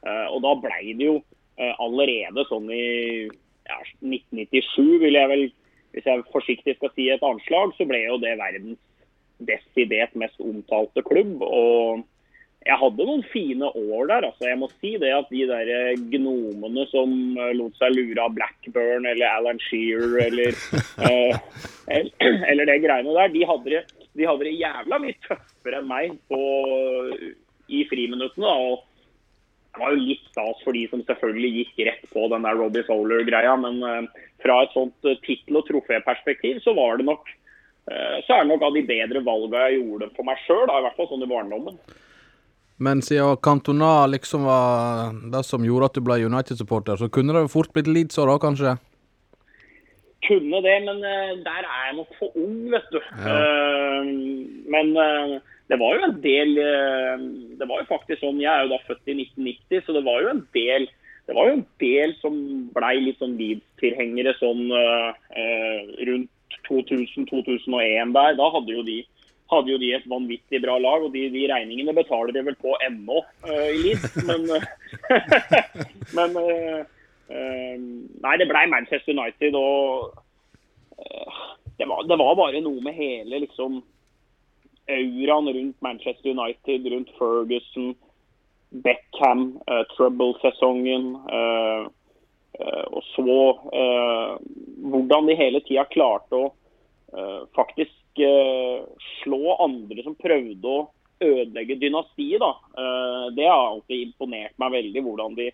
Uh, 0.01 0.27
og 0.33 0.41
da 0.47 0.57
blei 0.63 0.95
det 0.97 1.11
jo 1.11 1.21
allerede 1.61 2.41
sånn 2.49 2.71
i 2.73 2.85
ja, 3.29 3.75
1997, 4.01 4.95
vil 5.03 5.19
jeg 5.19 5.29
vel 5.29 5.43
hvis 5.93 6.07
jeg 6.07 6.23
forsiktig 6.33 6.77
skal 6.77 6.93
si 6.95 7.09
et 7.11 7.27
anslag, 7.27 7.75
så 7.77 7.87
ble 7.89 7.99
jo 8.05 8.17
det 8.23 8.37
verdens 8.39 8.79
desidert 9.43 10.15
mest 10.19 10.41
omtalte 10.45 11.03
klubb. 11.07 11.43
og 11.43 12.07
jeg 12.61 12.77
hadde 12.77 13.07
noen 13.09 13.23
fine 13.33 13.71
år 13.73 14.11
der. 14.11 14.27
altså 14.29 14.51
Jeg 14.51 14.59
må 14.61 14.69
si 14.75 14.93
det 15.01 15.15
at 15.17 15.31
de 15.33 15.47
der 15.49 15.71
gnomene 16.13 16.85
som 16.91 17.15
eh, 17.39 17.55
lot 17.57 17.79
seg 17.81 17.95
lure 17.97 18.21
av 18.21 18.35
Blackburn 18.37 19.09
eller 19.09 19.27
Alan 19.31 19.61
Shearer 19.65 20.19
eller, 20.27 20.59
eller, 21.97 22.11
eller 22.53 22.69
det 22.69 22.83
greiene 22.85 23.17
der, 23.17 23.33
de 23.33 23.47
hadde, 23.49 23.73
det, 23.73 24.00
de 24.19 24.27
hadde 24.27 24.47
det 24.47 24.59
jævla 24.59 24.99
mye 25.03 25.19
tøffere 25.27 25.81
enn 25.81 25.91
meg 25.91 26.15
på, 26.31 26.41
i 27.71 27.85
friminuttene. 27.91 28.51
og 28.51 28.87
det 29.71 29.79
var 29.79 29.95
jo 29.95 30.03
litt 30.03 30.25
stas 30.33 30.63
for 30.65 30.75
de 30.75 30.83
som 30.91 31.03
selvfølgelig 31.07 31.51
gikk 31.61 31.85
rett 31.87 32.07
på 32.11 32.27
den 32.33 32.47
der 32.47 32.59
Robbie 32.59 32.83
Fowler-greia, 32.89 33.55
men 33.63 33.79
uh, 33.87 34.25
fra 34.43 34.65
et 34.65 34.75
sånt 34.75 35.07
uh, 35.07 35.15
tittel- 35.23 35.61
og 35.61 35.69
troféperspektiv 35.69 36.59
så 36.65 36.75
var 36.75 36.99
det 36.99 37.07
nok 37.07 37.23
uh, 37.31 38.19
så 38.27 38.35
er 38.35 38.43
det 38.43 38.51
nok 38.51 38.67
av 38.67 38.75
de 38.75 38.83
bedre 38.89 39.23
valgene 39.23 39.63
jeg 39.69 39.79
gjorde 39.85 40.11
for 40.17 40.27
meg 40.27 40.43
sjøl, 40.43 40.67
i 40.67 40.85
hvert 40.87 40.99
fall 40.99 41.11
sånn 41.13 41.23
i 41.23 41.31
barndommen. 41.31 41.79
Men 42.83 43.03
siden 43.05 43.39
Cantona 43.45 44.09
liksom 44.09 44.49
var 44.49 45.15
det 45.31 45.45
som 45.47 45.65
gjorde 45.65 45.91
at 45.91 45.99
du 45.99 46.03
ble 46.03 46.19
United-supporter, 46.25 46.99
så 46.99 47.11
kunne 47.13 47.37
det 47.37 47.45
jo 47.45 47.55
fort 47.55 47.71
blitt 47.77 47.91
Leeds 47.93 48.19
òg, 48.19 48.39
kanskje? 48.43 48.75
Kunne 50.27 50.61
det, 50.65 50.77
men 50.85 50.99
der 51.47 51.63
er 51.65 51.85
jeg 51.89 51.97
nok 51.97 52.11
for 52.19 52.37
ung, 52.37 52.59
vet 52.73 52.91
du. 52.93 53.01
Ja. 53.01 54.03
men 54.75 54.93
det 55.71 55.79
var 55.79 55.97
jo 55.97 56.07
en 56.09 56.17
del 56.23 56.57
eh, 56.59 57.27
Det 57.59 57.69
var 57.69 57.83
jo 57.83 57.91
faktisk 57.91 58.23
sånn, 58.23 58.41
Jeg 58.43 58.51
er 58.51 58.65
jo 58.67 58.73
da 58.73 58.81
født 58.89 59.13
i 59.13 59.21
1990, 59.23 59.85
så 59.87 59.95
det 59.97 60.07
var 60.09 60.25
jo 60.25 60.35
en 60.35 60.49
del 60.57 60.91
det 61.29 61.37
var 61.37 61.47
jo 61.47 61.57
en 61.61 61.67
del 61.79 62.13
som 62.19 62.37
blei 62.75 62.97
litt 62.99 63.21
sånn 63.21 63.37
Leeds-tilhengere 63.39 64.33
sånn 64.41 64.65
uh, 64.75 65.13
rundt 66.09 66.57
2000-2001 66.67 68.15
der. 68.17 68.33
Da 68.41 68.49
hadde 68.57 68.75
jo, 68.75 68.83
de, 68.83 68.97
hadde 69.53 69.71
jo, 69.71 69.77
de, 69.79 69.93
et 69.95 70.09
vanvittig 70.11 70.59
bra 70.65 70.75
lag, 70.83 71.05
og 71.07 71.15
de, 71.15 71.29
de 71.31 71.45
regningene 71.53 71.95
betaler 71.95 72.35
de 72.35 72.43
vel 72.49 72.59
på 72.59 72.75
ennå 72.89 73.21
uh, 73.47 73.69
i 73.69 73.79
Leeds. 73.85 74.17
Men, 74.27 74.49
men 76.19 76.35
Nei, 77.31 78.33
det 78.41 78.49
blei 78.51 78.65
Manchester 78.67 79.15
United, 79.15 79.55
og 79.55 80.17
det 81.79 81.87
var, 81.87 82.03
det 82.11 82.17
var 82.19 82.35
bare 82.37 82.63
noe 82.65 82.83
med 82.83 82.97
hele 82.99 83.39
liksom 83.45 83.79
auraen 84.91 85.49
rundt 85.55 85.81
Manchester 85.81 86.31
United, 86.31 86.87
rundt 86.93 87.11
Ferguson, 87.19 87.95
Beckham, 88.71 89.61
uh, 89.71 89.83
Trouble-sesongen. 89.97 91.15
Uh, 91.31 91.89
uh, 92.61 92.87
og 92.91 93.03
så 93.15 93.39
hvordan 94.91 95.29
de 95.29 95.37
hele 95.39 95.61
tida 95.65 95.87
klarte 95.89 96.37
å 96.37 96.49
faktisk 97.57 98.21
slå 99.23 99.55
andre 99.63 100.03
som 100.05 100.15
prøvde 100.19 100.69
å 100.69 100.83
ødelegge 101.25 101.79
dynastiet. 101.81 102.43
da. 102.43 102.51
det 103.35 103.47
har 103.49 103.65
alltid 103.71 104.03
imponert 104.05 104.55
meg 104.63 104.73
veldig. 104.77 105.03
hvordan 105.07 105.35
de 105.39 105.49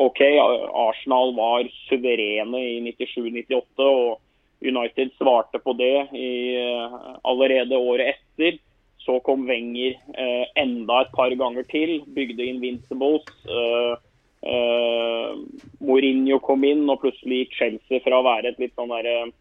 OK, 0.00 0.20
Arsenal 0.88 1.34
var 1.36 1.68
suverene 1.88 2.60
i 2.60 2.80
97-98. 2.90 3.86
og 3.86 4.18
United 4.60 5.12
svarte 5.16 5.58
på 5.58 5.72
det 5.72 6.08
i, 6.12 6.56
eh, 6.60 6.98
allerede 7.24 7.76
året 7.76 8.14
etter. 8.14 8.58
Så 9.00 9.16
kom 9.24 9.46
Wenger 9.48 9.96
eh, 10.12 10.46
enda 10.60 11.00
et 11.02 11.12
par 11.16 11.32
ganger 11.32 11.64
til, 11.72 12.00
bygde 12.14 12.44
Invincibles. 12.44 13.24
Eh, 13.48 13.94
eh, 14.52 15.38
Mourinho 15.80 16.40
kom 16.44 16.64
inn, 16.68 16.84
og 16.90 17.00
plutselig 17.00 17.46
gikk 17.46 17.56
Chelsea 17.56 18.02
fra 18.04 18.20
å 18.20 18.26
være 18.26 18.52
et 18.52 18.60
litt 18.60 18.76
sånn 18.76 18.92
derre 18.92 19.16
eh, 19.22 19.32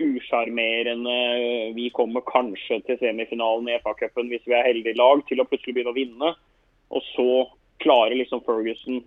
usjarmerende 0.00 1.72
Vi 1.76 1.90
kommer 1.92 2.22
kanskje 2.24 2.78
til 2.86 2.96
semifinalen 3.02 3.66
i 3.68 3.74
FA-cupen 3.82 4.30
hvis 4.32 4.46
vi 4.48 4.54
er 4.56 4.68
heldige 4.68 4.96
lag, 4.96 5.20
til 5.28 5.40
å 5.40 5.48
plutselig 5.48 5.74
begynne 5.76 5.92
å 5.92 5.96
vinne. 5.96 6.30
Og 6.92 7.04
så 7.14 7.30
klarer 7.80 8.16
liksom 8.16 8.44
Ferguson 8.44 9.02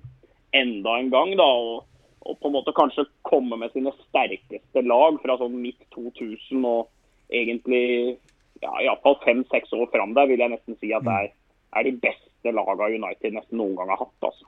enda 0.53 0.99
en 0.99 1.09
gang 1.13 1.33
da, 1.39 1.47
og 1.47 1.83
og 2.23 2.39
på 2.39 2.47
en 2.47 2.55
måte 2.55 2.73
kanskje 2.75 3.05
komme 3.27 3.57
med 3.59 3.71
sine 3.73 3.91
sterkeste 3.97 4.83
lag 4.87 5.19
fra 5.23 5.35
sånn 5.39 5.57
midt 5.59 5.81
2000 5.95 6.63
og 6.67 6.87
egentlig 7.33 8.15
ja, 8.63 8.71
iallfall 8.85 9.17
fem-seks 9.25 9.73
år 9.75 9.89
fram 9.91 10.15
der, 10.15 10.29
vil 10.31 10.43
jeg 10.43 10.53
nesten 10.53 10.77
si 10.79 10.93
at 10.95 11.03
det 11.03 11.15
er, 11.25 11.31
er 11.79 11.87
de 11.89 11.95
beste 12.05 12.55
lagene 12.55 12.99
United 13.01 13.35
nesten 13.35 13.59
noen 13.59 13.75
gang 13.79 13.91
har 13.91 14.05
hatt. 14.05 14.29
altså. 14.29 14.47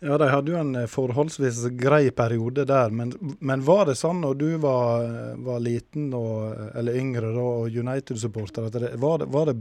Ja, 0.00 0.16
de 0.16 0.30
hadde 0.32 0.54
jo 0.54 0.56
en 0.56 0.72
eh, 0.80 0.88
forholdsvis 0.88 1.66
grei 1.76 2.06
periode 2.16 2.64
der, 2.64 2.94
men, 2.96 3.12
men 3.44 3.64
var 3.66 3.90
det 3.90 3.98
sånn 4.00 4.22
når 4.24 4.40
du 4.40 4.48
var, 4.62 5.04
var 5.44 5.60
liten 5.60 6.08
og, 6.16 6.54
eller 6.80 6.96
yngre 6.96 7.34
da, 7.36 7.46
og 7.60 7.80
United-supporter, 7.84 8.70
at 8.70 8.78
det 8.80 8.94
var, 9.02 9.26
var 9.28 9.52
det, 9.52 9.58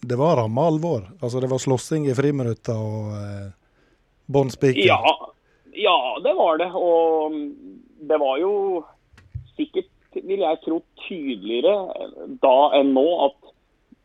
det 0.00 0.16
var 0.16 0.40
ramme 0.40 0.64
alvor? 0.70 1.10
Altså 1.20 1.44
det 1.44 1.52
var 1.52 1.60
slåssing 1.60 2.08
i 2.08 2.16
friminutta 2.16 2.78
og 2.80 3.12
eh, 3.20 3.48
bånn 4.28 4.52
spiker? 4.52 4.84
Ja, 4.86 5.00
ja, 5.78 5.98
det 6.24 6.34
var 6.38 6.60
det. 6.60 6.70
Og 6.74 7.36
det 8.08 8.18
var 8.20 8.40
jo 8.42 8.52
sikkert, 9.56 9.90
vil 10.14 10.44
jeg 10.44 10.60
tro, 10.64 10.82
tydeligere 11.06 11.74
da 12.42 12.56
enn 12.78 12.94
nå 12.96 13.06
at 13.28 13.54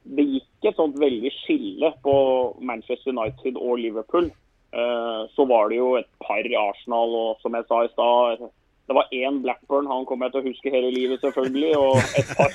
det 0.04 0.26
gikk 0.28 0.68
et 0.68 0.80
sånt 0.80 0.98
veldig 1.00 1.32
skille 1.42 1.94
på 2.04 2.16
Manchester 2.60 3.14
United 3.14 3.60
og 3.60 3.80
Liverpool. 3.80 4.28
Eh, 4.74 5.22
så 5.36 5.46
var 5.48 5.70
det 5.72 5.80
jo 5.80 5.94
et 6.00 6.10
par 6.24 6.48
Arsenal 6.66 7.16
og 7.16 7.42
som 7.44 7.56
jeg 7.56 7.68
sa 7.70 7.84
i 7.86 7.94
stad 7.94 8.44
det 8.88 8.94
var 8.94 9.08
én 9.12 9.42
Blackburn, 9.42 9.88
han 9.88 10.06
kommer 10.06 10.28
jeg 10.28 10.34
til 10.34 10.42
å 10.42 10.50
huske 10.50 10.72
hele 10.74 10.90
livet, 10.92 11.22
selvfølgelig. 11.24 11.72
Og 11.80 11.96
et 12.20 12.32
par, 12.36 12.52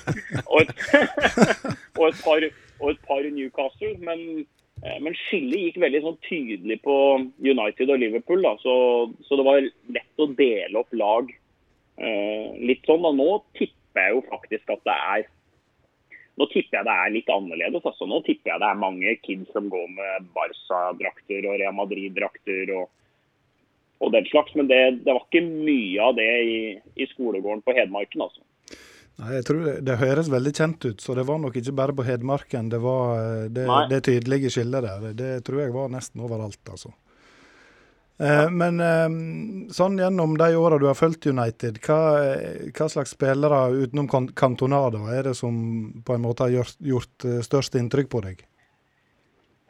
og 0.52 0.58
et, 0.60 0.72
og 1.98 2.04
et 2.10 2.18
par, 2.24 2.44
og 2.82 2.90
et 2.92 3.00
par 3.08 3.28
Newcastle. 3.32 3.94
Men 4.04 4.44
men 5.02 5.16
skillet 5.16 5.64
gikk 5.64 5.80
veldig 5.82 6.00
sånn 6.04 6.20
tydelig 6.26 6.78
på 6.84 6.94
United 7.42 7.90
og 7.90 7.98
Liverpool. 8.02 8.46
Så, 8.62 8.74
så, 9.26 9.38
det 9.38 9.46
var 9.46 9.64
lett 9.94 10.22
å 10.22 10.28
dele 10.38 10.82
opp 10.82 10.94
lag 10.94 11.32
eh, 11.32 12.54
litt 12.62 12.86
sånn. 12.86 13.02
Da. 13.06 13.12
Nå 13.16 13.28
tipper 13.58 14.04
jeg 14.04 14.16
jo 14.16 14.22
faktisk 14.28 14.74
at 14.76 14.86
det 14.86 14.96
er 15.16 15.26
nå 16.38 16.46
tipper 16.52 16.78
jeg 16.78 16.86
det 16.86 16.94
er 16.94 17.10
litt 17.10 17.30
annerledes. 17.34 17.82
altså 17.82 18.06
Nå 18.06 18.20
tipper 18.26 18.52
jeg 18.52 18.62
det 18.62 18.68
er 18.68 18.84
mange 18.84 19.14
kids 19.24 19.50
som 19.50 19.66
går 19.72 19.88
med 19.90 20.28
Barca-drakter 20.36 21.48
og 21.50 21.58
Real 21.58 21.74
Madrid-drakter 21.74 22.70
og, 22.76 22.84
og 23.98 24.12
den 24.14 24.28
slags. 24.30 24.54
Men 24.54 24.70
det, 24.70 24.78
det, 25.02 25.10
var 25.10 25.24
ikke 25.24 25.42
mye 25.48 26.04
av 26.04 26.14
det 26.20 26.28
i, 26.46 26.60
i 26.94 27.08
skolegården 27.10 27.64
på 27.66 27.74
Hedmarken, 27.74 28.22
altså. 28.28 28.44
Jeg 29.18 29.44
tror 29.48 29.64
det, 29.66 29.74
det, 29.82 29.98
høres 29.98 30.30
veldig 30.30 30.52
kjent 30.54 30.84
ut, 30.86 31.00
så 31.02 31.14
det 31.18 31.24
var 31.26 31.40
nok 31.42 31.56
ikke 31.58 31.74
bare 31.74 31.94
på 31.98 32.04
Hedmarken 32.06 32.68
det 32.70 32.78
var 32.78 33.18
eh, 33.18 33.48
det, 33.50 33.66
det 33.90 34.04
tydelige 34.06 34.52
skillet 34.54 34.84
der. 34.84 35.12
Det 35.18 35.32
tror 35.46 35.64
jeg 35.64 35.74
var 35.74 35.90
nesten 35.90 36.22
overalt, 36.22 36.60
altså. 36.70 36.92
Eh, 38.18 38.46
men 38.50 38.80
eh, 38.82 39.08
sånn 39.74 39.98
gjennom 39.98 40.34
de 40.38 40.48
åra 40.58 40.78
du 40.78 40.88
har 40.88 40.98
fulgt 40.98 41.26
United, 41.30 41.78
hva, 41.86 41.98
hva, 42.74 42.88
slags 42.90 43.14
spillere 43.14 43.60
utenom 43.74 44.08
Cantonada 44.38 45.04
er 45.14 45.30
det 45.30 45.36
som 45.38 45.54
på 46.06 46.16
en 46.16 46.24
måte 46.26 46.46
har 46.46 46.56
gjort, 46.56 46.78
gjort 46.82 47.26
eh, 47.26 47.42
størst 47.46 47.78
inntrykk 47.78 48.10
på 48.14 48.22
deg? 48.26 48.42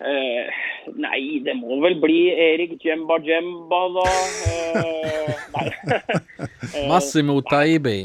Eh, 0.01 0.61
nei, 0.97 1.23
det 1.45 1.57
må 1.59 1.81
vel 1.85 1.99
bli 2.01 2.21
Erik 2.33 2.79
Jemba 2.85 3.19
Jemba, 3.25 3.83
da. 3.97 4.07
Eh, 4.53 5.33
nei. 5.57 6.87
Massimo 6.89 7.41
Taibi. 7.45 7.99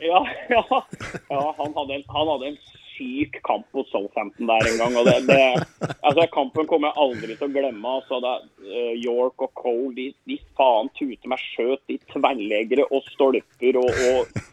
Ja, 0.00 0.26
ja, 0.48 0.86
ja 1.28 1.54
han, 1.58 1.74
hadde 1.76 1.94
en, 1.94 2.04
han 2.08 2.28
hadde 2.28 2.52
en 2.52 2.60
syk 3.00 3.40
kamp 3.42 3.66
mot 3.72 3.88
Southampton 3.88 4.48
der 4.48 4.68
en 4.68 4.78
gang. 4.80 4.96
og 4.96 5.08
det, 5.08 5.16
det, 5.28 5.40
altså 6.02 6.26
Kampen 6.32 6.68
kommer 6.68 6.90
jeg 6.90 7.04
aldri 7.04 7.36
til 7.36 7.48
å 7.48 7.54
glemme. 7.54 7.96
altså 8.00 8.20
det, 8.24 8.34
uh, 8.68 8.94
York 8.96 9.46
og 9.46 9.52
Cole 9.60 9.94
de, 9.96 10.08
de 10.28 10.38
faen 10.58 10.90
tute 10.98 11.30
meg 11.30 11.42
skjøt 11.52 11.94
i 11.94 12.00
tverrleggere 12.12 12.88
og 12.90 13.08
stolper 13.14 13.80
og, 13.80 14.02
og 14.10 14.44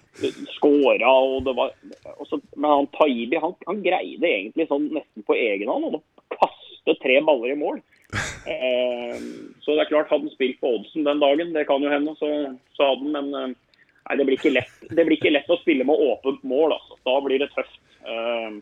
skåra. 0.55 1.11
det 1.45 1.57
var, 1.59 1.75
også, 2.17 2.41
Men 2.55 2.71
han 2.71 2.89
Taibi 2.95 3.43
han, 3.43 3.53
han, 3.67 3.83
greide 3.85 4.31
egentlig 4.31 4.69
sånn 4.71 4.89
nesten 4.95 5.27
på 5.27 5.37
egen 5.37 5.69
hånd 5.71 5.99
å 5.99 6.03
kaste 6.39 6.97
tre 7.03 7.19
baller 7.27 7.53
i 7.53 7.59
mål. 7.59 7.83
Uh, 8.47 9.15
så 9.59 9.75
det 9.75 9.83
er 9.83 9.89
klart, 9.91 10.11
hadde 10.11 10.29
han 10.29 10.35
spilt 10.35 10.59
på 10.63 10.77
oddsen 10.77 11.03
den 11.03 11.19
dagen, 11.19 11.51
det 11.51 11.67
kan 11.67 11.83
jo 11.83 11.91
hende, 11.91 12.15
så, 12.15 12.29
så 12.79 12.93
hadde 12.93 13.03
han, 13.03 13.15
men 13.17 13.35
uh, 13.35 13.66
Nei, 14.07 14.17
det 14.17 14.25
blir, 14.25 14.51
lett, 14.55 14.75
det 14.87 15.03
blir, 15.03 15.17
ikke 15.17 15.33
lett, 15.33 15.49
å 15.51 15.59
spille 15.59 15.83
med 15.87 15.99
åpent 15.99 16.43
mål. 16.47 16.77
Altså. 16.77 16.95
Da 17.03 17.15
blir 17.25 17.41
det 17.43 17.49
tøft. 17.51 17.79
Eh, 18.07 18.57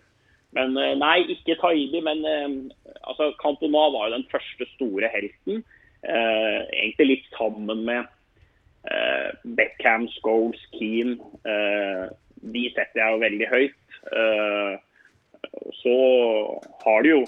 men 0.57 0.77
eh, 0.81 0.95
Nei, 0.97 1.17
ikke 1.35 1.57
Taibi, 1.61 2.01
men 2.05 2.23
eh, 2.25 2.55
altså, 3.03 3.29
Cantona 3.41 3.85
var 3.93 4.09
jo 4.09 4.15
den 4.17 4.27
første 4.31 4.69
store 4.73 5.11
helten. 5.13 5.63
Egentlig 6.05 7.05
litt 7.09 7.31
sammen 7.33 7.79
med 7.87 8.05
Beckham, 9.57 10.03
Scholes, 10.19 10.61
Keane. 10.75 11.15
De 12.45 12.61
setter 12.75 12.99
jeg 13.01 13.15
jo 13.15 13.23
veldig 13.23 13.47
høyt. 13.49 13.95
Så 15.79 15.95
har 16.83 17.01
det 17.01 17.09
jo 17.15 17.23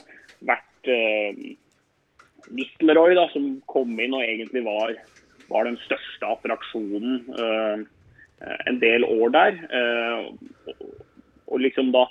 vært 0.46 0.92
da, 2.86 3.26
som 3.34 3.50
kom 3.66 3.98
inn 3.98 4.14
og 4.14 4.28
egentlig 4.28 4.62
var, 4.70 4.94
var 5.50 5.66
den 5.72 5.82
største 5.88 6.30
attraksjonen 6.36 7.88
en 8.40 8.78
del 8.82 9.06
år 9.08 9.32
der 9.34 9.56
og 11.48 11.62
liksom 11.64 11.92
da, 11.96 12.06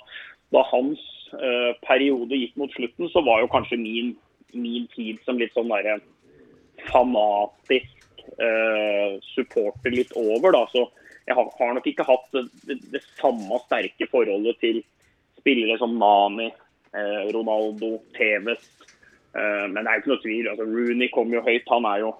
da 0.53 0.63
hans 0.71 1.01
uh, 1.37 1.73
periode 1.85 2.39
gikk 2.39 2.55
mot 2.59 2.73
slutten, 2.73 3.09
så 3.13 3.23
var 3.25 3.43
jo 3.43 3.51
kanskje 3.51 3.79
min, 3.81 4.13
min 4.57 4.87
tid 4.95 5.21
som 5.25 5.39
litt 5.39 5.53
sånn 5.55 5.71
derre 5.71 5.99
fanatisk 6.89 7.93
supporter 9.31 9.93
litt 9.93 10.11
over, 10.19 10.51
da. 10.51 10.65
Så 10.69 10.83
jeg 11.25 11.35
har, 11.37 11.47
nok 11.73 11.87
ikke 11.89 12.05
hatt 12.05 12.25
det, 12.35 12.43
det, 12.67 12.75
det, 12.91 13.01
samme 13.17 13.57
sterke 13.63 14.05
forholdet 14.11 14.59
til 14.61 14.81
spillere 15.39 15.77
som 15.79 15.95
Nani, 15.97 16.49
Ronaldo, 17.31 17.95
Tevez. 18.17 18.67
men 19.33 19.79
det 19.79 19.85
er 19.85 19.95
jo 19.95 20.03
ikke 20.03 20.11
noe 20.11 20.23
tvil. 20.25 20.49
altså 20.51 20.67
Rooney 20.67 21.09
kom 21.15 21.33
jo 21.33 21.41
høyt. 21.45 21.65
Han 21.71 21.87
er 21.89 22.03
jo 22.03 22.11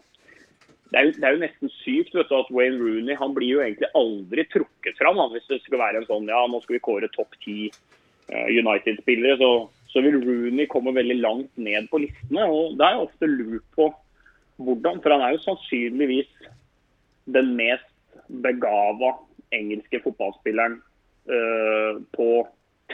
det 0.91 0.99
er, 0.99 1.07
jo, 1.07 1.13
det 1.17 1.25
er, 1.25 1.33
jo, 1.35 1.41
nesten 1.41 1.71
sykt 1.81 2.15
vet 2.15 2.29
du, 2.29 2.35
at 2.37 2.51
Wayne 2.55 2.79
Rooney 2.79 3.17
han 3.19 3.33
blir 3.35 3.57
jo 3.57 3.63
egentlig 3.63 3.89
aldri 3.97 4.45
trukket 4.53 4.99
fram. 4.99 5.19
Han, 5.19 5.33
hvis 5.33 5.49
det 5.49 5.59
skal 5.65 5.81
være 5.81 6.01
en 6.01 6.07
sånn 6.07 6.29
ja, 6.31 6.39
nå 6.47 6.61
skal 6.63 6.77
vi 6.77 6.83
kåre 6.85 7.09
topp 7.11 7.35
ti 7.43 7.57
uh, 7.67 8.47
United-spillere, 8.47 9.35
så, 9.41 9.51
så, 9.91 10.03
vil 10.05 10.19
Rooney 10.23 10.69
komme 10.71 10.95
veldig 10.95 11.19
langt 11.19 11.51
ned 11.59 11.89
på 11.91 12.01
listene. 12.05 12.47
og 12.47 12.77
Det 12.79 12.87
er 12.87 12.95
jo 12.95 13.07
ofte 13.09 13.31
lurt 13.33 13.67
på 13.75 13.89
hvordan, 14.63 15.01
for 15.03 15.13
han 15.13 15.25
er 15.25 15.35
jo 15.35 15.43
sannsynligvis 15.43 16.31
den 17.35 17.51
mest 17.59 17.91
begava 18.43 19.17
engelske 19.55 19.99
fotballspilleren 20.05 20.79
uh, 21.27 21.99
på 22.15 22.29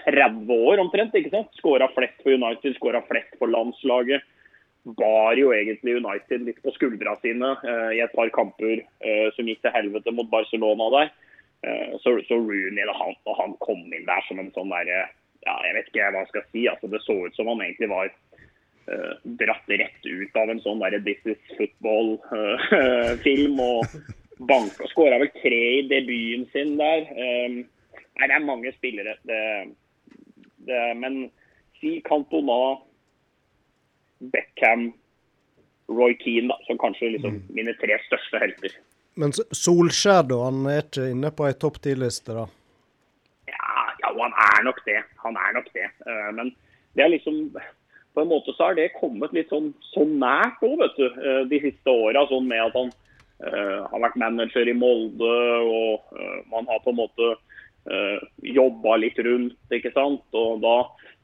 30 0.02 0.50
år 0.50 0.82
omtrent. 0.82 1.14
ikke 1.14 1.36
sant? 1.36 1.54
Skåra 1.62 1.92
flest 1.94 2.18
for 2.26 2.34
United, 2.34 2.74
skåra 2.80 3.06
flest 3.06 3.38
for 3.38 3.54
landslaget 3.54 4.26
bar 4.84 5.40
jo 5.40 5.54
egentlig 5.56 5.96
United 5.96 6.44
litt 6.48 6.62
på 6.64 6.72
skuldra 6.76 7.16
sine 7.22 7.50
uh, 7.64 7.92
i 7.96 8.02
et 8.04 8.16
par 8.16 8.30
kamper 8.36 8.78
uh, 8.84 9.30
som 9.36 9.48
gikk 9.48 9.62
til 9.64 9.76
helvete 9.76 10.12
mot 10.16 10.30
Barcelona 10.32 10.86
der. 10.98 11.08
Uh, 11.64 11.90
så, 12.04 12.10
så, 12.28 12.36
Rooney, 12.36 12.84
da 12.84 12.94
han, 12.98 13.14
han, 13.40 13.52
kom 13.64 13.82
inn 13.88 14.10
der 14.10 14.24
som 14.28 14.42
en 14.42 14.52
sånn 14.56 14.74
derre 14.74 15.00
ja, 15.44 15.56
Jeg 15.68 15.76
vet 15.78 15.88
ikke 15.92 16.12
hva 16.12 16.22
jeg 16.24 16.32
skal 16.32 16.46
si. 16.50 16.62
altså 16.72 16.86
Det 16.92 17.02
så 17.04 17.16
ut 17.24 17.36
som 17.36 17.50
han 17.52 17.64
egentlig 17.64 17.90
var 17.92 18.08
dratt 19.40 19.68
rett 19.72 20.02
ut 20.04 20.34
av 20.40 20.48
en 20.52 20.64
sånn 20.64 20.82
derre 20.84 21.00
This 21.04 21.24
is 21.28 21.42
football-film. 21.56 23.56
og 23.70 23.80
banka, 24.48 24.88
Skåra 24.92 25.20
vel 25.22 25.32
tre 25.42 25.62
i 25.80 25.86
debuten 25.88 26.48
sin 26.52 26.76
der. 26.80 27.08
Um, 27.12 27.60
nei, 28.20 28.28
det 28.28 28.36
er 28.36 28.48
mange 28.48 28.74
spillere. 28.76 29.16
Det, 29.28 29.42
det, 30.68 30.82
men 31.00 31.28
si 31.80 31.98
Cantona 32.08 32.78
Beckham, 34.32 34.92
Roy 35.92 36.16
Keane, 36.22 36.48
da, 36.48 36.58
som 36.68 36.80
kanskje 36.80 37.14
liksom 37.18 37.38
mm. 37.38 37.46
mine 37.58 37.76
tre 37.82 37.98
største 38.08 38.40
helter. 38.40 38.76
Men 39.20 39.34
Solskjær, 39.36 40.26
da? 40.30 40.40
Han 40.48 40.66
er 40.70 40.82
ikke 40.86 41.10
inne 41.12 41.32
på 41.36 41.46
ei 41.48 41.56
topp 41.60 41.80
ti-liste, 41.84 42.34
da? 42.34 42.48
Ja, 43.52 43.86
ja, 44.02 44.12
han 44.18 44.34
er 44.48 44.66
nok 44.66 44.82
det. 44.88 45.00
Han 45.26 45.38
er 45.38 45.56
nok 45.60 45.70
det. 45.76 45.90
Uh, 46.08 46.30
men 46.40 46.54
det 46.98 47.06
er 47.06 47.16
liksom 47.16 47.50
På 48.14 48.22
en 48.22 48.30
måte 48.30 48.54
så 48.54 48.68
har 48.68 48.76
det 48.78 48.92
kommet 48.94 49.32
litt 49.34 49.50
sånn, 49.50 49.72
så 49.90 50.04
nært 50.06 50.62
òg, 50.62 50.76
vet 50.84 51.00
du, 51.00 51.08
uh, 51.18 51.44
de 51.50 51.60
siste 51.64 51.94
åra. 51.94 52.26
Sånn 52.30 52.46
med 52.50 52.62
at 52.62 52.76
han 52.78 52.92
uh, 52.94 53.80
har 53.90 54.04
vært 54.06 54.20
manager 54.22 54.70
i 54.70 54.76
Molde, 54.78 55.38
og 55.66 56.14
man 56.54 56.70
har 56.70 56.82
på 56.86 56.94
en 56.94 57.00
måte 57.02 57.32
uh, 57.90 58.20
jobba 58.46 59.00
litt 59.02 59.18
rundt, 59.26 59.58
ikke 59.74 59.94
sant. 59.98 60.26
Og 60.38 60.62
da, 60.62 60.76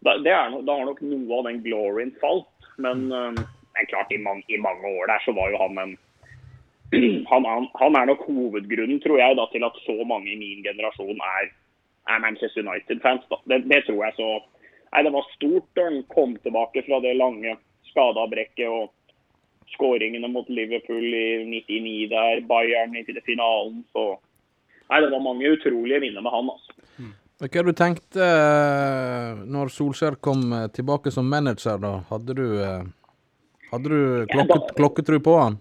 da, 0.06 0.18
er, 0.18 0.58
da 0.66 0.80
har 0.80 0.90
nok 0.90 1.04
noe 1.06 1.42
av 1.42 1.50
den 1.50 1.62
gloryen 1.66 2.14
falt. 2.22 2.50
Men 2.80 3.10
det 3.10 3.84
er 3.84 3.90
klart, 3.92 4.12
i 4.12 4.22
mange, 4.24 4.44
i 4.48 4.58
mange, 4.58 4.84
år 4.98 5.12
der 5.12 5.24
så 5.26 5.34
var 5.36 5.52
jo 5.52 5.60
han 5.62 5.82
en 5.84 5.98
han, 7.32 7.46
han, 7.46 7.68
han, 7.82 7.96
er 7.96 8.06
nok 8.10 8.24
hovedgrunnen, 8.26 9.00
tror 9.02 9.20
jeg, 9.22 9.36
da, 9.38 9.46
til 9.52 9.66
at 9.68 9.76
så 9.86 9.96
mange 10.12 10.32
i 10.34 10.40
min 10.40 10.64
generasjon 10.66 11.20
er, 11.38 11.52
er 12.10 12.24
Manchester 12.24 12.66
United-fans. 12.66 13.28
Det, 13.46 13.60
det, 13.70 13.84
tror 13.86 14.06
jeg 14.06 14.16
så 14.18 14.30
Nei, 14.90 15.04
det 15.06 15.12
var 15.14 15.28
stort 15.36 15.68
da 15.78 15.84
han 15.86 16.00
kom 16.10 16.32
tilbake 16.42 16.82
fra 16.88 16.98
det 17.04 17.12
lange 17.14 17.52
skadeavbrekket 17.92 18.72
og 18.74 18.90
skåringene 19.76 20.32
mot 20.34 20.50
Liverpool 20.50 21.06
i 21.06 21.44
99 21.46 22.08
der, 22.10 22.42
Bayern 22.50 22.98
i 22.98 23.04
finalen. 23.26 23.84
Så 23.94 24.16
Nei, 24.90 25.04
det 25.04 25.12
var 25.14 25.22
mange 25.22 25.52
utrolige 25.54 26.02
minner 26.02 26.26
med 26.26 26.34
han, 26.34 26.50
altså. 26.50 26.69
Hva 27.40 27.62
du 27.64 27.72
tenkte 27.72 28.20
uh, 28.20 29.40
når 29.48 29.70
Solskjær 29.72 30.18
kom 30.20 30.42
uh, 30.52 30.66
tilbake 30.76 31.12
som 31.14 31.28
manager, 31.32 31.78
da? 31.80 31.94
Hadde 32.10 32.36
du, 32.36 32.44
uh, 32.60 32.84
hadde 33.72 33.92
du 33.94 34.26
klokket, 34.34 34.74
klokketru 34.76 35.20
på 35.24 35.38
han? 35.40 35.56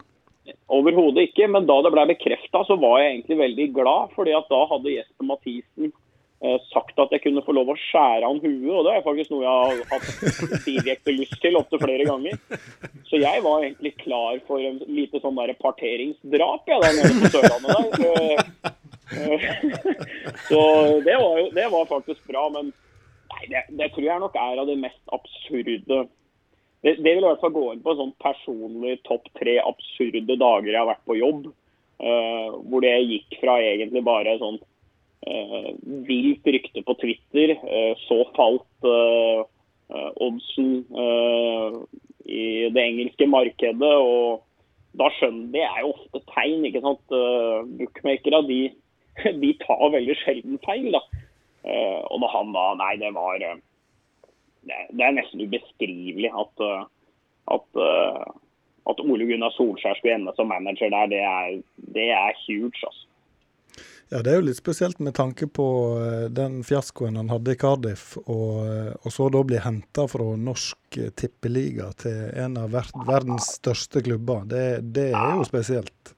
Overhodet 0.75 1.29
ikke, 1.29 1.47
men 1.47 1.69
da 1.71 1.77
det 1.87 1.93
ble 1.95 2.09
bekrefta, 2.11 2.65
så 2.67 2.75
var 2.83 2.99
jeg 3.05 3.13
egentlig 3.13 3.39
veldig 3.45 3.69
glad. 3.77 4.11
fordi 4.17 4.35
at 4.35 4.51
da 4.51 4.65
hadde 4.73 4.97
Jesper 4.97 5.29
Mathisen 5.31 5.95
sagt 6.71 7.01
at 7.03 7.11
jeg 7.11 7.25
kunne 7.25 7.43
få 7.43 7.51
lov 7.51 7.73
å 7.73 7.75
skjære 7.75 8.27
han 8.27 8.37
huet. 8.39 8.71
Og 8.71 8.85
det 8.87 8.93
er 8.95 9.07
faktisk 9.07 9.33
noe 9.33 9.43
jeg 9.43 9.55
har 9.59 9.81
hatt 9.91 10.67
direkte 10.67 11.15
lyst 11.15 11.35
til 11.43 11.59
opptil 11.59 11.83
flere 11.83 12.07
ganger. 12.07 12.39
Så 13.11 13.19
jeg 13.19 13.43
var 13.43 13.65
egentlig 13.65 13.97
klar 14.05 14.39
for 14.47 14.63
en 14.63 14.79
lite 14.87 15.19
sånn 15.23 15.39
der 15.39 15.55
parteringsdrap 15.59 16.71
jeg, 16.71 16.85
der 16.85 16.99
nede 17.01 17.17
på 17.25 17.33
Sørlandet. 17.35 17.99
der. 17.99 18.55
så 18.71 18.77
det 21.07 21.17
var, 21.17 21.39
jo, 21.41 21.49
det 21.55 21.67
var 21.73 21.91
faktisk 21.91 22.23
bra. 22.29 22.49
Men 22.55 22.73
nei, 23.33 23.43
det, 23.53 23.65
det, 23.81 23.91
tror 23.95 24.07
jeg 24.09 24.23
nok 24.25 24.39
er 24.39 24.63
av 24.63 24.71
det 24.71 24.79
mest 24.81 25.03
absurde 25.15 26.07
det, 26.83 26.95
det 27.03 27.11
vil 27.11 27.25
i 27.25 27.27
hvert 27.27 27.43
fall 27.43 27.55
gå 27.55 27.65
inn 27.73 27.83
på 27.83 27.95
sånn 27.99 28.15
personlig 28.23 28.99
topp 29.09 29.27
tre 29.39 29.57
absurde 29.65 30.37
dager 30.39 30.71
jeg 30.71 30.79
har 30.79 30.91
vært 30.93 31.07
på 31.09 31.19
jobb. 31.19 31.49
Uh, 31.99 32.55
hvor 32.71 32.85
det 32.85 32.95
gikk 33.03 33.41
fra 33.41 33.57
egentlig 33.59 34.05
bare 34.07 34.37
sånn 34.39 34.61
uh, 35.27 35.71
vilt 36.07 36.47
rykte 36.47 36.85
på 36.87 36.95
Twitter, 37.01 37.57
uh, 37.65 37.95
så 38.07 38.23
falt 38.39 38.67
oddsen 40.21 40.83
i 42.29 42.69
det 42.69 42.83
engelske 42.83 43.25
markedet. 43.27 43.81
og 43.81 44.45
da 45.01 45.09
skjønner 45.17 45.49
Det 45.55 45.63
er 45.65 45.79
jo 45.81 45.95
ofte 45.95 46.21
tegn. 46.29 46.67
ikke 46.69 46.83
sant? 46.85 47.15
Bookmakere 47.81 48.43
de 48.47 48.59
de 49.43 49.55
tar 49.65 49.91
veldig 49.95 50.17
sjelden 50.23 50.61
feil. 50.67 50.93
da. 50.95 51.03
Eh, 51.65 52.01
og 52.09 52.21
når 52.23 52.35
han 52.35 52.55
da 52.55 52.69
Nei, 52.79 52.93
det 53.01 53.11
var 53.17 53.43
eh, 53.43 53.59
det, 54.69 55.03
er 55.03 55.17
nesten 55.17 55.43
ubeskrivelig 55.43 56.31
at, 56.31 56.65
eh, 56.65 56.87
at, 57.57 57.83
at 58.89 59.03
Ole 59.05 59.27
Gunnar 59.29 59.55
Solskjær 59.57 59.99
skulle 59.99 60.19
ende 60.19 60.35
som 60.37 60.51
manager 60.53 60.93
der. 60.95 61.13
Det 61.13 61.21
er, 61.25 61.61
det 61.97 62.09
er 62.15 62.43
huge, 62.47 62.81
altså. 62.85 63.05
Ja, 64.09 64.23
Det 64.25 64.31
er 64.33 64.39
jo 64.39 64.47
litt 64.47 64.57
spesielt 64.57 65.03
med 65.05 65.13
tanke 65.19 65.45
på 65.53 65.65
den 66.33 66.63
fiaskoen 66.65 67.19
han 67.21 67.29
hadde 67.29 67.53
i 67.53 67.59
Cardiff, 67.61 68.15
og, 68.23 68.63
og 69.05 69.13
så 69.13 69.27
da 69.29 69.43
bli 69.45 69.59
henta 69.61 70.07
fra 70.09 70.31
norsk 70.41 70.97
tippeliga 71.21 71.91
til 72.01 72.31
en 72.33 72.57
av 72.57 72.73
ver 72.73 72.89
verdens 73.05 73.51
største 73.59 74.01
klubber. 74.07 74.49
Det, 74.49 74.65
det 74.97 75.11
er 75.13 75.37
jo 75.37 75.45
spesielt. 75.45 76.15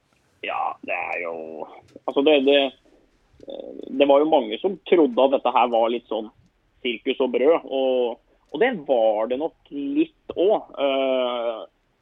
Ja, 0.47 0.71
det 0.87 0.95
er 0.95 1.19
jo 1.25 1.35
Altså, 2.07 2.23
det, 2.25 2.39
det, 2.47 2.55
det 3.89 4.07
var 4.09 4.21
jo 4.21 4.29
mange 4.31 4.57
som 4.61 4.77
trodde 4.89 5.23
at 5.25 5.35
dette 5.35 5.53
her 5.55 5.71
var 5.73 5.89
litt 5.93 6.07
sånn 6.11 6.29
sirkus 6.81 7.19
og 7.23 7.33
brød. 7.35 7.67
Og, 7.67 8.19
og 8.51 8.63
det 8.63 8.71
var 8.87 9.31
det 9.31 9.39
nok 9.41 9.71
litt 9.71 10.35
òg. 10.35 10.71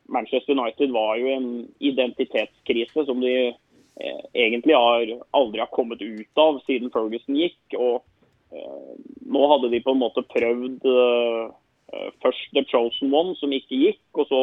Manchester 0.10 0.58
United 0.58 0.92
var 0.92 1.18
jo 1.18 1.32
en 1.32 1.50
identitetskrise 1.80 3.06
som 3.06 3.22
de 3.22 3.34
uh, 3.52 4.22
egentlig 4.34 4.76
har, 4.76 5.12
aldri 5.38 5.62
har 5.62 5.72
kommet 5.74 6.02
ut 6.02 6.42
av 6.42 6.60
siden 6.66 6.92
Ferguson 6.94 7.38
gikk. 7.38 7.62
og 7.78 8.02
uh, 8.54 8.94
Nå 9.30 9.46
hadde 9.54 9.72
de 9.74 9.82
på 9.86 9.94
en 9.94 10.02
måte 10.02 10.26
prøvd 10.26 10.86
eh, 10.90 11.42
eh, 11.94 12.08
først 12.24 12.48
The 12.56 12.64
Chosen 12.72 13.12
One, 13.14 13.36
som 13.38 13.54
ikke 13.54 13.78
gikk. 13.78 14.02
Og 14.18 14.26
så 14.32 14.40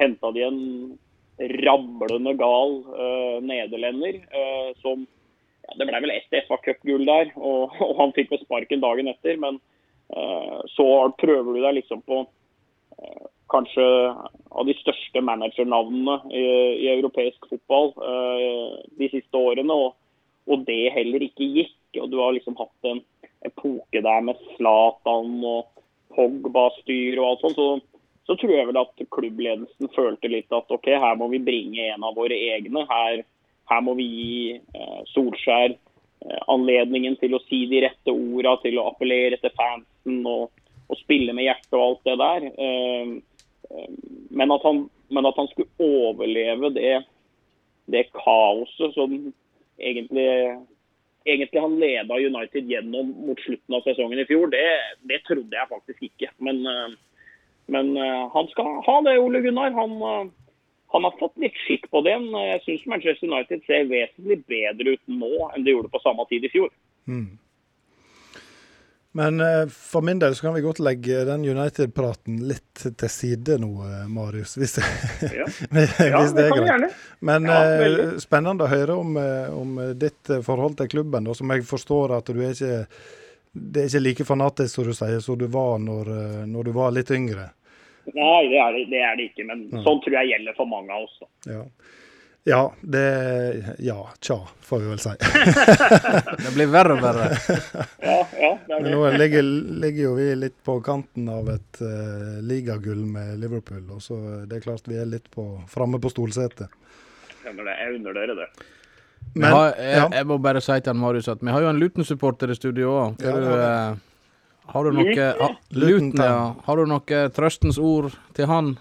henta 0.00 0.32
de 0.34 0.42
en 0.42 0.58
rablende 1.38 2.32
gal 2.40 2.74
eh, 2.90 3.36
nederlender 3.46 4.18
eh, 4.18 4.72
som 4.82 5.06
ja, 5.66 5.78
Det 5.78 5.88
ble 5.88 6.02
vel 6.04 6.14
ett 6.14 6.48
FA 6.48 6.58
Cup-gull 6.64 7.06
der, 7.08 7.32
og, 7.36 7.74
og, 7.84 7.94
han 8.00 8.14
fikk 8.16 8.32
vel 8.32 8.42
sparken 8.44 8.84
dagen 8.84 9.10
etter. 9.12 9.38
Men 9.42 9.60
eh, 10.14 10.60
så 10.74 10.86
prøver 11.18 11.52
du 11.52 11.62
deg 11.62 11.80
liksom 11.80 12.04
på 12.06 12.22
eh, 12.24 13.26
kanskje 13.52 13.86
av 14.50 14.66
de 14.66 14.74
største 14.80 15.22
managernavnene 15.22 16.16
i, 16.34 16.44
i 16.84 16.90
europeisk 16.96 17.48
fotball 17.50 17.92
eh, 18.02 18.78
de 19.00 19.10
siste 19.12 19.38
årene, 19.38 19.74
og, 19.74 19.96
og, 20.50 20.64
det 20.68 20.94
heller 20.94 21.26
ikke 21.26 21.50
gikk. 21.58 21.76
og 22.02 22.10
Du 22.12 22.18
har 22.22 22.34
liksom 22.36 22.58
hatt 22.58 22.90
en 22.90 23.02
epoke 23.46 24.02
der 24.02 24.24
med 24.26 24.40
Zlatan 24.56 25.38
og 25.46 25.68
Pogba-styr 26.16 27.20
og 27.20 27.28
alt 27.28 27.44
sånt. 27.44 27.60
Så, 27.60 28.00
så, 28.26 28.34
tror 28.34 28.54
jeg 28.54 28.68
vel 28.68 28.80
at 28.80 29.06
klubbledelsen 29.14 29.92
følte 29.94 30.30
litt 30.32 30.52
at 30.54 30.70
ok, 30.72 30.90
her 30.98 31.18
må 31.20 31.30
vi 31.32 31.42
bringe 31.42 31.90
en 31.92 32.06
av 32.06 32.16
våre 32.18 32.36
egne. 32.56 32.86
Her, 32.90 33.22
her 33.70 33.82
må 33.82 33.96
vi 33.98 34.06
gi 34.06 34.36
eh, 34.56 35.00
Solskjær 35.12 35.72
eh, 35.74 36.42
anledningen 36.52 37.16
til 37.20 37.36
å 37.36 37.42
si 37.46 37.64
de 37.70 37.82
rette 37.86 38.14
orda, 38.14 38.56
til 38.62 38.78
å 38.78 38.88
appellere 38.92 39.38
til 39.42 39.54
fansen 39.58 40.20
og, 40.30 40.52
og 40.86 41.00
spille 41.02 41.34
med 41.36 41.48
hjertet 41.48 41.74
og 41.74 41.86
alt 41.88 42.06
det 42.10 42.16
der. 42.22 42.46
Eh, 42.52 43.82
men 44.30 44.54
at, 44.54 44.62
han, 44.62 44.84
men 45.10 45.26
at 45.26 45.38
han, 45.40 45.50
skulle 45.50 45.82
overleve 45.82 46.70
det, 46.76 47.00
det 47.90 48.06
kaoset 48.14 48.94
som 48.94 49.16
egentlig, 49.82 50.28
egentlig 51.26 51.64
han 51.64 51.74
leda 51.80 52.20
United 52.22 52.70
gjennom 52.70 53.10
mot 53.26 53.42
slutten 53.42 53.74
av 53.74 53.82
sesongen 53.88 54.22
i 54.22 54.28
fjor, 54.28 54.46
det, 54.54 54.62
det 55.10 55.24
trodde 55.26 55.58
jeg 55.58 55.72
faktisk 55.72 56.06
ikke. 56.06 56.30
Men, 56.38 56.62
men, 57.66 57.90
han 57.98 58.50
skal 58.54 58.78
ha 58.86 58.96
det, 59.08 59.16
Ole 59.18 59.42
Gunnar. 59.42 59.74
Han, 59.74 60.30
han 60.96 61.06
har 61.08 61.16
fått 61.20 61.36
litt 61.42 61.56
skikk 61.66 61.90
på 61.92 62.00
det. 62.06 62.16
Jeg 62.18 62.62
syns 62.64 62.86
Manchester 62.90 63.28
United 63.28 63.64
ser 63.68 63.88
vesentlig 63.90 64.38
bedre 64.48 64.96
ut 64.96 65.02
nå 65.12 65.34
enn 65.50 65.66
det 65.66 65.76
gjorde 65.76 65.92
på 65.92 66.04
samme 66.04 66.24
tid 66.30 66.48
i 66.48 66.52
fjor. 66.52 66.70
Mm. 67.06 67.34
Men 69.16 69.40
eh, 69.40 69.68
for 69.68 70.02
min 70.02 70.18
del 70.18 70.34
så 70.36 70.46
kan 70.46 70.54
vi 70.54 70.60
godt 70.60 70.78
legge 70.78 71.22
den 71.24 71.44
United-praten 71.44 72.42
litt 72.44 72.82
til 73.00 73.08
side 73.08 73.54
nå, 73.62 73.70
eh, 73.86 74.02
Marius. 74.12 74.58
Hvis, 74.60 74.74
ja. 75.38 75.46
hvis 75.72 76.34
det, 76.36 76.44
er 76.44 76.52
greit. 76.52 76.98
Men 77.24 77.48
ja, 77.48 77.62
eh, 77.86 78.18
spennende 78.20 78.66
å 78.66 78.68
høre 78.68 78.98
om, 79.00 79.16
om, 79.56 79.78
ditt 79.96 80.28
forhold 80.44 80.76
til 80.76 80.90
klubben, 80.98 81.30
som 81.32 81.54
jeg 81.54 81.64
forstår 81.64 82.12
at 82.18 82.28
du 82.28 82.42
er 82.42 82.52
ikke 82.52 82.82
det 83.56 83.86
er 83.86 83.88
ikke 83.88 84.04
like 84.04 84.24
fanatisk 84.28 84.74
som 84.74 84.84
du 84.84 84.92
sier, 84.92 85.20
som 85.24 85.40
du 85.40 85.46
var 85.48 85.78
når, 85.80 86.10
når, 86.52 86.68
du 86.68 86.76
var 86.76 86.92
litt 86.92 87.08
yngre? 87.16 87.46
Nei, 88.14 88.42
det 88.52 88.58
er 88.62 88.74
det, 88.76 88.82
det, 88.92 89.02
er 89.02 89.18
det 89.18 89.30
ikke. 89.30 89.46
Men 89.48 89.66
sånn 89.84 90.02
tror 90.04 90.18
jeg 90.20 90.32
gjelder 90.34 90.58
for 90.58 90.70
mange 90.70 90.94
av 90.94 91.06
oss. 91.08 91.16
Da. 91.22 91.56
Ja. 91.56 91.62
Ja, 92.48 92.74
det 92.80 93.64
Ja, 93.78 94.08
tja, 94.20 94.36
får 94.62 94.78
vi 94.78 94.90
vel 94.92 95.00
si. 95.02 95.10
det 96.44 96.52
blir 96.54 96.68
verre 96.70 96.94
og 96.94 97.02
verre. 97.02 97.26
ja, 97.98 98.20
ja, 98.38 98.52
det 98.68 98.76
er 98.76 98.76
det. 98.76 98.82
Men 98.84 98.92
nå 98.92 99.10
ligger, 99.18 99.48
ligger, 99.82 100.02
jo 100.04 100.12
vi 100.14 100.28
litt 100.38 100.54
på 100.64 100.76
kanten 100.86 101.26
av 101.32 101.50
et 101.50 101.80
uh, 101.82 102.38
ligagull 102.46 103.02
med 103.02 103.40
Liverpool, 103.42 103.82
og 103.96 104.04
så 104.04 104.20
det 104.46 104.60
er 104.60 104.62
klart 104.68 104.86
vi 104.86 105.00
er 105.02 105.10
litt 105.10 105.26
på, 105.34 105.48
framme 105.72 105.98
på 105.98 106.12
stolsetet. 106.14 106.70
Jeg 107.42 107.54
unner 107.98 108.14
dere 108.14 108.38
det. 108.38 108.48
Men, 109.34 109.50
har, 109.50 109.72
jeg, 109.74 109.98
ja. 109.98 110.08
jeg, 110.20 110.26
må 110.30 110.38
bare 110.38 110.62
si 110.62 110.78
til 110.86 110.96
Marius 111.02 111.26
at 111.34 111.42
vi 111.42 111.50
har 111.50 111.66
jo 111.66 111.72
en 111.72 111.82
Luton-supporter 111.82 112.54
i 112.54 112.56
studio 112.58 112.94
òg. 112.94 113.26
Ja, 113.26 113.96
har 114.72 114.84
du 114.84 114.96
noe 114.98 115.30
ha, 115.40 115.48
Luton, 115.70 116.12
ja. 116.18 116.54
Har 116.66 116.76
du 116.76 116.90
noe 116.90 117.22
trøstens 117.34 117.78
ord 117.78 118.12
til 118.36 118.50
han 118.50 118.74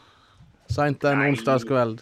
seint 0.72 1.03
en 1.06 1.24
onsdagskveld? 1.30 2.02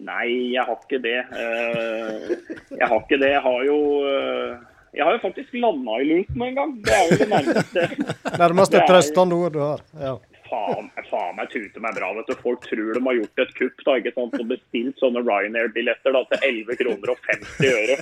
Nei, 0.00 0.26
jeg 0.54 0.64
har 0.64 0.78
ikke 0.78 1.00
det. 1.04 1.18
Eh, 1.36 2.30
jeg 2.78 2.86
har 2.88 2.96
ikke 3.02 3.18
det. 3.20 3.32
Jeg 3.34 3.42
har 3.44 3.64
jo 3.66 3.78
eh, 4.08 4.54
jeg 4.96 5.06
har 5.06 5.14
jo 5.14 5.20
faktisk 5.22 5.52
landa 5.60 5.98
i 6.00 6.06
Luton 6.08 6.46
en 6.46 6.56
gang. 6.56 6.72
Det 6.86 6.94
er 6.96 7.04
jo 7.10 7.18
det 7.20 7.28
nærmeste. 7.30 7.84
Nærmeste 8.42 8.82
trøstende 8.88 9.36
ord 9.36 9.54
du 9.54 9.60
har. 9.62 9.84
Ja. 10.00 10.14
Faen, 10.50 10.90
faen 11.06 11.36
meg 11.38 11.52
tute 11.52 11.82
meg 11.82 11.94
bra. 11.96 12.10
vet 12.16 12.30
du. 12.30 12.34
Folk 12.42 12.66
tror 12.66 12.94
de 12.96 13.02
har 13.06 13.18
gjort 13.20 13.42
et 13.44 13.54
kupp 13.58 13.84
da, 13.86 13.96
ikke 14.00 14.14
sant? 14.16 14.34
og 14.40 14.50
bestilt 14.50 14.98
sånne 15.02 15.22
Ryanair-billetter 15.26 16.18
til 16.32 16.48
11 16.50 16.80
kroner 16.82 17.14
og 17.14 17.30
50 17.30 17.70
øre. 17.70 17.98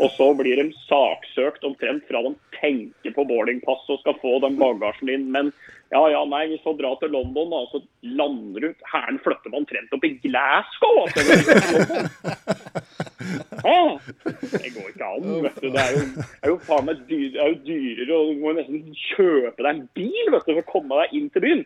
Og 0.00 0.08
så 0.16 0.30
blir 0.38 0.62
de 0.62 0.68
saksøkt 0.86 1.68
omtrent 1.68 2.08
fra 2.08 2.24
de 2.24 2.34
tenker 2.58 3.14
på 3.16 3.26
boardingpass 3.28 3.88
og 3.92 4.00
skal 4.02 4.18
få 4.22 4.38
den 4.44 4.58
bagasjen 4.60 5.12
din. 5.12 5.28
Men 5.34 5.52
ja, 5.92 6.02
ja, 6.08 6.22
nei, 6.24 6.46
hvis 6.50 6.64
man 6.64 6.78
drar 6.78 6.96
til 7.00 7.12
London, 7.12 7.52
da. 7.52 7.60
Så 7.72 7.82
lander 8.18 8.64
du 8.64 8.86
Hæren 8.92 9.18
flytter 9.24 9.52
man 9.52 9.62
omtrent 9.62 9.92
opp 9.96 10.06
i 10.08 10.14
Glasgow! 10.24 10.96
Ja, 13.62 13.98
det 14.40 14.70
går 14.74 14.88
ikke 14.90 15.06
an, 15.06 15.26
vet 15.44 15.58
du. 15.62 15.68
Det 15.70 15.80
er 15.82 15.92
jo, 15.94 16.24
er 16.42 16.50
jo 16.50 16.56
faen 16.66 16.86
meg 16.88 17.02
dyr, 17.06 17.36
er 17.38 17.52
jo 17.52 17.58
dyrere, 17.66 18.16
og 18.16 18.30
du 18.32 18.40
må 18.42 18.54
nesten 18.56 18.96
kjøpe 18.98 19.62
deg 19.62 19.70
en 19.70 19.82
bil 19.96 20.32
vet 20.34 20.48
du, 20.48 20.52
for 20.52 20.62
å 20.62 20.70
komme 20.72 20.98
deg 21.02 21.14
inn 21.18 21.28
til 21.34 21.44
byen. 21.46 21.62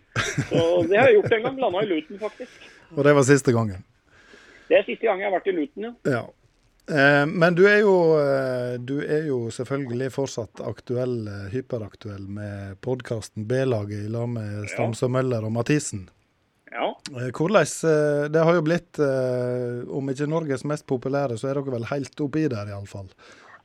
Så 0.51 0.65
det 0.91 1.01
har 1.01 1.11
jeg 1.11 1.21
gjort 1.21 1.37
en 1.37 1.47
gang. 1.47 1.61
Landa 1.65 1.85
i 1.85 1.91
Luton, 1.91 2.21
faktisk. 2.21 2.67
Og 2.93 3.07
det 3.07 3.15
var 3.17 3.29
siste 3.29 3.55
gangen? 3.57 3.87
Det 4.69 4.81
er 4.81 4.85
siste 4.87 5.09
gang 5.09 5.23
jeg 5.23 5.31
har 5.31 5.37
vært 5.39 5.49
i 5.49 5.57
Luton, 5.57 5.89
ja. 5.89 5.95
ja. 6.19 6.23
Eh, 6.91 7.27
men 7.27 7.55
du 7.55 7.65
er, 7.67 7.81
jo, 7.83 7.95
eh, 8.21 8.77
du 8.79 9.01
er, 9.03 9.25
jo, 9.27 9.47
selvfølgelig 9.51 10.11
fortsatt 10.15 10.63
aktuell, 10.63 11.25
eh, 11.27 11.49
hyperaktuell 11.51 12.29
med 12.31 12.77
podkasten 12.85 13.49
B-laget 13.51 14.07
i 14.07 14.13
lag 14.13 14.29
med 14.31 14.69
Stamsø 14.71 15.09
Møller 15.11 15.45
og 15.47 15.55
Mathisen. 15.57 16.07
Ja. 16.71 16.93
Hvordan, 17.11 17.67
Det 18.33 18.43
har 18.45 18.55
jo 18.55 18.63
blitt, 18.63 18.99
om 19.89 20.11
ikke 20.11 20.27
Norges 20.29 20.65
mest 20.65 20.87
populære, 20.87 21.39
så 21.39 21.49
er 21.49 21.55
dere 21.55 21.73
vel 21.73 21.87
helt 21.89 22.21
oppi 22.21 22.49
der 22.53 22.69
iallfall. 22.69 23.09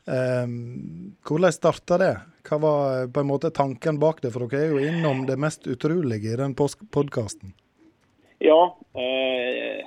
Hvordan 0.06 1.52
starta 1.52 1.98
det? 1.98 2.14
Hva 2.48 2.60
var 2.61 3.07
på 3.11 3.19
en 3.19 3.27
måte 3.27 3.52
tanken 3.52 3.99
bak 3.99 4.22
det? 4.22 4.31
For 4.31 4.48
dere 4.48 4.64
er 4.64 4.72
jo 4.72 4.80
innom 4.80 5.26
det 5.27 5.35
mest 5.38 5.68
utrolige 5.68 6.31
i 6.31 6.39
den 6.39 6.56
podkasten. 6.56 7.52
Ja, 8.41 8.77
eh, 8.95 9.85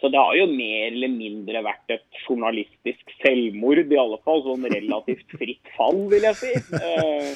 så 0.00 0.08
det 0.08 0.18
har 0.18 0.34
jo 0.38 0.46
mer 0.50 0.88
eller 0.90 1.12
mindre 1.12 1.62
vært 1.64 1.92
et 1.94 2.20
journalistisk 2.26 3.12
selvmord, 3.22 3.82
i 3.92 4.00
alle 4.00 4.18
fall. 4.26 4.42
Sånn 4.44 4.66
relativt 4.72 5.36
fritt 5.38 5.74
fall, 5.76 6.06
vil 6.12 6.26
jeg 6.26 6.40
si. 6.40 6.52
Eh, 6.76 7.30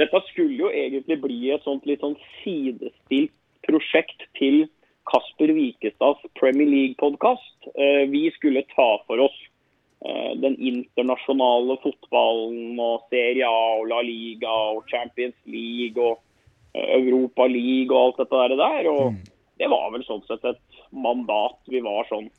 dette 0.00 0.20
skulle 0.30 0.56
jo 0.58 0.70
egentlig 0.72 1.20
bli 1.22 1.40
et 1.54 1.64
sånt 1.66 1.84
litt 1.86 2.02
sånn 2.02 2.16
sidestilt 2.42 3.34
prosjekt 3.64 4.26
til 4.38 4.64
Kasper 5.08 5.52
Wikestads 5.54 6.24
Premier 6.40 6.68
League-podkast. 6.68 7.68
Eh, 7.74 8.04
vi 8.10 8.26
skulle 8.36 8.64
ta 8.72 8.88
for 9.08 9.26
oss 9.26 9.36
eh, 10.04 10.32
den 10.40 10.56
internasjonale 10.56 11.78
fotballen 11.84 12.80
og 12.80 13.04
Serie 13.12 13.48
A 13.48 13.64
og 13.78 13.88
La 13.92 14.00
Liga 14.04 14.52
og 14.74 14.88
Champions 14.90 15.36
League 15.44 16.00
og 16.00 16.20
Europa 16.74 17.46
League 17.46 17.92
og 17.94 18.00
alt 18.00 18.24
dette 18.24 18.58
der. 18.58 18.90
Og 18.90 19.12
mm. 19.14 19.22
Det 19.60 19.68
var 19.70 19.92
vel 19.94 20.04
sånn 20.06 20.24
sett 20.28 20.44
et 20.48 20.80
mandat 20.90 21.58
vi 21.70 21.82
var 21.84 22.08
sånn 22.10 22.30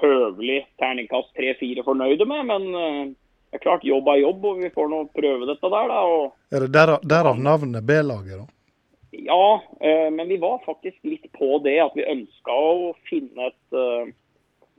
høvelig 0.00 0.62
terningkast 0.80 1.32
tre-fire 1.36 1.84
fornøyde 1.84 2.26
med. 2.28 2.46
Men 2.48 2.68
uh, 2.74 3.02
det 3.50 3.58
er 3.58 3.64
klart 3.64 3.84
jobb 3.84 4.08
er 4.12 4.22
jobb, 4.22 4.46
og 4.46 4.62
vi 4.62 4.70
får 4.74 4.88
nå 4.92 5.02
prøve 5.16 5.48
dette 5.50 5.72
der, 5.74 5.92
da. 5.92 6.00
Og, 6.06 6.30
er 6.54 6.64
det 6.64 6.72
derav, 6.76 7.04
derav 7.04 7.42
navnet 7.42 7.86
B-laget, 7.86 8.40
da? 8.40 8.48
Ja, 9.20 9.44
uh, 9.58 10.08
men 10.14 10.30
vi 10.30 10.38
var 10.40 10.62
faktisk 10.64 11.02
litt 11.04 11.26
på 11.36 11.58
det 11.66 11.76
at 11.82 11.98
vi 11.98 12.06
ønska 12.08 12.54
å 12.54 12.92
finne 13.10 13.50
et, 13.50 13.62
uh, 13.74 14.06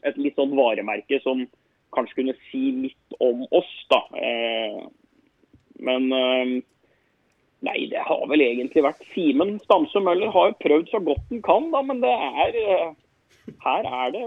et 0.08 0.18
litt 0.18 0.40
sånn 0.40 0.56
varemerke 0.58 1.20
som 1.26 1.46
kanskje 1.92 2.22
kunne 2.22 2.38
si 2.48 2.64
litt 2.88 3.20
om 3.20 3.44
oss, 3.52 3.72
da. 3.92 4.00
Men 5.82 6.12
eh, 6.14 6.62
nei, 7.66 7.86
det 7.92 8.02
har 8.08 8.24
vel 8.30 8.44
egentlig 8.46 8.84
vært 8.86 9.04
Simen 9.14 9.58
Stamsø 9.64 10.02
Møller 10.04 10.34
har 10.34 10.52
jo 10.52 10.62
prøvd 10.64 10.90
så 10.92 11.02
godt 11.06 11.30
han 11.30 11.44
kan, 11.46 11.70
da, 11.74 11.84
men 11.86 12.02
det 12.04 12.12
er 12.12 12.58
eh, 12.62 12.90
Her 13.62 13.88
er 13.88 14.16
det 14.16 14.26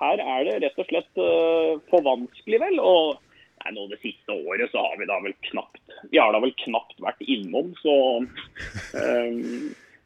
her 0.00 0.20
er 0.24 0.46
det 0.46 0.60
rett 0.62 0.78
og 0.80 0.88
slett 0.88 1.20
uh, 1.20 1.74
for 1.92 2.04
vanskelig, 2.06 2.60
vel. 2.62 2.78
Og 2.80 3.18
nei, 3.60 3.74
nå 3.76 3.84
det 3.90 4.00
siste 4.00 4.32
året 4.32 4.72
så 4.72 4.80
har 4.86 4.96
vi 4.96 5.08
da 5.10 5.18
vel 5.20 5.36
knapt 5.50 5.96
Vi 6.12 6.20
har 6.20 6.32
da 6.32 6.40
vel 6.40 6.54
knapt 6.62 6.96
vært 7.04 7.20
innom, 7.26 7.74
så 7.82 7.96
um, 8.22 9.42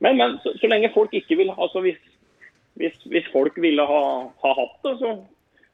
Men, 0.03 0.19
men 0.19 0.35
så, 0.43 0.57
så, 0.59 0.67
lenge 0.71 0.91
folk 0.97 1.15
ikke 1.15 1.39
vil 1.39 1.53
Altså 1.55 1.85
hvis, 1.85 2.01
hvis, 2.81 2.99
hvis 3.07 3.31
folk 3.33 3.55
ville 3.63 3.87
ha, 3.87 4.03
ha 4.43 4.55
hatt 4.59 4.77
det, 4.83 4.97
så, 4.99 5.15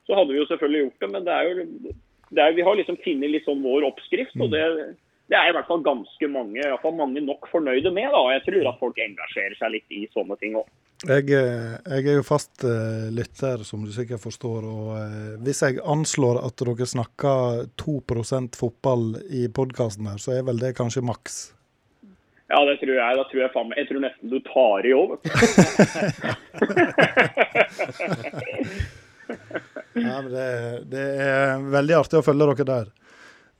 så, 0.04 0.18
hadde 0.18 0.34
vi 0.34 0.42
jo 0.42 0.48
selvfølgelig 0.50 0.84
gjort 0.84 1.06
det. 1.06 1.12
Men 1.14 1.24
det 1.26 1.36
er 1.36 1.48
jo 1.48 1.94
det 2.30 2.42
er, 2.44 2.52
vi 2.54 2.62
har 2.62 2.76
liksom 2.78 3.00
funnet 3.02 3.32
litt 3.32 3.48
sånn 3.48 3.64
vår 3.64 3.88
oppskrift. 3.88 4.36
og 4.38 4.52
det 4.52 4.60
det 5.30 5.38
er 5.38 5.50
i 5.50 5.54
hvert 5.54 5.68
fall 5.68 5.82
ganske 5.86 6.26
mange, 6.26 6.58
i 6.58 6.66
hvert 6.66 6.82
fall 6.82 6.96
mange 6.98 7.20
nok 7.22 7.46
fornøyde 7.52 7.90
med. 7.94 8.08
da, 8.10 8.22
Jeg 8.34 8.42
tror 8.48 8.64
at 8.72 8.80
folk 8.82 8.96
engasjerer 8.98 9.54
seg 9.60 9.68
litt 9.76 9.94
i 9.94 10.08
sånne 10.10 10.36
ting 10.40 10.56
òg. 10.58 10.66
Jeg, 11.06 11.30
eh, 11.32 11.76
jeg, 11.86 12.02
er 12.10 12.18
jo 12.18 12.24
fast 12.26 12.64
uh, 12.66 13.06
lytter, 13.14 13.62
som 13.64 13.84
du 13.86 13.92
sikkert 13.94 14.20
forstår. 14.24 14.66
og 14.66 14.90
uh, 14.98 15.38
Hvis 15.46 15.62
jeg 15.62 15.78
anslår 15.86 16.42
at 16.42 16.58
dere 16.60 16.86
snakker 16.92 17.70
2% 17.80 18.58
fotball 18.58 19.22
i 19.30 19.46
podkasten 19.48 20.10
her, 20.10 20.18
så 20.20 20.34
er 20.34 20.42
vel 20.50 20.58
det 20.60 20.74
kanskje 20.80 21.06
maks? 21.06 21.54
Ja, 22.50 22.58
det 22.66 22.80
tror 22.82 22.96
jeg. 22.98 23.16
Da 23.16 23.24
tror 23.30 23.40
jeg, 23.44 23.54
faen, 23.54 23.70
jeg 23.78 23.86
tror 23.86 24.00
nesten 24.02 24.26
du 24.34 24.38
tar 24.50 24.82
i 24.82 24.92
òg, 24.98 25.10
ja, 30.00 30.16
men 30.18 30.30
det, 30.32 30.48
det 30.90 31.04
er 31.22 31.62
veldig 31.70 31.94
artig 32.00 32.18
å 32.18 32.26
følge 32.26 32.50
dere 32.50 32.66
der. 32.66 32.90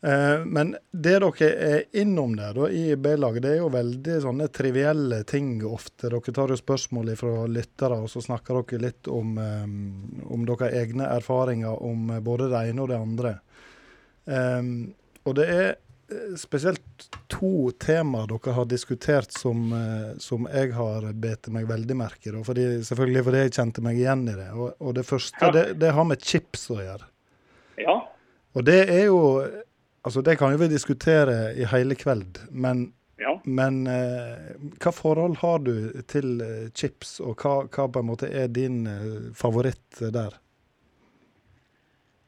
Eh, 0.03 0.45
men 0.45 0.77
det 0.91 1.19
dere 1.21 1.49
er 1.51 1.83
innom 2.01 2.33
der 2.37 2.55
da, 2.57 2.69
i 2.73 2.97
B-laget, 2.97 3.43
det 3.45 3.51
er 3.53 3.59
jo 3.61 3.73
veldig 3.75 4.17
sånne 4.25 4.49
trivielle 4.53 5.21
ting 5.29 5.59
ofte. 5.69 6.09
Dere 6.09 6.35
tar 6.37 6.55
jo 6.55 6.61
spørsmål 6.61 7.13
fra 7.21 7.45
lyttere, 7.51 8.01
og 8.01 8.09
så 8.13 8.25
snakker 8.25 8.63
dere 8.63 8.87
litt 8.87 9.11
om, 9.13 9.37
um, 9.37 10.25
om 10.33 10.49
deres 10.49 10.73
egne 10.81 11.11
erfaringer 11.19 11.85
om 11.85 12.17
både 12.25 12.49
det 12.53 12.65
ene 12.71 12.85
og 12.87 12.91
det 12.93 13.01
andre. 13.01 13.37
Um, 14.25 14.75
og 15.29 15.37
det 15.37 15.49
er 15.53 15.71
spesielt 16.41 17.07
to 17.31 17.71
temaer 17.79 18.27
dere 18.33 18.55
har 18.57 18.67
diskutert 18.67 19.37
som, 19.37 19.69
som 20.19 20.49
jeg 20.51 20.73
har 20.75 21.05
bedt 21.15 21.47
meg 21.55 21.69
veldig 21.69 21.97
merke 22.01 22.33
i. 22.33 22.41
Fordi, 22.43 22.65
selvfølgelig 22.89 23.23
fordi 23.29 23.43
jeg 23.45 23.53
kjente 23.55 23.85
meg 23.85 24.01
igjen 24.01 24.25
i 24.27 24.35
det. 24.35 24.49
Og, 24.57 24.73
og 24.81 24.97
det 24.97 25.05
første, 25.07 25.45
ja. 25.45 25.53
det, 25.55 25.65
det 25.79 25.93
har 25.95 26.09
med 26.09 26.25
chips 26.25 26.67
å 26.73 26.81
gjøre. 26.81 27.07
Ja. 27.85 28.01
Og 28.59 28.67
det 28.67 28.81
er 28.91 29.05
jo 29.07 29.21
Altså, 30.05 30.23
Det 30.23 30.39
kan 30.39 30.53
jo 30.53 30.59
vi 30.63 30.71
diskutere 30.73 31.53
i 31.57 31.67
hele 31.69 31.95
kveld, 31.95 32.39
men, 32.51 32.87
ja. 33.21 33.35
men 33.45 33.87
eh, 33.87 34.55
hva 34.81 34.93
forhold 34.97 35.37
har 35.43 35.59
du 35.67 35.75
til 36.09 36.41
eh, 36.41 36.71
chips, 36.75 37.19
og 37.21 37.37
hva, 37.43 37.67
hva, 37.69 37.89
på 37.89 38.01
en 38.01 38.09
måte 38.09 38.31
er 38.33 38.49
din 38.49 38.87
eh, 38.89 39.29
favoritt 39.37 40.01
der? 40.01 40.39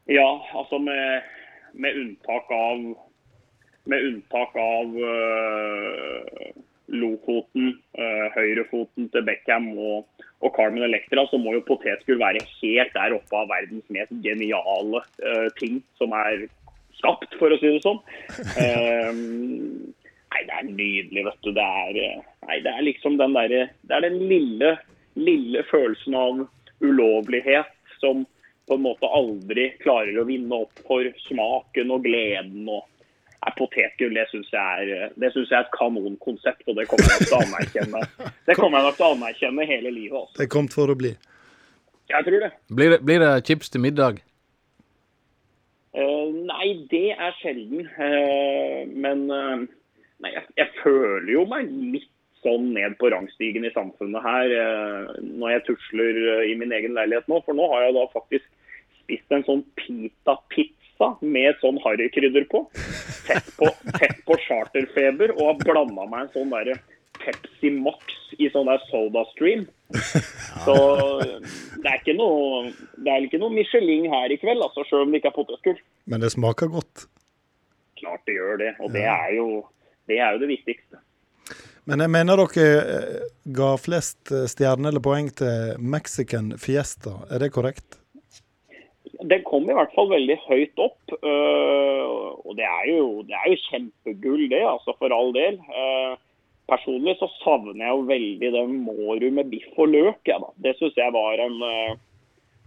Ja, 0.05 0.29
altså 0.53 0.77
med, 0.77 1.25
med 1.73 1.97
unntak 1.97 2.51
av 2.51 2.93
med 3.85 4.05
unntak 4.07 4.55
av 4.55 4.95
uh, 4.95 6.51
Lofoten, 6.93 7.73
uh, 7.99 8.27
høyrefoten 8.35 9.09
til 9.11 9.25
Beckham 9.27 9.71
og, 9.75 10.07
og 10.43 10.55
Carmen 10.55 10.85
Electra, 10.87 11.25
så 11.27 11.39
må 11.41 11.55
jo 11.57 11.65
potetgull 11.67 12.21
være 12.21 12.43
helt 12.61 12.95
der 12.95 13.15
oppe 13.17 13.39
av 13.39 13.51
verdens 13.51 13.87
mest 13.91 14.13
geniale 14.23 15.03
uh, 15.03 15.49
ting 15.59 15.81
som 15.99 16.15
er 16.15 16.45
skapt, 17.03 17.35
for 17.39 17.51
å 17.51 17.59
si 17.59 17.69
det 17.75 17.83
sånn. 17.83 17.99
Um, 18.55 19.93
nei, 20.31 20.43
det 20.47 20.57
er 20.57 20.69
nydelig, 20.69 21.25
vet 21.27 21.41
du. 21.43 21.51
Det 21.55 21.67
er, 21.83 21.99
eh, 21.99 22.21
nei, 22.47 22.59
det 22.63 22.73
er 22.73 22.87
liksom 22.87 23.19
den 23.19 23.35
derre 23.35 23.65
Det 23.83 23.97
er 23.97 24.07
den 24.07 24.21
lille, 24.31 24.77
lille 25.19 25.65
følelsen 25.69 26.15
av 26.17 26.45
ulovlighet 26.83 27.69
som 27.99 28.25
på 28.67 28.77
en 28.77 28.85
måte 28.85 29.09
aldri 29.11 29.69
klarer 29.83 30.15
å 30.19 30.25
vinne 30.27 30.63
opp 30.63 30.81
for 30.87 31.07
smaken 31.27 31.91
og 31.91 32.07
gleden. 32.07 32.63
og 32.71 32.87
er 33.43 33.55
Potetgull 33.57 34.15
det 34.15 34.25
syns 34.31 34.51
jeg, 34.53 34.87
jeg, 35.19 35.31
er 35.43 35.59
et 35.59 35.73
kanonkonsept, 35.75 36.63
og 36.71 36.77
det 36.79 36.87
kommer 36.87 37.11
jeg 37.11 37.19
nok 37.19 37.27
til 37.27 37.35
å 37.35 37.41
anerkjenne 37.43 38.03
Det 38.47 38.55
kommer 38.55 38.79
jeg 38.79 38.87
nok 38.87 38.99
til 38.99 39.07
å 39.07 39.13
anerkjenne 39.17 39.67
hele 39.67 39.91
livet. 39.91 40.19
Også. 40.21 40.37
Det 40.39 40.49
kommet 40.53 40.75
for 40.75 40.93
å 40.93 40.97
bli. 40.99 41.11
Jeg 42.11 42.27
tror 42.27 42.45
det. 42.45 42.51
Blir 42.71 42.95
det, 42.95 43.01
blir 43.03 43.23
det 43.23 43.33
chips 43.47 43.71
til 43.73 43.83
middag? 43.83 44.23
Uh, 45.93 46.33
nei, 46.49 46.87
det 46.89 47.11
er 47.13 47.35
sjelden. 47.37 47.85
Uh, 47.99 48.81
men 48.89 49.27
uh, 49.29 49.61
nei, 50.23 50.31
jeg, 50.33 50.45
jeg, 50.57 50.71
føler 50.81 51.29
jo 51.35 51.45
meg 51.49 51.69
litt 51.69 52.09
sånn 52.43 52.71
ned 52.75 52.97
på 52.99 53.11
rangstigen 53.13 53.63
i 53.63 53.71
samfunnet 53.71 54.19
her 54.19 54.53
når 55.23 55.53
jeg 55.53 55.61
tusler 55.69 56.17
i 56.43 56.57
min 56.59 56.73
egen 56.75 56.91
leilighet 56.97 57.29
nå. 57.31 57.37
For 57.45 57.55
nå 57.55 57.69
har 57.71 57.85
jeg 57.85 57.95
da 57.95 58.03
faktisk 58.11 58.49
spist 58.97 59.31
en 59.31 59.45
sånn 59.47 59.61
pita-pizza 59.79 61.13
med 61.23 61.55
sånn 61.61 61.79
harrykrydder 61.85 62.49
på. 62.51 62.65
Tett 63.29 63.47
på, 63.55 63.69
på 64.27 64.37
charterfeber 64.43 65.31
og 65.37 65.53
har 65.53 65.63
blanda 65.63 66.03
meg 66.03 66.25
en 66.25 66.33
sånn 66.35 66.51
derre 66.51 66.75
Pepsi 67.23 67.71
Max 67.73 68.19
i 68.41 68.49
sånn 68.53 68.69
der 68.69 68.81
SodaStream. 68.89 69.65
Så 70.65 70.75
det 71.83 71.89
er 71.89 71.99
ikke 71.99 72.15
noe 72.17 72.69
det 73.03 73.11
er 73.11 73.25
ikke 73.27 73.41
noe 73.41 73.53
Michelin 73.53 74.09
her 74.11 74.33
i 74.33 74.39
kveld, 74.41 74.63
altså, 74.63 74.85
selv 74.89 75.05
om 75.05 75.13
det 75.13 75.21
ikke 75.21 75.33
er 75.33 75.37
potetgull. 75.37 75.79
Men 76.09 76.23
det 76.23 76.33
smaker 76.33 76.71
godt? 76.73 77.07
Klart 77.99 78.23
det 78.27 78.37
gjør 78.37 78.59
det, 78.61 78.75
og 78.83 78.93
det 78.95 79.07
er 79.07 79.33
jo 79.37 79.47
det, 80.09 80.19
er 80.19 80.35
jo 80.35 80.43
det 80.43 80.51
viktigste. 80.51 81.01
Men 81.87 82.03
jeg 82.03 82.11
mener 82.13 82.39
dere 82.39 82.67
eh, 82.79 83.25
ga 83.55 83.73
flest 83.79 84.31
eh, 84.31 84.47
stjerner 84.51 84.91
eller 84.91 85.03
poeng 85.03 85.29
til 85.35 85.75
Mexican 85.79 86.53
Fiesta, 86.59 87.19
er 87.31 87.43
det 87.43 87.51
korrekt? 87.55 87.99
Den 89.23 89.43
kom 89.47 89.67
i 89.69 89.75
hvert 89.75 89.91
fall 89.95 90.09
veldig 90.11 90.35
høyt 90.47 90.79
opp. 90.83 91.13
Øh, 91.15 92.07
og 92.43 92.55
det 92.59 92.65
er, 92.67 92.85
jo, 92.91 93.23
det 93.27 93.35
er 93.35 93.51
jo 93.51 93.59
kjempegull, 93.69 94.45
det, 94.51 94.63
altså 94.67 94.95
for 94.99 95.15
all 95.15 95.31
del. 95.35 95.59
Uh, 95.71 96.15
Personlig 96.71 97.17
så 97.19 97.27
savner 97.41 97.81
jeg 97.81 97.91
jo 97.91 98.07
veldig 98.07 98.49
den 98.55 98.75
Mårud 98.85 99.29
med 99.35 99.49
biff 99.51 99.77
og 99.77 99.91
løk. 99.91 100.21
Ja. 100.29 100.39
Det 100.63 100.77
syns 100.79 100.95
jeg 100.97 101.11
var 101.15 101.41
en 101.43 101.57
eh, 101.67 101.95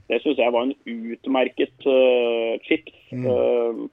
det 0.06 0.20
synes 0.23 0.39
jeg 0.39 0.52
var 0.55 0.66
en 0.66 0.77
utmerket 0.86 1.86
uh, 1.90 2.55
chips. 2.62 2.94
Mm. 3.10 3.27
Uh, 3.27 3.89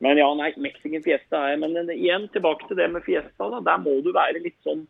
men 0.00 0.20
ja, 0.20 0.28
nei, 0.38 0.52
Mexican 0.62 1.02
fiesta 1.04 1.42
er 1.50 1.58
Men 1.60 1.90
igjen 1.90 2.28
tilbake 2.32 2.68
til 2.68 2.78
det 2.78 2.86
med 2.92 3.04
fiesta. 3.04 3.48
da, 3.50 3.60
Der 3.66 3.82
må 3.82 3.98
du 4.04 4.12
være 4.14 4.42
litt 4.44 4.58
sånn 4.66 4.86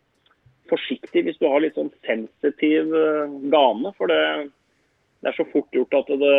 forsiktig 0.71 1.25
hvis 1.27 1.41
du 1.41 1.49
har 1.51 1.65
litt 1.65 1.79
sånn 1.81 1.91
sensitiv 2.05 2.93
uh, 2.93 3.33
gane. 3.53 3.95
For 3.97 4.13
det, 4.13 4.21
det, 5.25 5.33
er 5.33 5.39
så 5.39 5.49
fort 5.49 5.73
gjort 5.75 5.97
at 6.03 6.13
det, 6.21 6.37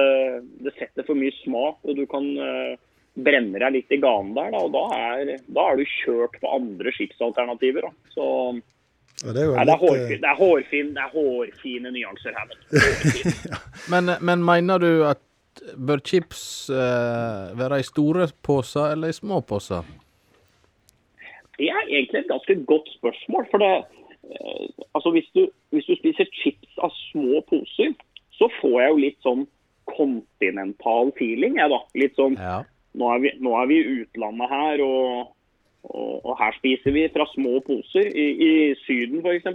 det 0.68 0.76
setter 0.78 1.08
for 1.08 1.18
mye 1.18 1.34
smak, 1.42 1.82
og 1.82 1.98
du 1.98 2.06
kan 2.10 2.30
uh, 2.38 2.78
brenner 3.14 3.66
deg 3.66 3.74
litt 3.76 3.92
i 3.92 4.00
ganen 4.00 4.36
der, 4.38 4.52
da, 4.54 4.62
og 4.66 4.76
da 4.76 4.84
er, 4.96 5.34
da 5.52 5.66
er, 5.72 5.80
du 5.80 5.96
kjørt 6.00 6.38
på 6.40 6.52
andre 6.56 6.94
skipsalternativer. 6.96 7.88
Da. 7.88 8.14
Så 8.14 8.28
ja, 9.22 9.34
det, 9.36 9.44
er 9.44 9.52
nei, 9.52 9.66
det, 9.68 9.74
er 9.74 9.82
hårfin, 9.82 10.22
det, 10.22 10.30
er 10.30 10.40
hårfin, 10.40 10.94
det 10.96 11.04
er 11.04 11.12
hårfine 11.16 11.92
nyanser 11.94 12.38
her. 12.38 12.56
ja. 13.52 13.60
men, 13.92 14.16
men 14.24 14.46
mener 14.48 14.82
du 14.82 14.92
at 15.10 15.22
bør 15.76 16.00
chips 16.08 16.44
eh, 16.72 17.52
være 17.60 17.82
i 17.82 17.86
store 17.86 18.30
poser 18.44 18.96
eller 18.96 19.12
i 19.12 19.18
små 19.18 19.42
poser? 19.46 19.84
Det 21.60 21.68
er 21.70 21.84
egentlig 21.84 22.24
et 22.24 22.32
ganske 22.32 22.56
godt 22.66 22.88
spørsmål. 22.96 23.46
for 23.52 23.62
det, 23.62 23.74
eh, 24.32 24.68
altså 24.96 25.12
hvis 25.12 25.28
du, 25.36 25.50
hvis 25.76 25.86
du 25.86 25.96
spiser 26.00 26.32
chips 26.42 26.80
av 26.80 26.96
små 27.12 27.44
poser, 27.52 27.92
så 28.40 28.48
får 28.62 28.78
jeg 28.82 28.94
jo 28.94 29.02
litt 29.04 29.20
sånn 29.28 29.44
kontinental 29.92 31.12
feeling. 31.20 31.60
Jeg, 31.60 31.70
da. 31.70 31.84
Litt 32.00 32.16
sånn 32.16 32.40
ja 32.40 32.62
nå 33.00 33.14
er 33.14 33.24
vi, 33.24 33.32
nå 33.44 33.54
er 33.60 33.70
vi 33.70 33.80
i 33.80 33.96
utlandet 34.02 34.52
her, 34.52 34.84
og, 34.84 35.32
og, 35.88 36.12
og, 36.26 36.36
her 36.42 36.58
spiser 36.58 36.96
vi 36.96 37.08
fra 37.14 37.28
små 37.34 37.62
poser. 37.68 38.08
I, 38.12 38.28
i 38.48 38.52
Syden 38.84 39.24
f.eks., 39.24 39.48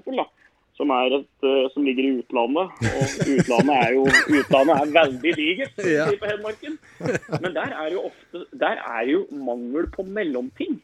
som, 0.76 0.90
et, 0.92 1.28
uh, 1.40 1.66
som 1.72 1.86
ligger 1.88 2.04
i 2.04 2.14
utlandet. 2.20 2.72
Og 2.90 3.30
utlandet 3.32 3.76
er 3.76 3.92
jo 3.96 4.02
utlandet 4.38 4.74
er 4.76 4.94
veldig 4.98 5.34
digert 5.38 5.84
ja. 5.88 6.08
på 6.20 6.28
Hedmarken. 6.28 6.76
Men 7.40 7.54
der 7.56 7.72
er 7.72 7.94
jo 7.94 8.06
ofte 8.10 8.44
der 8.52 8.82
er 8.84 9.06
jo 9.08 9.22
mangel 9.32 9.88
på 9.92 10.04
mellomting. 10.04 10.76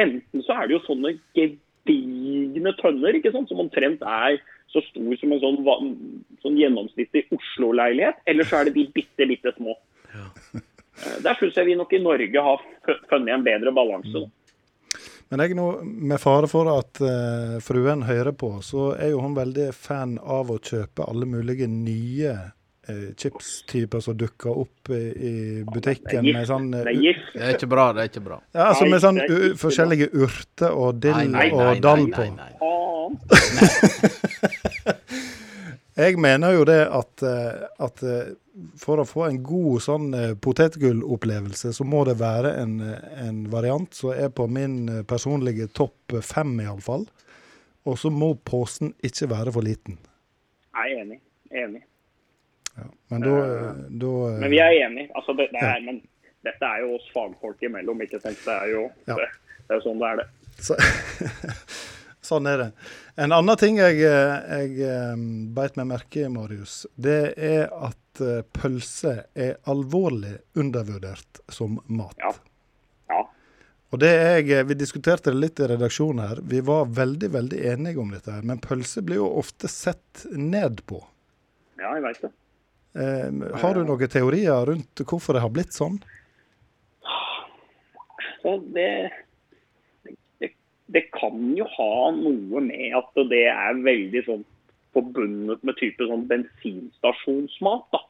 Enten 0.00 0.44
så 0.44 0.56
er 0.56 0.68
det 0.68 0.76
jo 0.76 0.82
sånne 0.84 1.14
gedigne 1.36 2.74
tønner 2.80 3.16
ikke 3.16 3.32
sant, 3.32 3.48
som 3.48 3.60
omtrent 3.64 4.04
er 4.04 4.36
så 4.72 4.80
stor 4.88 5.16
som 5.20 5.32
en 5.34 5.40
sånn, 5.42 5.88
sånn 6.44 6.60
gjennomsnittlig 6.60 7.26
Oslo-leilighet, 7.36 8.22
eller 8.28 8.48
så 8.48 8.60
er 8.60 8.68
det 8.68 8.76
de 8.78 8.86
bitte, 8.94 9.28
bitte 9.28 9.52
små. 9.58 9.76
Ja. 10.12 10.28
Eh, 11.00 11.18
der 11.24 11.34
syns 11.40 11.56
jeg 11.56 11.66
vi 11.70 11.76
nok 11.78 11.92
i 11.92 12.02
Norge 12.02 12.44
har 12.44 12.62
funnet 13.10 13.34
en 13.34 13.44
bedre 13.46 13.72
balanse. 13.74 14.26
Men 15.32 15.40
jeg 15.46 15.56
nå, 15.56 15.66
med 15.80 16.20
fare 16.20 16.48
for 16.50 16.68
at 16.74 17.00
uh, 17.00 17.56
fruen 17.64 18.02
hører 18.04 18.34
på, 18.36 18.58
så 18.60 18.90
er 18.92 19.14
jo 19.14 19.22
hun 19.24 19.32
veldig 19.38 19.70
fan 19.72 20.18
av 20.20 20.50
å 20.52 20.58
kjøpe 20.60 21.06
alle 21.08 21.24
mulige 21.24 21.64
nye 21.72 22.34
uh, 22.36 23.08
chipstyper 23.16 24.04
som 24.04 24.18
dukker 24.20 24.52
opp 24.52 24.92
i, 24.92 25.00
i 25.16 25.64
butikken 25.64 26.28
gift. 26.28 26.36
med 26.36 26.50
sånn 26.50 26.68
uh, 26.74 26.82
Det 26.82 26.92
er 26.92 27.00
gift. 27.00 27.32
Det 27.32 27.46
er 27.48 27.56
ikke 27.56 27.70
bra, 27.72 27.86
det 27.96 28.04
er 28.04 28.12
ikke 28.12 28.24
bra. 28.26 28.36
Ja, 28.52 28.66
altså 28.74 28.84
med 28.92 29.00
sånn 29.06 29.22
det 29.22 29.30
er 29.38 29.56
forskjellige 29.62 30.10
urter 30.12 30.76
og 30.76 31.00
dill 31.00 31.16
Nei, 31.16 31.24
nei, 31.32 31.48
nei, 31.48 31.64
og 31.64 31.80
dall 31.88 32.04
på. 32.12 32.28
nei, 32.28 32.36
nei. 32.36 32.52
nei. 32.52 32.60
Jeg 36.02 36.16
mener 36.20 36.54
jo 36.56 36.62
det 36.68 36.82
at, 36.88 37.24
at 37.24 38.00
for 38.80 39.00
å 39.00 39.06
få 39.08 39.24
en 39.28 39.38
god 39.44 39.82
sånn 39.84 40.12
eh, 40.16 40.32
potetgullopplevelse, 40.42 41.72
så 41.72 41.86
må 41.88 42.02
det 42.08 42.18
være 42.20 42.52
en, 42.60 42.74
eh, 42.84 43.04
en 43.24 43.42
variant 43.52 43.88
som 43.96 44.12
er 44.12 44.32
på 44.34 44.46
min 44.50 44.76
eh, 44.88 45.02
personlige 45.08 45.70
topp 45.76 46.18
fem, 46.26 46.52
iallfall. 46.60 47.06
Og 47.88 47.96
så 47.98 48.12
må 48.14 48.34
posen 48.46 48.92
ikke 49.02 49.30
være 49.32 49.54
for 49.54 49.66
liten. 49.66 49.96
Jeg 50.72 50.92
er 50.92 51.00
enig. 51.02 51.18
Enig. 51.50 51.82
Ja. 52.76 52.86
Men 53.12 53.24
da, 53.24 53.32
uh, 53.32 54.28
Men 54.40 54.52
vi 54.52 54.60
er 54.62 54.76
enige. 54.84 55.08
Altså, 55.18 55.34
det, 55.36 55.48
det 55.52 55.64
er, 55.66 55.80
men 55.84 55.98
dette 56.46 56.68
er 56.68 56.84
jo 56.84 56.94
oss 56.96 57.08
fagfolk 57.12 57.64
imellom, 57.66 58.04
ikke 58.04 58.20
sant. 58.22 58.38
Det 58.44 58.54
er 58.54 58.70
jo, 58.72 58.84
Ja. 59.08 59.16
det, 59.18 59.26
det 59.66 59.76
er 59.76 59.82
sånn 59.84 60.00
det 60.00 60.12
er, 60.12 60.22
det. 60.22 60.28
Så, 60.62 60.78
sånn 62.30 62.48
er 62.48 62.62
det. 62.62 62.68
En 63.20 63.34
annen 63.34 63.60
ting 63.60 63.80
jeg, 63.82 63.98
jeg 63.98 65.18
beit 65.56 65.76
meg 65.80 65.90
merke 65.90 66.22
i, 66.22 66.30
Marius, 66.32 66.84
det 66.96 67.34
er 67.36 67.66
at 67.68 67.98
eh, 68.20 68.42
pølse 68.52 69.24
er 69.34 69.56
alvorlig 69.70 70.38
undervurdert 70.58 71.40
som 71.48 71.80
mat. 71.86 72.16
Ja. 72.18 72.32
Ja. 73.08 73.22
Og 73.92 73.98
det 74.00 74.10
jeg, 74.12 74.50
eh, 74.50 74.64
Vi 74.64 74.74
diskuterte 74.74 75.30
det 75.30 75.38
litt 75.38 75.60
i 75.60 75.68
redaksjonen 75.70 76.28
her. 76.28 76.42
Vi 76.42 76.60
var 76.60 76.86
veldig 76.86 77.30
veldig 77.32 77.64
enige 77.72 77.98
om 78.00 78.10
dette. 78.10 78.30
her, 78.32 78.42
Men 78.42 78.58
pølse 78.58 79.02
blir 79.02 79.16
jo 79.16 79.28
ofte 79.38 79.68
sett 79.68 80.26
ned 80.32 80.84
på. 80.86 81.02
ja, 81.78 81.94
jeg 81.94 82.02
veit 82.02 82.20
det. 82.22 82.32
Eh, 82.94 83.58
har 83.58 83.74
du 83.74 83.84
noen 83.84 84.08
teorier 84.08 84.66
rundt 84.66 84.94
hvorfor 85.08 85.32
det 85.32 85.40
har 85.40 85.50
blitt 85.50 85.72
sånn? 85.72 86.02
Så 88.42 88.58
det, 88.74 89.10
det, 90.40 90.50
det 90.92 91.02
kan 91.14 91.56
jo 91.56 91.64
ha 91.64 92.10
noe 92.10 92.60
med 92.60 92.96
at 92.98 93.20
det 93.30 93.46
er 93.48 93.78
veldig 93.84 94.22
sånn 94.26 94.44
forbundet 94.96 95.62
med 95.66 95.78
type 95.80 96.08
sånn 96.08 96.26
bensinstasjonsmat. 96.30 97.88
da. 97.94 98.02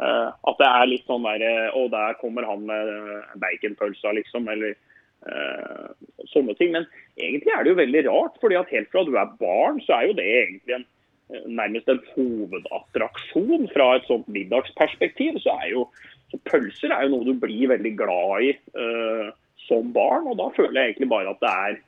Uh, 0.00 0.28
at 0.48 0.60
det 0.60 0.68
er 0.68 0.86
litt 0.88 1.08
sånn 1.08 1.26
der 1.28 1.42
og 1.74 1.82
Å, 1.82 1.88
der 1.92 2.14
kommer 2.20 2.46
han 2.48 2.62
med 2.68 2.88
eh, 2.88 3.34
baconpølsa, 3.42 4.14
liksom. 4.16 4.48
Eller 4.48 4.76
uh, 5.28 5.90
sånne 6.32 6.54
ting. 6.56 6.72
Men 6.76 6.86
egentlig 7.20 7.52
er 7.52 7.64
det 7.64 7.74
jo 7.74 7.82
veldig 7.82 8.06
rart. 8.08 8.40
fordi 8.40 8.56
at 8.60 8.72
helt 8.72 8.88
fra 8.92 9.04
du 9.04 9.12
er 9.16 9.36
barn, 9.42 9.82
så 9.84 9.98
er 9.98 10.08
jo 10.08 10.16
det 10.20 10.30
egentlig 10.30 10.78
en, 10.78 10.86
eh, 11.34 11.44
nærmest 11.60 11.92
en 11.92 12.00
hovedattraksjon 12.14 13.68
fra 13.74 13.92
et 13.98 14.08
sånt 14.08 14.28
middagsperspektiv. 14.28 15.40
Så 15.44 15.52
er 15.60 15.68
jo 15.74 15.86
så 16.30 16.38
pølser 16.46 16.92
er 16.94 17.06
jo 17.06 17.16
noe 17.16 17.26
du 17.26 17.34
blir 17.42 17.72
veldig 17.72 17.92
glad 17.98 18.46
i 18.46 18.50
eh, 18.54 19.30
som 19.66 19.90
barn. 19.94 20.28
Og 20.30 20.38
da 20.38 20.50
føler 20.54 20.78
jeg 20.78 20.92
egentlig 20.92 21.10
bare 21.10 21.34
at 21.34 21.42
det 21.42 21.54
er, 21.66 21.80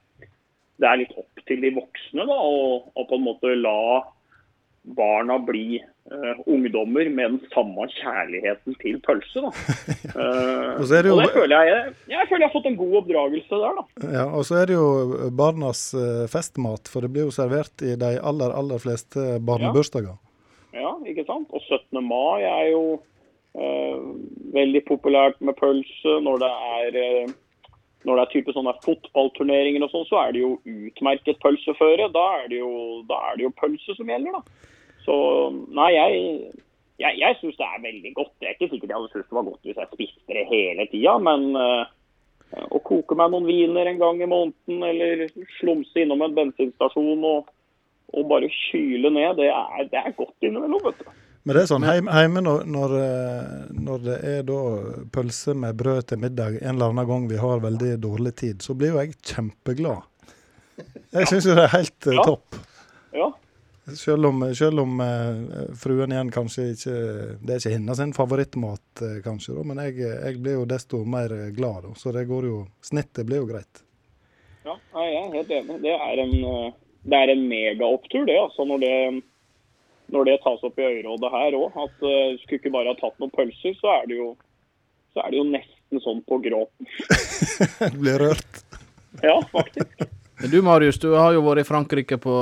det 0.82 0.88
er 0.88 1.00
litt 1.04 1.14
opp 1.20 1.44
til 1.46 1.62
de 1.62 1.70
voksne 1.76 2.26
da, 2.26 2.38
å 2.38 3.06
på 3.06 3.18
en 3.18 3.26
måte 3.28 3.54
la 3.60 4.02
barna 4.82 5.36
bli 5.38 5.78
uh, 6.10 6.40
ungdommer 6.50 7.06
med 7.14 7.30
den 7.36 7.40
samme 7.52 7.84
kjærligheten 7.94 8.74
til 8.82 8.98
pølse. 9.06 9.44
Da. 9.44 9.52
Eh, 10.12 10.72
Og 10.76 10.84
så 10.84 10.98
det 11.00 11.08
jo- 11.08 11.14
og 11.16 11.30
føler 11.32 11.62
jeg, 11.64 11.92
jeg 12.10 12.26
føler 12.28 12.42
jeg 12.44 12.48
har 12.50 12.52
fått 12.52 12.66
en 12.68 12.76
god 12.76 12.96
oppdragelse 13.00 13.60
der, 13.62 13.78
da. 13.78 14.10
Ja, 14.12 14.24
Og 14.28 14.42
så 14.44 14.58
er 14.60 14.66
det 14.68 14.74
jo 14.76 15.30
barnas 15.38 15.94
eh, 15.96 16.26
festmat, 16.28 16.90
for 16.92 17.00
det 17.00 17.12
blir 17.14 17.24
jo 17.30 17.32
servert 17.32 17.80
i 17.86 17.94
de 17.96 18.10
aller, 18.20 18.52
aller 18.52 18.82
fleste 18.82 19.38
barnebursdager. 19.40 20.18
Ja, 20.76 20.92
ikke 21.08 21.24
sant? 21.28 21.48
Og 21.52 21.64
17. 21.64 22.02
mai 22.04 22.42
er 22.44 22.66
jo 22.74 22.82
uh, 22.98 24.04
veldig 24.52 24.84
populært 24.88 25.40
med 25.40 25.56
pølse. 25.60 26.18
Når 26.26 26.42
det 26.44 26.52
er, 26.76 27.00
når 28.02 28.18
det 28.18 28.22
er 28.24 28.32
type 28.32 28.54
sånne 28.54 28.74
fotballturneringer 28.82 29.84
og 29.86 29.92
sånn, 29.92 30.08
så 30.08 30.18
er 30.24 30.34
det 30.34 30.42
jo 30.42 30.56
utmerket 30.66 31.40
pølseføre. 31.42 32.10
Da 32.14 32.26
er 32.40 32.50
det 32.50 32.58
jo, 32.58 32.72
er 33.06 33.38
det 33.38 33.46
jo 33.46 33.56
pølse 33.60 33.96
som 33.98 34.10
gjelder, 34.10 34.38
da. 34.38 34.68
Så 35.06 35.14
nei, 35.74 35.88
jeg, 35.94 36.52
jeg, 37.02 37.18
jeg 37.22 37.38
syns 37.40 37.58
det 37.58 37.68
er 37.68 37.86
veldig 37.86 38.12
godt. 38.18 38.34
Det 38.38 38.48
er 38.48 38.56
ikke 38.56 38.70
sikkert 38.72 38.92
jeg 38.92 38.98
hadde 38.98 39.10
syntes 39.12 39.30
det 39.30 39.38
var 39.38 39.48
godt 39.48 39.68
hvis 39.68 39.80
jeg 39.82 39.92
spiste 39.94 40.36
det 40.38 40.46
hele 40.50 40.86
tida, 40.92 41.16
men 41.22 41.48
uh, 41.58 41.82
å 42.70 42.82
koke 42.84 43.18
meg 43.18 43.32
noen 43.32 43.48
viner 43.48 43.90
en 43.90 44.00
gang 44.02 44.22
i 44.22 44.30
måneden, 44.30 44.86
eller 44.86 45.26
slumse 45.58 46.02
innom 46.02 46.22
en 46.26 46.36
bensinstasjon 46.36 47.26
og, 47.26 47.50
og 48.12 48.30
bare 48.30 48.50
kyle 48.52 49.10
ned, 49.14 49.38
det 49.40 49.50
er, 49.50 49.86
det 49.90 50.02
er 50.02 50.16
godt 50.18 50.48
innimellom, 50.48 50.82
vet 50.90 51.02
du. 51.02 51.12
Men 51.44 51.56
det 51.56 51.62
er 51.64 51.70
sånn 51.72 51.82
heim- 51.86 52.06
hjemme 52.12 52.40
når, 52.46 52.64
når, 52.70 52.92
eh, 53.02 53.62
når 53.74 54.02
det 54.04 54.16
er 54.30 54.42
da 54.46 54.58
pølse 55.14 55.54
med 55.58 55.74
brød 55.80 56.06
til 56.12 56.20
middag 56.22 56.58
en 56.62 56.76
eller 56.76 56.92
annen 56.92 57.08
gang 57.08 57.24
vi 57.30 57.40
har 57.40 57.58
veldig 57.64 57.96
dårlig 58.04 58.34
tid, 58.38 58.62
så 58.62 58.76
blir 58.78 58.92
jo 58.94 59.00
jeg 59.02 59.16
kjempeglad. 59.26 60.04
Jeg 61.12 61.26
syns 61.28 61.44
jo 61.50 61.54
det 61.58 61.64
er 61.66 61.72
helt 61.74 62.06
eh, 62.08 62.14
Ja. 62.16 62.22
topp. 62.24 62.54
Ja. 63.12 63.26
Selv 63.98 64.28
om, 64.30 64.38
selv 64.54 64.80
om 64.84 65.00
eh, 65.02 65.66
fruen 65.76 66.12
igjen 66.14 66.30
kanskje 66.32 66.68
ikke 66.72 66.94
Det 67.42 67.50
er 67.50 67.58
ikke 67.58 67.72
hennes 67.74 68.16
favorittmat, 68.16 69.02
kanskje, 69.26 69.56
da, 69.58 69.64
men 69.66 69.80
jeg, 69.82 69.98
jeg 70.06 70.38
blir 70.40 70.54
jo 70.60 70.64
desto 70.70 71.02
mer 71.04 71.34
glad. 71.56 71.82
Da. 71.88 71.92
Så 71.98 72.12
det 72.14 72.22
går 72.30 72.46
jo 72.46 72.60
Snittet 72.86 73.26
blir 73.26 73.42
jo 73.42 73.48
greit. 73.50 73.82
Ja, 74.64 74.78
jeg 74.94 75.18
er 75.18 75.34
helt 75.34 75.50
enig. 75.58 75.80
Det 75.82 75.92
er 75.98 76.22
en, 76.22 76.36
det 77.10 77.18
er 77.18 77.34
en 77.34 77.44
megaopptur, 77.50 78.24
det. 78.30 78.38
altså 78.38 78.64
når 78.70 78.78
det 78.86 78.94
når 80.12 80.28
det 80.28 80.38
tas 80.44 80.62
opp 80.66 80.78
i 80.78 80.86
øyerådet 80.86 81.30
her 81.32 81.56
òg, 81.58 81.76
at 81.84 82.04
uh, 82.04 82.38
skulle 82.42 82.60
ikke 82.60 82.72
bare 82.74 82.92
ha 82.92 82.98
tatt 83.00 83.18
noen 83.22 83.32
pølser, 83.34 83.76
så 83.80 83.92
er 83.98 84.08
det 84.10 84.18
jo, 84.18 84.32
så 85.14 85.24
er 85.24 85.32
det 85.32 85.40
jo 85.40 85.46
nesten 85.50 86.02
sånn 86.04 86.22
på 86.28 86.40
gråten. 86.44 86.88
du 86.88 88.00
blir 88.02 88.20
rørt. 88.26 88.64
Ja, 89.22 89.38
faktisk. 89.52 90.04
Men 90.42 90.50
Du 90.50 90.58
Marius, 90.64 90.98
du 90.98 91.12
har 91.14 91.32
jo 91.36 91.44
vært 91.44 91.62
i 91.62 91.68
Frankrike 91.68 92.18
på 92.18 92.34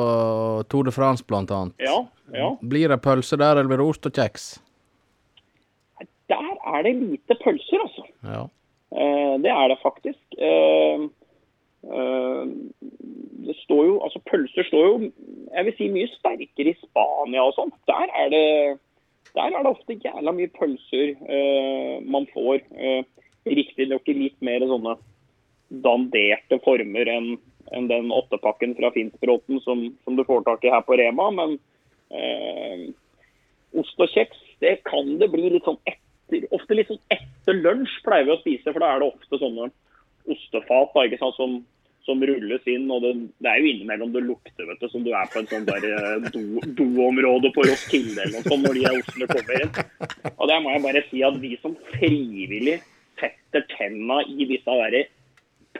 Tour 0.73 0.89
de 0.89 0.95
France 0.95 1.25
annet. 1.29 1.75
Ja, 1.83 1.99
ja. 2.33 2.51
Blir 2.63 2.89
det 2.89 3.01
pølse 3.05 3.37
der, 3.37 3.59
eller 3.59 3.71
blir 3.71 3.83
det 3.83 3.89
ost 3.91 4.07
og 4.07 4.15
kjeks? 4.17 4.51
Der 6.31 6.53
er 6.75 6.83
det 6.87 6.95
lite 6.97 7.37
pølser, 7.43 7.83
altså. 7.85 8.07
Ja. 8.25 8.45
Uh, 8.91 9.35
det 9.43 9.51
er 9.53 9.69
det 9.71 9.79
faktisk. 9.83 10.23
Eh, 10.39 11.07
det 11.81 13.55
står 13.63 13.87
jo, 13.87 13.95
altså 14.05 14.21
Pølser 14.29 14.67
står 14.69 14.83
jo 14.85 15.11
jeg 15.51 15.67
vil 15.67 15.77
si 15.79 15.87
mye 15.91 16.09
sterkere 16.13 16.73
i 16.75 16.79
Spania 16.79 17.43
og 17.43 17.55
sånn. 17.57 17.73
Der 17.89 18.13
er 18.23 18.35
der 19.35 19.55
er 19.55 19.63
det 19.63 19.71
ofte 19.71 19.99
jævla 20.03 20.33
mye 20.35 20.51
pølser 20.59 21.15
uh, 21.23 21.97
man 22.07 22.27
får. 22.35 22.63
Uh, 22.75 23.03
Riktignok 23.47 24.09
i 24.11 24.17
litt 24.17 24.37
mer 24.45 24.65
sånne 24.69 24.97
danderte 25.85 26.59
former 26.65 27.09
enn 27.09 27.31
en 27.77 27.87
den 27.87 28.11
åttepakken 28.11 28.75
fra 28.75 28.91
Finnsbråten 28.93 29.61
som, 29.63 29.85
som 30.03 30.17
du 30.19 30.25
får 30.27 30.43
tak 30.49 30.65
i 30.67 30.73
her 30.73 30.83
på 30.87 30.99
Rema. 30.99 31.29
Men 31.37 31.57
uh, 32.11 32.89
ost 33.81 34.03
og 34.03 34.11
kjeks, 34.11 34.41
det 34.65 34.81
kan 34.89 35.15
det 35.23 35.31
bli 35.33 35.53
litt 35.55 35.69
sånn 35.69 35.79
etter, 35.89 36.49
ofte 36.51 36.77
litt 36.77 36.91
sånn 36.91 37.03
etter 37.15 37.63
lunsj 37.63 38.01
pleier 38.05 38.27
vi 38.27 38.35
å 38.35 38.41
spise, 38.43 38.73
for 38.73 38.83
da 38.83 38.93
er 38.93 39.05
det 39.05 39.13
ofte 39.13 39.41
sånne 39.41 39.71
ostefat 40.35 40.95
da, 40.95 41.05
ikke 41.09 41.21
sant, 41.21 41.37
som, 41.39 41.59
som 42.07 42.23
rulles 42.27 42.65
inn. 42.71 42.87
og 42.91 43.03
det, 43.05 43.13
det 43.45 43.51
er 43.53 43.59
jo 43.61 43.71
innimellom 43.73 44.13
det 44.15 44.23
lukter, 44.27 44.65
vet 44.69 44.81
du, 44.83 44.89
som 44.93 45.05
du 45.07 45.13
er 45.15 45.29
på 45.33 45.43
en 45.43 45.51
sånn 45.51 45.69
der 45.69 45.83
doområde 46.33 47.47
do- 47.49 47.55
på 47.57 47.67
Roskilde 47.69 48.19
eller 48.25 48.35
noe 48.39 48.47
sånt 48.49 48.65
når 48.67 48.75
de 48.79 48.87
her 48.87 48.99
ostene 49.03 49.31
kommer 49.31 49.55
inn. 49.63 49.73
Og 50.37 50.45
der 50.51 50.59
må 50.65 50.75
jeg 50.75 50.85
bare 50.89 51.03
si 51.11 51.19
at 51.27 51.41
de 51.43 51.53
som 51.63 51.75
frivillig 51.95 52.79
setter 53.21 53.63
tenna 53.77 54.17
i 54.27 54.47
disse 54.49 54.73
der 54.83 55.03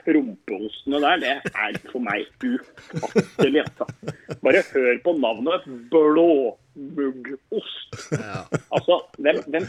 prompeostene 0.01 0.97
der, 1.03 1.17
det 1.21 1.33
er 1.51 1.75
for 1.91 1.99
meg 2.01 2.23
ufattelig. 2.41 3.61
Altså. 3.65 3.85
Bare 4.41 4.61
hør 4.71 4.95
på 5.03 5.11
navnet 5.19 5.61
blåmuggost. 5.91 7.89
Altså, 8.71 9.01
hvem, 9.19 9.41
hvem 9.51 9.65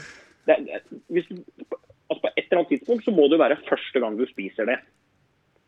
det, 0.46 0.56
det, 0.68 0.78
hvis 1.12 1.28
du, 2.10 2.14
altså 2.14 2.22
På 2.26 2.32
et 2.36 2.44
eller 2.44 2.58
annet 2.60 2.72
tidspunkt 2.74 3.04
så 3.04 3.14
må 3.14 3.28
det 3.28 3.38
være 3.38 3.60
første 3.68 4.00
gang 4.02 4.18
du 4.18 4.26
spiser 4.26 4.68
det. 4.68 4.78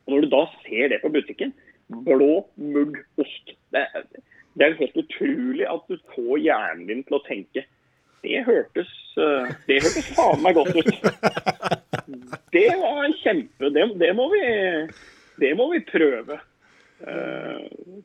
Og 0.06 0.12
Når 0.12 0.20
du 0.20 0.28
da 0.35 0.43
ser 0.66 0.89
det 0.93 1.01
på 1.02 1.12
butikken, 1.15 1.55
blå 2.05 2.47
muggost 2.56 3.55
det, 3.73 3.86
det 4.55 4.66
er 4.66 4.77
helt 4.78 4.97
utrolig 4.97 5.66
at 5.69 5.89
du 5.89 5.97
får 6.15 6.39
hjernen 6.44 6.86
din 6.89 7.02
til 7.05 7.19
å 7.19 7.24
tenke 7.27 7.65
det 8.24 8.40
hørtes, 8.47 8.93
eh, 9.20 9.51
det 9.69 9.82
hørtes 9.85 10.06
faen 10.16 10.40
meg 10.44 10.56
godt 10.56 10.77
ut. 10.78 10.93
Det 12.55 12.69
var 12.81 13.11
kjempe 13.20 13.69
Det, 13.74 13.85
det, 14.01 14.11
må, 14.16 14.31
vi, 14.32 14.43
det 15.43 15.51
må 15.59 15.69
vi 15.73 15.82
prøve. 15.85 16.39
Eh, 17.05 18.01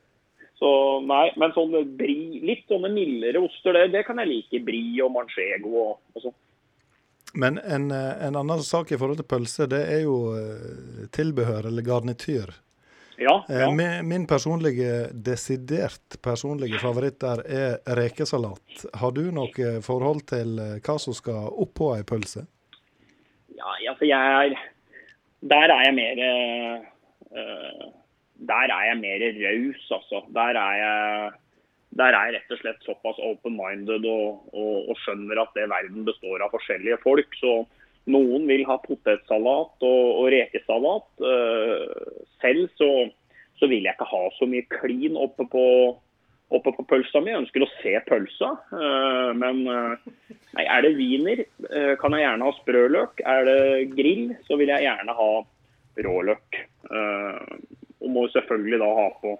Så 0.60 0.70
nei, 1.08 1.30
men 1.40 1.54
sånn 1.56 1.72
bri, 1.96 2.42
litt 2.44 2.66
sånne 2.68 2.92
mildere 2.92 3.40
oster, 3.46 3.78
det, 3.78 3.94
det 3.94 4.04
kan 4.08 4.20
jeg 4.20 4.28
like. 4.28 4.60
Brie 4.68 5.00
og 5.06 5.14
manchego 5.16 5.72
og, 5.86 5.94
og 6.16 6.26
sånn. 6.26 6.36
Men 7.34 7.60
en, 7.60 7.92
eh, 7.92 8.26
en 8.28 8.36
annen 8.36 8.64
sak 8.64 8.92
i 8.92 8.98
forhold 8.98 9.20
til 9.22 9.28
pølse, 9.30 9.68
det 9.70 9.84
er 9.94 10.02
jo 10.06 10.34
eh, 10.38 11.06
tilbehør 11.14 11.70
eller 11.70 11.86
garnityr. 11.86 12.56
Ja, 13.20 13.46
Eh, 13.50 13.60
ja. 13.60 13.72
Min, 13.76 14.08
min 14.08 14.28
personlige, 14.28 15.10
desidert 15.12 16.16
personlige 16.24 16.80
favoritt 16.80 17.20
der 17.20 17.42
er 17.44 17.96
rekesalat. 18.00 18.86
Har 18.96 19.12
du 19.12 19.26
noe 19.36 19.74
forhold 19.84 20.24
til 20.32 20.56
hva 20.80 20.96
som 21.04 21.14
skal 21.14 21.52
oppå 21.52 21.92
ei 21.98 22.06
pølse? 22.08 22.46
ja 23.60 23.92
altså 23.92 24.08
jeg 24.08 24.36
er 24.40 24.56
Der 25.42 25.72
er 25.72 25.84
jeg 25.88 25.94
mer 25.96 26.22
eh, 26.24 27.86
Der 28.40 28.72
er 28.72 28.86
jeg 28.88 28.98
mer 29.00 29.26
raus, 29.44 29.92
altså. 29.92 30.24
Der 30.34 30.56
er 30.56 30.76
jeg 30.80 31.32
der 31.98 32.14
er 32.14 32.30
jeg 32.30 32.36
rett 32.38 32.54
og 32.54 32.60
slett 32.62 32.86
såpass 32.86 33.20
open-minded 33.26 34.06
og, 34.06 34.50
og, 34.54 34.76
og 34.92 35.00
skjønner 35.02 35.42
at 35.42 35.56
det 35.58 35.70
verden 35.72 36.06
består 36.08 36.44
av 36.46 36.54
forskjellige 36.54 37.00
folk. 37.02 37.34
Så 37.40 37.64
noen 38.10 38.46
vil 38.50 38.66
ha 38.70 38.78
potetsalat 38.84 39.86
og, 39.86 40.04
og 40.22 40.28
rekesalat. 40.34 41.10
Eh, 41.32 42.14
selv 42.44 42.70
så, 42.80 42.92
så 43.60 43.72
vil 43.72 43.88
jeg 43.88 43.98
ikke 43.98 44.12
ha 44.12 44.22
så 44.38 44.50
mye 44.50 44.68
klin 44.80 45.18
oppe 45.20 45.48
på, 45.50 45.66
oppe 46.54 46.76
på 46.78 46.88
pølsa 46.94 47.24
mi. 47.26 47.34
Jeg 47.34 47.44
ønsker 47.44 47.66
å 47.66 47.72
se 47.80 47.96
pølsa. 48.06 48.54
Eh, 48.78 49.34
men 49.42 49.66
eh, 49.66 50.08
nei, 50.58 50.66
er 50.70 50.86
det 50.86 50.96
wiener, 50.98 51.44
kan 52.02 52.16
jeg 52.16 52.26
gjerne 52.28 52.50
ha 52.52 52.58
sprøløk. 52.62 53.26
Er 53.26 53.50
det 53.50 53.62
grill, 53.98 54.36
så 54.46 54.62
vil 54.62 54.74
jeg 54.76 54.86
gjerne 54.86 55.18
ha 55.18 55.32
råløk. 56.06 56.64
Og 58.00 58.12
må 58.14 58.30
selvfølgelig 58.32 58.80
da 58.80 58.88
ha 58.96 59.08
på 59.20 59.34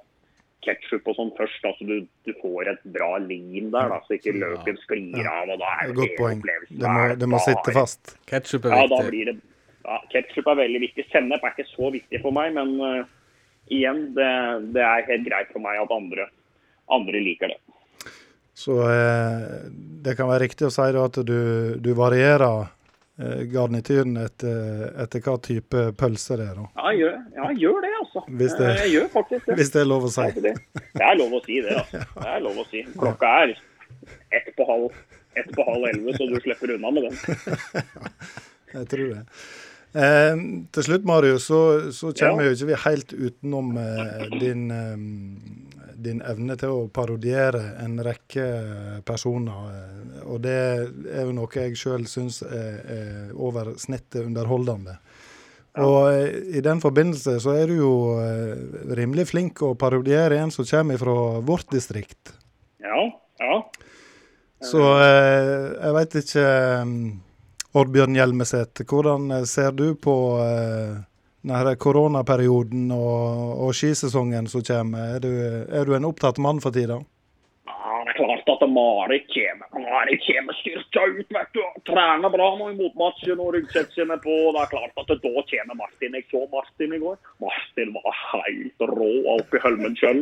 ketsjup 0.66 1.06
og 1.08 1.16
sånn 1.16 1.30
først, 1.38 1.60
da, 1.64 1.72
så 1.78 1.86
du, 1.88 1.96
du 2.28 2.34
får 2.42 2.68
et 2.74 2.82
bra 2.96 3.14
lim 3.24 3.70
der, 3.72 3.92
da, 3.94 4.00
så 4.08 4.18
ikke 4.18 4.34
løken 4.36 4.80
sklir 4.84 5.28
av. 5.30 5.50
og 5.54 5.62
da 5.62 5.70
er 5.80 5.88
det 5.94 5.96
Godt 6.02 6.18
poeng. 6.20 6.42
Det 6.44 6.90
må, 6.92 7.06
det 7.22 7.30
må 7.32 7.38
bare- 7.40 7.46
sitte 7.48 7.76
fast. 7.78 8.18
Ketchup 8.28 8.66
er 8.68 8.76
Ja, 8.76 8.82
da 8.88 9.00
viktig. 9.00 9.10
blir 9.14 9.32
det 9.32 9.38
ja, 9.86 10.02
Ketsjup 10.12 10.48
er 10.52 10.60
veldig 10.60 10.82
viktig. 10.84 11.06
Sennep 11.10 11.44
er 11.48 11.54
ikke 11.56 11.70
så 11.72 11.88
viktig 11.96 12.20
for 12.22 12.36
meg, 12.36 12.52
men 12.54 12.76
uh, 12.84 13.06
igjen, 13.72 14.04
det, 14.18 14.28
det 14.76 14.84
er 14.84 15.08
helt 15.08 15.26
greit 15.26 15.54
for 15.56 15.64
meg 15.64 15.80
at 15.82 15.94
andre, 15.96 16.28
andre 16.92 17.22
liker 17.24 17.54
det. 17.56 17.60
Så 18.60 18.76
eh, 18.84 19.70
det 20.04 20.18
kan 20.20 20.28
være 20.28 20.44
riktig 20.44 20.68
å 20.68 20.74
si 20.74 20.84
da 20.92 21.06
at 21.08 21.16
du, 21.24 21.40
du 21.80 21.94
varierer 21.96 22.68
garnityren 23.52 24.16
etter, 24.24 24.94
etter 25.04 25.20
hva 25.26 25.34
type 25.44 25.82
pølse 26.00 26.38
det 26.40 26.46
er. 26.50 26.56
da. 26.56 26.68
Ja, 26.80 26.92
gjør, 26.96 27.16
ja, 27.36 27.50
gjør 27.64 27.82
det, 27.84 27.94
altså. 28.00 28.24
Hvis 28.30 28.58
det- 28.58 28.70
Eh, 28.70 28.84
Jeg 28.86 28.92
gjør 28.96 29.08
faktisk 29.18 29.46
det. 29.46 29.56
Hvis 29.60 29.72
det 29.74 29.82
er 29.82 29.86
lov 29.90 30.04
å 30.08 30.12
si. 30.14 30.28
Det, 30.42 30.54
det 30.96 31.04
er 31.10 31.16
lov 31.20 31.32
å 31.36 31.42
si 31.46 31.62
det, 31.62 31.76
altså. 31.82 32.04
Det 32.24 32.28
er 32.36 32.40
lov 32.48 32.58
å 32.64 32.66
si. 32.72 32.84
Klokka 32.96 33.32
er 33.44 33.56
ett 34.32 34.52
på 34.56 34.66
halv, 34.70 34.92
ett 35.36 35.52
på 35.56 35.66
halv 35.68 35.84
elleve, 35.92 36.16
så 36.18 36.30
du 36.32 36.40
slipper 36.40 36.76
unna 36.78 36.92
med 36.92 37.10
den. 37.10 37.18
Jeg 38.74 38.88
tror 38.92 39.08
det. 39.16 39.24
Eh, 39.96 40.36
til 40.76 40.84
slutt, 40.86 41.06
Marius, 41.10 41.48
så, 41.50 41.60
så 41.96 42.12
kommer 42.14 42.44
Ja. 42.46 42.50
jo 42.52 42.56
ikke 42.58 42.68
vi 42.70 42.76
helt 42.84 43.14
utenom 43.14 43.72
eh, 43.82 44.28
din, 44.40 44.68
eh, 44.72 45.94
din 45.98 46.22
evne 46.22 46.56
til 46.62 46.70
å 46.76 46.84
parodiere 46.94 47.76
en 47.84 47.98
rekke 48.06 48.46
personer. 49.06 49.72
eh, 49.74 49.96
og 50.30 50.42
det 50.44 50.54
er 51.10 51.24
jo 51.26 51.32
noe 51.34 51.50
jeg 51.56 51.74
sjøl 51.80 52.06
syns 52.06 52.44
er, 52.44 52.76
er 52.86 53.32
over 53.34 53.74
snittet 53.82 54.26
underholdende. 54.28 55.00
Og 55.80 56.12
eh, 56.12 56.58
i 56.60 56.62
den 56.62 56.82
forbindelse 56.82 57.40
så 57.42 57.56
er 57.58 57.68
du 57.72 57.78
jo 57.80 57.94
eh, 58.22 58.94
rimelig 59.00 59.30
flink 59.32 59.62
å 59.66 59.74
parodiere 59.80 60.38
en 60.38 60.52
som 60.54 60.66
kommer 60.70 60.98
fra 61.02 61.16
vårt 61.42 61.70
distrikt. 61.74 62.36
Ja, 62.84 63.08
ja. 63.42 63.62
Så 64.62 64.82
jeg 65.00 65.94
veit 65.96 66.16
ikke 66.20 66.46
um, 66.84 67.22
Oddbjørn 67.80 68.18
Hjelmeset, 68.18 68.82
hvordan 68.90 69.30
eh, 69.32 69.46
ser 69.48 69.72
du 69.72 69.94
på 69.96 70.16
eh, 70.44 70.98
denne 71.48 71.76
koronaperioden 71.80 72.90
og, 72.92 73.54
og 73.68 73.78
skisesongen 73.78 74.50
som 74.52 74.66
kommer? 74.68 75.16
Er 75.16 75.24
du, 75.24 75.32
er 75.70 75.88
du 75.88 75.96
en 75.96 76.10
opptatt 76.10 76.42
mann 76.44 76.60
for 76.64 76.76
tida? 76.76 77.00
Det 78.10 78.16
er 78.16 78.18
klart 78.18 78.50
at 78.52 78.64
Marit 78.74 79.26
kommer. 79.32 79.68
Marit 79.86 80.24
kommer 80.26 80.56
styrka 80.60 81.02
ut, 81.08 81.28
vet 81.36 81.52
du. 81.56 81.62
Trener 81.88 82.32
bra 82.34 82.48
nå 82.58 82.72
i 82.72 82.78
motmatchen 82.80 83.40
og 83.44 83.54
ryggsettene 83.56 84.18
på. 84.24 84.38
Det 84.56 84.64
er 84.64 84.72
klart 84.74 85.02
at 85.04 85.12
da 85.12 85.44
kommer 85.52 85.78
Martin. 85.78 86.18
Jeg 86.18 86.26
så 86.32 86.42
Martin 86.52 86.96
i 86.96 87.00
går. 87.04 87.20
Martin 87.44 87.94
var 87.96 88.18
helt 88.32 88.88
rå 88.92 89.12
oppe 89.36 89.60
i. 89.60 90.16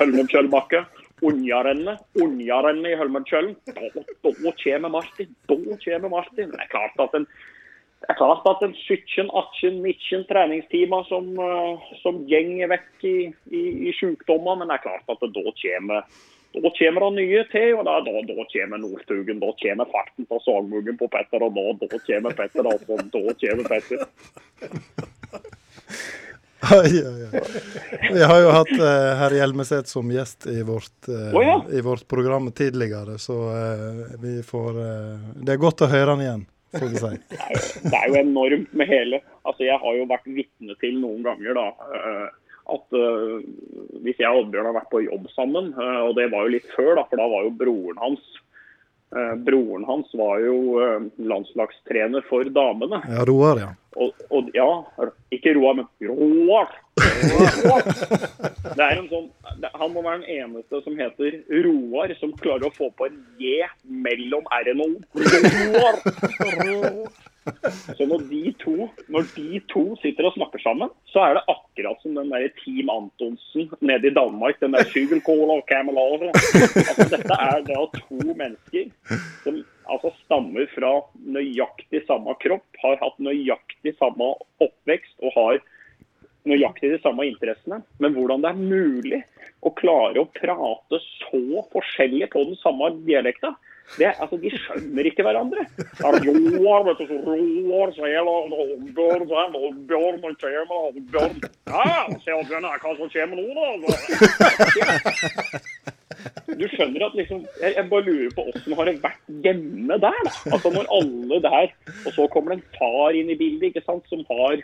Holmenkollbakke. 0.00 0.84
Unjarennet. 1.26 2.02
Unjarennet 2.22 2.92
i 2.92 2.98
Holmenkollen. 3.00 3.56
Da, 3.66 4.04
da 4.24 4.52
kommer 4.64 4.88
Martin. 4.88 5.34
Da 5.48 5.56
kommer 5.84 6.08
Martin. 6.08 6.52
Det 6.52 6.60
er 6.60 6.72
klart 6.72 7.06
at 7.06 7.16
en 7.20 7.26
det 8.00 8.08
er 8.08 8.16
klart 8.16 8.46
at 8.48 8.62
en 8.64 8.72
17-18-19 8.72 10.22
treningstimer 10.30 11.04
som, 11.04 11.26
eh, 11.36 11.90
som 12.00 12.22
gjenger 12.30 12.70
vekk 12.72 13.04
i, 13.04 13.16
i, 13.52 13.60
i 13.90 13.92
sykdommer, 13.98 14.56
men 14.56 14.72
det 14.72 14.78
er 14.78 14.86
klart 14.86 15.12
at 15.12 15.20
da 15.20 15.52
kommer 15.60 16.08
da 16.50 16.70
kommer 16.74 17.04
det 17.04 17.20
nye 17.20 17.42
til, 17.52 17.76
og 17.78 17.84
da, 17.86 18.00
da, 18.02 18.22
da 18.26 18.44
kommer 18.50 18.80
Nordtugen. 18.82 19.38
Da 19.38 19.52
kommer 19.60 19.92
farten 19.92 20.26
på 20.26 20.40
sagmuggen 20.42 20.96
på 20.98 21.06
Petter, 21.12 21.44
og 21.46 21.54
da, 21.54 21.62
da 21.84 22.00
kommer 22.08 22.34
Petter. 22.34 22.66
Altså, 22.72 22.98
da 23.12 23.36
kommer 23.44 23.70
Petter. 23.70 24.02
Oi, 26.60 27.06
oi. 27.06 27.40
Vi 28.12 28.22
har 28.22 28.40
jo 28.42 28.50
hatt 28.52 28.72
eh, 28.74 29.10
herr 29.20 29.34
Hjelmeset 29.34 29.88
som 29.88 30.10
gjest 30.12 30.46
i 30.50 30.60
vårt, 30.66 31.08
eh, 31.08 31.36
oh, 31.36 31.44
ja. 31.44 31.56
i 31.72 31.80
vårt 31.80 32.08
program 32.08 32.50
tidligere, 32.52 33.16
så 33.18 33.36
eh, 33.54 34.02
vi 34.20 34.34
får 34.44 34.80
eh, 34.82 35.22
Det 35.40 35.54
er 35.54 35.62
godt 35.62 35.86
å 35.86 35.88
høre 35.88 36.16
han 36.16 36.24
igjen, 36.24 36.42
får 36.76 36.92
vi 36.92 37.00
si. 37.00 37.12
Det 37.32 37.38
er, 37.40 37.54
jo, 37.54 37.62
det 37.86 37.94
er 38.02 38.12
jo 38.12 38.18
enormt 38.20 38.76
med 38.76 38.92
hele 38.92 39.22
Altså, 39.40 39.64
Jeg 39.64 39.80
har 39.80 39.96
jo 39.96 40.10
vært 40.10 40.28
vitne 40.28 40.76
til 40.82 41.00
noen 41.00 41.24
ganger 41.24 41.56
da, 41.56 41.66
eh, 41.96 42.28
at 42.76 43.00
eh, 43.00 43.34
hvis 44.04 44.20
jeg 44.20 44.28
og 44.28 44.44
Oddbjørn 44.44 44.68
har 44.68 44.76
vært 44.76 44.92
på 44.92 45.04
jobb 45.06 45.26
sammen, 45.32 45.72
og 45.80 46.12
det 46.18 46.28
var 46.32 46.44
jo 46.44 46.54
litt 46.54 46.68
før, 46.76 46.92
da, 46.98 47.06
for 47.08 47.20
da 47.20 47.26
var 47.30 47.48
jo 47.48 47.56
broren 47.56 47.98
hans 48.04 48.22
Broren 49.42 49.84
hans 49.84 50.12
var 50.14 50.38
jo 50.38 50.56
eh, 50.78 51.06
landslagstrener 51.18 52.22
for 52.28 52.46
damene. 52.54 53.00
Ja, 53.10 53.24
Roar, 53.26 53.58
ja. 53.58 53.72
Og, 53.98 54.14
og 54.30 54.50
ja, 54.54 54.68
ikke 55.34 55.56
Roar, 55.56 55.80
men 55.80 55.88
Roar. 56.06 56.70
Roar. 56.94 57.82
Det 58.76 58.84
er 58.86 59.00
en 59.00 59.08
sånn, 59.10 59.26
han 59.66 59.90
må 59.90 60.04
være 60.04 60.20
den 60.22 60.44
eneste 60.44 60.82
som 60.84 60.94
heter 61.00 61.40
Roar, 61.66 62.14
som 62.20 62.36
klarer 62.38 62.68
å 62.68 62.74
få 62.76 62.92
på 62.94 63.08
en 63.10 63.18
J 63.42 63.66
mellom 64.06 64.46
R-en 64.60 64.84
og 64.86 64.94
O. 64.94 65.02
Roar. 66.62 67.10
Så 67.96 68.06
når 68.06 68.24
de, 68.28 68.42
to, 68.60 68.74
når 69.08 69.26
de 69.34 69.60
to 69.72 69.82
sitter 70.02 70.28
og 70.28 70.34
snakker 70.36 70.62
sammen, 70.62 70.92
så 71.10 71.22
er 71.24 71.38
det 71.38 71.44
akkurat 71.52 72.02
som 72.02 72.18
den 72.18 72.32
der 72.32 72.46
Team 72.60 72.92
Antonsen 72.92 73.70
nede 73.80 74.10
i 74.10 74.14
Danmark. 74.14 74.60
Den 74.60 74.76
der 74.76 74.86
Sygelcola 74.92 75.58
og 75.60 75.66
Camelot. 75.70 76.26
Altså, 76.28 77.08
dette 77.16 77.40
er 77.48 77.64
da 77.66 77.82
to 77.96 78.20
mennesker 78.28 78.90
som 79.44 79.60
altså 79.90 80.12
stammer 80.24 80.68
fra 80.74 80.92
nøyaktig 81.38 82.04
samme 82.06 82.36
kropp, 82.42 82.68
har 82.82 83.00
hatt 83.00 83.18
nøyaktig 83.22 83.96
samme 83.98 84.34
oppvekst 84.62 85.16
og 85.24 85.34
har 85.38 85.62
nøyaktig 86.48 86.92
de 86.94 87.00
samme 87.02 87.26
interessene. 87.28 87.82
Men 88.02 88.14
hvordan 88.16 88.44
det 88.44 88.52
er 88.52 88.60
mulig 88.60 89.22
å 89.66 89.72
klare 89.76 90.22
å 90.22 90.30
prate 90.36 91.00
så 91.04 91.64
forskjellig 91.72 92.30
på 92.32 92.44
den 92.48 92.60
samme 92.62 92.92
dialekta, 93.08 93.54
det, 93.98 94.12
altså, 94.22 94.36
de 94.38 94.50
skjønner 94.54 95.08
ikke 95.10 95.24
hverandre. 95.26 95.64
Er 95.98 96.16
er? 101.66 102.04
Du 106.60 106.66
skjønner 106.68 107.06
at 107.06 107.16
liksom, 107.16 107.40
jeg, 107.62 107.72
jeg 107.76 107.86
bare 107.90 108.06
lurer 108.06 108.34
på 108.36 108.44
åssen 108.50 108.76
har 108.76 108.88
det 108.88 108.96
vært 109.02 109.30
hjemme 109.46 109.98
der, 110.02 110.18
da. 110.26 110.34
Altså 110.52 110.72
når 110.74 110.90
alle 110.96 111.40
der, 111.46 111.72
og 112.04 112.12
så 112.16 112.26
kommer 112.32 112.54
det 112.54 112.60
en 112.60 112.76
far 112.76 113.16
inn 113.16 113.32
i 113.32 113.38
bildet, 113.38 113.70
ikke 113.70 113.84
sant, 113.86 114.06
som 114.10 114.22
har, 114.28 114.62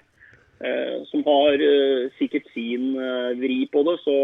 eh, 0.60 0.96
som 1.10 1.24
har 1.26 1.66
eh, 1.70 2.06
sikkert 2.18 2.46
sin 2.54 2.92
eh, 2.94 3.32
vri 3.40 3.64
på 3.72 3.84
det, 3.88 3.98
så 4.04 4.16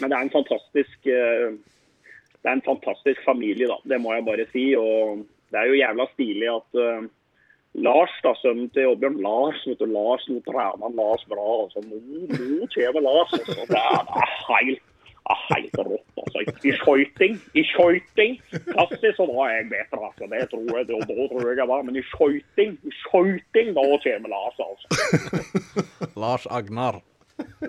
Men 0.00 0.10
det 0.10 0.16
er 0.18 0.24
en 0.26 0.36
fantastisk 0.36 1.06
eh, 1.08 1.54
det 2.42 2.50
er 2.50 2.56
en 2.58 2.66
fantastisk 2.66 3.22
familie, 3.26 3.66
da. 3.70 3.78
Det 3.90 4.00
må 4.00 4.14
jeg 4.14 4.26
bare 4.26 4.46
si. 4.52 4.64
Og 4.78 5.24
det 5.50 5.60
er 5.60 5.70
jo 5.70 5.80
jævla 5.80 6.06
stilig 6.12 6.50
at 6.52 6.78
uh, 6.78 7.08
Lars, 7.86 8.14
da, 8.24 8.34
sønnen 8.40 8.70
til 8.74 8.92
Oddbjørn 8.92 9.18
Lars, 9.22 9.64
vet 9.68 9.80
du, 9.82 9.88
Lars, 9.90 10.24
nå 10.30 10.38
trener 10.46 10.84
han 10.84 10.94
Lars 10.98 11.24
bra. 11.30 11.48
Altså, 11.64 11.82
nå, 11.86 11.98
nå 12.28 12.68
kommer 12.74 13.04
Lars. 13.08 13.34
Altså. 13.34 13.66
Det, 13.72 13.82
er, 13.82 14.06
det 14.08 14.22
er 14.22 14.32
helt, 14.52 14.86
helt 15.48 15.76
rått. 15.90 16.22
Altså. 16.22 16.44
I 16.70 16.72
skøyting, 16.80 17.36
i 17.58 17.64
skøyting 17.72 18.38
Klassisk 18.70 19.18
så 19.18 19.28
var 19.30 19.52
jeg 19.52 19.68
bedre, 19.74 20.00
altså. 20.08 20.30
Det 20.32 20.46
tror 20.54 20.72
jeg, 20.78 20.88
det, 20.88 21.02
da 21.10 21.28
tror 21.34 21.46
jeg 21.50 21.60
jeg 21.62 21.70
var. 21.74 21.84
Men 21.90 22.00
i 22.00 22.06
skøyting, 22.14 22.78
i 22.86 22.96
skøyting, 23.04 23.74
da 23.76 23.86
kommer 24.06 24.34
Lars, 24.34 24.64
altså. 24.70 24.86
Lars 26.24 26.50
Agnar. 26.50 27.02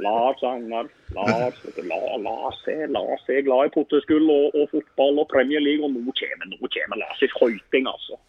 Lars 0.05 0.43
Agnar. 0.43 0.89
Lars, 1.15 1.59
La, 1.89 1.99
Lars, 2.17 2.61
er, 2.67 2.87
Lars 2.93 3.29
er 3.29 3.45
glad 3.47 3.69
i 3.69 3.73
potteskull 3.73 4.29
og, 4.29 4.55
og 4.55 4.69
fotball 4.73 5.23
og 5.23 5.29
Premier 5.31 5.61
League, 5.63 5.85
og 5.85 5.93
nå 5.93 6.15
kommer, 6.19 6.49
nå 6.51 6.71
kommer 6.75 7.01
Lars 7.01 7.23
i 7.25 7.31
skøyting, 7.33 7.89
altså. 7.89 8.19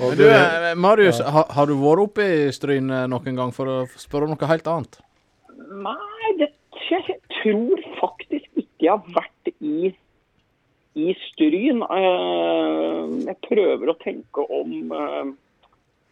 Men 0.00 0.16
du, 0.16 0.24
eh, 0.30 0.74
Marius, 0.76 1.20
ja. 1.20 1.44
har 1.50 1.66
du 1.68 1.74
vært 1.76 2.04
oppe 2.06 2.24
i 2.24 2.52
Stryn 2.54 2.88
eh, 2.94 3.08
noen 3.10 3.36
gang 3.36 3.50
for 3.52 3.68
å 3.68 3.78
spørre 4.00 4.28
om 4.28 4.32
noe 4.32 4.48
helt 4.48 4.70
annet? 4.70 5.00
Nei, 5.84 6.30
det, 6.38 6.48
jeg 6.88 7.18
tror 7.42 7.82
faktisk 7.98 8.62
ikke 8.62 8.86
jeg 8.86 8.94
har 8.94 9.18
vært 9.18 9.52
i, 9.60 9.90
i 10.96 11.12
Stryn. 11.26 11.84
Eh, 11.84 13.02
jeg 13.28 13.36
prøver 13.44 13.92
å 13.92 13.98
tenke 14.00 14.46
om, 14.48 14.72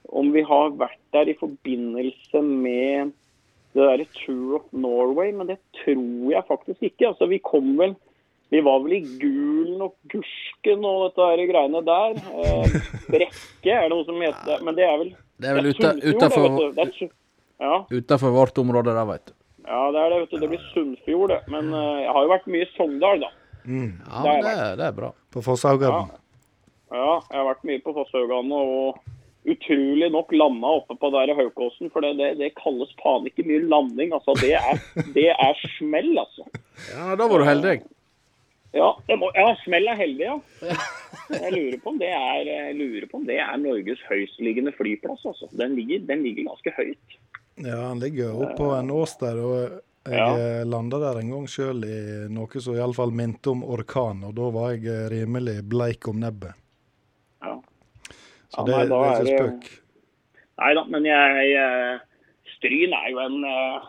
om 0.09 0.30
vi 0.32 0.43
har 0.43 0.70
vært 0.80 0.98
der 1.12 1.28
i 1.28 1.36
forbindelse 1.40 2.40
med 2.43 3.12
det 3.76 3.85
derre 3.85 4.06
Tour 4.24 4.55
of 4.60 4.68
Norway, 4.72 5.32
men 5.36 5.47
det 5.51 5.59
tror 5.85 6.30
jeg 6.32 6.47
faktisk 6.48 6.82
ikke. 6.89 7.10
Altså, 7.10 7.28
vi 7.30 7.39
kom 7.44 7.74
vel 7.78 7.94
vi 8.48 8.62
var 8.64 8.78
vel 8.80 8.94
i 8.97 9.02
Gulen 9.20 9.82
og 9.85 9.93
Gursken 10.09 10.85
og 10.89 11.02
dette 11.10 11.20
her 11.28 11.43
greiene 11.51 11.82
der. 11.85 12.14
Eh, 12.16 12.78
Brekke 13.12 13.74
er 13.74 13.82
det 13.85 13.90
noe 13.93 14.06
som 14.09 14.22
heter 14.24 14.47
det. 14.48 14.56
Men 14.64 14.78
det 14.78 14.86
er 14.89 14.94
vel 15.02 15.10
Det 15.36 15.51
er 15.51 15.59
vel 15.59 15.68
utafor 15.68 16.47
Ja, 17.60 18.30
vårt 18.32 18.56
område 18.62 18.94
der, 18.97 19.05
veit 19.05 19.26
du. 19.26 19.35
ja, 19.68 19.82
det 19.93 20.01
er 20.01 20.09
det. 20.14 20.20
vet 20.22 20.30
du. 20.32 20.39
Det 20.40 20.48
blir 20.55 20.64
Sunnfjord, 20.72 21.28
det. 21.35 21.40
Men 21.52 21.68
eh, 21.74 22.01
jeg 22.06 22.12
har 22.16 22.24
jo 22.24 22.32
vært 22.32 22.48
mye 22.55 22.64
i 22.64 22.70
Sogndal, 22.72 23.20
da. 23.26 23.30
Mm. 23.68 23.93
Ja, 24.09 24.22
det, 24.24 24.56
er- 24.56 24.76
det 24.80 24.86
er 24.89 24.97
bra. 24.97 25.12
På 25.35 25.43
Fosshaugan. 25.44 26.09
Ja, 26.89 27.20
jeg 27.28 27.36
har 27.36 27.47
vært 27.51 27.64
mye 27.68 27.82
på 27.85 27.93
Fosshaugane 28.01 28.62
og 28.64 28.97
utrolig 29.54 30.08
nok 30.12 30.32
landa 30.32 30.72
oppe 30.80 30.96
på 31.00 31.10
der 31.14 31.32
i 31.32 31.36
Haukåsen. 31.38 31.92
For 31.92 32.04
det, 32.04 32.14
det, 32.20 32.32
det 32.40 32.54
kalles 32.60 32.92
faen 33.02 33.28
ikke 33.30 33.46
mye 33.48 33.64
landing. 33.68 34.14
Altså, 34.16 34.36
det 34.42 34.54
er, 34.58 34.82
det 35.16 35.28
er 35.34 35.62
smell, 35.78 36.12
altså. 36.20 36.48
Ja, 36.92 37.14
da 37.18 37.28
var 37.28 37.42
du 37.42 37.48
heldig. 37.48 37.78
Ja, 38.76 38.92
må, 39.16 39.30
ja 39.32 39.48
smell 39.62 39.88
er 39.88 39.96
heldig, 39.96 40.26
ja. 40.28 40.36
Jeg 41.32 41.52
lurer 41.54 41.78
på 41.80 41.92
om 41.94 41.98
det 42.00 42.10
er, 42.12 42.48
jeg 42.48 42.76
lurer 42.76 43.06
på 43.08 43.18
om 43.20 43.26
det 43.28 43.38
er 43.40 43.56
Norges 43.60 44.00
høyestliggende 44.08 44.74
flyplass. 44.76 45.24
altså. 45.24 45.48
Den 45.56 45.76
ligger, 45.78 46.04
den 46.08 46.24
ligger 46.26 46.50
ganske 46.50 46.74
høyt. 46.76 47.18
Ja, 47.58 47.80
han 47.88 48.00
ligger 48.00 48.36
oppe 48.36 48.54
på 48.60 48.72
en 48.76 48.90
ås 48.94 49.16
der. 49.20 49.40
og 49.44 49.58
jeg 50.08 50.16
Ja. 50.16 50.38
ja. 50.38 50.64
landa 50.64 50.98
der 50.98 51.20
en 51.20 51.30
gang 51.30 51.48
sjøl 51.50 51.84
i 51.84 51.98
noe 52.32 52.60
som 52.64 52.76
iallfall 52.76 53.10
minte 53.12 53.50
om 53.50 53.64
orkan, 53.64 54.22
og 54.24 54.32
da 54.38 54.46
var 54.54 54.70
jeg 54.72 54.86
eh, 54.88 55.08
rimelig 55.12 55.58
bleik 55.68 56.08
om 56.08 56.20
nebbet. 56.22 56.56
Ja. 58.56 58.64
det, 58.64 58.72
Ja, 58.72 58.78
nei, 58.78 58.86
det 58.88 58.98
er 58.98 59.22
ikke 59.22 59.44
spøk. 59.44 59.70
Nei 60.58 60.72
da, 60.74 60.84
men 60.90 61.04
jeg, 61.06 61.48
jeg 61.52 62.00
Stryn 62.56 62.94
er 62.96 63.10
jo 63.12 63.20
en 63.22 63.36
eh, 63.46 63.88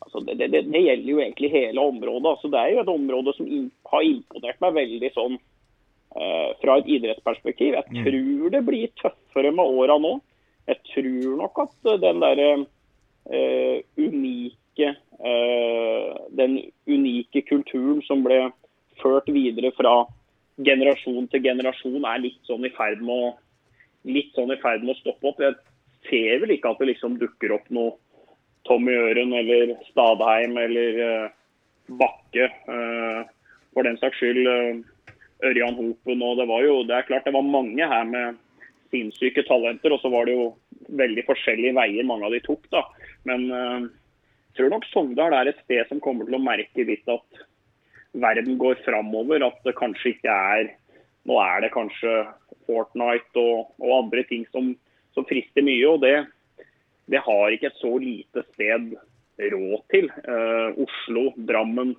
altså 0.00 0.22
det, 0.24 0.38
det, 0.40 0.64
det 0.72 0.82
gjelder 0.86 1.10
jo 1.12 1.20
egentlig 1.20 1.50
hele 1.52 1.80
området. 1.80 2.30
altså 2.30 2.48
Det 2.48 2.60
er 2.60 2.74
jo 2.74 2.80
et 2.84 2.92
område 2.94 3.34
som 3.36 3.48
har 3.92 4.06
imponert 4.06 4.60
meg 4.64 4.76
veldig 4.78 5.10
sånn 5.14 5.36
uh, 5.36 6.50
fra 6.62 6.78
et 6.80 6.88
idrettsperspektiv. 6.96 7.76
Jeg 7.76 7.84
Mm. 7.90 8.04
tror 8.06 8.50
det 8.54 8.62
blir 8.66 8.88
tøffere 9.02 9.52
med 9.52 9.66
åra 9.66 9.98
nå. 9.98 10.20
Jeg 10.70 10.78
tror 10.94 11.36
nok 11.42 11.58
at 11.58 11.92
eh, 11.92 12.00
den 12.00 12.20
derre 12.22 12.48
uh, 12.60 13.78
unike 13.98 14.94
uh, 15.20 16.16
Den 16.30 16.56
unike 16.88 17.42
kulturen 17.48 18.00
som 18.06 18.22
ble 18.24 18.50
ført 19.02 19.26
videre 19.28 19.72
fra 19.76 20.06
generasjon 20.60 21.28
til 21.32 21.42
generasjon, 21.42 22.04
er 22.04 22.22
litt 22.22 22.40
sånn 22.48 22.64
i 22.64 22.72
ferd 22.76 23.00
med 23.02 23.14
å 23.14 23.30
litt 24.08 24.32
sånn 24.36 24.52
i 24.54 24.60
ferd 24.60 24.84
med 24.84 24.94
å 24.94 25.00
stoppe 25.00 25.30
opp. 25.30 25.42
Jeg 25.42 25.56
ser 26.08 26.40
vel 26.42 26.54
ikke 26.54 26.72
at 26.72 26.80
det 26.80 26.90
liksom 26.92 27.18
dukker 27.20 27.54
opp 27.56 27.68
noe 27.74 27.96
Tommy 28.68 28.94
Øren 28.96 29.32
eller 29.36 29.74
Stadheim 29.88 30.56
eller 30.60 31.00
uh, 31.00 31.28
Bakke. 32.00 32.48
Uh, 32.68 33.24
for 33.74 33.86
den 33.86 33.98
saks 34.00 34.20
skyld 34.20 34.48
uh, 34.48 34.80
Ørjan 35.48 35.78
Hopen. 35.78 36.24
og 36.24 36.40
det 36.40 36.48
var 36.50 36.64
jo, 36.66 36.80
det 36.84 36.96
er 36.96 37.08
klart 37.08 37.28
det 37.28 37.36
var 37.36 37.46
mange 37.46 37.86
her 37.92 38.08
med 38.08 38.40
sinnssyke 38.92 39.44
talenter. 39.48 39.94
Og 39.96 40.02
så 40.02 40.12
var 40.12 40.28
det 40.28 40.36
jo 40.36 40.50
veldig 41.00 41.24
forskjellige 41.28 41.76
veier 41.78 42.08
mange 42.08 42.28
av 42.28 42.36
de 42.36 42.42
tok. 42.44 42.66
da. 42.72 42.84
Men 43.28 43.46
jeg 43.48 44.56
tror 44.58 44.72
nok 44.72 44.88
Sogndal 44.90 45.36
er 45.36 45.50
et 45.50 45.60
sted 45.62 45.86
som 45.88 46.00
kommer 46.02 46.26
til 46.26 46.36
å 46.36 46.42
merke 46.42 46.84
litt 46.84 47.08
at 47.08 47.42
verden 48.18 48.58
går 48.60 48.80
framover. 48.84 49.46
At 49.46 49.60
det 49.64 49.76
kanskje 49.78 50.16
ikke 50.16 50.36
er 50.56 50.72
Nå 51.30 51.38
er 51.44 51.62
det 51.62 51.74
kanskje 51.74 52.24
Fortnite 52.66 53.38
og, 53.38 53.70
og 53.78 53.96
andre 54.02 54.24
ting 54.26 54.42
som, 54.50 54.72
som 55.14 55.26
frister 55.28 55.62
mye. 55.66 55.86
og 55.86 56.02
det, 56.02 56.16
det 57.10 57.22
har 57.22 57.54
ikke 57.54 57.70
et 57.70 57.80
så 57.80 57.92
lite 58.02 58.44
sted 58.52 58.94
råd 59.40 59.82
til. 59.94 60.10
Eh, 60.10 60.80
Oslo, 60.84 61.30
Drammen, 61.48 61.94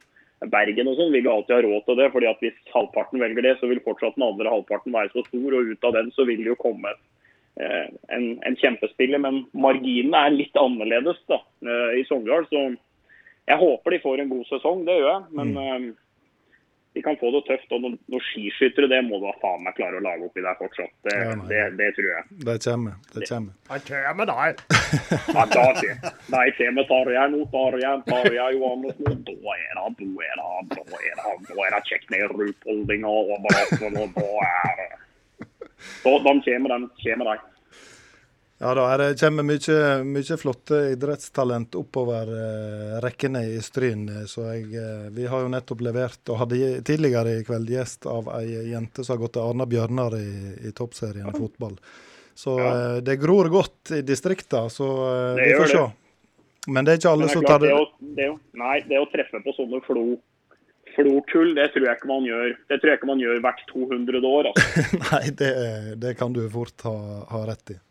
Bergen 0.52 0.90
og 0.90 0.98
sånn 0.98 1.14
vil 1.14 1.30
alltid 1.30 1.56
ha 1.56 1.62
råd 1.66 1.88
til 1.88 1.99
det. 2.02 2.10
fordi 2.14 2.30
at 2.30 2.44
Hvis 2.44 2.60
halvparten 2.74 3.24
velger 3.24 3.48
det, 3.48 3.56
så 3.60 3.72
vil 3.72 3.84
fortsatt 3.86 4.18
den 4.18 4.28
andre 4.28 4.52
halvparten 4.52 4.94
være 4.94 5.14
så 5.14 5.26
stor. 5.28 5.58
og 5.58 5.72
Ut 5.72 5.90
av 5.90 5.98
den 5.98 6.12
så 6.16 6.28
vil 6.28 6.44
det 6.44 6.53
jo 6.53 6.60
komme 6.60 6.91
eh, 6.91 7.88
en, 8.16 8.28
en 8.48 8.60
kjempespiller. 8.60 9.22
Men 9.22 9.44
marginene 9.53 10.28
er 10.28 10.38
litt 10.38 10.60
annerledes 10.60 11.20
da, 11.32 11.41
eh, 11.66 11.99
i 12.02 12.06
Sogndal. 12.10 12.48
Så 12.52 12.68
jeg 13.48 13.60
håper 13.64 13.95
de 13.95 14.03
får 14.06 14.24
en 14.24 14.32
god 14.32 14.48
sesong, 14.49 14.86
det 14.88 14.99
gjør 14.99 15.12
jeg. 15.12 15.28
Men 15.40 15.53
eh, 15.58 15.91
de 16.93 17.01
kan 17.05 17.15
få 17.22 17.30
det 17.31 17.41
tøft. 17.47 17.69
Og 17.72 17.81
noen, 17.84 17.93
noen 18.11 18.23
skiskyttere 18.30 18.89
det 18.91 18.99
må 19.07 19.19
du 19.22 19.27
ha 19.30 19.34
faen 19.43 19.63
meg 19.63 19.76
klare 19.77 19.99
å 19.99 20.03
lage 20.03 20.27
oppi 20.27 20.43
der 20.43 20.57
fortsatt. 20.59 20.91
Det, 21.07 21.15
Ja, 21.15 21.35
nei. 21.39 21.47
det, 21.51 21.61
det 21.80 21.89
tror 21.97 22.09
jeg. 22.11 22.23
Det 22.47 22.57
kommer. 22.65 22.97
Det 23.13 23.27
kommer. 23.30 23.53
Det 23.72 23.80
kommer 23.88 24.31
der. 24.31 24.55
Ja, 25.31 25.45
da 25.55 25.65
sier 25.80 25.95
De 26.01 26.43
kommer 26.57 26.89
Tarjei 26.91 27.27
nå, 27.31 27.45
Tarjei, 27.53 27.93
Tarjei 28.09 28.49
Johannes 28.57 28.99
nå. 28.99 29.15
Da 29.30 29.55
er 29.55 29.72
det, 29.77 29.95
da 30.01 30.26
er 30.27 30.41
det, 30.41 30.81
da 30.81 30.99
er 30.99 31.15
det, 31.22 31.38
da 31.47 31.68
er 31.68 31.77
det 31.77 31.84
kjekt 31.91 32.11
ned 32.11 32.35
Rupoldinga 32.35 33.07
og 33.07 33.31
da 33.47 33.55
er 33.61 33.72
det 33.72 34.91
Da, 36.03 36.11
de 36.11 36.34
kommer, 36.45 36.69
de 36.77 36.89
kommer, 37.01 37.26
de. 37.31 37.51
Ja 38.61 38.75
da, 38.77 38.83
det 39.01 39.15
kommer 39.17 39.41
mye, 39.47 39.77
mye 40.05 40.35
flotte 40.38 40.77
idrettstalent 40.91 41.73
oppover 41.79 42.29
eh, 42.29 42.91
rekkene 43.01 43.41
i 43.55 43.57
Stryn. 43.65 44.03
eh, 44.09 44.27
Så 44.29 44.43
jeg, 44.51 44.67
eh, 44.77 45.07
vi 45.15 45.25
har 45.31 45.41
jo 45.41 45.49
nettopp 45.49 45.81
levert, 45.81 46.21
og 46.29 46.38
hadde 46.43 46.59
tidligere 46.85 47.39
i 47.39 47.47
kveld 47.47 47.71
gjest 47.73 48.05
av 48.05 48.29
ei 48.38 48.69
jente 48.69 49.01
som 49.01 49.15
har 49.15 49.23
gått 49.23 49.33
til 49.39 49.47
Arna 49.47 49.65
Bjørnar 49.65 50.13
i, 50.19 50.29
i 50.69 50.75
toppserien 50.77 51.31
i 51.31 51.39
fotball. 51.39 51.73
Så 52.38 52.59
eh, 52.61 52.99
det 53.01 53.17
gror 53.23 53.49
godt 53.49 53.95
i 53.97 54.03
distrikta, 54.05 54.67
så 54.69 54.91
eh, 55.09 55.41
vi 55.41 55.51
får 55.57 55.73
se. 55.73 55.83
Men 56.69 56.85
det 56.85 56.93
er 56.93 57.01
ikke 57.01 57.15
alle 57.17 57.33
som 57.33 57.41
tar 57.49 57.63
det 57.65 57.73
å, 57.73 57.85
det 58.21 58.29
å, 58.29 58.38
nei, 58.61 58.75
det 58.85 59.01
å 59.01 59.09
treffe 59.09 59.41
på 59.41 59.57
sånne 59.57 59.81
flo, 59.88 60.03
flokull, 60.93 61.55
det 61.57 61.71
tror 61.73 61.88
jeg 61.89 61.97
ikke 61.97 62.09
man 62.11 62.27
gjør 62.27 62.51
Det 62.69 62.77
tror 62.77 62.91
jeg 62.91 62.99
ikke 62.99 63.09
man 63.09 63.23
gjør 63.23 63.39
hvert 63.41 63.63
200 63.73 64.21
år. 64.38 64.49
Altså. 64.51 64.83
Nei, 65.07 65.23
det, 65.41 65.55
det 66.03 66.19
kan 66.21 66.35
du 66.38 66.43
fort 66.53 66.85
ha, 66.85 66.93
ha 67.31 67.47
rett 67.49 67.73
i. 67.73 67.85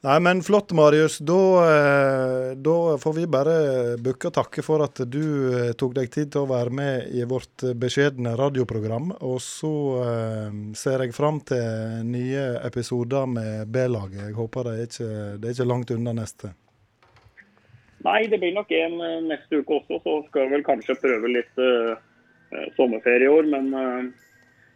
Nei, 0.00 0.20
men 0.20 0.38
flott, 0.40 0.72
Marius. 0.72 1.18
Da, 1.18 1.42
eh, 1.70 2.56
da 2.56 2.98
får 2.98 3.14
vi 3.18 3.26
bare 3.28 3.56
bukke 4.00 4.30
og 4.30 4.34
takke 4.38 4.62
for 4.64 4.80
at 4.80 5.02
du 5.04 5.24
eh, 5.52 5.72
tok 5.76 5.92
deg 5.98 6.06
tid 6.14 6.30
til 6.32 6.46
å 6.46 6.48
være 6.48 6.72
med 6.72 7.10
i 7.12 7.26
vårt 7.28 7.66
beskjedne 7.76 8.32
radioprogram. 8.40 9.10
Og 9.28 9.36
så 9.44 9.72
eh, 10.00 10.46
ser 10.80 11.04
jeg 11.04 11.12
fram 11.12 11.42
til 11.44 12.06
nye 12.08 12.46
episoder 12.64 13.28
med 13.28 13.68
B-laget. 13.68 14.22
Jeg 14.22 14.38
håper 14.38 14.70
det 14.70 14.72
er 14.72 14.88
ikke 14.88 15.10
det 15.36 15.50
er 15.50 15.58
ikke 15.58 15.68
langt 15.68 15.92
unna 15.92 16.16
neste. 16.16 16.54
Nei, 18.06 18.22
det 18.32 18.38
blir 18.40 18.56
nok 18.56 18.72
en 18.72 18.96
neste 19.28 19.60
uke 19.60 19.82
også. 19.82 20.00
Så 20.00 20.16
skal 20.30 20.48
vi 20.48 20.54
vel 20.54 20.64
kanskje 20.64 20.96
prøve 21.02 21.34
litt 21.34 21.60
sommerferie 22.78 23.28
i 23.28 23.34
år. 23.34 23.52
Men 23.52 23.68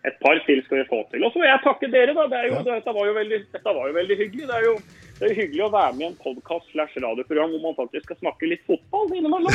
et 0.05 0.20
par 0.20 0.36
til 0.44 0.60
skal 0.66 0.82
vi 0.82 0.86
få 0.90 1.01
til. 1.09 1.24
Og 1.24 1.32
så 1.32 1.40
vil 1.40 1.48
jeg 1.48 1.64
takke 1.64 1.88
dere, 1.88 2.12
da. 2.12 2.28
Det 2.28 2.44
jo, 2.51 2.60
dette, 2.68 2.96
var 2.98 3.16
veldig, 3.22 3.40
dette 3.56 3.76
var 3.80 3.88
jo 3.88 3.96
veldig 3.96 4.20
hyggelig. 4.20 4.51
Det 4.51 4.60
er 4.60 4.68
jo 4.68 4.76
det 5.18 5.28
er 5.28 5.34
hyggelig 5.38 5.62
å 5.62 5.70
være 5.70 5.92
med 5.94 6.02
i 6.02 6.06
en 6.08 6.16
podkast 6.18 6.66
slash 6.72 6.96
radioprogram 6.98 7.52
hvor 7.54 7.62
man 7.62 7.76
faktisk 7.78 8.08
skal 8.08 8.18
snakke 8.18 8.48
litt 8.50 8.64
fotball 8.66 9.12
innimellom. 9.14 9.54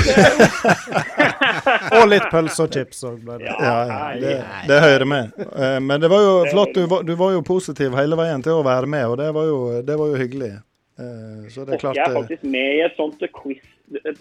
Og 2.00 2.06
litt 2.08 2.28
pølse 2.32 2.64
og 2.64 2.72
chips 2.78 3.04
òg 3.10 3.18
ble 3.26 3.36
det. 3.42 3.50
Ja, 3.52 3.74
ja, 3.90 3.98
det, 4.22 4.34
det 4.70 4.80
hører 4.86 5.06
med. 5.10 5.36
Eh, 5.50 5.76
Men 5.84 6.00
det 6.02 6.10
var 6.12 6.24
jo 6.24 6.34
flott. 6.54 6.72
Du 6.78 6.88
var, 6.92 7.04
du 7.04 7.12
var 7.20 7.36
jo 7.36 7.44
positiv 7.46 7.98
hele 8.00 8.18
veien 8.20 8.44
til 8.46 8.56
å 8.56 8.64
være 8.66 8.88
med, 8.90 9.06
og 9.12 9.20
det 9.20 9.28
var 9.36 9.50
jo, 9.52 9.60
det 9.84 10.00
var 10.00 10.14
jo 10.14 10.22
hyggelig. 10.24 10.54
Eh, 11.00 11.44
Så 11.52 11.68
det 11.68 11.76
er 11.76 11.84
klart 11.84 12.00
jeg 12.00 12.08
er 12.08 12.16
eh, 12.16 12.22
faktisk 12.22 12.48
med 12.56 12.72
i 12.78 12.82
et 12.88 12.96
sånt 13.00 13.28
quiz. 13.42 13.62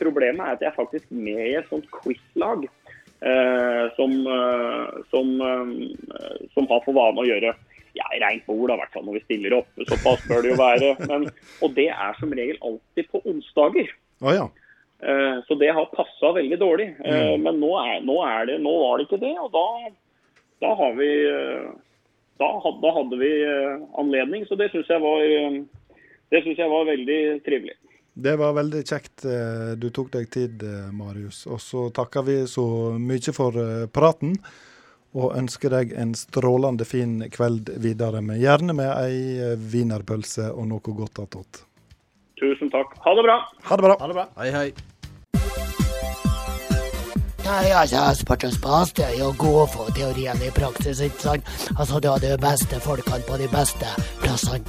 Problemet 0.00 0.42
er 0.42 0.58
at 0.58 0.66
jeg 0.66 0.72
er 0.72 0.76
faktisk 0.80 1.06
med 1.14 1.42
i 1.44 1.54
et 1.60 1.70
sånt 1.70 1.86
quiz-lag 2.00 2.66
som, 3.96 4.12
eh, 4.30 4.84
som, 5.10 5.32
som 6.54 6.68
har 6.70 6.84
for 6.84 6.94
vane 6.94 7.22
å 7.22 7.26
gjøre 7.26 7.54
ja, 7.98 8.06
rent 8.22 8.46
bord, 8.46 8.68
da, 8.70 8.76
i 8.78 8.80
hvert 8.84 8.94
fall 8.96 9.04
når 9.08 9.18
vi 9.18 9.24
stiller 9.26 9.56
opp. 9.58 9.68
Såpass 9.90 10.22
bør 10.30 10.42
det 10.46 10.52
jo 10.54 10.58
være. 10.62 10.92
Men, 11.10 11.26
og 11.66 11.74
det 11.76 11.88
er 11.92 12.16
som 12.20 12.32
regel 12.38 12.58
alltid 12.70 13.10
på 13.12 13.20
onsdager. 13.28 13.90
Å 14.22 14.34
ja. 14.36 14.46
Eh, 14.98 15.36
Så 15.48 15.54
det 15.60 15.68
har 15.76 15.90
passa 15.94 16.32
veldig 16.38 16.58
dårlig. 16.62 16.88
Eh, 17.04 17.18
Mm. 17.34 17.42
Men 17.48 17.60
nå, 17.62 17.72
er, 17.82 18.00
nå, 18.06 18.16
er 18.26 18.46
det, 18.52 18.56
nå 18.64 18.72
var 18.82 18.98
det 18.98 19.08
ikke 19.08 19.20
det, 19.22 19.34
og 19.42 19.50
da, 19.54 19.66
da 20.64 20.72
har 20.80 20.94
vi 20.98 21.10
eh, 21.28 21.68
da, 22.38 22.48
had- 22.64 22.80
da 22.82 22.90
hadde 22.96 23.18
vi 23.20 23.30
anledning, 23.98 24.46
så 24.46 24.54
det 24.58 24.70
syns 24.72 24.88
jeg 24.90 25.02
var 25.02 25.22
det 26.28 26.42
synes 26.44 26.58
jeg 26.60 26.70
var 26.70 26.84
veldig 26.86 27.20
trivelig. 27.46 27.74
Det 28.18 28.34
var 28.38 28.52
veldig 28.56 28.80
kjekt 28.86 29.22
du 29.78 29.86
tok 29.94 30.10
deg 30.12 30.26
tid, 30.34 30.62
Marius. 30.92 31.44
Og 31.46 31.60
så 31.62 31.84
takker 31.94 32.24
vi 32.26 32.34
så 32.50 32.64
mye 32.98 33.32
for 33.34 33.54
praten. 33.94 34.32
Og 35.16 35.32
ønsker 35.38 35.72
deg 35.72 35.94
en 35.96 36.12
strålende 36.18 36.84
fin 36.84 37.22
kveld 37.32 37.70
videre, 37.80 38.20
Men 38.20 38.40
gjerne 38.40 38.76
med 38.76 38.92
ei 38.92 39.38
eh, 39.40 39.56
wienerpølse 39.56 40.50
og 40.52 40.68
noe 40.68 40.80
godt 40.84 41.24
attåt. 41.24 41.64
Tusen 42.38 42.70
takk. 42.70 42.92
Ha 43.02 43.14
det 43.16 43.24
bra. 43.24 43.40
Ha 43.64 43.76
det 43.76 43.82
bra. 43.82 43.96
Ha 43.98 44.06
det 44.06 44.14
bra. 44.14 44.28
Hei, 44.38 44.50
hei. 44.52 44.70
Nei, 47.48 47.70
altså, 47.72 48.02
Spartans 48.14 48.58
Spas 48.58 48.92
det 48.92 49.06
er 49.06 49.14
jo 49.22 49.30
å 49.30 49.36
gå 49.40 49.64
for 49.72 49.88
teorien 49.96 50.36
i 50.44 50.50
praksis, 50.52 51.00
ikke 51.00 51.22
sant? 51.22 51.52
Altså, 51.78 51.96
du 51.96 52.10
har 52.12 52.20
de 52.20 52.36
beste 52.42 52.80
folkene 52.84 53.24
på 53.24 53.40
de 53.40 53.48
beste 53.48 53.88
plassene. 54.20 54.60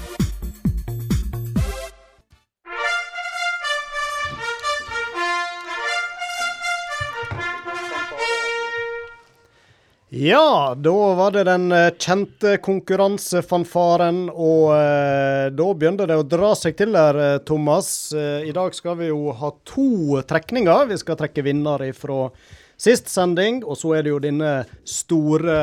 Ja, 10.11 10.73
da 10.77 11.13
var 11.13 11.31
det 11.31 11.43
den 11.45 11.71
eh, 11.71 11.91
kjente 12.01 12.55
konkurransefanfaren, 12.65 14.23
og 14.33 14.71
eh, 14.73 15.51
da 15.53 15.67
begynte 15.77 16.07
det 16.09 16.17
å 16.17 16.25
dra 16.25 16.55
seg 16.57 16.79
til 16.79 16.97
der, 16.97 17.19
eh, 17.21 17.35
Thomas. 17.45 18.09
Eh, 18.17 18.47
I 18.49 18.55
dag 18.57 18.73
skal 18.73 18.97
vi 18.97 19.11
jo 19.11 19.29
ha 19.37 19.51
to 19.69 20.17
trekninger. 20.25 20.89
Vi 20.89 20.97
skal 20.97 21.19
trekke 21.19 21.45
vinner 21.45 21.85
fra 21.93 22.31
sist 22.73 23.13
sending, 23.13 23.61
og 23.61 23.77
så 23.77 23.99
er 23.99 24.07
det 24.07 24.15
jo 24.15 24.23
denne 24.23 24.55
store 24.81 25.61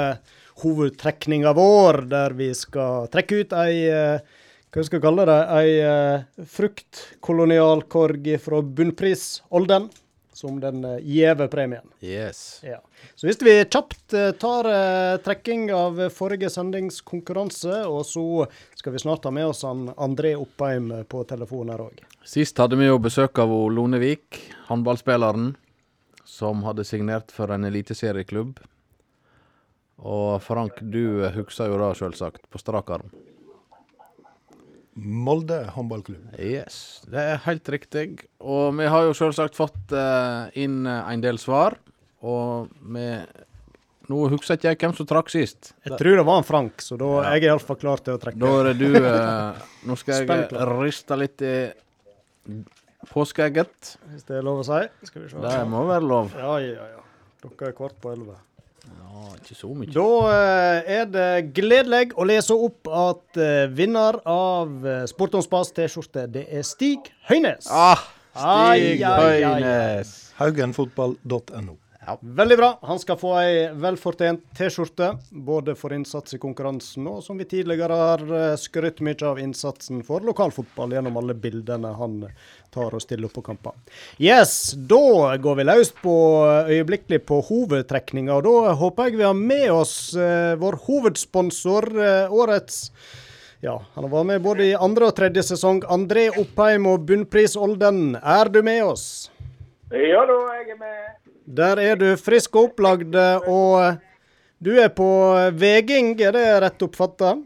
hovedtrekninga 0.63 1.51
vår, 1.59 2.05
der 2.15 2.39
vi 2.39 2.53
skal 2.55 3.11
trekke 3.11 3.43
ut 3.43 3.59
ei 3.67 3.83
eh, 3.91 4.43
hva 4.71 4.91
vi 4.93 5.03
kalle 5.03 5.27
det, 5.27 5.43
ei 5.59 6.47
fruktkolonialkorg 6.55 8.37
fra 8.47 8.63
bunnprisolden 8.63 9.91
som 10.37 10.61
den 10.63 10.85
gjeve 11.03 11.51
premien. 11.51 11.89
Yes. 12.05 12.61
Ja. 12.63 12.85
Så 13.17 13.29
hvis 13.29 13.41
vi 13.41 13.55
kjapt 13.65 14.13
eh, 14.17 14.31
tar 14.37 14.69
eh, 14.69 15.17
trekking 15.25 15.71
av 15.73 16.01
forrige 16.13 16.51
sendings 16.53 17.01
konkurranse, 17.07 17.83
og 17.89 18.05
så 18.09 18.45
skal 18.77 18.93
vi 18.93 19.01
snart 19.01 19.25
ha 19.25 19.33
med 19.33 19.49
oss 19.53 19.65
han 19.65 19.89
André 19.97 20.35
Oppheim 20.37 20.91
på 21.09 21.23
telefon 21.29 21.73
her 21.73 21.85
òg. 21.87 22.03
Sist 22.27 22.59
hadde 22.61 22.77
vi 22.77 22.91
jo 22.91 22.99
besøk 23.01 23.39
av 23.41 23.53
Lonevik, 23.73 24.41
håndballspilleren, 24.69 25.55
som 26.27 26.65
hadde 26.67 26.85
signert 26.85 27.33
for 27.33 27.55
en 27.55 27.65
eliteserieklubb. 27.69 28.59
Og 30.05 30.43
Frank, 30.45 30.83
du 30.83 31.25
husker 31.39 31.73
jo 31.73 31.81
da 31.81 31.95
selvsagt 31.97 32.45
på 32.53 32.61
strak 32.61 32.93
arm. 32.99 33.09
Molde 34.97 35.63
håndballklubb. 35.73 36.37
Yes, 36.41 37.03
det 37.09 37.21
er 37.21 37.43
helt 37.45 37.69
riktig. 37.73 38.27
Og 38.41 38.77
vi 38.79 38.89
har 38.89 39.09
jo 39.09 39.17
selvsagt 39.17 39.57
fått 39.57 39.93
eh, 39.93 40.53
inn 40.65 40.85
en 40.89 41.25
del 41.25 41.41
svar. 41.41 41.77
Og 42.27 42.81
med 42.83 43.45
Nå 44.07 44.21
husker 44.31 44.55
ikke 44.55 44.71
jeg 44.71 44.79
hvem 44.79 44.93
som 44.95 45.07
trakk 45.11 45.31
sist. 45.33 45.73
Jeg 45.83 45.97
tror 45.99 46.21
det 46.21 46.25
var 46.29 46.39
en 46.39 46.47
Frank, 46.47 46.83
så 46.85 46.95
da 47.01 47.09
er 47.25 47.41
jeg 47.41 47.49
iallfall 47.49 47.79
klar 47.81 48.03
til 48.07 48.15
å 48.15 48.21
trekke. 48.23 48.39
Da 48.39 48.53
er 48.61 48.69
det 48.71 48.75
du 48.79 48.99
eh, 49.01 49.65
Nå 49.89 49.97
skal 49.99 50.23
jeg 50.23 50.51
riste 50.79 51.19
litt 51.19 51.43
i 51.43 51.55
påskeegget. 53.11 53.97
Hvis 54.13 54.27
det 54.29 54.39
er 54.39 54.45
lov 54.47 54.63
å 54.63 54.67
si. 54.69 54.83
Skal 55.11 55.25
vi 55.25 55.31
se. 55.33 55.41
Det 55.43 55.57
må 55.71 55.83
være 55.89 56.07
lov. 56.07 56.31
Ja, 56.39 56.55
ja, 56.63 56.87
ja. 56.95 57.03
Klokka 57.43 57.71
er 57.71 57.75
kvart 57.79 57.97
på 58.03 58.13
elleve. 58.15 58.39
Ja, 58.87 59.25
ikke 59.41 59.57
så 59.59 59.71
mye. 59.75 59.91
Da 59.91 60.11
eh, 60.33 60.93
er 61.01 61.09
det 61.11 61.31
gledelig 61.57 62.13
å 62.15 62.27
lese 62.29 62.55
opp 62.55 62.91
at 62.91 63.41
eh, 63.43 63.65
vinner 63.75 64.21
av 64.23 64.87
uh, 64.87 65.01
Sportons 65.11 65.51
Bass 65.51 65.73
T-skjorte, 65.75 66.29
det 66.31 66.45
er 66.47 66.63
Stig 66.67 67.11
Høynes. 67.31 67.67
Ah, 67.71 68.07
Stig. 68.37 69.03
Høynes. 69.03 70.15
Haugenfotball.no. 70.39 71.77
Veldig 72.21 72.57
bra. 72.59 72.69
Han 72.83 72.99
skal 73.03 73.19
få 73.19 73.33
ei 73.41 73.55
velfortjent 73.83 74.45
T-skjorte, 74.55 75.09
både 75.31 75.75
for 75.79 75.95
innsats 75.97 76.37
i 76.37 76.39
konkurransen 76.39 77.09
og 77.11 77.19
som 77.25 77.39
vi 77.41 77.49
tidligere 77.51 77.99
har 77.99 78.23
eh, 78.23 78.55
skrytt 78.61 79.03
mye 79.05 79.19
av 79.27 79.41
innsatsen 79.43 80.05
for 80.07 80.23
lokalfotball 80.27 80.95
gjennom 80.95 81.19
alle 81.19 81.35
bildene 81.35 81.91
han 81.99 82.21
tar 82.75 82.95
og 82.95 83.03
stiller 83.03 83.27
opp 83.27 83.37
på 83.41 83.45
kamper. 83.49 83.75
Yes, 84.23 84.77
da 84.77 85.35
går 85.43 85.61
vi 85.61 85.67
løs 85.67 85.93
på 85.99 86.17
øyeblikkelig 86.71 87.25
på 87.27 87.41
hovedtrekninga, 87.51 88.39
og 88.39 88.47
da 88.47 88.75
håper 88.79 89.11
jeg 89.11 89.21
vi 89.21 89.29
har 89.29 89.39
med 89.39 89.69
oss 89.75 89.97
eh, 90.15 90.55
vår 90.61 90.79
hovedsponsor, 90.87 91.91
eh, 91.99 92.33
årets 92.33 92.85
ja, 93.65 93.81
han 93.95 94.05
har 94.05 94.13
vært 94.13 94.29
med 94.29 94.43
både 94.45 94.67
i 94.69 94.75
andre 94.79 95.09
og 95.09 95.17
tredje 95.17 95.43
sesong. 95.49 95.81
André 95.91 96.29
Oppheim 96.39 96.87
og 96.91 97.07
Bunnpris 97.09 97.57
Olden, 97.59 98.13
er 98.21 98.53
du 98.53 98.61
med 98.63 98.85
oss? 98.85 99.07
Ja 99.91 100.27
da, 100.29 100.37
jeg 100.59 100.77
er 100.77 100.79
med. 100.83 101.26
Der 101.47 101.79
er 101.79 101.97
du 101.97 102.09
frisk 102.19 102.57
og 102.59 102.73
opplagd, 102.73 103.15
og 103.47 104.01
du 104.59 104.73
er 104.83 104.89
på 104.91 105.07
veging, 105.55 106.15
er 106.21 106.33
det 106.35 106.45
rett 106.65 106.83
oppfatta? 106.83 107.37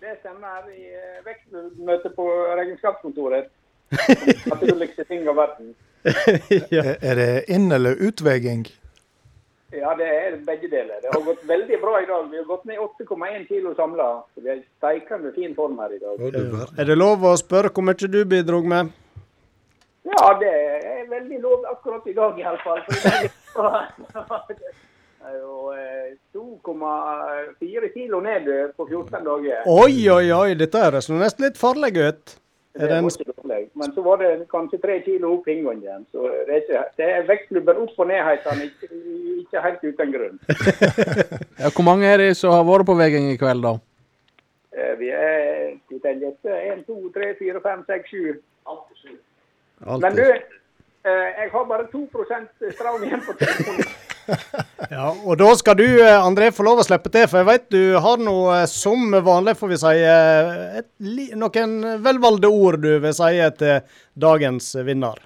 Det 0.00 0.14
stemmer 0.20 0.68
i 0.70 0.84
eh, 0.94 1.18
vekstmøte 1.26 2.12
på 2.14 2.26
regnskapskontoret. 2.58 3.48
Naturligste 4.52 5.04
ting 5.08 5.26
av 5.28 5.36
verden. 5.40 5.74
ja. 6.76 6.84
Er- 7.02 7.18
det 7.18 7.30
inn- 7.50 7.72
eller 7.74 7.98
utveging? 7.98 8.66
Ja, 9.74 9.90
det 9.98 10.06
er 10.08 10.36
begge 10.46 10.68
deler. 10.72 11.00
Det 11.02 11.10
har 11.12 11.24
gått 11.26 11.42
veldig 11.44 11.76
bra 11.82 11.98
i 12.00 12.06
dag. 12.08 12.30
Vi 12.30 12.38
har 12.40 12.46
gått 12.48 12.64
ned 12.64 12.78
8,1 12.80 13.42
kilo 13.50 13.74
samla. 13.76 14.06
Så 14.34 14.40
vi 14.44 14.48
er 14.54 14.62
i 14.62 14.64
steikende 14.78 15.32
fin 15.34 15.52
form 15.58 15.76
her 15.82 15.92
i 15.92 15.98
dag. 16.00 16.22
Er 16.78 16.88
det 16.88 16.96
lov 16.96 17.26
å 17.28 17.34
spørre 17.36 17.68
hvor 17.74 17.84
mye 17.84 18.08
du 18.08 18.22
bidro 18.24 18.62
med? 18.64 18.94
Ja, 20.08 20.26
det 20.40 20.50
er 20.88 21.06
veldig 21.10 21.38
lov 21.42 21.64
akkurat 21.68 22.06
i 22.08 22.14
dag 22.16 22.38
iallfall. 22.40 22.82
Det 25.18 25.34
er 25.34 25.40
jo 25.42 25.72
eh, 25.74 26.12
2,4 26.32 27.88
kilo 27.92 28.20
ned 28.24 28.46
på 28.78 28.86
14 28.86 29.24
dager. 29.26 29.64
Oi, 29.68 29.96
oi, 30.14 30.28
oi, 30.32 30.52
dette 30.56 30.80
høres 30.80 31.10
nesten 31.10 31.44
litt 31.48 31.58
farlig 31.58 31.90
ut. 31.98 32.36
Det 32.78 32.86
Er 32.86 33.02
var 33.02 33.10
ikke 33.10 33.26
dårlig. 33.34 33.64
Men 33.74 33.92
så 33.96 34.04
var 34.06 34.20
det 34.22 34.30
kanskje 34.52 34.78
tre 34.80 35.00
kilo 35.02 35.32
opp 35.34 35.48
Hingon 35.50 35.82
igjen. 35.82 36.04
Så 36.14 36.22
det 36.46 36.54
er, 36.54 36.62
ikke, 36.62 36.84
det 37.00 37.08
er 37.16 37.26
vektklubber 37.28 37.80
opp 37.82 37.98
og 37.98 38.08
ned, 38.08 38.22
heter. 38.28 38.62
Ikke, 38.68 38.90
ikke 39.42 39.64
helt 39.66 39.84
uten 39.90 40.14
grunn. 40.14 40.38
Ja, 41.64 41.72
hvor 41.74 41.84
mange 41.90 42.06
er 42.06 42.22
det 42.22 42.30
som 42.38 42.54
har 42.54 42.62
vært 42.68 42.86
på 42.86 42.94
veien 43.00 43.32
i 43.32 43.36
kveld, 43.40 43.66
da? 43.66 43.74
Eh, 44.78 44.92
Vi 45.02 45.10
er 45.10 45.74
vi 45.90 45.98
teller 46.04 46.30
etter, 46.30 46.54
1, 46.78 46.84
2, 46.86 47.00
3, 47.18 47.32
4, 47.42 47.64
5, 47.66 47.82
6, 47.90 48.14
7. 49.84 50.00
Men 50.02 50.16
du, 50.16 50.26
eh, 50.28 51.28
jeg 51.42 51.50
har 51.52 51.64
bare 51.64 51.88
2 51.92 52.04
strøm 52.72 53.02
igjen 53.04 53.24
på 53.26 53.38
telefonen. 53.38 53.88
Ja, 54.90 55.08
og 55.24 55.38
da 55.40 55.48
skal 55.56 55.76
du, 55.78 55.86
eh, 56.04 56.16
André, 56.26 56.50
få 56.52 56.64
lov 56.66 56.82
å 56.82 56.86
slippe 56.86 57.10
til, 57.12 57.26
for 57.30 57.40
jeg 57.40 57.48
vet 57.48 57.66
du 57.72 57.96
har 58.02 58.20
noe 58.20 58.60
eh, 58.62 58.66
som 58.70 59.12
vanlig, 59.24 59.56
får 59.58 59.72
vi 59.72 59.78
si, 59.80 59.94
eh, 60.04 60.78
et, 60.80 60.88
noen 61.38 61.74
velvalgte 62.04 62.50
ord 62.52 62.80
du 62.84 62.90
vil 63.04 63.14
si 63.16 63.32
til 63.60 63.80
dagens 64.20 64.70
vinner. 64.86 65.22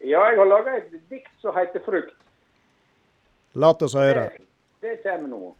Ja, 0.00 0.22
jeg 0.30 0.38
har 0.38 0.48
laga 0.48 0.76
et 0.78 0.92
dikt 1.10 1.32
som 1.42 1.56
heter 1.56 1.82
'Frukt'. 1.84 2.14
Lat 3.56 3.82
oss 3.82 3.96
høre. 3.96 4.30
Det 4.80 5.00
kommer 5.02 5.28
nå. 5.28 5.54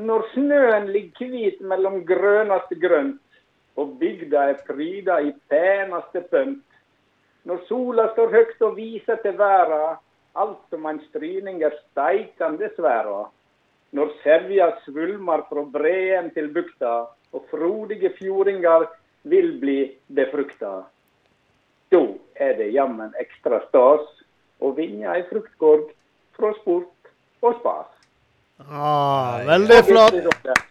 Når 0.00 0.26
snøen 0.34 0.90
ligger 0.92 1.30
hvit 1.30 1.60
mellom 1.60 2.04
grøneste 2.06 2.76
grønt, 2.82 3.20
og 3.80 3.96
bygda 4.00 4.44
er 4.52 4.62
pryda 4.66 5.18
i 5.24 5.32
penaste 5.48 6.22
pønt. 6.32 6.64
Når 7.48 7.64
sola 7.68 8.10
står 8.12 8.32
høgt 8.34 8.62
og 8.66 8.76
viser 8.76 9.20
til 9.24 9.38
verda, 9.38 9.96
alt 10.36 10.60
som 10.70 10.86
en 10.86 11.00
stryning 11.08 11.62
er 11.64 11.76
steikande 11.90 12.68
sværa. 12.76 13.24
Når 13.96 14.12
sevja 14.22 14.68
svulmar 14.84 15.46
fra 15.48 15.64
breen 15.64 16.30
til 16.36 16.52
bukta, 16.54 17.08
og 17.32 17.46
frodige 17.50 18.12
fjordingar 18.18 18.86
vil 19.22 19.52
bli 19.60 19.80
befrukta. 20.14 20.82
Da 21.90 22.02
er 22.34 22.56
det 22.58 22.70
jammen 22.74 23.14
ekstra 23.22 23.62
stas 23.68 24.06
å 24.60 24.72
vinne 24.76 25.10
ei 25.16 25.24
fruktgård 25.30 25.90
fra 26.38 26.52
sport 26.60 27.12
og 27.42 27.56
spas. 27.60 27.88
Ah, 28.68 29.40
veldig 29.48 29.84
flott. 29.88 30.68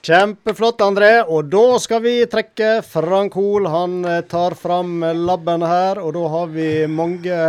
Kjempeflott, 0.00 0.80
André. 0.80 1.10
Og 1.28 1.50
da 1.52 1.78
skal 1.82 2.00
vi 2.04 2.14
trekke 2.30 2.78
Frank 2.86 3.34
Hoel. 3.36 3.68
Han 3.68 3.98
eh, 4.04 4.22
tar 4.28 4.56
fram 4.56 5.02
labben 5.04 5.64
her, 5.66 6.00
og 6.00 6.14
da 6.16 6.22
har 6.36 6.54
vi 6.54 6.70
mange 6.88 7.40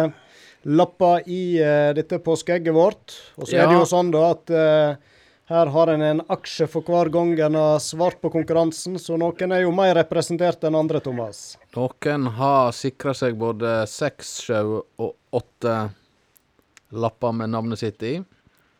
lapper 0.62 1.30
i 1.30 1.58
uh, 1.64 1.90
dette 1.98 2.20
påskeegget 2.22 2.76
vårt. 2.76 3.16
Og 3.40 3.48
så 3.48 3.58
er 3.58 3.72
det 3.72 3.80
jo 3.80 3.88
sånn 3.90 4.12
da 4.14 4.26
at 4.30 4.52
uh, 4.54 5.16
her 5.52 5.72
har 5.74 5.92
en 5.92 6.04
en 6.06 6.22
aksje 6.32 6.68
for 6.70 6.86
hver 6.86 7.10
gang 7.12 7.34
en 7.48 7.58
har 7.58 7.80
svart 7.84 8.22
på 8.22 8.30
konkurransen, 8.32 9.00
så 9.02 9.18
noen 9.20 9.56
er 9.56 9.66
jo 9.66 9.74
mer 9.76 9.96
representert 9.98 10.64
enn 10.68 10.78
andre, 10.78 11.02
Thomas. 11.04 11.58
Noen 11.76 12.30
har 12.38 12.70
sikra 12.78 13.16
seg 13.18 13.40
både 13.42 13.82
seks, 13.90 14.38
sju 14.46 14.78
og 14.78 15.16
åtte 15.34 15.76
lapper 16.92 17.36
med 17.36 17.52
navnet 17.56 17.82
sitt 17.82 18.04
i. 18.06 18.20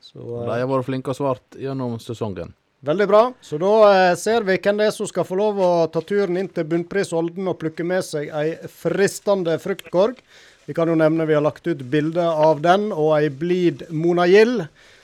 Så, 0.02 0.20
uh, 0.22 0.44
eh, 0.44 0.48
de 0.54 0.62
har 0.62 0.70
vært 0.70 0.90
flinke 0.92 1.16
og 1.16 1.18
svart 1.18 1.60
gjennom 1.60 1.98
sesongen. 2.04 2.54
Veldig 2.82 3.06
bra. 3.08 3.26
Så 3.46 3.60
da 3.62 3.74
eh, 3.94 4.16
ser 4.18 4.42
vi 4.48 4.56
hvem 4.58 4.80
det 4.80 4.88
er 4.90 4.94
som 4.96 5.06
skal 5.10 5.26
få 5.28 5.38
lov 5.38 5.60
å 5.62 5.72
ta 5.94 6.02
turen 6.02 6.40
inn 6.42 6.48
til 6.50 6.66
Bunnpris 6.66 7.12
Olden 7.14 7.52
og 7.52 7.60
plukke 7.62 7.86
med 7.86 8.02
seg 8.08 8.32
ei 8.34 8.56
fristende 8.74 9.60
fruktkorg. 9.62 10.18
Vi 10.66 10.74
kan 10.78 10.90
jo 10.90 10.96
nevne 10.98 11.28
vi 11.30 11.38
har 11.38 11.46
lagt 11.46 11.68
ut 11.70 11.84
bilde 11.94 12.26
av 12.26 12.64
den 12.66 12.90
og 12.90 13.14
ei 13.20 13.30
blid 13.30 13.86
Mona 13.94 14.26
Gill. 14.30 14.64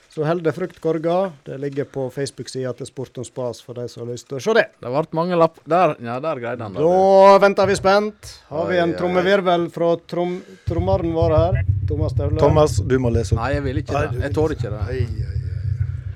Så 0.10 0.26
holder 0.26 0.56
fruktkorga. 0.56 1.20
Det 1.46 1.60
ligger 1.62 1.86
på 1.94 2.08
Facebook-sida 2.10 2.74
til 2.80 2.90
Sport 2.90 3.22
om 3.22 3.26
spas 3.28 3.62
for 3.62 3.78
de 3.78 3.86
som 3.92 4.08
har 4.08 4.16
lyst 4.16 4.26
til 4.32 4.40
å 4.40 4.42
se 4.42 4.58
det. 4.58 4.66
Det 4.82 4.90
ble 4.90 5.06
mange 5.20 5.38
lapp 5.38 5.60
Der, 5.70 5.94
ja, 6.02 6.18
der 6.24 6.42
greide 6.42 6.66
han 6.66 6.74
det. 6.74 6.82
Da 6.82 7.38
venter 7.46 7.70
vi 7.70 7.78
spent. 7.78 8.36
Har 8.50 8.72
vi 8.74 8.82
en 8.82 8.98
trommevirvel 8.98 9.70
fra 9.70 9.94
trom, 10.10 10.40
trommeren 10.66 11.14
vår 11.14 11.38
her? 11.38 11.66
Thomas 11.86 12.18
Staulle. 12.18 12.42
Thomas, 12.42 12.82
du 12.82 12.98
må 12.98 13.14
lese 13.14 13.38
opp. 13.38 13.44
Nei, 13.44 13.54
jeg 13.60 13.70
vil 13.70 13.84
ikke 13.86 14.08
det. 14.08 14.24
Jeg 14.26 14.40
tåler 14.40 14.58
ikke 14.58 14.74
det. 14.74 15.36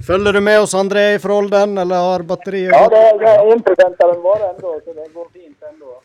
Følger 0.06 0.34
du 0.34 0.42
med 0.42 0.60
oss, 0.60 0.74
André, 0.74 1.20
fra 1.22 1.36
Olden, 1.38 1.78
eller 1.78 1.96
har 1.96 2.24
batteriet 2.26 2.74
Ja, 2.74 2.88
det, 2.90 3.02
det 3.22 3.30
er 3.30 3.52
1 3.54 3.70
av 4.02 4.14
den 4.14 4.24
vare 4.24 4.50
ennå, 4.54 4.74
så 4.86 4.96
det 4.98 5.08
går 5.14 5.28
fint 5.34 5.70
ennå. 5.70 5.98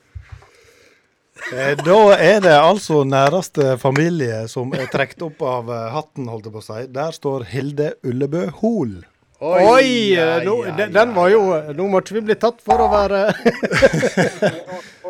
Eh, 1.52 1.74
Da 1.84 1.98
er 2.16 2.40
det 2.44 2.54
altså 2.58 3.02
næreste 3.08 3.76
familie 3.80 4.44
som 4.52 4.72
er 4.76 4.88
trukket 4.92 5.22
opp 5.28 5.42
av 5.42 5.70
eh, 5.72 5.88
hatten, 5.94 6.28
holdt 6.28 6.48
jeg 6.48 6.56
på 6.56 6.62
å 6.64 6.66
si. 6.66 6.86
Der 6.92 7.12
står 7.16 7.46
Hilde 7.52 7.92
Ullebø 8.04 8.48
Hol. 8.60 8.98
Oi! 9.46 10.14
ja, 10.14 10.40
nå, 10.44 10.56
ja, 10.66 10.74
den, 10.76 10.92
den 10.92 11.14
var 11.14 11.28
jo 11.30 11.42
Nå 11.76 11.86
måtte 11.92 12.16
vi 12.16 12.22
bli 12.26 12.34
tatt 12.40 12.58
for 12.64 12.82
å 12.82 12.88
være 12.90 13.20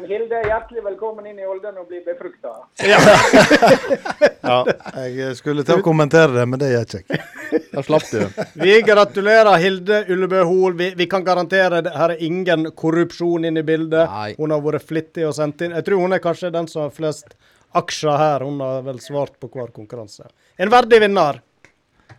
Hilde, 0.06 0.38
hjertelig 0.46 0.84
velkommen 0.84 1.26
inn 1.26 1.38
i 1.40 1.46
Olden 1.48 1.80
og 1.80 1.88
bli 1.90 1.98
befrukta. 2.04 2.52
Ja, 4.46 4.60
jeg 5.02 5.32
skulle 5.34 5.64
til 5.66 5.80
å 5.80 5.82
kommentere 5.82 6.30
det, 6.36 6.44
men 6.46 6.60
det 6.60 6.68
gjør 6.70 6.84
jeg 6.84 7.02
ikke. 7.02 7.64
Da 7.72 7.82
slapp 7.82 8.04
du. 8.12 8.44
Vi 8.62 8.76
gratulerer 8.86 9.58
Hilde 9.58 10.04
Ullebø 10.14 10.44
Hol. 10.46 10.76
Vi, 10.78 10.92
vi 11.00 11.08
kan 11.10 11.24
garantere 11.26 11.80
det 11.82 11.94
her 11.96 12.14
er 12.14 12.22
ingen 12.22 12.68
korrupsjon 12.78 13.48
inne 13.50 13.64
i 13.64 13.66
bildet. 13.66 14.06
Nei. 14.12 14.28
Hun 14.38 14.54
har 14.54 14.62
vært 14.62 14.86
flittig 14.86 15.26
og 15.26 15.34
sendt 15.34 15.66
inn. 15.66 15.74
Jeg 15.74 15.88
tror 15.88 16.04
hun 16.04 16.14
er 16.14 16.22
kanskje 16.22 16.52
den 16.54 16.70
som 16.70 16.84
har 16.84 16.94
flest 16.94 17.34
aksjer 17.74 18.22
her. 18.22 18.46
Hun 18.46 18.62
har 18.62 18.86
vel 18.86 19.02
svart 19.02 19.34
på 19.42 19.50
hver 19.50 19.74
konkurranse. 19.74 20.30
En 20.62 20.70
verdig 20.70 21.02
vinner. 21.08 21.42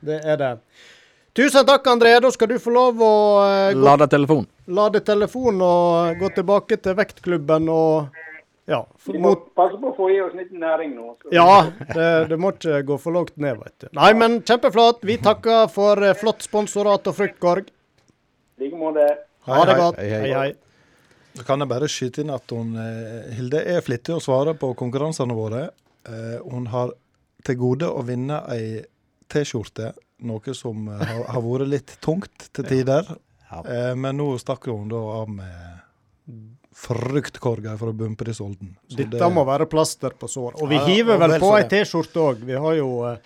Det 0.03 0.19
er 0.19 0.44
det. 0.44 0.53
Tusen 1.38 1.65
takk, 1.69 1.85
André. 1.91 2.15
Da 2.23 2.31
skal 2.34 2.49
du 2.49 2.57
få 2.61 2.72
lov 2.73 3.01
å 3.03 3.11
uh, 3.43 3.73
gå, 3.76 3.81
Lada 3.85 4.07
telefon. 4.09 4.47
lade 4.73 5.01
telefon 5.05 5.61
og 5.61 6.18
gå 6.22 6.31
tilbake 6.34 6.80
til 6.81 6.95
vektklubben 6.97 7.69
og 7.69 8.07
ja, 8.68 8.81
må 9.14 9.19
mot 9.23 9.43
passe 9.55 9.77
på 9.80 9.91
å 9.91 9.95
få 9.95 10.09
i 10.11 10.18
oss 10.19 10.34
litt 10.35 10.49
næring 10.51 10.95
nå. 10.97 11.14
så- 11.22 11.31
Ja, 11.31 11.69
det, 11.93 12.07
det 12.34 12.39
må 12.41 12.51
ikke 12.55 12.81
gå 12.89 12.97
for 12.99 13.15
lågt 13.15 13.38
ned, 13.38 13.61
veit 13.61 13.76
du. 13.85 13.88
Nei, 13.95 14.09
men 14.18 14.41
kjempeflott. 14.41 15.05
Vi 15.07 15.19
takker 15.23 15.69
for 15.72 16.01
uh, 16.03 16.15
flott 16.18 16.41
sponsorat 16.43 17.07
og 17.07 17.15
fruktkorg. 17.15 17.69
I 18.57 18.65
like 18.65 18.76
måte. 18.81 19.05
Ha 19.47 19.61
det 19.69 19.77
godt. 19.77 20.01
Hei, 20.01 20.09
hei. 20.09 20.22
Hei, 20.26 20.34
hei. 20.34 20.53
Så 21.38 21.45
kan 21.45 21.61
jeg 21.61 21.69
bare 21.69 21.88
skyte 21.88 22.23
inn 22.26 22.34
at 22.34 22.49
hun, 22.49 22.72
eh, 22.81 23.27
Hilde 23.38 23.59
er 23.61 23.84
flittig 23.85 24.15
å 24.15 24.19
svare 24.19 24.55
på 24.57 24.72
konkurransene 24.76 25.35
våre. 25.38 25.68
Eh, 26.09 26.39
hun 26.49 26.65
har 26.73 26.95
til 27.45 27.55
gode 27.61 27.85
å 27.85 28.01
vinne 28.03 28.39
ei 28.49 28.81
T-skjorte, 29.30 29.91
noe 30.26 30.53
som 30.57 30.88
eh, 30.89 31.03
har, 31.06 31.23
har 31.35 31.41
vært 31.45 31.68
litt 31.69 31.95
tungt 32.02 32.49
til 32.53 32.65
tider. 32.65 33.10
Eh, 33.52 33.94
men 33.95 34.18
nå 34.18 34.31
stakk 34.41 34.65
hun 34.72 34.89
da 34.91 34.98
av 35.22 35.30
med 35.30 35.73
fruktkorga 36.77 37.77
fra 37.80 37.91
Bunnpris 37.94 38.41
Olden. 38.41 38.76
Så 38.88 38.98
Dette 38.99 39.18
det- 39.18 39.34
må 39.34 39.45
være 39.45 39.65
plaster 39.69 40.10
på 40.14 40.27
sår. 40.30 40.61
Og 40.61 40.69
vi 40.69 40.76
Ja, 40.76 40.85
hiver 40.85 41.18
vel 41.18 41.31
vel 41.31 41.39
på 41.41 41.53
ei. 41.57 41.64
T-skjorte 41.64 42.19
òg. 42.22 42.44
Vi 42.45 42.53
har 42.53 42.76
jo 42.76 42.89
eh, 43.07 43.18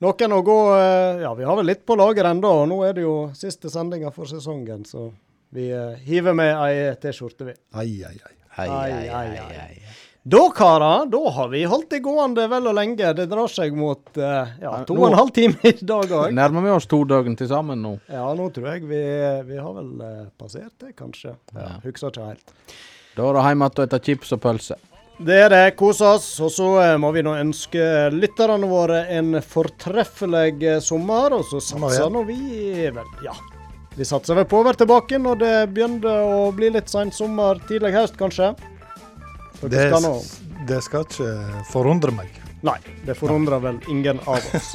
noen 0.00 0.32
å 0.32 0.42
gå 0.42 0.58
eh, 0.78 1.20
Ja, 1.22 1.34
vi 1.34 1.44
har 1.44 1.56
vel 1.56 1.66
litt 1.66 1.84
på 1.86 1.96
lager 1.96 2.24
ennå. 2.24 2.50
Og 2.62 2.68
nå 2.68 2.80
er 2.88 2.92
det 2.94 3.02
jo 3.02 3.30
siste 3.34 3.70
sendinga 3.70 4.10
for 4.12 4.24
sesongen, 4.26 4.84
så 4.84 5.12
vi 5.54 5.68
eh, 5.70 5.94
hiver 6.02 6.34
med 6.34 6.50
ei 6.56 6.94
T-skjorte, 6.96 7.44
vi. 7.46 7.54
Ai, 7.74 8.02
ai, 8.02 8.18
ai. 8.26 8.34
ai, 8.56 8.68
Ai, 8.68 9.08
ai, 9.10 9.38
ai. 9.38 9.82
Da, 10.26 10.38
karer, 10.56 11.02
da 11.12 11.18
har 11.36 11.48
vi 11.52 11.64
holdt 11.68 11.90
det 11.92 11.98
gående 12.00 12.46
vel 12.48 12.68
og 12.70 12.74
lenge. 12.78 13.10
Det 13.18 13.26
drar 13.28 13.50
seg 13.52 13.74
mot 13.76 14.16
eh, 14.16 14.54
ja, 14.62 14.70
to 14.88 14.94
nå- 14.96 15.02
og 15.02 15.10
en 15.10 15.18
halv 15.18 15.32
time 15.36 15.58
i 15.68 15.74
dag 15.84 16.14
òg. 16.16 16.30
Nærmer 16.32 16.64
vi 16.64 16.70
oss 16.72 16.86
to 16.88 17.02
døgn 17.04 17.36
til 17.36 17.50
sammen 17.50 17.82
nå. 17.84 17.92
Ja, 18.08 18.24
nå 18.38 18.46
tror 18.56 18.70
jeg 18.72 18.86
vi, 18.88 19.02
vi 19.50 19.58
har 19.60 19.74
vel 19.76 19.90
eh, 20.00 20.22
passert 20.40 20.72
det, 20.80 20.94
kanskje. 20.96 21.34
Ja, 21.52 21.66
Ja. 21.66 21.76
Husker 21.84 22.08
ikke 22.08 22.30
helt. 22.30 22.56
Da 23.18 23.28
er 23.28 23.36
det 23.36 23.44
hjem 23.44 23.66
igjen 23.66 23.68
og 23.68 23.76
spise 23.76 24.00
chips 24.08 24.32
og 24.38 24.42
pølse. 24.46 24.80
Det 25.28 25.36
er 25.44 25.52
det. 25.52 25.62
Kos 25.78 26.00
oss. 26.02 26.30
Og 26.42 26.50
så 26.56 26.70
eh, 26.86 26.96
må 27.04 27.12
vi 27.12 27.22
nå 27.28 27.36
ønske 27.44 27.84
lytterne 28.16 28.66
våre 28.72 29.04
en 29.20 29.36
fortreffelig 29.44 30.78
sommer. 30.88 31.36
Og 31.36 31.44
så 31.52 31.60
satser 31.68 32.08
nå 32.16 32.24
vi 32.32 32.40
vel 32.88 33.04
Ja. 33.28 33.36
Vi 33.94 34.08
satser 34.08 34.34
vel 34.40 34.48
på 34.50 34.58
å 34.58 34.64
være 34.66 34.80
tilbake 34.80 35.20
når 35.22 35.36
det 35.44 35.52
begynner 35.76 36.24
å 36.26 36.48
bli 36.56 36.72
litt 36.74 36.88
sensommer, 36.90 37.60
tidlig 37.68 37.92
høst 37.94 38.16
kanskje. 38.18 38.54
Det, 39.70 39.86
skal 39.88 40.02
nå 40.04 40.16
det 40.68 40.80
skal 40.84 41.06
ikke 41.06 41.30
forundre 41.70 42.14
meg. 42.14 42.40
Nei, 42.64 42.78
det 43.04 43.18
forundrer 43.18 43.60
vel 43.60 43.78
ingen 43.92 44.20
av 44.24 44.40
oss. 44.40 44.70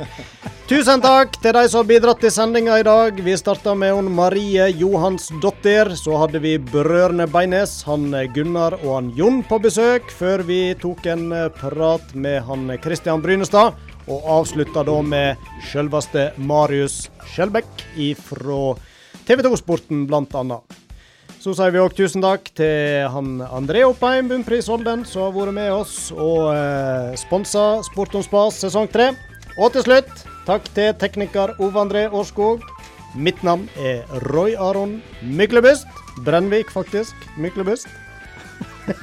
Tusen 0.70 1.02
takk 1.02 1.40
til 1.42 1.56
de 1.58 1.64
som 1.66 1.82
har 1.82 1.88
bidratt 1.90 2.20
til 2.22 2.30
sendinga 2.30 2.76
i 2.78 2.84
dag. 2.86 3.18
Vi 3.26 3.34
starta 3.40 3.74
med 3.74 3.96
hun 3.96 4.12
Marie 4.14 4.68
Johansdottir. 4.78 5.90
Så 5.98 6.20
hadde 6.22 6.42
vi 6.44 6.52
brødrene 6.62 7.26
Beines, 7.34 7.80
han 7.90 8.14
Gunnar 8.36 8.76
og 8.84 8.92
han 8.94 9.10
Jon 9.18 9.42
på 9.50 9.58
besøk, 9.64 10.14
før 10.14 10.44
vi 10.46 10.60
tok 10.78 11.10
en 11.10 11.32
eh, 11.34 11.48
prat 11.58 12.14
med 12.14 12.44
han 12.46 12.70
Christian 12.84 13.26
Brynestad. 13.26 13.74
Og 14.10 14.30
avslutta 14.38 14.86
da 14.86 15.00
med 15.02 15.50
selveste 15.72 16.30
Marius 16.38 17.08
Skjelbekk 17.32 17.88
ifra 17.98 18.76
TV 19.26 19.42
2-sporten, 19.50 20.06
blant 20.10 20.38
annet. 20.38 20.78
Så 21.40 21.54
sier 21.56 21.72
vi 21.72 21.80
òg 21.80 21.94
tusen 21.96 22.20
takk 22.20 22.50
til 22.52 23.06
han 23.14 23.38
André 23.48 23.86
Oppheim, 23.88 24.28
Bunnpris 24.28 24.68
Olden, 24.68 25.06
som 25.08 25.24
har 25.24 25.38
vært 25.38 25.56
med 25.56 25.70
oss 25.72 26.10
og 26.12 26.50
eh, 26.52 27.16
sponsa 27.16 27.80
Sport 27.88 28.18
om 28.20 28.26
spas 28.26 28.58
sesong 28.60 28.90
tre. 28.92 29.14
Og 29.56 29.72
til 29.72 29.86
slutt, 29.86 30.26
takk 30.44 30.68
til 30.76 30.92
tekniker 31.00 31.56
Ove 31.64 31.80
André 31.80 32.10
Årskog. 32.12 32.68
Mitt 33.16 33.40
navn 33.48 33.70
er 33.80 34.04
Roy 34.28 34.58
Aron 34.60 34.98
Myklebust. 35.24 35.88
Brennvik, 36.28 36.76
faktisk. 36.76 37.16
Myklebust. 37.40 37.88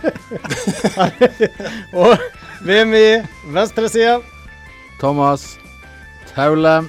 og 1.97 2.21
ved 2.69 2.85
min 2.91 3.29
venstre 3.55 3.89
side 3.89 4.19
Thomas 5.01 5.55
Taule. 6.35 6.83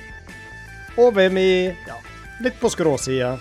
og 0.98 1.14
ved 1.16 1.30
min 1.32 1.78
ja, 1.88 2.02
litt 2.44 2.60
på 2.60 2.74
skrå 2.74 2.98
side. 3.00 3.38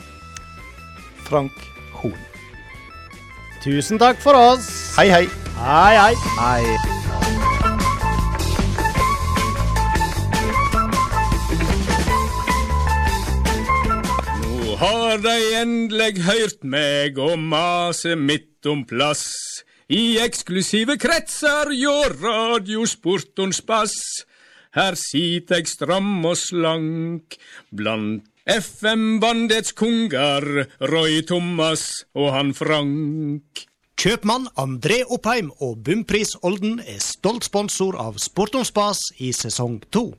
Frank 1.26 1.75
Hoel. 2.06 3.62
Tusen 3.62 3.98
takk 3.98 4.20
for 4.22 4.36
oss. 4.38 4.68
Hei, 4.96 5.08
hei. 5.10 5.26
Hei, 5.58 5.94
hei. 5.98 6.14
Hei. 6.38 6.76
Nå 14.44 14.76
har 14.78 15.18
de 15.24 15.34
endelig 15.62 16.22
hørt 16.28 16.62
meg 16.62 17.18
og 17.18 17.38
mase 17.42 18.14
midt 18.14 18.70
om 18.70 18.84
plass. 18.86 19.26
I 19.90 20.18
eksklusive 20.22 20.98
kretser 20.98 21.70
hjå 21.74 21.96
radiosportons 22.20 23.62
bass. 23.66 23.98
Her 24.76 24.94
sit 24.98 25.50
eg 25.54 25.66
stram 25.70 26.18
og 26.26 26.36
slank 26.38 27.38
blant 27.74 28.26
FM-bandets 28.46 29.72
konger, 29.74 30.44
Roy 30.78 31.18
Thomas 31.26 32.04
og 32.14 32.30
han 32.30 32.52
Frank. 32.54 33.64
Kjøpmann 33.98 34.46
André 34.60 35.00
Oppheim 35.10 35.48
og 35.58 35.80
Bumpris 35.82 36.36
Olden 36.46 36.78
er 36.78 37.00
stolt 37.02 37.48
sponsor 37.48 37.98
av 37.98 38.20
Sport 38.22 38.54
om 38.60 38.62
spas 38.68 39.02
i 39.18 39.32
sesong 39.34 39.80
to. 39.90 40.12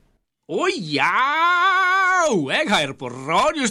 Å 0.52 0.68
ja! 0.76 1.14
Jeg 2.52 2.68
hører 2.68 2.96
på 3.00 3.08
radio 3.08 3.70